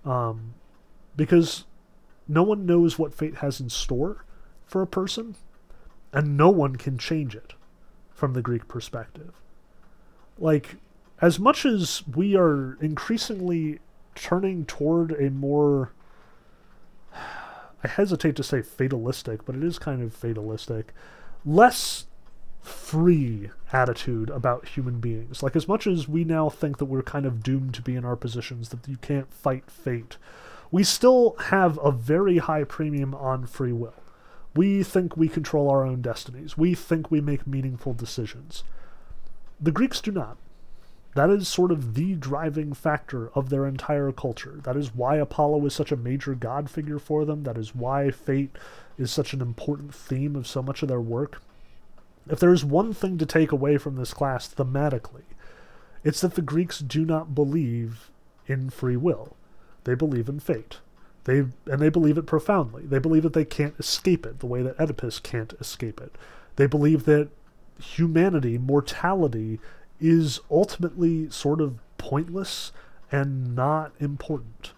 um, 0.06 0.54
because 1.18 1.66
no 2.30 2.44
one 2.44 2.66
knows 2.66 2.98
what 2.98 3.14
fate 3.14 3.38
has 3.38 3.60
in 3.60 3.70
store 3.70 4.24
for 4.66 4.82
a 4.82 4.88
person, 4.88 5.36
and 6.14 6.38
no 6.38 6.50
one 6.50 6.78
can 6.78 6.98
change 6.98 7.36
it 7.36 7.54
from 8.14 8.32
the 8.32 8.42
Greek 8.42 8.70
perspective. 8.70 9.34
Like, 10.38 10.76
as 11.22 11.40
much 11.40 11.66
as 11.66 12.04
we 12.08 12.36
are 12.36 12.78
increasingly 12.82 13.80
turning 14.16 14.66
toward 14.66 15.12
a 15.12 15.30
more 15.30 15.92
I 17.84 17.88
hesitate 17.88 18.36
to 18.36 18.44
say 18.44 18.62
fatalistic, 18.62 19.46
but 19.46 19.56
it 19.56 19.64
is 19.64 19.80
kind 19.80 20.02
of 20.02 20.14
fatalistic, 20.14 20.94
less 21.46 22.06
free 22.62 23.50
attitude 23.74 24.30
about 24.30 24.68
human 24.68 25.00
beings. 25.00 25.42
Like, 25.42 25.56
as 25.56 25.68
much 25.68 25.88
as 25.88 26.08
we 26.08 26.24
now 26.24 26.50
think 26.50 26.78
that 26.78 26.86
we're 26.86 27.02
kind 27.02 27.26
of 27.26 27.42
doomed 27.42 27.74
to 27.76 27.82
be 27.82 27.96
in 27.96 28.06
our 28.06 28.16
positions, 28.16 28.70
that 28.70 28.88
you 28.88 28.98
can't 28.98 29.34
fight 29.34 29.72
fate, 29.72 30.18
we 30.70 30.84
still 30.84 31.36
have 31.46 31.80
a 31.84 31.92
very 31.92 32.38
high 32.38 32.64
premium 32.64 33.16
on 33.16 33.48
free 33.48 33.74
will. 33.74 33.96
We 34.56 34.84
think 34.84 35.18
we 35.18 35.28
control 35.28 35.70
our 35.70 35.84
own 35.84 36.02
destinies. 36.02 36.58
We 36.58 36.76
think 36.76 37.10
we 37.10 37.20
make 37.20 37.48
meaningful 37.48 37.94
decisions. 37.94 38.64
The 39.62 39.72
Greeks 39.72 40.02
do 40.02 40.12
not. 40.12 40.38
That 41.14 41.30
is 41.30 41.48
sort 41.48 41.72
of 41.72 41.94
the 41.94 42.16
driving 42.16 42.74
factor 42.74 43.30
of 43.36 43.50
their 43.50 43.68
entire 43.68 44.12
culture. 44.12 44.60
That 44.64 44.78
is 44.78 44.96
why 44.96 45.18
Apollo 45.18 45.66
is 45.66 45.76
such 45.76 45.92
a 45.92 45.98
major 45.98 46.36
god 46.36 46.70
figure 46.70 47.00
for 47.00 47.26
them. 47.26 47.44
That 47.44 47.58
is 47.58 47.76
why 47.76 48.12
fate 48.12 48.56
is 48.98 49.12
such 49.12 49.34
an 49.34 49.42
important 49.42 49.94
theme 49.94 50.36
of 50.36 50.48
so 50.48 50.62
much 50.62 50.82
of 50.82 50.88
their 50.88 51.02
work. 51.02 51.42
If 52.30 52.40
there 52.40 52.54
is 52.54 52.64
one 52.64 52.94
thing 52.94 53.18
to 53.18 53.26
take 53.26 53.52
away 53.52 53.78
from 53.78 53.98
this 53.98 54.14
class 54.14 54.48
thematically, 54.54 55.24
it's 56.04 56.22
that 56.22 56.36
the 56.36 56.42
Greeks 56.42 56.80
do 56.80 57.04
not 57.04 57.36
believe 57.36 58.10
in 58.48 58.70
free 58.70 58.98
will. 58.98 59.36
They 59.84 59.96
believe 59.96 60.30
in 60.30 60.40
fate. 60.40 60.80
They 61.26 61.40
and 61.40 61.80
they 61.80 61.90
believe 61.90 62.18
it 62.18 62.26
profoundly. 62.26 62.84
They 62.84 63.00
believe 63.00 63.24
that 63.24 63.34
they 63.34 63.46
can't 63.46 63.80
escape 63.80 64.26
it 64.26 64.40
the 64.40 64.48
way 64.48 64.62
that 64.64 64.80
Oedipus 64.80 65.20
can't 65.20 65.54
escape 65.60 66.00
it. 66.02 66.16
They 66.56 66.68
believe 66.68 67.06
that 67.06 67.30
humanity, 67.82 68.58
mortality 68.58 69.60
is 70.00 70.40
ultimately 70.50 71.30
sort 71.30 71.62
of 71.62 71.80
pointless 71.98 72.72
and 73.12 73.56
not 73.56 73.92
important. 74.00 74.74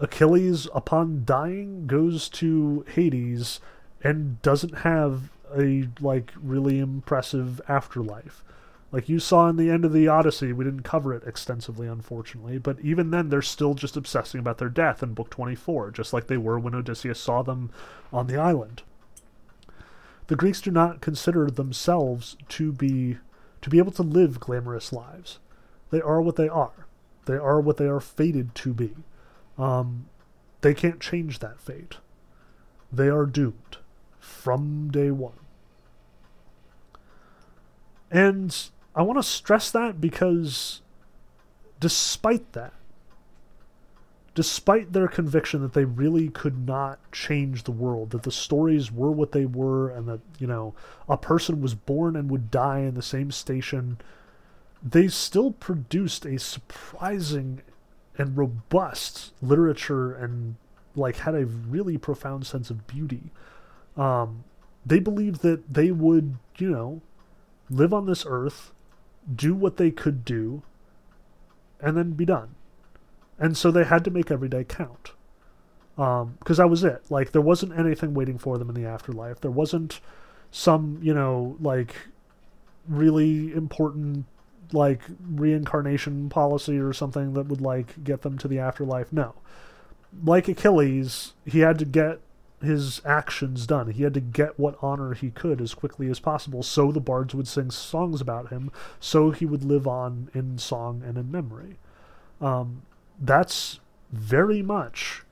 Achilles, 0.00 0.68
upon 0.74 1.24
dying, 1.24 1.86
goes 1.86 2.28
to 2.30 2.84
Hades 2.94 3.60
and 4.02 4.40
doesn't 4.42 4.78
have 4.78 5.30
a 5.56 5.88
like 6.00 6.32
really 6.40 6.78
impressive 6.78 7.60
afterlife. 7.68 8.44
Like 8.90 9.08
you 9.08 9.18
saw 9.18 9.48
in 9.48 9.56
the 9.56 9.70
end 9.70 9.84
of 9.84 9.92
the 9.92 10.08
Odyssey, 10.08 10.52
we 10.52 10.64
didn't 10.64 10.82
cover 10.82 11.12
it 11.12 11.24
extensively, 11.26 11.86
unfortunately, 11.86 12.58
but 12.58 12.80
even 12.80 13.10
then 13.10 13.28
they're 13.28 13.42
still 13.42 13.74
just 13.74 13.96
obsessing 13.98 14.40
about 14.40 14.58
their 14.58 14.70
death 14.70 15.02
in 15.02 15.12
Book 15.12 15.28
24, 15.28 15.90
just 15.90 16.12
like 16.12 16.26
they 16.26 16.38
were 16.38 16.58
when 16.58 16.74
Odysseus 16.74 17.20
saw 17.20 17.42
them 17.42 17.70
on 18.12 18.28
the 18.28 18.38
island. 18.38 18.82
The 20.28 20.36
Greeks 20.36 20.60
do 20.60 20.70
not 20.70 21.00
consider 21.00 21.50
themselves 21.50 22.36
to 22.50 22.72
be 22.72 23.18
to 23.60 23.70
be 23.70 23.78
able 23.78 23.92
to 23.92 24.02
live 24.02 24.38
glamorous 24.38 24.92
lives. 24.92 25.40
They 25.90 26.00
are 26.00 26.22
what 26.22 26.36
they 26.36 26.48
are. 26.48 26.86
They 27.24 27.36
are 27.36 27.60
what 27.60 27.76
they 27.76 27.86
are 27.86 28.00
fated 28.00 28.54
to 28.56 28.72
be. 28.72 28.94
Um, 29.58 30.06
they 30.60 30.74
can't 30.74 31.00
change 31.00 31.40
that 31.40 31.60
fate. 31.60 31.96
They 32.92 33.08
are 33.08 33.26
doomed 33.26 33.78
from 34.20 34.90
day 34.90 35.10
one. 35.10 35.32
And 38.10 38.56
I 38.94 39.02
want 39.02 39.18
to 39.18 39.22
stress 39.22 39.70
that 39.72 40.00
because 40.00 40.82
despite 41.80 42.52
that, 42.52 42.72
despite 44.38 44.92
their 44.92 45.08
conviction 45.08 45.62
that 45.62 45.72
they 45.72 45.84
really 45.84 46.28
could 46.28 46.64
not 46.64 47.00
change 47.10 47.64
the 47.64 47.72
world, 47.72 48.10
that 48.10 48.22
the 48.22 48.30
stories 48.30 48.92
were 48.92 49.10
what 49.10 49.32
they 49.32 49.44
were, 49.44 49.90
and 49.90 50.06
that, 50.06 50.20
you 50.38 50.46
know, 50.46 50.72
a 51.08 51.16
person 51.16 51.60
was 51.60 51.74
born 51.74 52.14
and 52.14 52.30
would 52.30 52.48
die 52.48 52.78
in 52.78 52.94
the 52.94 53.02
same 53.02 53.32
station, 53.32 53.98
they 54.80 55.08
still 55.08 55.50
produced 55.50 56.24
a 56.24 56.38
surprising 56.38 57.62
and 58.16 58.38
robust 58.38 59.32
literature 59.42 60.14
and, 60.14 60.54
like, 60.94 61.16
had 61.16 61.34
a 61.34 61.44
really 61.44 61.98
profound 61.98 62.46
sense 62.46 62.70
of 62.70 62.86
beauty. 62.86 63.32
Um, 63.96 64.44
they 64.86 65.00
believed 65.00 65.42
that 65.42 65.74
they 65.74 65.90
would, 65.90 66.36
you 66.58 66.70
know, 66.70 67.00
live 67.68 67.92
on 67.92 68.06
this 68.06 68.24
earth, 68.24 68.70
do 69.34 69.52
what 69.52 69.78
they 69.78 69.90
could 69.90 70.24
do, 70.24 70.62
and 71.80 71.96
then 71.96 72.12
be 72.12 72.24
done 72.24 72.54
and 73.38 73.56
so 73.56 73.70
they 73.70 73.84
had 73.84 74.04
to 74.04 74.10
make 74.10 74.30
every 74.30 74.48
day 74.48 74.64
count. 74.64 75.12
Because 75.96 76.22
um, 76.22 76.56
that 76.56 76.68
was 76.68 76.84
it. 76.84 77.02
Like 77.10 77.32
there 77.32 77.42
wasn't 77.42 77.78
anything 77.78 78.14
waiting 78.14 78.38
for 78.38 78.58
them 78.58 78.68
in 78.68 78.74
the 78.74 78.88
afterlife. 78.88 79.40
There 79.40 79.50
wasn't 79.50 80.00
some 80.50 80.98
you 81.02 81.12
know 81.12 81.56
like 81.60 81.94
really 82.88 83.52
important 83.52 84.24
like 84.72 85.02
reincarnation 85.30 86.28
policy 86.28 86.78
or 86.78 86.92
something 86.92 87.34
that 87.34 87.46
would 87.46 87.60
like 87.60 88.02
get 88.04 88.22
them 88.22 88.38
to 88.38 88.48
the 88.48 88.58
afterlife. 88.58 89.12
No. 89.12 89.34
Like 90.24 90.48
achilles 90.48 91.34
he 91.44 91.60
had 91.60 91.78
to 91.80 91.84
get 91.84 92.20
his 92.62 93.00
actions 93.04 93.66
done. 93.66 93.90
He 93.90 94.02
had 94.02 94.14
to 94.14 94.20
get 94.20 94.58
what 94.58 94.78
honor 94.82 95.14
he 95.14 95.30
could 95.30 95.60
as 95.60 95.74
quickly 95.74 96.08
as 96.10 96.18
possible 96.18 96.62
so 96.62 96.90
the 96.90 97.00
bards 97.00 97.34
would 97.34 97.46
sing 97.48 97.70
songs 97.70 98.20
about 98.20 98.48
him, 98.48 98.70
so 99.00 99.30
he 99.30 99.46
would 99.46 99.64
live 99.64 99.86
on 99.86 100.28
in 100.34 100.58
song 100.58 101.02
and 101.06 101.16
in 101.16 101.30
memory. 101.30 101.76
Um, 102.40 102.82
that's 103.20 103.80
very 104.10 104.62
much 104.62 105.22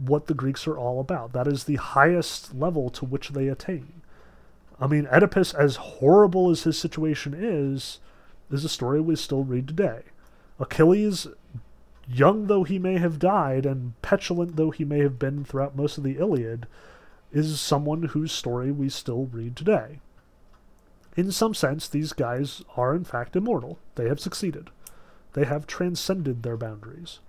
what 0.00 0.26
the 0.26 0.34
Greeks 0.34 0.66
are 0.66 0.78
all 0.78 1.00
about. 1.00 1.32
That 1.32 1.46
is 1.48 1.64
the 1.64 1.76
highest 1.76 2.54
level 2.54 2.88
to 2.90 3.04
which 3.04 3.30
they 3.30 3.48
attain. 3.48 4.02
I 4.80 4.86
mean, 4.86 5.08
Oedipus, 5.08 5.54
as 5.54 5.76
horrible 5.76 6.50
as 6.50 6.62
his 6.62 6.78
situation 6.78 7.34
is, 7.36 7.98
is 8.50 8.64
a 8.64 8.68
story 8.68 9.00
we 9.00 9.16
still 9.16 9.42
read 9.42 9.66
today. 9.66 10.02
Achilles, 10.60 11.26
young 12.08 12.46
though 12.46 12.64
he 12.64 12.78
may 12.78 12.98
have 12.98 13.18
died 13.18 13.66
and 13.66 14.00
petulant 14.02 14.56
though 14.56 14.70
he 14.70 14.84
may 14.84 15.00
have 15.00 15.18
been 15.18 15.44
throughout 15.44 15.76
most 15.76 15.98
of 15.98 16.04
the 16.04 16.18
Iliad, 16.18 16.66
is 17.32 17.60
someone 17.60 18.04
whose 18.04 18.32
story 18.32 18.70
we 18.70 18.88
still 18.88 19.26
read 19.26 19.56
today. 19.56 20.00
In 21.16 21.32
some 21.32 21.52
sense, 21.52 21.88
these 21.88 22.12
guys 22.12 22.62
are 22.76 22.94
in 22.94 23.04
fact 23.04 23.34
immortal. 23.34 23.78
They 23.96 24.08
have 24.08 24.20
succeeded. 24.20 24.70
They 25.34 25.44
have 25.44 25.66
transcended 25.66 26.42
their 26.42 26.56
boundaries. 26.56 27.20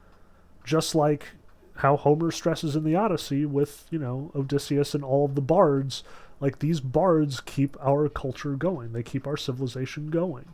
Just 0.64 0.96
like 0.96 1.28
how 1.76 1.96
Homer 1.96 2.32
stresses 2.32 2.76
in 2.76 2.84
the 2.84 2.96
Odyssey 2.96 3.46
with, 3.46 3.86
you 3.90 4.00
know, 4.00 4.32
Odysseus 4.36 4.94
and 4.94 5.04
all 5.04 5.26
of 5.26 5.36
the 5.36 5.42
bards, 5.42 6.04
like 6.40 6.60
these 6.60 6.80
bards 6.80 7.40
keep 7.40 7.78
our 7.82 8.10
culture 8.10 8.56
going. 8.56 8.94
They 8.94 9.04
keep 9.04 9.26
our 9.26 9.38
civilization 9.38 10.10
going. 10.10 10.54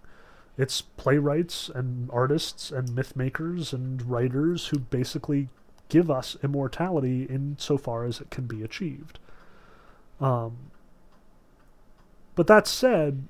It's 0.57 0.81
playwrights 0.81 1.69
and 1.69 2.09
artists 2.11 2.72
and 2.72 2.95
myth 2.95 3.15
makers 3.15 3.73
and 3.73 4.01
writers 4.09 4.67
who 4.67 4.80
basically 4.80 5.49
give 5.89 6.09
us 6.09 6.38
immortality 6.43 7.23
insofar 7.23 8.05
as 8.05 8.22
it 8.22 8.30
can 8.30 8.45
be 8.45 8.63
achieved. 8.63 9.19
Um, 10.19 10.72
but 12.35 12.47
that 12.47 12.67
said, 12.67 13.27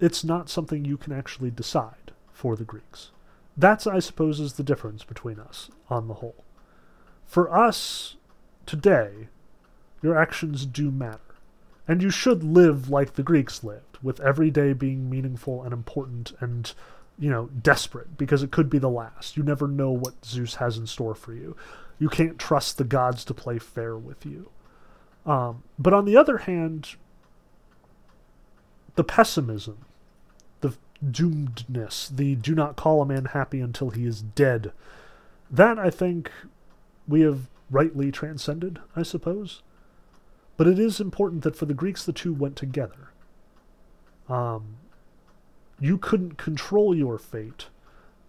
it's 0.00 0.24
not 0.24 0.48
something 0.48 0.84
you 0.84 0.96
can 0.96 1.12
actually 1.12 1.50
decide 1.50 2.12
for 2.32 2.56
the 2.56 2.64
Greeks. 2.64 3.10
That's, 3.56 3.86
I 3.86 3.98
suppose, 3.98 4.38
is 4.38 4.52
the 4.52 4.62
difference 4.62 5.02
between 5.02 5.40
us 5.40 5.70
on 5.90 6.06
the 6.06 6.14
whole. 6.14 6.44
For 7.26 7.54
us 7.54 8.16
today, 8.66 9.28
your 10.02 10.16
actions 10.16 10.64
do 10.64 10.90
matter. 10.90 11.20
And 11.88 12.02
you 12.02 12.10
should 12.10 12.44
live 12.44 12.90
like 12.90 13.14
the 13.14 13.22
Greeks 13.22 13.64
lived, 13.64 13.98
with 14.02 14.20
every 14.20 14.50
day 14.50 14.74
being 14.74 15.10
meaningful 15.10 15.62
and 15.62 15.72
important 15.72 16.34
and, 16.38 16.72
you 17.18 17.30
know, 17.30 17.46
desperate, 17.46 18.16
because 18.16 18.42
it 18.42 18.50
could 18.50 18.68
be 18.68 18.78
the 18.78 18.90
last. 18.90 19.36
You 19.36 19.42
never 19.42 19.66
know 19.66 19.90
what 19.90 20.24
Zeus 20.24 20.56
has 20.56 20.76
in 20.76 20.86
store 20.86 21.14
for 21.14 21.32
you. 21.32 21.56
You 21.98 22.08
can't 22.08 22.38
trust 22.38 22.78
the 22.78 22.84
gods 22.84 23.24
to 23.24 23.34
play 23.34 23.58
fair 23.58 23.96
with 23.96 24.24
you. 24.24 24.50
Um, 25.26 25.64
but 25.78 25.92
on 25.92 26.04
the 26.04 26.16
other 26.16 26.38
hand, 26.38 26.96
the 28.94 29.04
pessimism, 29.04 29.78
doomedness, 31.04 32.14
the 32.14 32.34
do 32.34 32.54
not 32.54 32.76
call 32.76 33.02
a 33.02 33.06
man 33.06 33.26
happy 33.26 33.60
until 33.60 33.90
he 33.90 34.04
is 34.04 34.22
dead, 34.22 34.72
that 35.50 35.78
I 35.78 35.90
think 35.90 36.30
we 37.06 37.20
have 37.22 37.48
rightly 37.70 38.10
transcended, 38.10 38.80
I 38.96 39.02
suppose. 39.02 39.62
But 40.56 40.66
it 40.66 40.78
is 40.78 41.00
important 41.00 41.44
that 41.44 41.56
for 41.56 41.66
the 41.66 41.74
Greeks, 41.74 42.04
the 42.04 42.12
two 42.12 42.34
went 42.34 42.56
together. 42.56 43.12
Um, 44.28 44.76
you 45.80 45.98
couldn't 45.98 46.36
control 46.36 46.94
your 46.94 47.18
fate. 47.18 47.66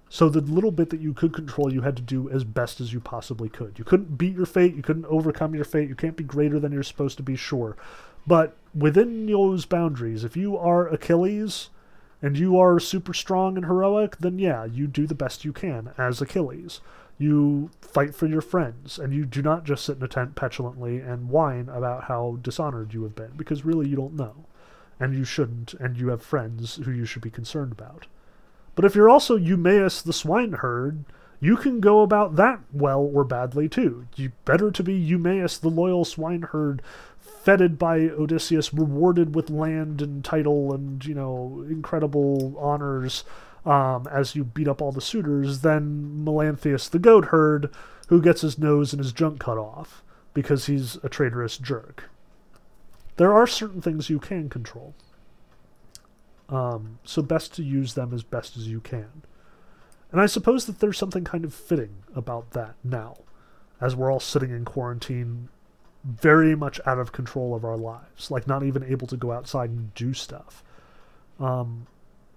So 0.09 0.29
the 0.29 0.41
little 0.41 0.71
bit 0.71 0.89
that 0.91 1.01
you 1.01 1.13
could 1.13 1.33
control, 1.33 1.73
you 1.73 1.81
had 1.81 1.95
to 1.95 2.01
do 2.01 2.29
as 2.29 2.43
best 2.43 2.79
as 2.81 2.93
you 2.93 2.99
possibly 2.99 3.49
could. 3.49 3.77
You 3.77 3.85
couldn't 3.85 4.17
beat 4.17 4.35
your 4.35 4.45
fate. 4.45 4.75
You 4.75 4.81
couldn't 4.81 5.05
overcome 5.05 5.53
your 5.53 5.65
fate. 5.65 5.89
You 5.89 5.95
can't 5.95 6.15
be 6.15 6.23
greater 6.23 6.59
than 6.59 6.71
you're 6.71 6.83
supposed 6.83 7.17
to 7.17 7.23
be, 7.23 7.35
sure. 7.35 7.77
But 8.25 8.55
within 8.75 9.25
those 9.25 9.65
boundaries, 9.65 10.23
if 10.23 10.37
you 10.37 10.57
are 10.57 10.87
Achilles 10.87 11.69
and 12.21 12.37
you 12.37 12.57
are 12.57 12.79
super 12.79 13.13
strong 13.13 13.55
and 13.55 13.65
heroic, 13.65 14.17
then 14.17 14.39
yeah, 14.39 14.65
you 14.65 14.87
do 14.87 15.07
the 15.07 15.15
best 15.15 15.45
you 15.45 15.53
can 15.53 15.91
as 15.97 16.21
Achilles. 16.21 16.81
You 17.17 17.69
fight 17.81 18.15
for 18.15 18.27
your 18.27 18.41
friends, 18.41 18.97
and 18.97 19.13
you 19.13 19.25
do 19.25 19.41
not 19.41 19.65
just 19.65 19.85
sit 19.85 19.97
in 19.97 20.03
a 20.03 20.07
tent 20.07 20.35
petulantly 20.35 20.99
and 20.99 21.29
whine 21.29 21.67
about 21.67 22.05
how 22.05 22.37
dishonored 22.41 22.93
you 22.93 23.03
have 23.03 23.15
been, 23.15 23.31
because 23.35 23.65
really 23.65 23.89
you 23.89 23.95
don't 23.95 24.15
know. 24.15 24.45
And 24.99 25.13
you 25.15 25.23
shouldn't, 25.23 25.73
and 25.75 25.97
you 25.97 26.09
have 26.09 26.21
friends 26.21 26.75
who 26.77 26.91
you 26.91 27.05
should 27.05 27.21
be 27.21 27.29
concerned 27.29 27.71
about. 27.71 28.07
But 28.75 28.85
if 28.85 28.95
you're 28.95 29.09
also 29.09 29.35
Eumaeus 29.35 30.01
the 30.01 30.13
swineherd, 30.13 31.03
you 31.41 31.55
can 31.57 31.79
go 31.79 32.01
about 32.01 32.35
that 32.35 32.59
well 32.71 32.99
or 33.01 33.23
badly 33.23 33.69
too. 33.69 34.07
You 34.15 34.31
better 34.45 34.71
to 34.71 34.83
be 34.83 34.93
Eumaeus 34.93 35.57
the 35.57 35.69
loyal 35.69 36.05
swineherd, 36.05 36.81
feted 37.29 37.77
by 37.77 37.99
Odysseus, 37.99 38.73
rewarded 38.73 39.35
with 39.35 39.49
land 39.49 40.01
and 40.01 40.23
title 40.23 40.73
and, 40.73 41.03
you 41.05 41.13
know, 41.13 41.65
incredible 41.69 42.55
honors 42.57 43.23
um, 43.65 44.07
as 44.11 44.35
you 44.35 44.43
beat 44.43 44.67
up 44.67 44.81
all 44.81 44.91
the 44.91 45.01
suitors 45.01 45.61
than 45.61 46.23
Melanthius 46.25 46.89
the 46.89 46.99
goat 46.99 47.25
herd, 47.25 47.69
who 48.07 48.21
gets 48.21 48.41
his 48.41 48.57
nose 48.57 48.93
and 48.93 49.01
his 49.01 49.13
junk 49.13 49.39
cut 49.39 49.57
off 49.57 50.03
because 50.33 50.65
he's 50.65 50.97
a 51.03 51.09
traitorous 51.09 51.57
jerk. 51.57 52.09
There 53.17 53.33
are 53.33 53.47
certain 53.47 53.81
things 53.81 54.09
you 54.09 54.19
can 54.19 54.49
control. 54.49 54.95
Um, 56.47 56.99
so 57.03 57.21
best 57.21 57.53
to 57.55 57.63
use 57.63 57.93
them 57.93 58.13
as 58.13 58.23
best 58.23 58.57
as 58.57 58.67
you 58.67 58.79
can. 58.79 59.23
And 60.11 60.19
I 60.19 60.25
suppose 60.25 60.65
that 60.65 60.79
there's 60.79 60.97
something 60.97 61.23
kind 61.23 61.45
of 61.45 61.53
fitting 61.53 62.03
about 62.15 62.51
that 62.51 62.75
now, 62.83 63.17
as 63.79 63.95
we're 63.95 64.11
all 64.11 64.19
sitting 64.19 64.49
in 64.49 64.65
quarantine, 64.65 65.49
very 66.03 66.55
much 66.55 66.79
out 66.85 66.99
of 66.99 67.11
control 67.11 67.53
of 67.53 67.65
our 67.65 67.77
lives, 67.77 68.31
like 68.31 68.47
not 68.47 68.63
even 68.63 68.83
able 68.83 69.07
to 69.07 69.17
go 69.17 69.31
outside 69.31 69.69
and 69.69 69.93
do 69.93 70.13
stuff. 70.13 70.63
Um, 71.39 71.87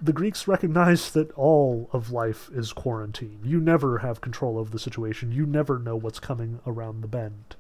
the 0.01 0.13
Greeks 0.13 0.49
recognize 0.49 1.13
that 1.13 1.31
all 1.33 1.89
of 1.93 2.11
life 2.11 2.51
is 2.53 2.73
quarantine. 2.73 3.39
You 3.45 3.61
never 3.61 3.99
have 3.99 4.21
control 4.21 4.59
of 4.59 4.73
the 4.73 4.79
situation. 4.79 5.31
You 5.31 5.47
never 5.47 5.79
know 5.79 5.95
what's 5.95 6.19
coming 6.19 6.59
around 6.67 7.01
the 7.01 7.09
bend. 7.09 7.55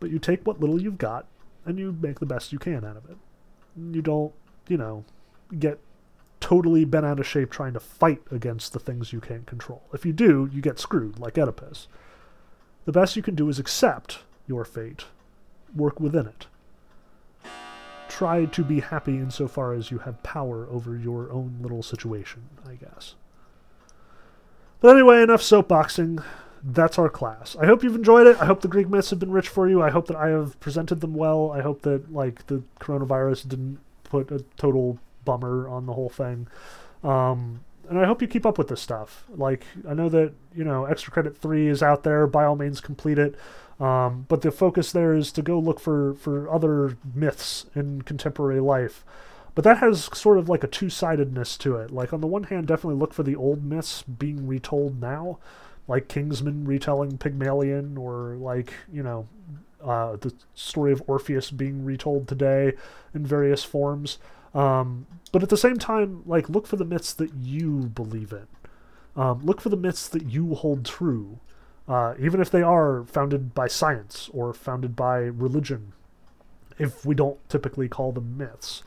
But 0.00 0.10
you 0.10 0.18
take 0.18 0.44
what 0.44 0.58
little 0.58 0.82
you've 0.82 0.98
got 0.98 1.26
and 1.64 1.78
you 1.78 1.96
make 2.00 2.18
the 2.18 2.26
best 2.26 2.52
you 2.52 2.58
can 2.58 2.84
out 2.84 2.96
of 2.96 3.08
it. 3.08 3.16
You 3.76 4.02
don't, 4.02 4.32
you 4.66 4.76
know, 4.76 5.04
get 5.56 5.78
totally 6.40 6.84
bent 6.84 7.06
out 7.06 7.20
of 7.20 7.26
shape 7.26 7.52
trying 7.52 7.74
to 7.74 7.80
fight 7.80 8.22
against 8.32 8.72
the 8.72 8.80
things 8.80 9.12
you 9.12 9.20
can't 9.20 9.46
control. 9.46 9.82
If 9.92 10.04
you 10.04 10.12
do, 10.12 10.50
you 10.52 10.60
get 10.60 10.80
screwed, 10.80 11.20
like 11.20 11.38
Oedipus. 11.38 11.86
The 12.84 12.92
best 12.92 13.14
you 13.14 13.22
can 13.22 13.36
do 13.36 13.48
is 13.48 13.60
accept 13.60 14.18
your 14.46 14.64
fate, 14.64 15.04
work 15.74 16.00
within 16.00 16.26
it 16.26 16.46
try 18.12 18.44
to 18.44 18.62
be 18.62 18.80
happy 18.80 19.16
insofar 19.16 19.72
as 19.72 19.90
you 19.90 19.98
have 19.98 20.22
power 20.22 20.68
over 20.70 20.96
your 20.96 21.32
own 21.32 21.56
little 21.62 21.82
situation, 21.82 22.42
I 22.68 22.74
guess. 22.74 23.14
But 24.80 24.94
anyway, 24.96 25.22
enough 25.22 25.40
soapboxing. 25.40 26.22
That's 26.62 26.98
our 26.98 27.08
class. 27.08 27.56
I 27.58 27.66
hope 27.66 27.82
you've 27.82 27.94
enjoyed 27.94 28.26
it. 28.26 28.36
I 28.40 28.44
hope 28.44 28.60
the 28.60 28.68
Greek 28.68 28.88
myths 28.88 29.10
have 29.10 29.18
been 29.18 29.32
rich 29.32 29.48
for 29.48 29.68
you. 29.68 29.82
I 29.82 29.90
hope 29.90 30.06
that 30.08 30.16
I 30.16 30.28
have 30.28 30.60
presented 30.60 31.00
them 31.00 31.14
well. 31.14 31.50
I 31.50 31.62
hope 31.62 31.82
that 31.82 32.12
like 32.12 32.46
the 32.48 32.62
coronavirus 32.80 33.48
didn't 33.48 33.80
put 34.04 34.30
a 34.30 34.44
total 34.56 34.98
bummer 35.24 35.66
on 35.68 35.86
the 35.86 35.94
whole 35.94 36.10
thing. 36.10 36.48
Um, 37.02 37.64
and 37.88 37.98
I 37.98 38.04
hope 38.04 38.20
you 38.22 38.28
keep 38.28 38.46
up 38.46 38.58
with 38.58 38.68
this 38.68 38.80
stuff. 38.80 39.24
Like 39.34 39.64
I 39.88 39.94
know 39.94 40.08
that 40.10 40.32
you 40.54 40.64
know 40.64 40.84
extra 40.84 41.12
credit 41.12 41.36
three 41.36 41.66
is 41.66 41.82
out 41.82 42.02
there. 42.04 42.26
By 42.26 42.44
all 42.44 42.56
means, 42.56 42.80
complete 42.80 43.18
it. 43.18 43.34
Um, 43.82 44.26
but 44.28 44.42
the 44.42 44.52
focus 44.52 44.92
there 44.92 45.12
is 45.12 45.32
to 45.32 45.42
go 45.42 45.58
look 45.58 45.80
for, 45.80 46.14
for 46.14 46.48
other 46.48 46.96
myths 47.16 47.66
in 47.74 48.02
contemporary 48.02 48.60
life. 48.60 49.04
But 49.56 49.64
that 49.64 49.78
has 49.78 50.08
sort 50.16 50.38
of 50.38 50.48
like 50.48 50.62
a 50.62 50.68
two 50.68 50.88
sidedness 50.88 51.56
to 51.58 51.76
it. 51.76 51.90
Like, 51.90 52.12
on 52.12 52.20
the 52.20 52.28
one 52.28 52.44
hand, 52.44 52.68
definitely 52.68 53.00
look 53.00 53.12
for 53.12 53.24
the 53.24 53.34
old 53.34 53.64
myths 53.64 54.04
being 54.04 54.46
retold 54.46 55.00
now, 55.00 55.40
like 55.88 56.06
Kingsman 56.06 56.64
retelling 56.64 57.18
Pygmalion, 57.18 57.98
or 57.98 58.36
like, 58.36 58.72
you 58.90 59.02
know, 59.02 59.26
uh, 59.84 60.14
the 60.14 60.32
story 60.54 60.92
of 60.92 61.02
Orpheus 61.08 61.50
being 61.50 61.84
retold 61.84 62.28
today 62.28 62.74
in 63.12 63.26
various 63.26 63.64
forms. 63.64 64.18
Um, 64.54 65.06
but 65.32 65.42
at 65.42 65.48
the 65.48 65.56
same 65.56 65.78
time, 65.78 66.22
like, 66.24 66.48
look 66.48 66.68
for 66.68 66.76
the 66.76 66.84
myths 66.84 67.12
that 67.14 67.34
you 67.34 67.90
believe 67.94 68.32
in. 68.32 68.46
Um, 69.20 69.40
look 69.42 69.60
for 69.60 69.70
the 69.70 69.76
myths 69.76 70.06
that 70.06 70.26
you 70.26 70.54
hold 70.54 70.84
true 70.84 71.40
uh, 71.92 72.14
even 72.18 72.40
if 72.40 72.50
they 72.50 72.62
are 72.62 73.04
founded 73.04 73.54
by 73.54 73.68
science 73.68 74.30
or 74.32 74.54
founded 74.54 74.96
by 74.96 75.18
religion, 75.18 75.92
if 76.78 77.04
we 77.04 77.14
don't 77.14 77.46
typically 77.50 77.86
call 77.86 78.12
them 78.12 78.38
myths. 78.38 78.82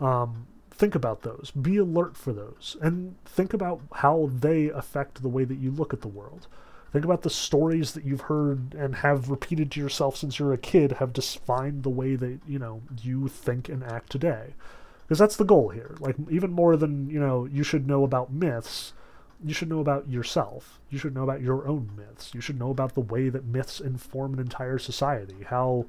Um, 0.00 0.46
think 0.70 0.94
about 0.94 1.20
those. 1.20 1.50
Be 1.50 1.76
alert 1.76 2.16
for 2.16 2.32
those. 2.32 2.78
And 2.80 3.16
think 3.26 3.52
about 3.52 3.82
how 3.96 4.30
they 4.32 4.70
affect 4.70 5.20
the 5.20 5.28
way 5.28 5.44
that 5.44 5.58
you 5.58 5.70
look 5.70 5.92
at 5.92 6.00
the 6.00 6.08
world. 6.08 6.46
Think 6.92 7.04
about 7.04 7.20
the 7.20 7.30
stories 7.30 7.92
that 7.92 8.04
you've 8.04 8.22
heard 8.22 8.72
and 8.72 8.96
have 8.96 9.28
repeated 9.28 9.70
to 9.72 9.80
yourself 9.80 10.16
since 10.16 10.38
you're 10.38 10.54
a 10.54 10.58
kid 10.58 10.92
have 10.92 11.12
defined 11.12 11.82
the 11.82 11.90
way 11.90 12.16
that, 12.16 12.40
you 12.48 12.58
know, 12.58 12.80
you 13.02 13.28
think 13.28 13.68
and 13.68 13.84
act 13.84 14.10
today. 14.10 14.54
Because 15.02 15.18
that's 15.18 15.36
the 15.36 15.44
goal 15.44 15.68
here. 15.68 15.94
Like, 16.00 16.16
even 16.30 16.52
more 16.52 16.74
than, 16.74 17.10
you 17.10 17.20
know, 17.20 17.44
you 17.44 17.62
should 17.62 17.86
know 17.86 18.02
about 18.02 18.32
myths, 18.32 18.94
you 19.44 19.54
should 19.54 19.68
know 19.68 19.80
about 19.80 20.08
yourself. 20.08 20.80
You 20.90 20.98
should 20.98 21.14
know 21.14 21.22
about 21.22 21.42
your 21.42 21.66
own 21.66 21.90
myths. 21.96 22.32
You 22.34 22.40
should 22.40 22.58
know 22.58 22.70
about 22.70 22.94
the 22.94 23.00
way 23.00 23.28
that 23.28 23.44
myths 23.44 23.80
inform 23.80 24.34
an 24.34 24.40
entire 24.40 24.78
society. 24.78 25.44
How, 25.46 25.86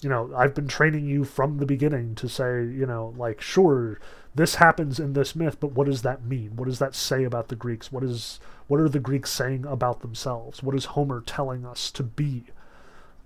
you 0.00 0.08
know, 0.08 0.32
I've 0.36 0.54
been 0.54 0.68
training 0.68 1.06
you 1.06 1.24
from 1.24 1.58
the 1.58 1.66
beginning 1.66 2.14
to 2.16 2.28
say, 2.28 2.64
you 2.64 2.86
know, 2.86 3.14
like, 3.16 3.40
sure, 3.40 4.00
this 4.34 4.56
happens 4.56 5.00
in 5.00 5.12
this 5.12 5.34
myth, 5.34 5.58
but 5.60 5.72
what 5.72 5.86
does 5.86 6.02
that 6.02 6.24
mean? 6.24 6.56
What 6.56 6.66
does 6.66 6.78
that 6.78 6.94
say 6.94 7.24
about 7.24 7.48
the 7.48 7.56
Greeks? 7.56 7.90
What 7.92 8.04
is 8.04 8.40
what 8.68 8.80
are 8.80 8.88
the 8.88 9.00
Greeks 9.00 9.30
saying 9.30 9.64
about 9.64 10.00
themselves? 10.00 10.62
What 10.62 10.74
is 10.74 10.86
Homer 10.86 11.22
telling 11.22 11.64
us 11.64 11.90
to 11.92 12.02
be? 12.02 12.44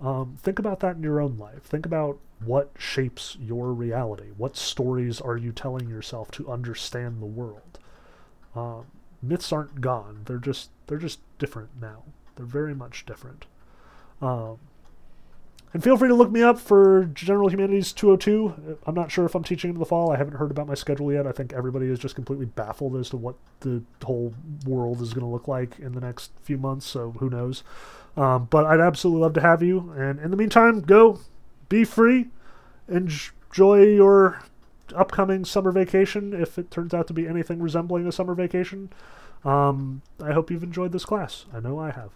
Um, 0.00 0.36
think 0.40 0.58
about 0.58 0.80
that 0.80 0.96
in 0.96 1.02
your 1.02 1.20
own 1.20 1.36
life. 1.38 1.62
Think 1.62 1.84
about 1.84 2.18
what 2.44 2.70
shapes 2.78 3.36
your 3.40 3.72
reality. 3.72 4.30
What 4.36 4.56
stories 4.56 5.20
are 5.20 5.36
you 5.36 5.52
telling 5.52 5.88
yourself 5.88 6.30
to 6.32 6.50
understand 6.50 7.20
the 7.20 7.26
world? 7.26 7.78
Um, 8.54 8.86
myths 9.22 9.52
aren't 9.52 9.80
gone. 9.80 10.22
They're 10.26 10.38
just 10.38 10.70
they're 10.86 10.98
just 10.98 11.20
different 11.38 11.70
now. 11.80 12.02
They're 12.36 12.46
very 12.46 12.74
much 12.74 13.06
different. 13.06 13.46
Um, 14.20 14.58
and 15.74 15.82
feel 15.82 15.96
free 15.96 16.08
to 16.08 16.14
look 16.14 16.30
me 16.30 16.42
up 16.42 16.58
for 16.58 17.04
General 17.14 17.48
Humanities 17.48 17.92
202. 17.94 18.78
I'm 18.84 18.94
not 18.94 19.10
sure 19.10 19.24
if 19.24 19.34
I'm 19.34 19.42
teaching 19.42 19.70
in 19.70 19.78
the 19.78 19.86
fall. 19.86 20.12
I 20.12 20.18
haven't 20.18 20.36
heard 20.36 20.50
about 20.50 20.66
my 20.66 20.74
schedule 20.74 21.10
yet. 21.10 21.26
I 21.26 21.32
think 21.32 21.54
everybody 21.54 21.86
is 21.86 21.98
just 21.98 22.14
completely 22.14 22.44
baffled 22.44 22.94
as 22.96 23.08
to 23.10 23.16
what 23.16 23.36
the 23.60 23.82
whole 24.04 24.34
world 24.66 25.00
is 25.00 25.14
going 25.14 25.24
to 25.24 25.32
look 25.32 25.48
like 25.48 25.78
in 25.78 25.92
the 25.92 26.00
next 26.00 26.30
few 26.42 26.58
months, 26.58 26.84
so 26.84 27.12
who 27.12 27.30
knows. 27.30 27.64
Um, 28.18 28.48
but 28.50 28.66
I'd 28.66 28.80
absolutely 28.80 29.22
love 29.22 29.32
to 29.34 29.40
have 29.40 29.62
you. 29.62 29.92
And 29.96 30.20
in 30.20 30.30
the 30.30 30.36
meantime, 30.36 30.80
go 30.80 31.20
be 31.70 31.84
free, 31.84 32.28
enjoy 32.86 33.82
your 33.82 34.42
upcoming 34.94 35.44
summer 35.44 35.72
vacation 35.72 36.32
if 36.32 36.58
it 36.58 36.70
turns 36.70 36.94
out 36.94 37.06
to 37.08 37.12
be 37.12 37.26
anything 37.26 37.60
resembling 37.60 38.06
a 38.06 38.12
summer 38.12 38.34
vacation. 38.34 38.90
Um, 39.44 40.02
I 40.22 40.32
hope 40.32 40.50
you've 40.50 40.62
enjoyed 40.62 40.92
this 40.92 41.04
class. 41.04 41.46
I 41.52 41.60
know 41.60 41.78
I 41.78 41.90
have. 41.90 42.10